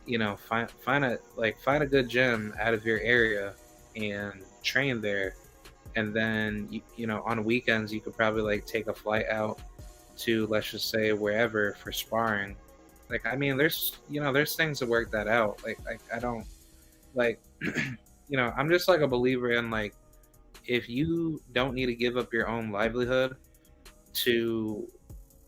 you 0.06 0.18
know, 0.18 0.36
find 0.36 0.70
find 0.70 1.06
a 1.06 1.20
like 1.36 1.60
find 1.62 1.84
a 1.84 1.88
good 1.88 2.10
gym 2.10 2.54
out 2.60 2.74
of 2.74 2.86
your 2.86 3.00
area 3.00 3.54
and 3.96 4.42
train 4.64 5.02
there. 5.02 5.36
And 5.96 6.14
then 6.14 6.68
you, 6.70 6.82
you 6.98 7.08
know 7.08 7.22
on 7.26 7.44
weekends 7.44 7.94
you 7.94 8.02
could 8.02 8.16
probably 8.16 8.42
like 8.42 8.66
take 8.66 8.88
a 8.88 8.94
flight 8.94 9.28
out 9.30 9.60
to 10.18 10.48
let's 10.48 10.72
just 10.72 10.90
say 10.90 11.14
wherever 11.14 11.74
for 11.74 11.92
sparring. 11.92 12.56
Like 13.10 13.26
I 13.26 13.36
mean 13.36 13.58
there's 13.58 13.98
you 14.10 14.22
know 14.22 14.34
there's 14.34 14.56
things 14.56 14.80
to 14.80 14.86
work 14.86 15.12
that 15.12 15.28
out. 15.28 15.62
Like 15.64 15.80
like 15.86 16.02
I 16.14 16.20
don't 16.20 16.46
like 17.14 17.40
you 17.62 18.38
know 18.38 18.54
i'm 18.58 18.70
just 18.70 18.88
like 18.88 19.02
a 19.02 19.08
believer 19.08 19.52
in 19.52 19.70
like 19.70 19.94
if 20.66 20.88
you 20.88 21.42
don't 21.54 21.74
need 21.74 21.88
to 21.88 21.96
give 21.96 22.18
up 22.18 22.32
your 22.32 22.48
own 22.48 22.72
livelihood 22.72 23.36
to 24.14 24.88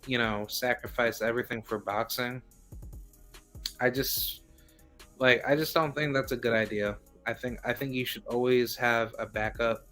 you 0.08 0.18
know 0.18 0.46
sacrifice 0.48 1.22
everything 1.22 1.62
for 1.62 1.78
boxing 1.80 2.42
i 3.80 3.90
just 3.90 4.42
like 5.20 5.42
i 5.48 5.56
just 5.56 5.74
don't 5.74 5.96
think 5.96 6.14
that's 6.14 6.32
a 6.32 6.38
good 6.38 6.54
idea. 6.54 6.98
I 7.28 7.34
think 7.34 7.60
i 7.64 7.72
think 7.72 7.94
you 7.94 8.06
should 8.06 8.26
always 8.26 8.76
have 8.76 9.14
a 9.20 9.26
backup 9.26 9.86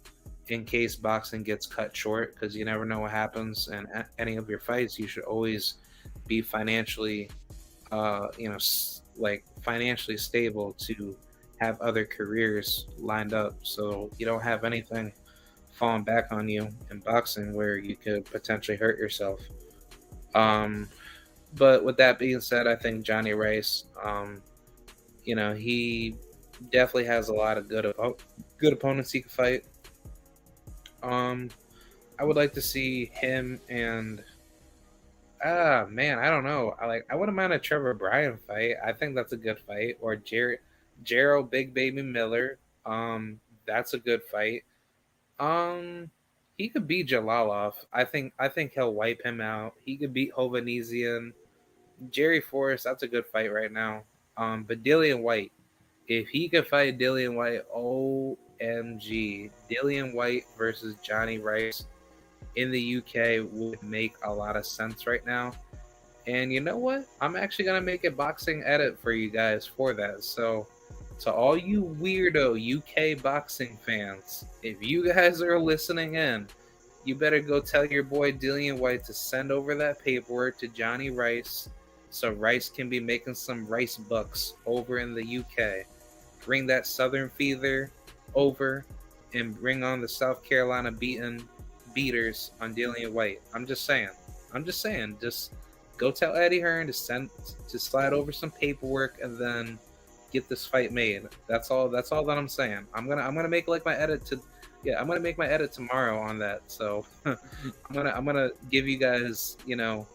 in 0.48 0.64
case 0.64 0.96
boxing 0.96 1.44
gets 1.44 1.64
cut 1.64 1.96
short 1.96 2.34
because 2.34 2.56
you 2.56 2.64
never 2.64 2.84
know 2.84 2.98
what 3.00 3.12
happens 3.12 3.68
in 3.68 3.86
any 4.18 4.34
of 4.34 4.50
your 4.50 4.58
fights. 4.58 4.98
You 4.98 5.06
should 5.06 5.22
always 5.22 5.74
be 6.26 6.42
financially 6.42 7.30
uh 7.92 8.26
you 8.36 8.48
know 8.48 8.58
like 9.16 9.44
financially 9.62 10.16
stable 10.16 10.72
to 10.78 11.16
have 11.60 11.80
other 11.80 12.04
careers 12.04 12.86
lined 12.98 13.34
up 13.34 13.54
so 13.62 14.10
you 14.18 14.24
don't 14.24 14.42
have 14.42 14.64
anything 14.64 15.12
falling 15.72 16.02
back 16.02 16.32
on 16.32 16.48
you 16.48 16.68
in 16.90 16.98
boxing 17.00 17.54
where 17.54 17.76
you 17.76 17.96
could 17.96 18.24
potentially 18.24 18.76
hurt 18.76 18.98
yourself. 18.98 19.40
Um, 20.34 20.88
but 21.54 21.84
with 21.84 21.96
that 21.98 22.18
being 22.18 22.40
said, 22.40 22.66
I 22.66 22.76
think 22.76 23.04
Johnny 23.04 23.32
Rice, 23.32 23.84
um, 24.02 24.42
you 25.24 25.34
know, 25.34 25.54
he 25.54 26.14
definitely 26.70 27.06
has 27.06 27.28
a 27.28 27.34
lot 27.34 27.58
of 27.58 27.68
good 27.68 27.92
good 28.58 28.72
opponents 28.72 29.10
he 29.10 29.20
could 29.20 29.32
fight. 29.32 29.64
Um, 31.02 31.50
I 32.18 32.24
would 32.24 32.36
like 32.36 32.52
to 32.54 32.62
see 32.62 33.06
him 33.06 33.60
and 33.68 34.22
ah 35.44 35.86
man, 35.88 36.18
I 36.18 36.30
don't 36.30 36.44
know. 36.44 36.74
I 36.80 36.86
like 36.86 37.06
I 37.10 37.16
wouldn't 37.16 37.36
mind 37.36 37.52
a 37.52 37.58
Trevor 37.58 37.94
Bryan 37.94 38.38
fight. 38.46 38.76
I 38.84 38.92
think 38.92 39.14
that's 39.14 39.32
a 39.32 39.36
good 39.36 39.58
fight. 39.58 39.96
Or 40.00 40.16
Jared 40.16 40.60
Gerald 41.02 41.50
Big 41.50 41.74
Baby 41.74 42.02
Miller. 42.02 42.58
Um, 42.86 43.40
that's 43.66 43.94
a 43.94 43.98
good 43.98 44.22
fight. 44.24 44.64
Um, 45.38 46.10
he 46.56 46.68
could 46.68 46.86
beat 46.86 47.08
Jalolov. 47.08 47.74
I 47.92 48.04
think 48.04 48.34
I 48.38 48.48
think 48.48 48.72
he'll 48.74 48.92
wipe 48.92 49.22
him 49.24 49.40
out. 49.40 49.74
He 49.84 49.96
could 49.96 50.12
beat 50.12 50.34
Hovhannissian. 50.34 51.32
Jerry 52.10 52.40
Forrest, 52.40 52.84
that's 52.84 53.02
a 53.02 53.08
good 53.08 53.26
fight 53.26 53.52
right 53.52 53.72
now. 53.72 54.02
Um, 54.36 54.64
but 54.64 54.82
Dillian 54.82 55.20
Whyte, 55.20 55.52
if 56.08 56.28
he 56.28 56.48
could 56.48 56.66
fight 56.66 56.98
Dillian 56.98 57.34
Whyte, 57.34 57.62
OMG, 57.74 59.50
Dillian 59.70 60.14
Whyte 60.14 60.44
versus 60.56 60.96
Johnny 61.02 61.38
Rice 61.38 61.86
in 62.56 62.70
the 62.70 62.96
UK 62.96 63.46
would 63.52 63.82
make 63.82 64.14
a 64.24 64.32
lot 64.32 64.56
of 64.56 64.66
sense 64.66 65.06
right 65.06 65.24
now. 65.26 65.52
And 66.26 66.52
you 66.52 66.60
know 66.60 66.76
what? 66.76 67.06
I'm 67.20 67.36
actually 67.36 67.64
gonna 67.64 67.80
make 67.80 68.04
a 68.04 68.10
boxing 68.10 68.62
edit 68.64 68.98
for 69.00 69.12
you 69.12 69.30
guys 69.30 69.66
for 69.66 69.94
that. 69.94 70.24
So 70.24 70.66
to 71.20 71.32
all 71.32 71.56
you 71.56 71.96
weirdo 72.00 72.78
UK 72.78 73.22
boxing 73.22 73.78
fans, 73.84 74.46
if 74.62 74.82
you 74.82 75.06
guys 75.12 75.42
are 75.42 75.58
listening 75.58 76.14
in, 76.14 76.48
you 77.04 77.14
better 77.14 77.40
go 77.40 77.60
tell 77.60 77.84
your 77.84 78.02
boy 78.02 78.32
Dillian 78.32 78.78
Whyte 78.78 79.04
to 79.04 79.12
send 79.12 79.52
over 79.52 79.74
that 79.74 80.02
paperwork 80.02 80.58
to 80.58 80.68
Johnny 80.68 81.10
Rice 81.10 81.68
so 82.08 82.30
Rice 82.32 82.68
can 82.68 82.88
be 82.88 83.00
making 83.00 83.34
some 83.34 83.66
rice 83.66 83.96
bucks 83.96 84.54
over 84.66 84.98
in 84.98 85.14
the 85.14 85.38
UK. 85.38 85.86
Bring 86.44 86.66
that 86.66 86.86
Southern 86.86 87.28
fever 87.28 87.90
over 88.34 88.84
and 89.34 89.58
bring 89.58 89.84
on 89.84 90.00
the 90.00 90.08
South 90.08 90.42
Carolina 90.42 90.90
beaten 90.90 91.46
beaters 91.94 92.52
on 92.60 92.74
Dillian 92.74 93.12
Whyte. 93.12 93.42
I'm 93.54 93.66
just 93.66 93.84
saying. 93.84 94.10
I'm 94.54 94.64
just 94.64 94.80
saying. 94.80 95.18
Just 95.20 95.52
go 95.98 96.10
tell 96.10 96.34
Eddie 96.34 96.60
Hearn 96.60 96.86
to 96.86 96.92
send 96.94 97.28
to 97.68 97.78
slide 97.78 98.14
over 98.14 98.32
some 98.32 98.50
paperwork 98.50 99.20
and 99.22 99.36
then 99.38 99.78
get 100.30 100.48
this 100.48 100.66
fight 100.66 100.92
made. 100.92 101.22
That's 101.46 101.70
all. 101.70 101.88
That's 101.88 102.12
all 102.12 102.24
that 102.24 102.38
I'm 102.38 102.48
saying. 102.48 102.86
I'm 102.94 103.08
gonna 103.08 103.22
I'm 103.22 103.34
gonna 103.34 103.48
make 103.48 103.68
like 103.68 103.84
my 103.84 103.94
edit 103.94 104.24
to 104.26 104.40
yeah 104.82 105.00
I'm 105.00 105.06
gonna 105.06 105.20
make 105.20 105.38
my 105.38 105.46
edit 105.46 105.72
tomorrow 105.72 106.18
on 106.18 106.38
that. 106.38 106.62
So 106.68 107.04
I'm 107.24 107.36
gonna 107.92 108.10
I'm 108.10 108.24
gonna 108.24 108.50
give 108.70 108.88
you 108.88 108.96
guys 108.96 109.56
you 109.66 109.76
know 109.76 110.06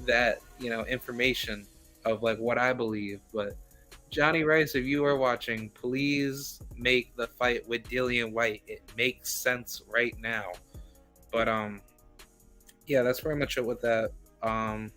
that 0.00 0.40
you 0.58 0.70
know 0.70 0.84
information 0.84 1.66
of 2.04 2.22
like 2.22 2.38
what 2.38 2.58
I 2.58 2.72
believe. 2.72 3.20
But 3.32 3.56
Johnny 4.10 4.44
Rice, 4.44 4.74
if 4.74 4.84
you 4.84 5.04
are 5.04 5.16
watching, 5.16 5.68
please 5.70 6.60
make 6.76 7.14
the 7.16 7.26
fight 7.26 7.68
with 7.68 7.88
Dillian 7.88 8.32
Whyte. 8.32 8.62
It 8.66 8.82
makes 8.96 9.32
sense 9.32 9.82
right 9.88 10.14
now. 10.20 10.52
But 11.32 11.48
um, 11.48 11.80
yeah, 12.86 13.02
that's 13.02 13.20
pretty 13.20 13.38
much 13.38 13.56
it 13.56 13.66
with 13.66 13.80
that. 13.82 14.12
Um, 14.42 14.92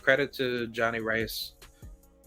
credit 0.00 0.32
to 0.34 0.66
Johnny 0.68 1.00
Rice 1.00 1.52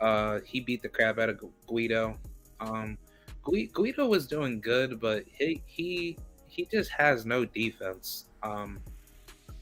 uh, 0.02 0.40
he 0.46 0.60
beat 0.60 0.82
the 0.82 0.90
crap 0.90 1.18
out 1.20 1.30
of 1.30 1.42
Guido. 1.68 2.18
Um, 2.60 2.98
Guido 3.44 4.08
was 4.08 4.28
doing 4.28 4.60
good, 4.60 5.00
but 5.00 5.24
he 5.32 5.62
he 5.66 6.18
he 6.48 6.66
just 6.66 6.90
has 6.92 7.26
no 7.26 7.46
defense. 7.46 8.26
Um, 8.44 8.80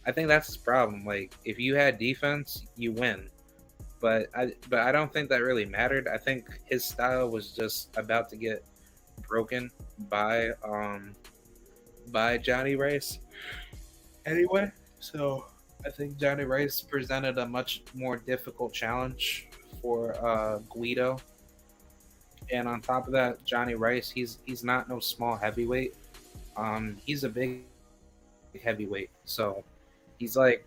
I 0.05 0.11
think 0.11 0.27
that's 0.27 0.47
his 0.47 0.57
problem. 0.57 1.05
Like 1.05 1.33
if 1.45 1.59
you 1.59 1.75
had 1.75 1.97
defense, 1.97 2.65
you 2.75 2.91
win. 2.91 3.29
But 3.99 4.27
I 4.35 4.53
but 4.69 4.79
I 4.79 4.91
don't 4.91 5.11
think 5.11 5.29
that 5.29 5.41
really 5.41 5.65
mattered. 5.65 6.07
I 6.07 6.17
think 6.17 6.47
his 6.65 6.83
style 6.83 7.29
was 7.29 7.51
just 7.51 7.95
about 7.97 8.29
to 8.29 8.37
get 8.37 8.63
broken 9.27 9.69
by 10.09 10.49
um 10.63 11.13
by 12.07 12.37
Johnny 12.37 12.75
Rice. 12.75 13.19
Anyway, 14.25 14.71
so 14.99 15.45
I 15.85 15.89
think 15.89 16.17
Johnny 16.17 16.45
Rice 16.45 16.81
presented 16.81 17.37
a 17.37 17.45
much 17.45 17.83
more 17.93 18.17
difficult 18.17 18.73
challenge 18.73 19.49
for 19.83 20.15
uh, 20.25 20.59
Guido. 20.69 21.17
And 22.51 22.67
on 22.67 22.81
top 22.81 23.05
of 23.05 23.13
that, 23.13 23.45
Johnny 23.45 23.75
Rice, 23.75 24.09
he's 24.09 24.39
he's 24.45 24.63
not 24.63 24.89
no 24.89 24.99
small 24.99 25.35
heavyweight. 25.35 25.93
Um, 26.57 26.97
he's 27.05 27.23
a 27.23 27.29
big 27.29 27.61
heavyweight. 28.63 29.11
So 29.25 29.63
he's 30.17 30.35
like 30.35 30.65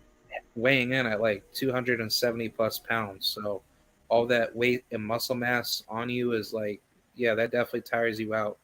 weighing 0.55 0.93
in 0.93 1.05
at 1.05 1.19
like 1.19 1.43
270 1.53 2.49
plus 2.49 2.79
pounds. 2.79 3.27
So 3.27 3.61
all 4.09 4.25
that 4.27 4.55
weight 4.55 4.85
and 4.91 5.03
muscle 5.03 5.35
mass 5.35 5.83
on 5.89 6.09
you 6.09 6.33
is 6.33 6.53
like, 6.53 6.81
yeah, 7.15 7.35
that 7.35 7.51
definitely 7.51 7.81
tires 7.81 8.19
you 8.19 8.33
out. 8.33 8.57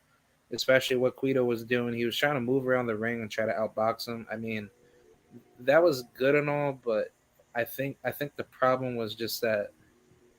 Especially 0.51 0.97
what 0.97 1.15
Guido 1.15 1.43
was 1.43 1.63
doing. 1.63 1.93
He 1.93 2.05
was 2.05 2.17
trying 2.17 2.35
to 2.35 2.41
move 2.41 2.67
around 2.67 2.85
the 2.85 2.95
ring 2.95 3.21
and 3.21 3.31
try 3.31 3.45
to 3.45 3.53
outbox 3.53 4.07
him. 4.07 4.27
I 4.31 4.35
mean, 4.35 4.69
that 5.61 5.81
was 5.81 6.03
good 6.15 6.35
and 6.35 6.49
all, 6.49 6.79
but 6.83 7.11
I 7.55 7.63
think 7.63 7.97
I 8.03 8.11
think 8.11 8.35
the 8.35 8.43
problem 8.45 8.95
was 8.95 9.15
just 9.15 9.41
that 9.41 9.71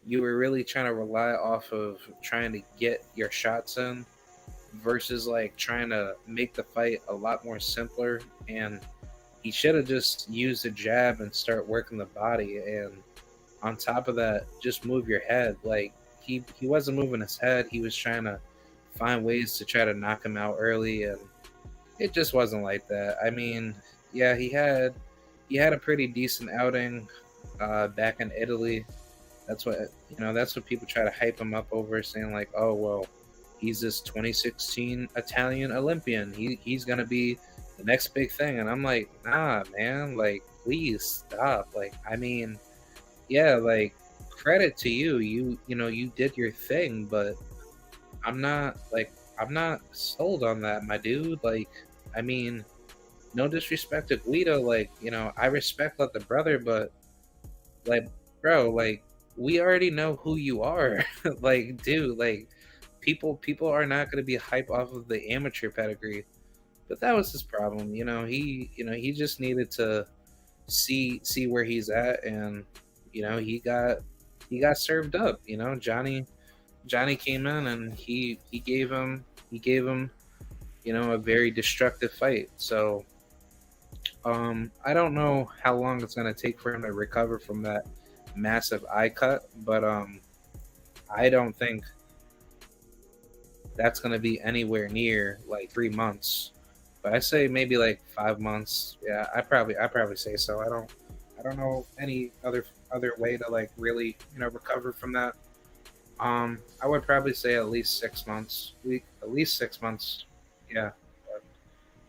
you 0.07 0.21
were 0.21 0.37
really 0.37 0.65
trying 0.65 0.87
to 0.87 0.95
rely 0.95 1.31
off 1.31 1.73
of 1.73 2.01
trying 2.23 2.53
to 2.53 2.63
get 2.79 3.05
your 3.15 3.31
shots 3.31 3.79
in 3.79 4.05
versus 4.75 5.27
like 5.27 5.57
trying 5.57 5.89
to 5.91 6.15
make 6.27 6.55
the 6.55 6.63
fight 6.63 7.03
a 7.09 7.15
lot 7.15 7.45
more 7.45 7.61
simpler. 7.61 8.21
And 8.49 8.81
he 9.43 9.51
should 9.51 9.75
have 9.75 9.87
just 9.87 10.29
used 10.29 10.67
a 10.67 10.71
jab 10.71 11.21
and 11.21 11.35
start 11.35 11.67
working 11.67 11.99
the 11.99 12.07
body. 12.07 12.59
And 12.59 12.93
on 13.63 13.77
top 13.77 14.09
of 14.09 14.17
that 14.17 14.47
just 14.63 14.85
move 14.85 15.09
your 15.09 15.21
head. 15.21 15.57
Like 15.63 15.93
he 16.21 16.43
he 16.59 16.67
wasn't 16.67 16.99
moving 16.99 17.21
his 17.21 17.37
head. 17.37 17.67
He 17.71 17.81
was 17.81 17.97
trying 17.97 18.25
to 18.25 18.41
find 18.97 19.25
ways 19.25 19.57
to 19.59 19.65
try 19.65 19.85
to 19.85 19.95
knock 19.95 20.25
him 20.25 20.37
out 20.37 20.57
early. 20.59 21.05
And 21.05 21.19
it 21.99 22.13
just 22.13 22.35
wasn't 22.35 22.63
like 22.63 22.87
that. 22.89 23.17
I 23.25 23.31
mean 23.31 23.75
yeah 24.15 24.35
he 24.35 24.49
had 24.49 24.95
he 25.49 25.57
had 25.57 25.75
a 25.75 25.79
pretty 25.79 26.07
decent 26.07 26.49
outing 26.51 27.07
uh, 27.61 27.89
back 27.89 28.21
in 28.21 28.33
italy 28.39 28.87
that's 29.47 29.67
what 29.67 29.79
you 30.11 30.17
know 30.19 30.33
that's 30.33 30.57
what 30.57 30.65
people 30.65 30.87
try 30.87 31.05
to 31.05 31.11
hype 31.11 31.39
him 31.39 31.55
up 31.55 31.67
over 31.71 32.03
saying 32.03 32.33
like 32.33 32.49
oh 32.57 32.73
well 32.73 33.07
he's 33.65 33.81
this 33.81 34.01
2016 34.01 35.09
Italian 35.17 35.73
Olympian. 35.73 36.33
He 36.33 36.59
he's 36.63 36.85
gonna 36.85 37.07
be 37.07 37.39
the 37.79 37.85
next 37.85 38.09
big 38.09 38.31
thing. 38.31 38.61
And 38.61 38.69
I'm 38.69 38.83
like, 38.83 39.11
nah, 39.25 39.65
man, 39.77 40.17
like 40.17 40.43
please 40.63 41.25
stop. 41.29 41.69
Like, 41.75 41.95
I 42.09 42.17
mean, 42.17 42.59
yeah, 43.29 43.55
like 43.57 43.95
credit 44.31 44.77
to 44.79 44.91
you. 44.91 45.19
You 45.19 45.59
you 45.67 45.77
know, 45.77 45.89
you 45.89 46.13
did 46.15 46.37
your 46.37 46.51
thing, 46.51 47.07
but 47.07 47.35
I'm 48.25 48.41
not 48.41 48.77
like 48.93 49.13
I'm 49.39 49.53
not 49.53 49.81
sold 49.93 50.45
on 50.45 50.61
that, 50.61 50.85
my 50.85 50.99
dude. 50.99 51.43
Like, 51.43 51.71
I 52.15 52.23
mean, 52.23 52.65
no 53.35 53.49
disrespect 53.49 54.09
to 54.09 54.17
Guido, 54.17 54.61
like, 54.61 54.91
you 55.01 55.11
know, 55.11 55.33
I 55.37 55.47
respect 55.47 55.99
like 55.99 56.13
the 56.13 56.21
brother, 56.21 56.59
but 56.59 56.93
like, 57.85 58.09
bro, 58.43 58.71
like 58.71 59.03
we 59.37 59.61
already 59.61 59.91
know 59.91 60.17
who 60.17 60.37
you 60.37 60.63
are. 60.63 61.05
like, 61.41 61.83
dude, 61.83 62.19
like 62.19 62.49
people 63.01 63.37
people 63.37 63.69
are 63.69 63.87
not 63.87 64.11
going 64.11 64.23
to 64.23 64.27
be 64.27 64.37
hype 64.37 64.71
off 64.71 64.93
of 64.93 65.09
the 65.09 65.31
amateur 65.31 65.71
pedigree. 65.71 66.25
But 66.89 67.01
that 67.01 67.15
was 67.15 67.33
his 67.33 67.43
problem 67.43 67.95
you 67.95 68.05
know? 68.05 68.25
He 68.25 68.71
you 68.75 68.85
know 68.85 68.93
he 68.93 69.13
just 69.13 69.41
needed 69.41 69.71
to 69.73 70.07
see 70.69 71.21
see 71.23 71.47
where 71.47 71.65
he's 71.65 71.91
at 71.91 72.25
and 72.25 72.65
you 73.13 73.23
know 73.23 73.39
he 73.39 73.59
got 73.59 73.99
he 74.49 74.59
got 74.59 74.79
served 74.79 75.15
up 75.15 75.41
you 75.47 75.57
know? 75.57 75.77
Johnny 75.77 76.27
johnny 76.87 77.17
came 77.17 77.47
in 77.47 77.69
and 77.69 77.95
he 77.95 78.39
he 78.51 78.59
gave 78.59 78.91
him 78.91 79.25
he 79.51 79.59
gave 79.59 79.87
him 79.87 80.11
you 80.83 80.93
know 80.93 81.13
a 81.13 81.19
very 81.19 81.51
destructive 81.51 82.13
fight. 82.13 82.51
So 82.57 83.05
um 84.25 84.71
i 84.87 84.95
don't 84.95 85.15
know 85.15 85.51
how 85.63 85.75
long 85.75 86.03
it's 86.03 86.15
going 86.15 86.33
to 86.33 86.41
take 86.41 86.59
for 86.59 86.75
him 86.75 86.81
to 86.83 86.93
recover 86.93 87.39
from 87.39 87.63
that 87.63 87.85
massive 88.37 88.85
eye 88.93 89.09
cut 89.09 89.49
but 89.65 89.85
um 89.85 90.21
i 91.15 91.29
don't 91.29 91.57
think 91.57 91.85
that's 93.77 94.01
going 94.01 94.13
to 94.13 94.19
be 94.19 94.41
anywhere 94.41 94.89
near 94.89 95.41
like 95.47 95.71
three 95.71 95.89
months. 95.89 96.53
But 97.03 97.15
I 97.15 97.19
say 97.19 97.49
maybe 97.49 97.77
like 97.77 98.01
five 98.15 98.41
months. 98.41 98.97
Yeah, 99.07 99.27
I 99.35 99.41
probably 99.41 99.77
I 99.79 99.87
probably 99.87 100.17
say 100.17 100.37
so. 100.37 100.61
I 100.61 100.69
don't 100.69 100.91
I 101.39 101.43
don't 101.43 101.59
know 101.59 101.87
any 101.99 102.33
other 102.45 102.65
other 102.93 103.13
way 103.19 103.37
to 103.37 103.51
like 103.51 103.71
really 103.77 104.17
you 104.33 104.41
know 104.41 104.49
recover 104.49 104.93
from 104.93 105.13
that. 105.13 105.35
Um, 106.21 106.59
I 106.83 106.87
would 106.87 107.03
probably 107.03 107.35
say 107.35 107.57
at 107.57 107.69
least 107.69 107.99
six 107.99 108.27
months. 108.27 108.75
Week 108.85 109.05
at 109.23 109.31
least 109.31 109.59
six 109.59 109.83
months. 109.83 110.25
Yeah, 110.71 110.91
but 111.27 111.43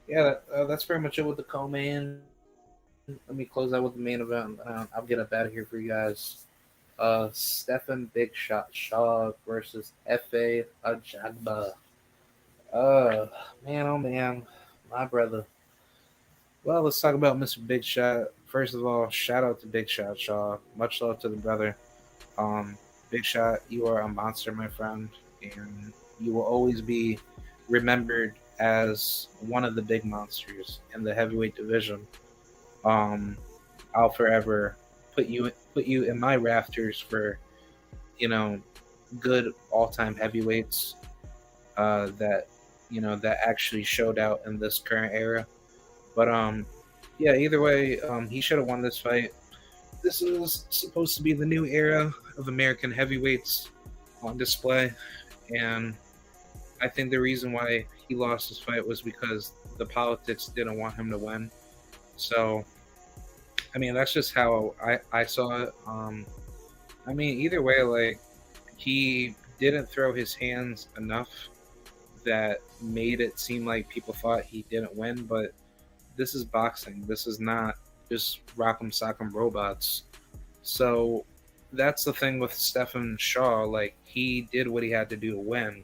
yeah. 0.07 0.23
That, 0.23 0.43
uh, 0.53 0.65
that's 0.65 0.85
pretty 0.85 1.02
much 1.02 1.19
it 1.19 1.23
with 1.23 1.38
the 1.38 1.43
co-main. 1.43 2.22
Let 3.07 3.38
me 3.38 3.45
close 3.45 3.72
out 3.73 3.84
with 3.84 3.94
the 3.94 3.99
main 3.99 4.22
event. 4.22 4.60
Uh, 4.65 4.86
I'll 4.95 5.06
get 5.06 5.19
up 5.19 5.32
out 5.32 5.45
of 5.45 5.53
here 5.53 5.65
for 5.65 5.77
you 5.77 5.90
guys 5.90 6.45
uh, 6.99 7.30
Stephan 7.32 8.10
Big 8.14 8.36
Shot 8.36 8.68
Shaw 8.72 9.32
versus 9.48 9.91
Efe 10.10 10.65
Ajagba. 10.86 11.73
Uh, 12.72 13.27
man, 13.65 13.86
oh 13.86 13.98
man, 13.98 14.44
my 14.91 15.06
brother. 15.06 15.45
Well, 16.64 16.84
let's 16.84 16.99
talk 16.99 17.15
about 17.15 17.38
Mr. 17.38 17.65
Big 17.65 17.84
Shot. 17.84 18.27
First 18.48 18.73
of 18.73 18.86
all, 18.86 19.10
shout 19.10 19.44
out 19.44 19.60
to 19.61 19.68
Big 19.68 19.90
Shot 19.90 20.19
Shaw. 20.19 20.57
Much 20.76 21.02
love 21.02 21.19
to 21.19 21.30
the 21.30 21.38
brother. 21.38 21.76
Um, 22.38 22.77
Big 23.11 23.23
Shot, 23.23 23.60
you 23.69 23.88
are 23.88 24.02
a 24.02 24.07
monster, 24.07 24.52
my 24.52 24.68
friend, 24.68 25.10
and 25.44 25.94
you 26.19 26.34
will 26.34 26.44
always 26.44 26.82
be 26.82 27.19
remembered 27.69 28.36
as 28.60 29.27
one 29.41 29.65
of 29.65 29.76
the 29.76 29.82
big 29.82 30.06
monsters 30.06 30.80
in 30.94 31.03
the 31.03 31.14
heavyweight 31.14 31.56
division. 31.56 32.07
Um, 32.86 33.38
I'll 33.94 34.10
forever 34.10 34.78
put 35.16 35.28
you 35.28 35.52
put 35.74 35.86
you 35.86 36.03
in 36.03 36.20
my 36.20 36.36
rafters 36.36 36.99
for, 36.99 37.40
you 38.18 38.28
know, 38.28 38.62
good 39.20 39.53
all 39.72 39.88
time 39.88 40.16
heavyweights 40.16 40.95
uh, 41.78 42.07
that 42.18 42.48
you 42.90 43.02
know 43.02 43.16
that 43.16 43.40
actually 43.45 43.84
showed 43.84 44.20
out 44.20 44.41
in 44.45 44.60
this 44.60 44.80
current 44.80 45.14
era. 45.14 45.45
But 46.16 46.30
um, 46.30 46.66
yeah, 47.18 47.36
either 47.36 47.62
way, 47.62 47.99
um, 48.02 48.28
he 48.28 48.41
should 48.41 48.57
have 48.57 48.68
won 48.68 48.82
this 48.82 48.98
fight. 48.98 49.32
This 50.03 50.22
is 50.22 50.66
supposed 50.70 51.18
to 51.18 51.24
be 51.24 51.34
the 51.34 51.45
new 51.45 51.66
era 51.66 52.12
of 52.38 52.48
American 52.48 52.91
heavyweights 52.91 53.72
on 54.22 54.38
display, 54.38 54.91
and 55.57 55.95
I 56.82 56.88
think 56.88 57.10
the 57.10 57.20
reason 57.20 57.52
why 57.52 57.86
he 58.07 58.16
lost 58.16 58.49
this 58.49 58.60
fight 58.60 58.86
was 58.86 59.02
because 59.02 59.53
the 59.78 59.86
politics 59.86 60.48
didn't 60.48 60.78
want 60.78 60.95
him 60.95 61.10
to 61.10 61.18
win. 61.18 61.49
So 62.18 62.64
I 63.76 63.77
mean, 63.77 63.93
that's 63.93 64.14
just 64.14 64.34
how 64.34 64.73
I, 64.81 64.99
I 65.11 65.26
saw 65.26 65.64
it. 65.64 65.73
Um, 65.85 66.26
I 67.06 67.14
mean, 67.14 67.39
either 67.41 67.61
way, 67.61 67.81
like, 67.81 68.19
he 68.77 69.35
didn't 69.60 69.88
throw 69.88 70.14
his 70.14 70.34
hands 70.34 70.88
enough 70.97 71.30
that 72.23 72.60
made 72.81 73.19
it 73.19 73.38
seem 73.38 73.65
like 73.65 73.89
people 73.89 74.14
thought 74.14 74.43
he 74.43 74.65
didn't 74.69 74.95
win, 74.95 75.26
but 75.26 75.52
this 76.15 76.35
is 76.35 76.45
boxing. 76.45 77.06
This 77.06 77.27
is 77.27 77.41
not 77.41 77.76
just 78.10 78.45
rock'em 78.56 78.91
sock'em 78.91 79.34
robots. 79.34 80.03
So 80.61 81.26
that's 81.73 82.06
the 82.06 82.14
thing 82.14 82.39
with 82.39 82.53
Stephan 82.53 83.18
Shaw. 83.19 83.64
Like, 83.64 83.97
he 84.03 84.47
did 84.53 84.69
what 84.69 84.84
he 84.84 84.89
had 84.89 85.10
to 85.10 85.18
do 85.18 85.31
to 85.31 85.39
win, 85.39 85.84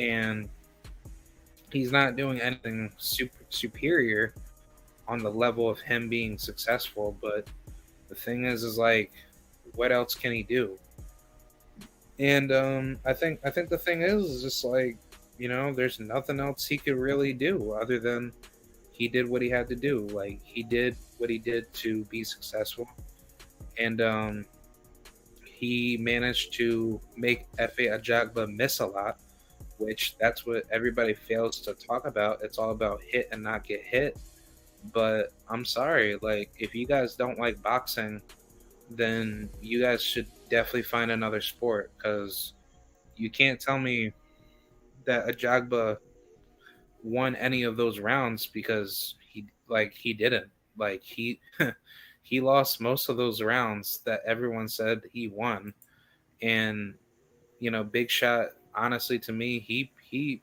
and 0.00 0.48
he's 1.70 1.92
not 1.92 2.16
doing 2.16 2.40
anything 2.40 2.92
super 2.98 3.44
superior 3.48 4.34
on 5.08 5.18
the 5.18 5.30
level 5.30 5.68
of 5.68 5.80
him 5.80 6.08
being 6.08 6.38
successful. 6.38 7.16
But 7.20 7.46
the 8.08 8.14
thing 8.14 8.44
is, 8.44 8.62
is 8.62 8.78
like, 8.78 9.12
what 9.74 9.92
else 9.92 10.14
can 10.14 10.32
he 10.32 10.42
do? 10.42 10.78
And 12.18 12.52
um, 12.52 12.98
I 13.04 13.12
think 13.12 13.40
I 13.44 13.50
think 13.50 13.68
the 13.68 13.78
thing 13.78 14.02
is, 14.02 14.24
is 14.24 14.42
just 14.42 14.64
like, 14.64 14.96
you 15.38 15.48
know, 15.48 15.72
there's 15.72 15.98
nothing 15.98 16.40
else 16.40 16.66
he 16.66 16.78
could 16.78 16.96
really 16.96 17.32
do 17.32 17.72
other 17.72 17.98
than 17.98 18.32
he 18.92 19.08
did 19.08 19.28
what 19.28 19.42
he 19.42 19.48
had 19.48 19.68
to 19.70 19.76
do. 19.76 20.06
Like 20.08 20.40
he 20.44 20.62
did 20.62 20.96
what 21.18 21.30
he 21.30 21.38
did 21.38 21.72
to 21.74 22.04
be 22.04 22.22
successful, 22.22 22.86
and 23.78 24.00
um, 24.00 24.44
he 25.42 25.96
managed 26.00 26.52
to 26.54 27.00
make 27.16 27.50
Efe 27.56 27.90
Ajagba 27.90 28.54
miss 28.54 28.80
a 28.80 28.86
lot, 28.86 29.18
which 29.78 30.16
that's 30.18 30.44
what 30.44 30.64
everybody 30.70 31.14
fails 31.14 31.60
to 31.60 31.72
talk 31.74 32.06
about. 32.06 32.40
It's 32.42 32.58
all 32.58 32.70
about 32.70 33.00
hit 33.02 33.28
and 33.32 33.42
not 33.42 33.64
get 33.64 33.82
hit. 33.82 34.16
But 34.92 35.32
I'm 35.48 35.64
sorry, 35.64 36.18
like 36.22 36.50
if 36.58 36.74
you 36.74 36.86
guys 36.86 37.14
don't 37.14 37.38
like 37.38 37.62
boxing, 37.62 38.20
then 38.90 39.48
you 39.60 39.80
guys 39.80 40.02
should 40.02 40.26
definitely 40.50 40.82
find 40.82 41.10
another 41.10 41.40
sport 41.40 41.92
because 41.96 42.54
you 43.16 43.30
can't 43.30 43.60
tell 43.60 43.78
me 43.78 44.12
that 45.04 45.26
Ajagba 45.26 45.98
won 47.02 47.36
any 47.36 47.62
of 47.62 47.76
those 47.76 47.98
rounds 47.98 48.46
because 48.46 49.14
he 49.32 49.46
like 49.68 49.92
he 49.94 50.12
didn't. 50.12 50.50
Like 50.76 51.02
he 51.02 51.40
he 52.22 52.40
lost 52.40 52.80
most 52.80 53.08
of 53.08 53.16
those 53.16 53.42
rounds 53.42 54.00
that 54.04 54.20
everyone 54.26 54.68
said 54.68 55.02
he 55.12 55.28
won. 55.28 55.74
And 56.40 56.94
you 57.60 57.70
know, 57.70 57.84
Big 57.84 58.10
Shot 58.10 58.48
honestly 58.74 59.18
to 59.20 59.32
me, 59.32 59.58
he 59.60 59.92
he 60.02 60.42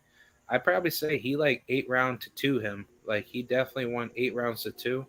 I 0.50 0.58
probably 0.58 0.92
say 0.92 1.18
he 1.18 1.36
like 1.36 1.64
8 1.70 1.88
round 1.90 2.22
to 2.22 2.30
2 2.32 2.60
him. 2.60 2.86
Like 3.10 3.26
he 3.26 3.42
definitely 3.42 3.88
won 3.88 4.10
8 4.16 4.34
rounds 4.34 4.64
to 4.64 4.72
2. 4.72 5.06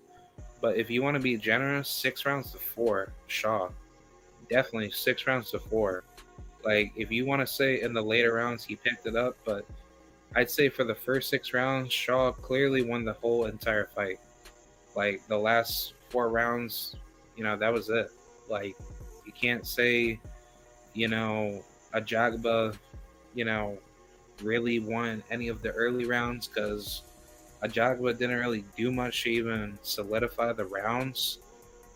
But 0.61 0.77
if 0.77 0.91
you 0.91 1.03
want 1.03 1.15
to 1.15 1.23
be 1.23 1.37
generous, 1.37 1.89
6 1.89 2.27
rounds 2.27 2.51
to 2.51 2.59
4 2.59 3.13
Shaw. 3.29 3.69
Definitely 4.49 4.91
6 4.91 5.27
rounds 5.29 5.53
to 5.53 5.61
4. 5.61 6.03
Like 6.65 6.93
if 6.97 7.13
you 7.13 7.25
want 7.27 7.41
to 7.41 7.47
say 7.47 7.81
in 7.81 7.93
the 7.93 8.03
later 8.03 8.35
rounds 8.35 8.65
he 8.65 8.75
picked 8.75 9.07
it 9.07 9.15
up, 9.15 9.37
but 9.45 9.65
I'd 10.35 10.51
say 10.51 10.69
for 10.69 10.85
the 10.85 10.95
first 10.95 11.29
six 11.29 11.53
rounds, 11.53 11.93
Shaw 11.93 12.31
clearly 12.31 12.83
won 12.83 13.05
the 13.05 13.15
whole 13.15 13.47
entire 13.47 13.87
fight. 13.87 14.21
Like 14.95 15.27
the 15.27 15.37
last 15.37 15.95
four 16.09 16.29
rounds, 16.29 16.97
you 17.37 17.43
know, 17.43 17.57
that 17.57 17.73
was 17.73 17.91
it. 17.91 18.11
Like 18.49 18.77
you 19.27 19.33
can't 19.33 19.67
say, 19.67 20.21
you 20.95 21.09
know, 21.09 21.65
Ajagba, 21.95 22.77
you 23.35 23.45
know, 23.45 23.79
really 24.43 24.79
won 24.79 25.23
any 25.31 25.49
of 25.49 25.63
the 25.63 25.71
early 25.71 26.05
rounds 26.05 26.47
because 26.47 27.03
Ajagba 27.63 28.17
didn't 28.17 28.39
really 28.39 28.65
do 28.77 28.91
much 28.91 29.23
to 29.25 29.31
even 29.31 29.79
solidify 29.83 30.53
the 30.53 30.65
rounds. 30.65 31.39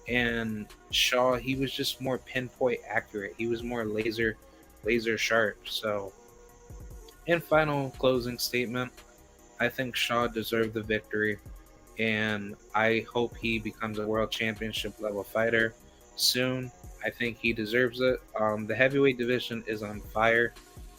And 0.08 0.66
Shaw, 0.90 1.36
he 1.36 1.54
was 1.54 1.72
just 1.72 2.00
more 2.00 2.18
pinpoint 2.18 2.80
accurate. 2.88 3.34
He 3.38 3.46
was 3.46 3.62
more 3.62 3.84
laser, 3.84 4.36
laser 4.84 5.16
sharp. 5.16 5.56
So 5.66 6.12
in 7.26 7.40
final 7.40 7.90
closing 7.98 8.38
statement, 8.38 8.92
I 9.60 9.68
think 9.68 9.96
Shaw 9.96 10.26
deserved 10.26 10.74
the 10.74 10.82
victory, 10.82 11.38
and 11.98 12.56
I 12.74 13.06
hope 13.10 13.36
he 13.36 13.58
becomes 13.58 13.98
a 13.98 14.06
world 14.06 14.30
championship 14.30 15.00
level 15.00 15.22
fighter 15.22 15.74
soon. 16.16 16.70
I 17.04 17.10
think 17.10 17.38
he 17.38 17.52
deserves 17.52 18.00
it. 18.00 18.20
Um, 18.38 18.66
the 18.66 18.74
heavyweight 18.74 19.16
division 19.16 19.64
is 19.66 19.82
on 19.82 20.00
fire 20.00 20.54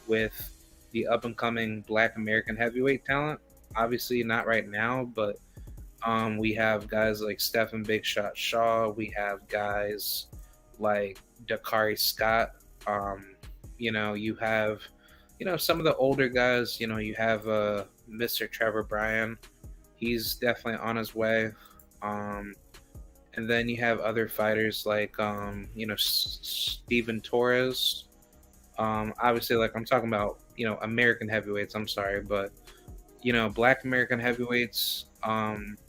with 0.07 0.51
the 0.91 1.07
up 1.07 1.25
and 1.25 1.35
coming 1.35 1.81
Black 1.81 2.15
American 2.15 2.55
heavyweight 2.55 3.05
talent. 3.05 3.39
Obviously, 3.75 4.23
not 4.23 4.47
right 4.47 4.67
now, 4.67 5.05
but 5.15 5.37
um, 6.05 6.37
we 6.37 6.53
have 6.53 6.87
guys 6.87 7.21
like 7.21 7.39
Stephen 7.39 7.83
Big 7.83 8.05
Shot 8.05 8.37
Shaw. 8.37 8.89
We 8.89 9.13
have 9.15 9.47
guys 9.47 10.27
like 10.79 11.19
Dakari 11.45 11.97
Scott. 11.97 12.51
Um, 12.87 13.35
you 13.77 13.91
know, 13.91 14.13
you 14.13 14.35
have 14.35 14.81
you 15.39 15.45
know, 15.45 15.57
some 15.57 15.79
of 15.79 15.85
the 15.85 15.95
older 15.95 16.29
guys, 16.29 16.79
you 16.79 16.87
know, 16.87 16.97
you 16.97 17.13
have 17.15 17.47
uh, 17.47 17.85
Mr. 18.09 18.49
Trevor 18.49 18.83
Bryan. 18.83 19.37
He's 19.95 20.35
definitely 20.35 20.79
on 20.79 20.95
his 20.95 21.13
way. 21.13 21.51
Um, 22.01 22.53
and 23.33 23.49
then 23.49 23.67
you 23.67 23.77
have 23.77 23.99
other 23.99 24.29
fighters 24.29 24.85
like, 24.85 25.19
um, 25.19 25.67
you 25.75 25.87
know, 25.87 25.95
S- 25.95 26.39
Steven 26.41 27.19
Torres. 27.19 28.05
Um, 28.77 29.13
obviously, 29.21 29.55
like 29.57 29.75
I'm 29.75 29.85
talking 29.85 30.07
about, 30.07 30.39
you 30.55 30.65
know, 30.65 30.77
American 30.81 31.27
heavyweights. 31.27 31.75
I'm 31.75 31.87
sorry, 31.87 32.21
but 32.21 32.51
you 33.25 33.33
know, 33.33 33.49
Black 33.49 33.85
American 33.85 34.19
heavyweights. 34.19 35.05
Um, 35.23 35.79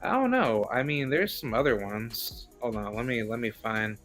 I 0.00 0.12
don't 0.12 0.30
know. 0.30 0.64
I 0.72 0.84
mean, 0.84 1.10
there's 1.10 1.36
some 1.36 1.52
other 1.52 1.84
ones. 1.84 2.46
Hold 2.60 2.76
on, 2.76 2.94
let 2.94 3.04
me 3.06 3.24
let 3.24 3.40
me 3.40 3.50
find 3.50 3.98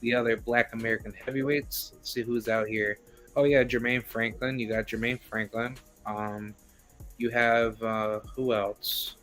the 0.00 0.14
other 0.14 0.38
Black 0.38 0.72
American 0.72 1.12
heavyweights. 1.12 1.92
Let's 1.94 2.14
see 2.14 2.22
who's 2.22 2.48
out 2.48 2.66
here. 2.66 2.98
Oh 3.36 3.44
yeah, 3.44 3.62
Jermaine 3.62 4.02
Franklin. 4.02 4.58
You 4.58 4.70
got 4.70 4.86
Jermaine 4.86 5.20
Franklin. 5.20 5.76
Um, 6.06 6.54
you 7.18 7.28
have 7.28 7.82
uh, 7.82 8.20
who 8.34 8.54
else? 8.54 9.16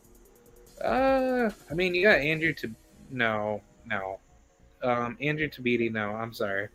Uh, 0.79 1.49
I 1.71 1.73
mean, 1.73 1.95
you 1.95 2.03
got 2.03 2.19
Andrew 2.19 2.53
to 2.53 2.69
no, 3.09 3.63
no. 3.87 4.19
Um, 4.83 5.17
Andrew 5.21 5.49
Tabiti. 5.49 5.91
No, 5.91 6.11
I'm 6.11 6.33
sorry. 6.33 6.67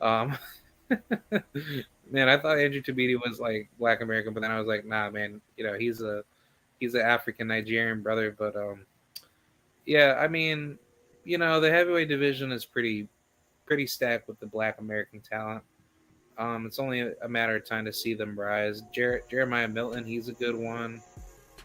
Um, 0.00 0.36
man, 2.10 2.28
I 2.28 2.36
thought 2.36 2.58
Andrew 2.58 2.82
Tabiti 2.82 3.16
was 3.16 3.40
like 3.40 3.68
Black 3.78 4.00
American, 4.00 4.34
but 4.34 4.40
then 4.40 4.50
I 4.50 4.58
was 4.58 4.66
like, 4.66 4.84
nah, 4.84 5.10
man. 5.10 5.40
You 5.56 5.66
know, 5.66 5.74
he's 5.74 6.02
a 6.02 6.24
he's 6.80 6.94
an 6.94 7.02
African 7.02 7.48
Nigerian 7.48 8.02
brother. 8.02 8.34
But 8.36 8.56
um, 8.56 8.86
yeah, 9.84 10.16
I 10.18 10.28
mean, 10.28 10.78
you 11.24 11.38
know, 11.38 11.60
the 11.60 11.70
heavyweight 11.70 12.08
division 12.08 12.52
is 12.52 12.64
pretty 12.64 13.08
pretty 13.66 13.86
stacked 13.86 14.28
with 14.28 14.38
the 14.40 14.46
Black 14.46 14.80
American 14.80 15.20
talent. 15.20 15.62
Um, 16.38 16.66
it's 16.66 16.78
only 16.78 17.12
a 17.22 17.28
matter 17.28 17.56
of 17.56 17.64
time 17.64 17.84
to 17.86 17.92
see 17.92 18.14
them 18.14 18.38
rise. 18.38 18.82
Jer- 18.92 19.22
Jeremiah 19.28 19.68
Milton, 19.68 20.04
he's 20.04 20.28
a 20.28 20.32
good 20.32 20.54
one. 20.54 21.02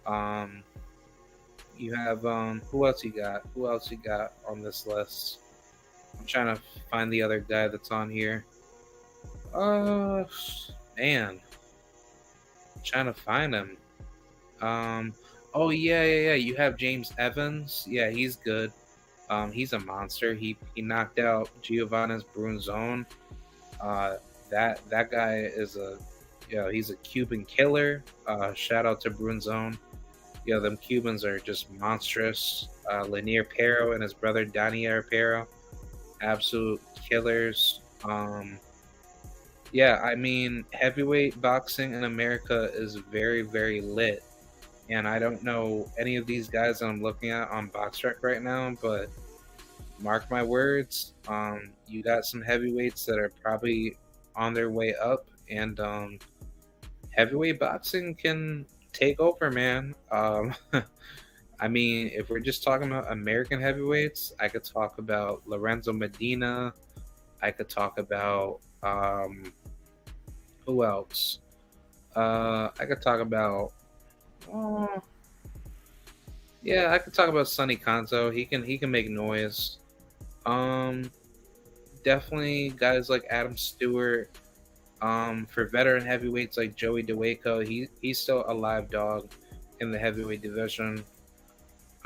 Um, 0.06 0.64
you 1.78 1.94
have 1.94 2.26
um, 2.26 2.62
who 2.72 2.86
else 2.86 3.04
you 3.04 3.12
got? 3.12 3.44
Who 3.54 3.68
else 3.68 3.92
you 3.92 3.98
got 3.98 4.34
on 4.48 4.62
this 4.62 4.88
list? 4.88 5.40
I'm 6.18 6.26
trying 6.26 6.56
to 6.56 6.62
find 6.90 7.12
the 7.12 7.22
other 7.22 7.40
guy 7.40 7.68
that's 7.68 7.92
on 7.92 8.10
here. 8.10 8.46
Uh, 9.54 10.24
man, 10.98 11.40
I'm 12.76 12.82
trying 12.84 13.06
to 13.06 13.14
find 13.14 13.54
him. 13.54 13.78
Um, 14.62 15.14
oh 15.54 15.70
yeah, 15.70 16.04
yeah, 16.04 16.22
yeah. 16.22 16.34
You 16.36 16.56
have 16.56 16.78
James 16.78 17.14
Evans. 17.18 17.86
Yeah, 17.90 18.10
he's 18.10 18.36
good. 18.36 18.72
Um, 19.30 19.52
he's 19.52 19.74
a 19.74 19.80
monster. 19.80 20.34
He 20.34 20.58
he 20.76 20.82
knocked 20.82 21.20
out 21.20 21.50
Giovannis 21.62 22.24
Brunzone. 22.36 23.06
Uh, 23.80 24.18
that 24.50 24.82
that 24.90 25.10
guy 25.10 25.40
is 25.40 25.76
a 25.76 25.98
you 26.50 26.58
know 26.58 26.70
he's 26.70 26.90
a 26.90 26.96
Cuban 26.98 27.46
killer. 27.46 28.04
Uh, 28.28 28.54
shout 28.54 28.86
out 28.86 29.02
to 29.02 29.12
Brunzone. 29.12 29.78
You 30.46 30.56
know 30.56 30.60
them 30.60 30.78
Cubans 30.78 31.24
are 31.24 31.40
just 31.40 31.72
monstrous. 31.72 32.68
Uh, 32.92 33.06
Lenier 33.06 33.44
Pero 33.44 33.94
and 33.94 34.04
his 34.04 34.14
brother 34.14 34.44
Daniel 34.44 35.02
Pero, 35.10 35.48
absolute 36.22 36.82
killers. 37.10 37.82
Um, 38.04 38.60
yeah, 39.72 40.02
I 40.04 40.16
mean 40.16 40.66
heavyweight 40.72 41.42
boxing 41.42 41.94
in 41.94 42.04
America 42.04 42.70
is 42.74 42.96
very 42.96 43.42
very 43.42 43.82
lit, 43.82 44.24
and 44.90 45.08
I 45.08 45.20
don't 45.20 45.44
know 45.44 45.90
any 45.98 46.16
of 46.16 46.26
these 46.26 46.48
guys 46.50 46.80
that 46.80 46.88
I'm 46.88 47.02
looking 47.02 47.30
at 47.30 47.50
on 47.50 47.70
BoxRec 47.70 48.16
right 48.22 48.42
now, 48.42 48.76
but 48.82 49.10
mark 50.00 50.30
my 50.30 50.44
words, 50.44 51.14
um, 51.28 51.72
you 51.88 52.02
got 52.02 52.26
some 52.26 52.42
heavyweights 52.42 53.06
that 53.06 53.18
are 53.18 53.32
probably 53.42 53.98
on 54.36 54.54
their 54.54 54.70
way 54.70 54.96
up, 54.96 55.28
and 55.50 55.80
um, 55.80 56.20
heavyweight 57.12 57.60
boxing 57.60 58.16
can 58.16 58.66
take 58.94 59.20
over, 59.20 59.52
man. 59.52 59.96
Um, 60.12 60.54
I 61.60 61.68
mean, 61.68 62.10
if 62.14 62.30
we're 62.30 62.40
just 62.40 62.64
talking 62.64 62.88
about 62.88 63.12
American 63.12 63.62
heavyweights, 63.62 64.34
I 64.40 64.48
could 64.48 64.64
talk 64.64 64.98
about 64.98 65.44
Lorenzo 65.46 65.94
Medina. 65.94 66.74
I 67.42 67.52
could 67.52 67.70
talk 67.70 68.00
about 68.00 68.62
um, 68.82 69.54
who 70.72 70.84
else? 70.84 71.40
Uh, 72.16 72.70
I 72.80 72.86
could 72.86 73.02
talk 73.02 73.20
about. 73.20 73.72
Uh, 74.52 75.00
yeah, 76.64 76.92
I 76.92 76.98
could 76.98 77.14
talk 77.14 77.30
about 77.30 77.48
Sonny 77.48 77.76
Conto. 77.76 78.30
He 78.30 78.46
can 78.46 78.64
he 78.64 78.78
can 78.78 78.92
make 78.92 79.10
noise. 79.10 79.78
Um, 80.46 81.12
definitely 82.04 82.70
guys 82.70 83.10
like 83.10 83.24
Adam 83.30 83.58
Stewart. 83.58 84.30
Um, 85.02 85.48
for 85.48 85.66
veteran 85.66 86.06
heavyweights 86.06 86.58
like 86.58 86.76
Joey 86.76 87.04
Dawejko, 87.04 87.68
he 87.68 87.88
he's 88.02 88.20
still 88.20 88.46
a 88.48 88.54
live 88.54 88.90
dog 88.90 89.32
in 89.80 89.92
the 89.92 89.98
heavyweight 89.98 90.44
division. 90.44 91.04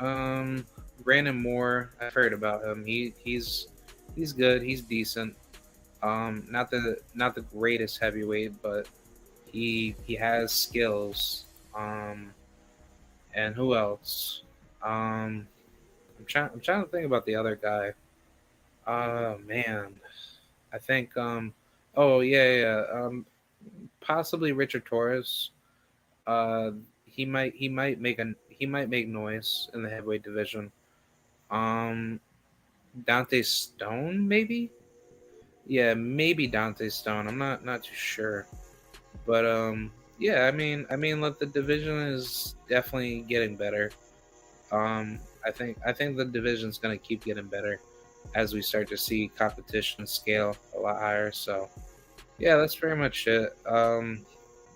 Um, 0.00 0.66
Brandon 1.04 1.36
Moore, 1.40 1.92
I've 2.00 2.14
heard 2.14 2.32
about 2.32 2.64
him. 2.64 2.84
He 2.86 3.12
he's 3.18 3.68
he's 4.14 4.32
good. 4.32 4.62
He's 4.62 4.80
decent. 4.80 5.36
Um, 6.02 6.46
not 6.50 6.70
the 6.70 6.98
not 7.14 7.34
the 7.34 7.42
greatest 7.42 7.98
heavyweight, 8.00 8.60
but 8.62 8.88
he 9.46 9.96
he 10.04 10.14
has 10.14 10.52
skills. 10.52 11.44
Um, 11.74 12.32
and 13.34 13.54
who 13.54 13.74
else? 13.74 14.42
Um, 14.82 15.46
I'm 16.18 16.24
trying 16.26 16.50
I'm 16.52 16.60
trying 16.60 16.84
to 16.84 16.90
think 16.90 17.06
about 17.06 17.26
the 17.26 17.36
other 17.36 17.56
guy. 17.56 17.92
Oh 18.86 19.38
man, 19.46 19.94
I 20.72 20.78
think. 20.78 21.16
Um, 21.16 21.52
oh 21.94 22.20
yeah, 22.20 22.56
yeah. 22.56 22.84
Um, 22.92 23.26
possibly 24.00 24.52
Richard 24.52 24.86
Torres. 24.86 25.50
Uh, 26.26 26.72
he 27.04 27.24
might 27.24 27.54
he 27.54 27.68
might 27.68 28.00
make 28.00 28.18
a 28.18 28.34
he 28.48 28.66
might 28.66 28.88
make 28.88 29.08
noise 29.08 29.68
in 29.74 29.82
the 29.82 29.88
heavyweight 29.88 30.22
division. 30.22 30.70
Um, 31.50 32.20
Dante 33.04 33.42
Stone 33.42 34.26
maybe. 34.26 34.70
Yeah, 35.66 35.94
maybe 35.94 36.46
Dante 36.46 36.88
Stone. 36.88 37.26
I'm 37.26 37.38
not 37.38 37.64
not 37.64 37.82
too 37.82 37.94
sure, 37.94 38.46
but 39.26 39.44
um, 39.44 39.90
yeah. 40.18 40.46
I 40.46 40.52
mean, 40.52 40.86
I 40.90 40.96
mean, 40.96 41.20
look, 41.20 41.38
the 41.38 41.46
division 41.46 41.98
is 41.98 42.54
definitely 42.68 43.22
getting 43.22 43.56
better. 43.56 43.90
Um, 44.70 45.18
I 45.44 45.50
think 45.50 45.78
I 45.84 45.92
think 45.92 46.16
the 46.16 46.24
division's 46.24 46.78
gonna 46.78 46.98
keep 46.98 47.24
getting 47.24 47.46
better 47.46 47.80
as 48.34 48.54
we 48.54 48.62
start 48.62 48.88
to 48.88 48.96
see 48.96 49.28
competition 49.36 50.06
scale 50.06 50.56
a 50.76 50.78
lot 50.78 50.98
higher. 50.98 51.32
So, 51.32 51.68
yeah, 52.38 52.56
that's 52.56 52.76
pretty 52.76 52.96
much 52.96 53.26
it. 53.26 53.56
Um, 53.66 54.24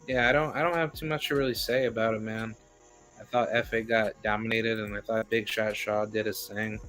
yeah, 0.09 0.29
I 0.29 0.33
don't 0.33 0.57
I 0.57 0.63
don't 0.63 0.75
have 0.75 0.93
too 0.93 1.07
much 1.07 1.29
to 1.29 1.37
really 1.37 1.55
say 1.55 1.87
about 1.87 2.15
it, 2.15 2.23
man. 2.23 2.55
I 3.21 3.25
thought 3.25 3.51
Efe 3.51 3.87
got 3.87 4.21
dominated, 4.23 4.81
and 4.81 4.97
I 4.97 5.01
thought 5.03 5.31
Big 5.31 5.49
Shot 5.49 5.77
Shaw 5.77 6.05
did 6.07 6.27
his 6.27 6.49
thing. 6.49 6.81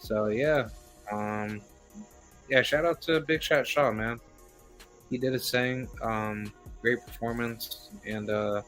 So 0.00 0.26
yeah, 0.26 0.68
um, 1.12 1.60
yeah, 2.48 2.62
shout 2.62 2.84
out 2.84 3.02
to 3.02 3.20
Big 3.20 3.42
Shot 3.42 3.66
Shaw, 3.66 3.92
man. 3.92 4.20
He 5.10 5.18
did 5.18 5.32
his 5.32 5.50
thing. 5.50 5.88
Um, 6.02 6.52
great 6.80 7.04
performance, 7.04 7.90
and 8.06 8.30
uh, 8.30 8.62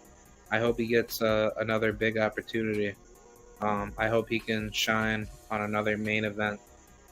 I 0.50 0.58
hope 0.58 0.78
he 0.78 0.86
gets 0.86 1.22
uh, 1.22 1.50
another 1.58 1.92
big 1.92 2.18
opportunity. 2.18 2.94
Um, 3.60 3.92
I 3.98 4.08
hope 4.08 4.28
he 4.28 4.38
can 4.38 4.70
shine 4.72 5.28
on 5.50 5.62
another 5.62 5.96
main 5.96 6.24
event, 6.24 6.60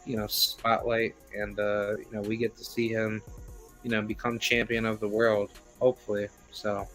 you 0.07 0.17
know, 0.17 0.27
spotlight, 0.27 1.15
and 1.37 1.59
uh, 1.59 1.97
you 1.99 2.13
know 2.13 2.23
we 2.23 2.37
get 2.37 2.57
to 2.57 2.65
see 2.65 2.89
him, 2.89 3.23
you 3.83 3.91
know, 3.91 4.03
become 4.03 4.39
champion 4.39 4.85
of 4.85 5.01
the 5.01 5.09
world. 5.09 5.51
Hopefully, 5.81 6.29
so. 6.51 6.87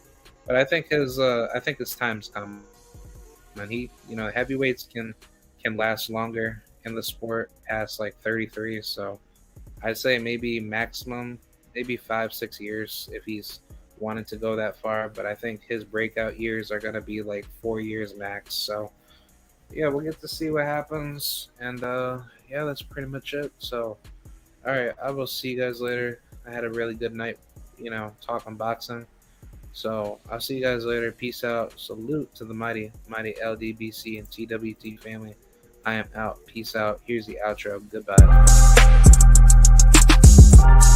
But 0.45 0.57
I 0.57 0.65
think 0.65 0.89
his 0.89 1.19
uh, 1.19 1.47
I 1.55 1.59
think 1.59 1.77
his 1.77 1.95
time's 1.95 2.27
come, 2.27 2.63
and 3.55 3.71
he, 3.71 3.89
you 4.09 4.15
know, 4.15 4.29
heavyweights 4.29 4.89
can 4.91 5.15
can 5.63 5.77
last 5.77 6.09
longer 6.09 6.63
in 6.85 6.95
the 6.95 7.03
sport 7.03 7.49
past 7.65 7.99
like 7.99 8.15
33. 8.21 8.81
So 8.81 9.19
I'd 9.83 9.97
say 9.97 10.17
maybe 10.17 10.59
maximum, 10.59 11.39
maybe 11.75 11.97
five 11.97 12.33
six 12.33 12.59
years 12.59 13.09
if 13.11 13.23
he's 13.23 13.59
wanted 13.99 14.27
to 14.27 14.37
go 14.37 14.55
that 14.55 14.77
far. 14.77 15.09
But 15.09 15.25
I 15.25 15.35
think 15.35 15.61
his 15.67 15.83
breakout 15.83 16.39
years 16.39 16.71
are 16.71 16.79
gonna 16.79 17.01
be 17.01 17.21
like 17.21 17.45
four 17.61 17.79
years 17.79 18.15
max. 18.15 18.53
So 18.53 18.91
yeah, 19.71 19.87
we'll 19.87 20.03
get 20.05 20.19
to 20.21 20.27
see 20.27 20.49
what 20.49 20.65
happens. 20.65 21.49
And 21.59 21.83
uh, 21.83 22.19
yeah, 22.49 22.63
that's 22.63 22.81
pretty 22.81 23.07
much 23.07 23.33
it. 23.33 23.51
So, 23.59 23.97
all 24.65 24.71
right, 24.71 24.93
I 25.01 25.11
will 25.11 25.27
see 25.27 25.51
you 25.51 25.59
guys 25.59 25.81
later. 25.81 26.21
I 26.47 26.51
had 26.51 26.63
a 26.63 26.69
really 26.69 26.93
good 26.93 27.13
night, 27.13 27.39
you 27.77 27.89
know, 27.89 28.13
talking 28.21 28.55
boxing. 28.55 29.05
So 29.71 30.19
I'll 30.29 30.39
see 30.39 30.55
you 30.55 30.63
guys 30.63 30.85
later. 30.85 31.11
Peace 31.11 31.43
out. 31.43 31.73
Salute 31.79 32.33
to 32.35 32.45
the 32.45 32.53
mighty, 32.53 32.91
mighty 33.07 33.33
LDBC 33.43 34.19
and 34.19 34.29
TWT 34.29 35.01
family. 35.01 35.35
I 35.85 35.95
am 35.95 36.07
out. 36.15 36.45
Peace 36.45 36.75
out. 36.75 37.01
Here's 37.05 37.25
the 37.25 37.39
outro. 37.43 37.81
Goodbye. 37.89 38.99
Thank 40.63 40.83
you. 40.85 40.92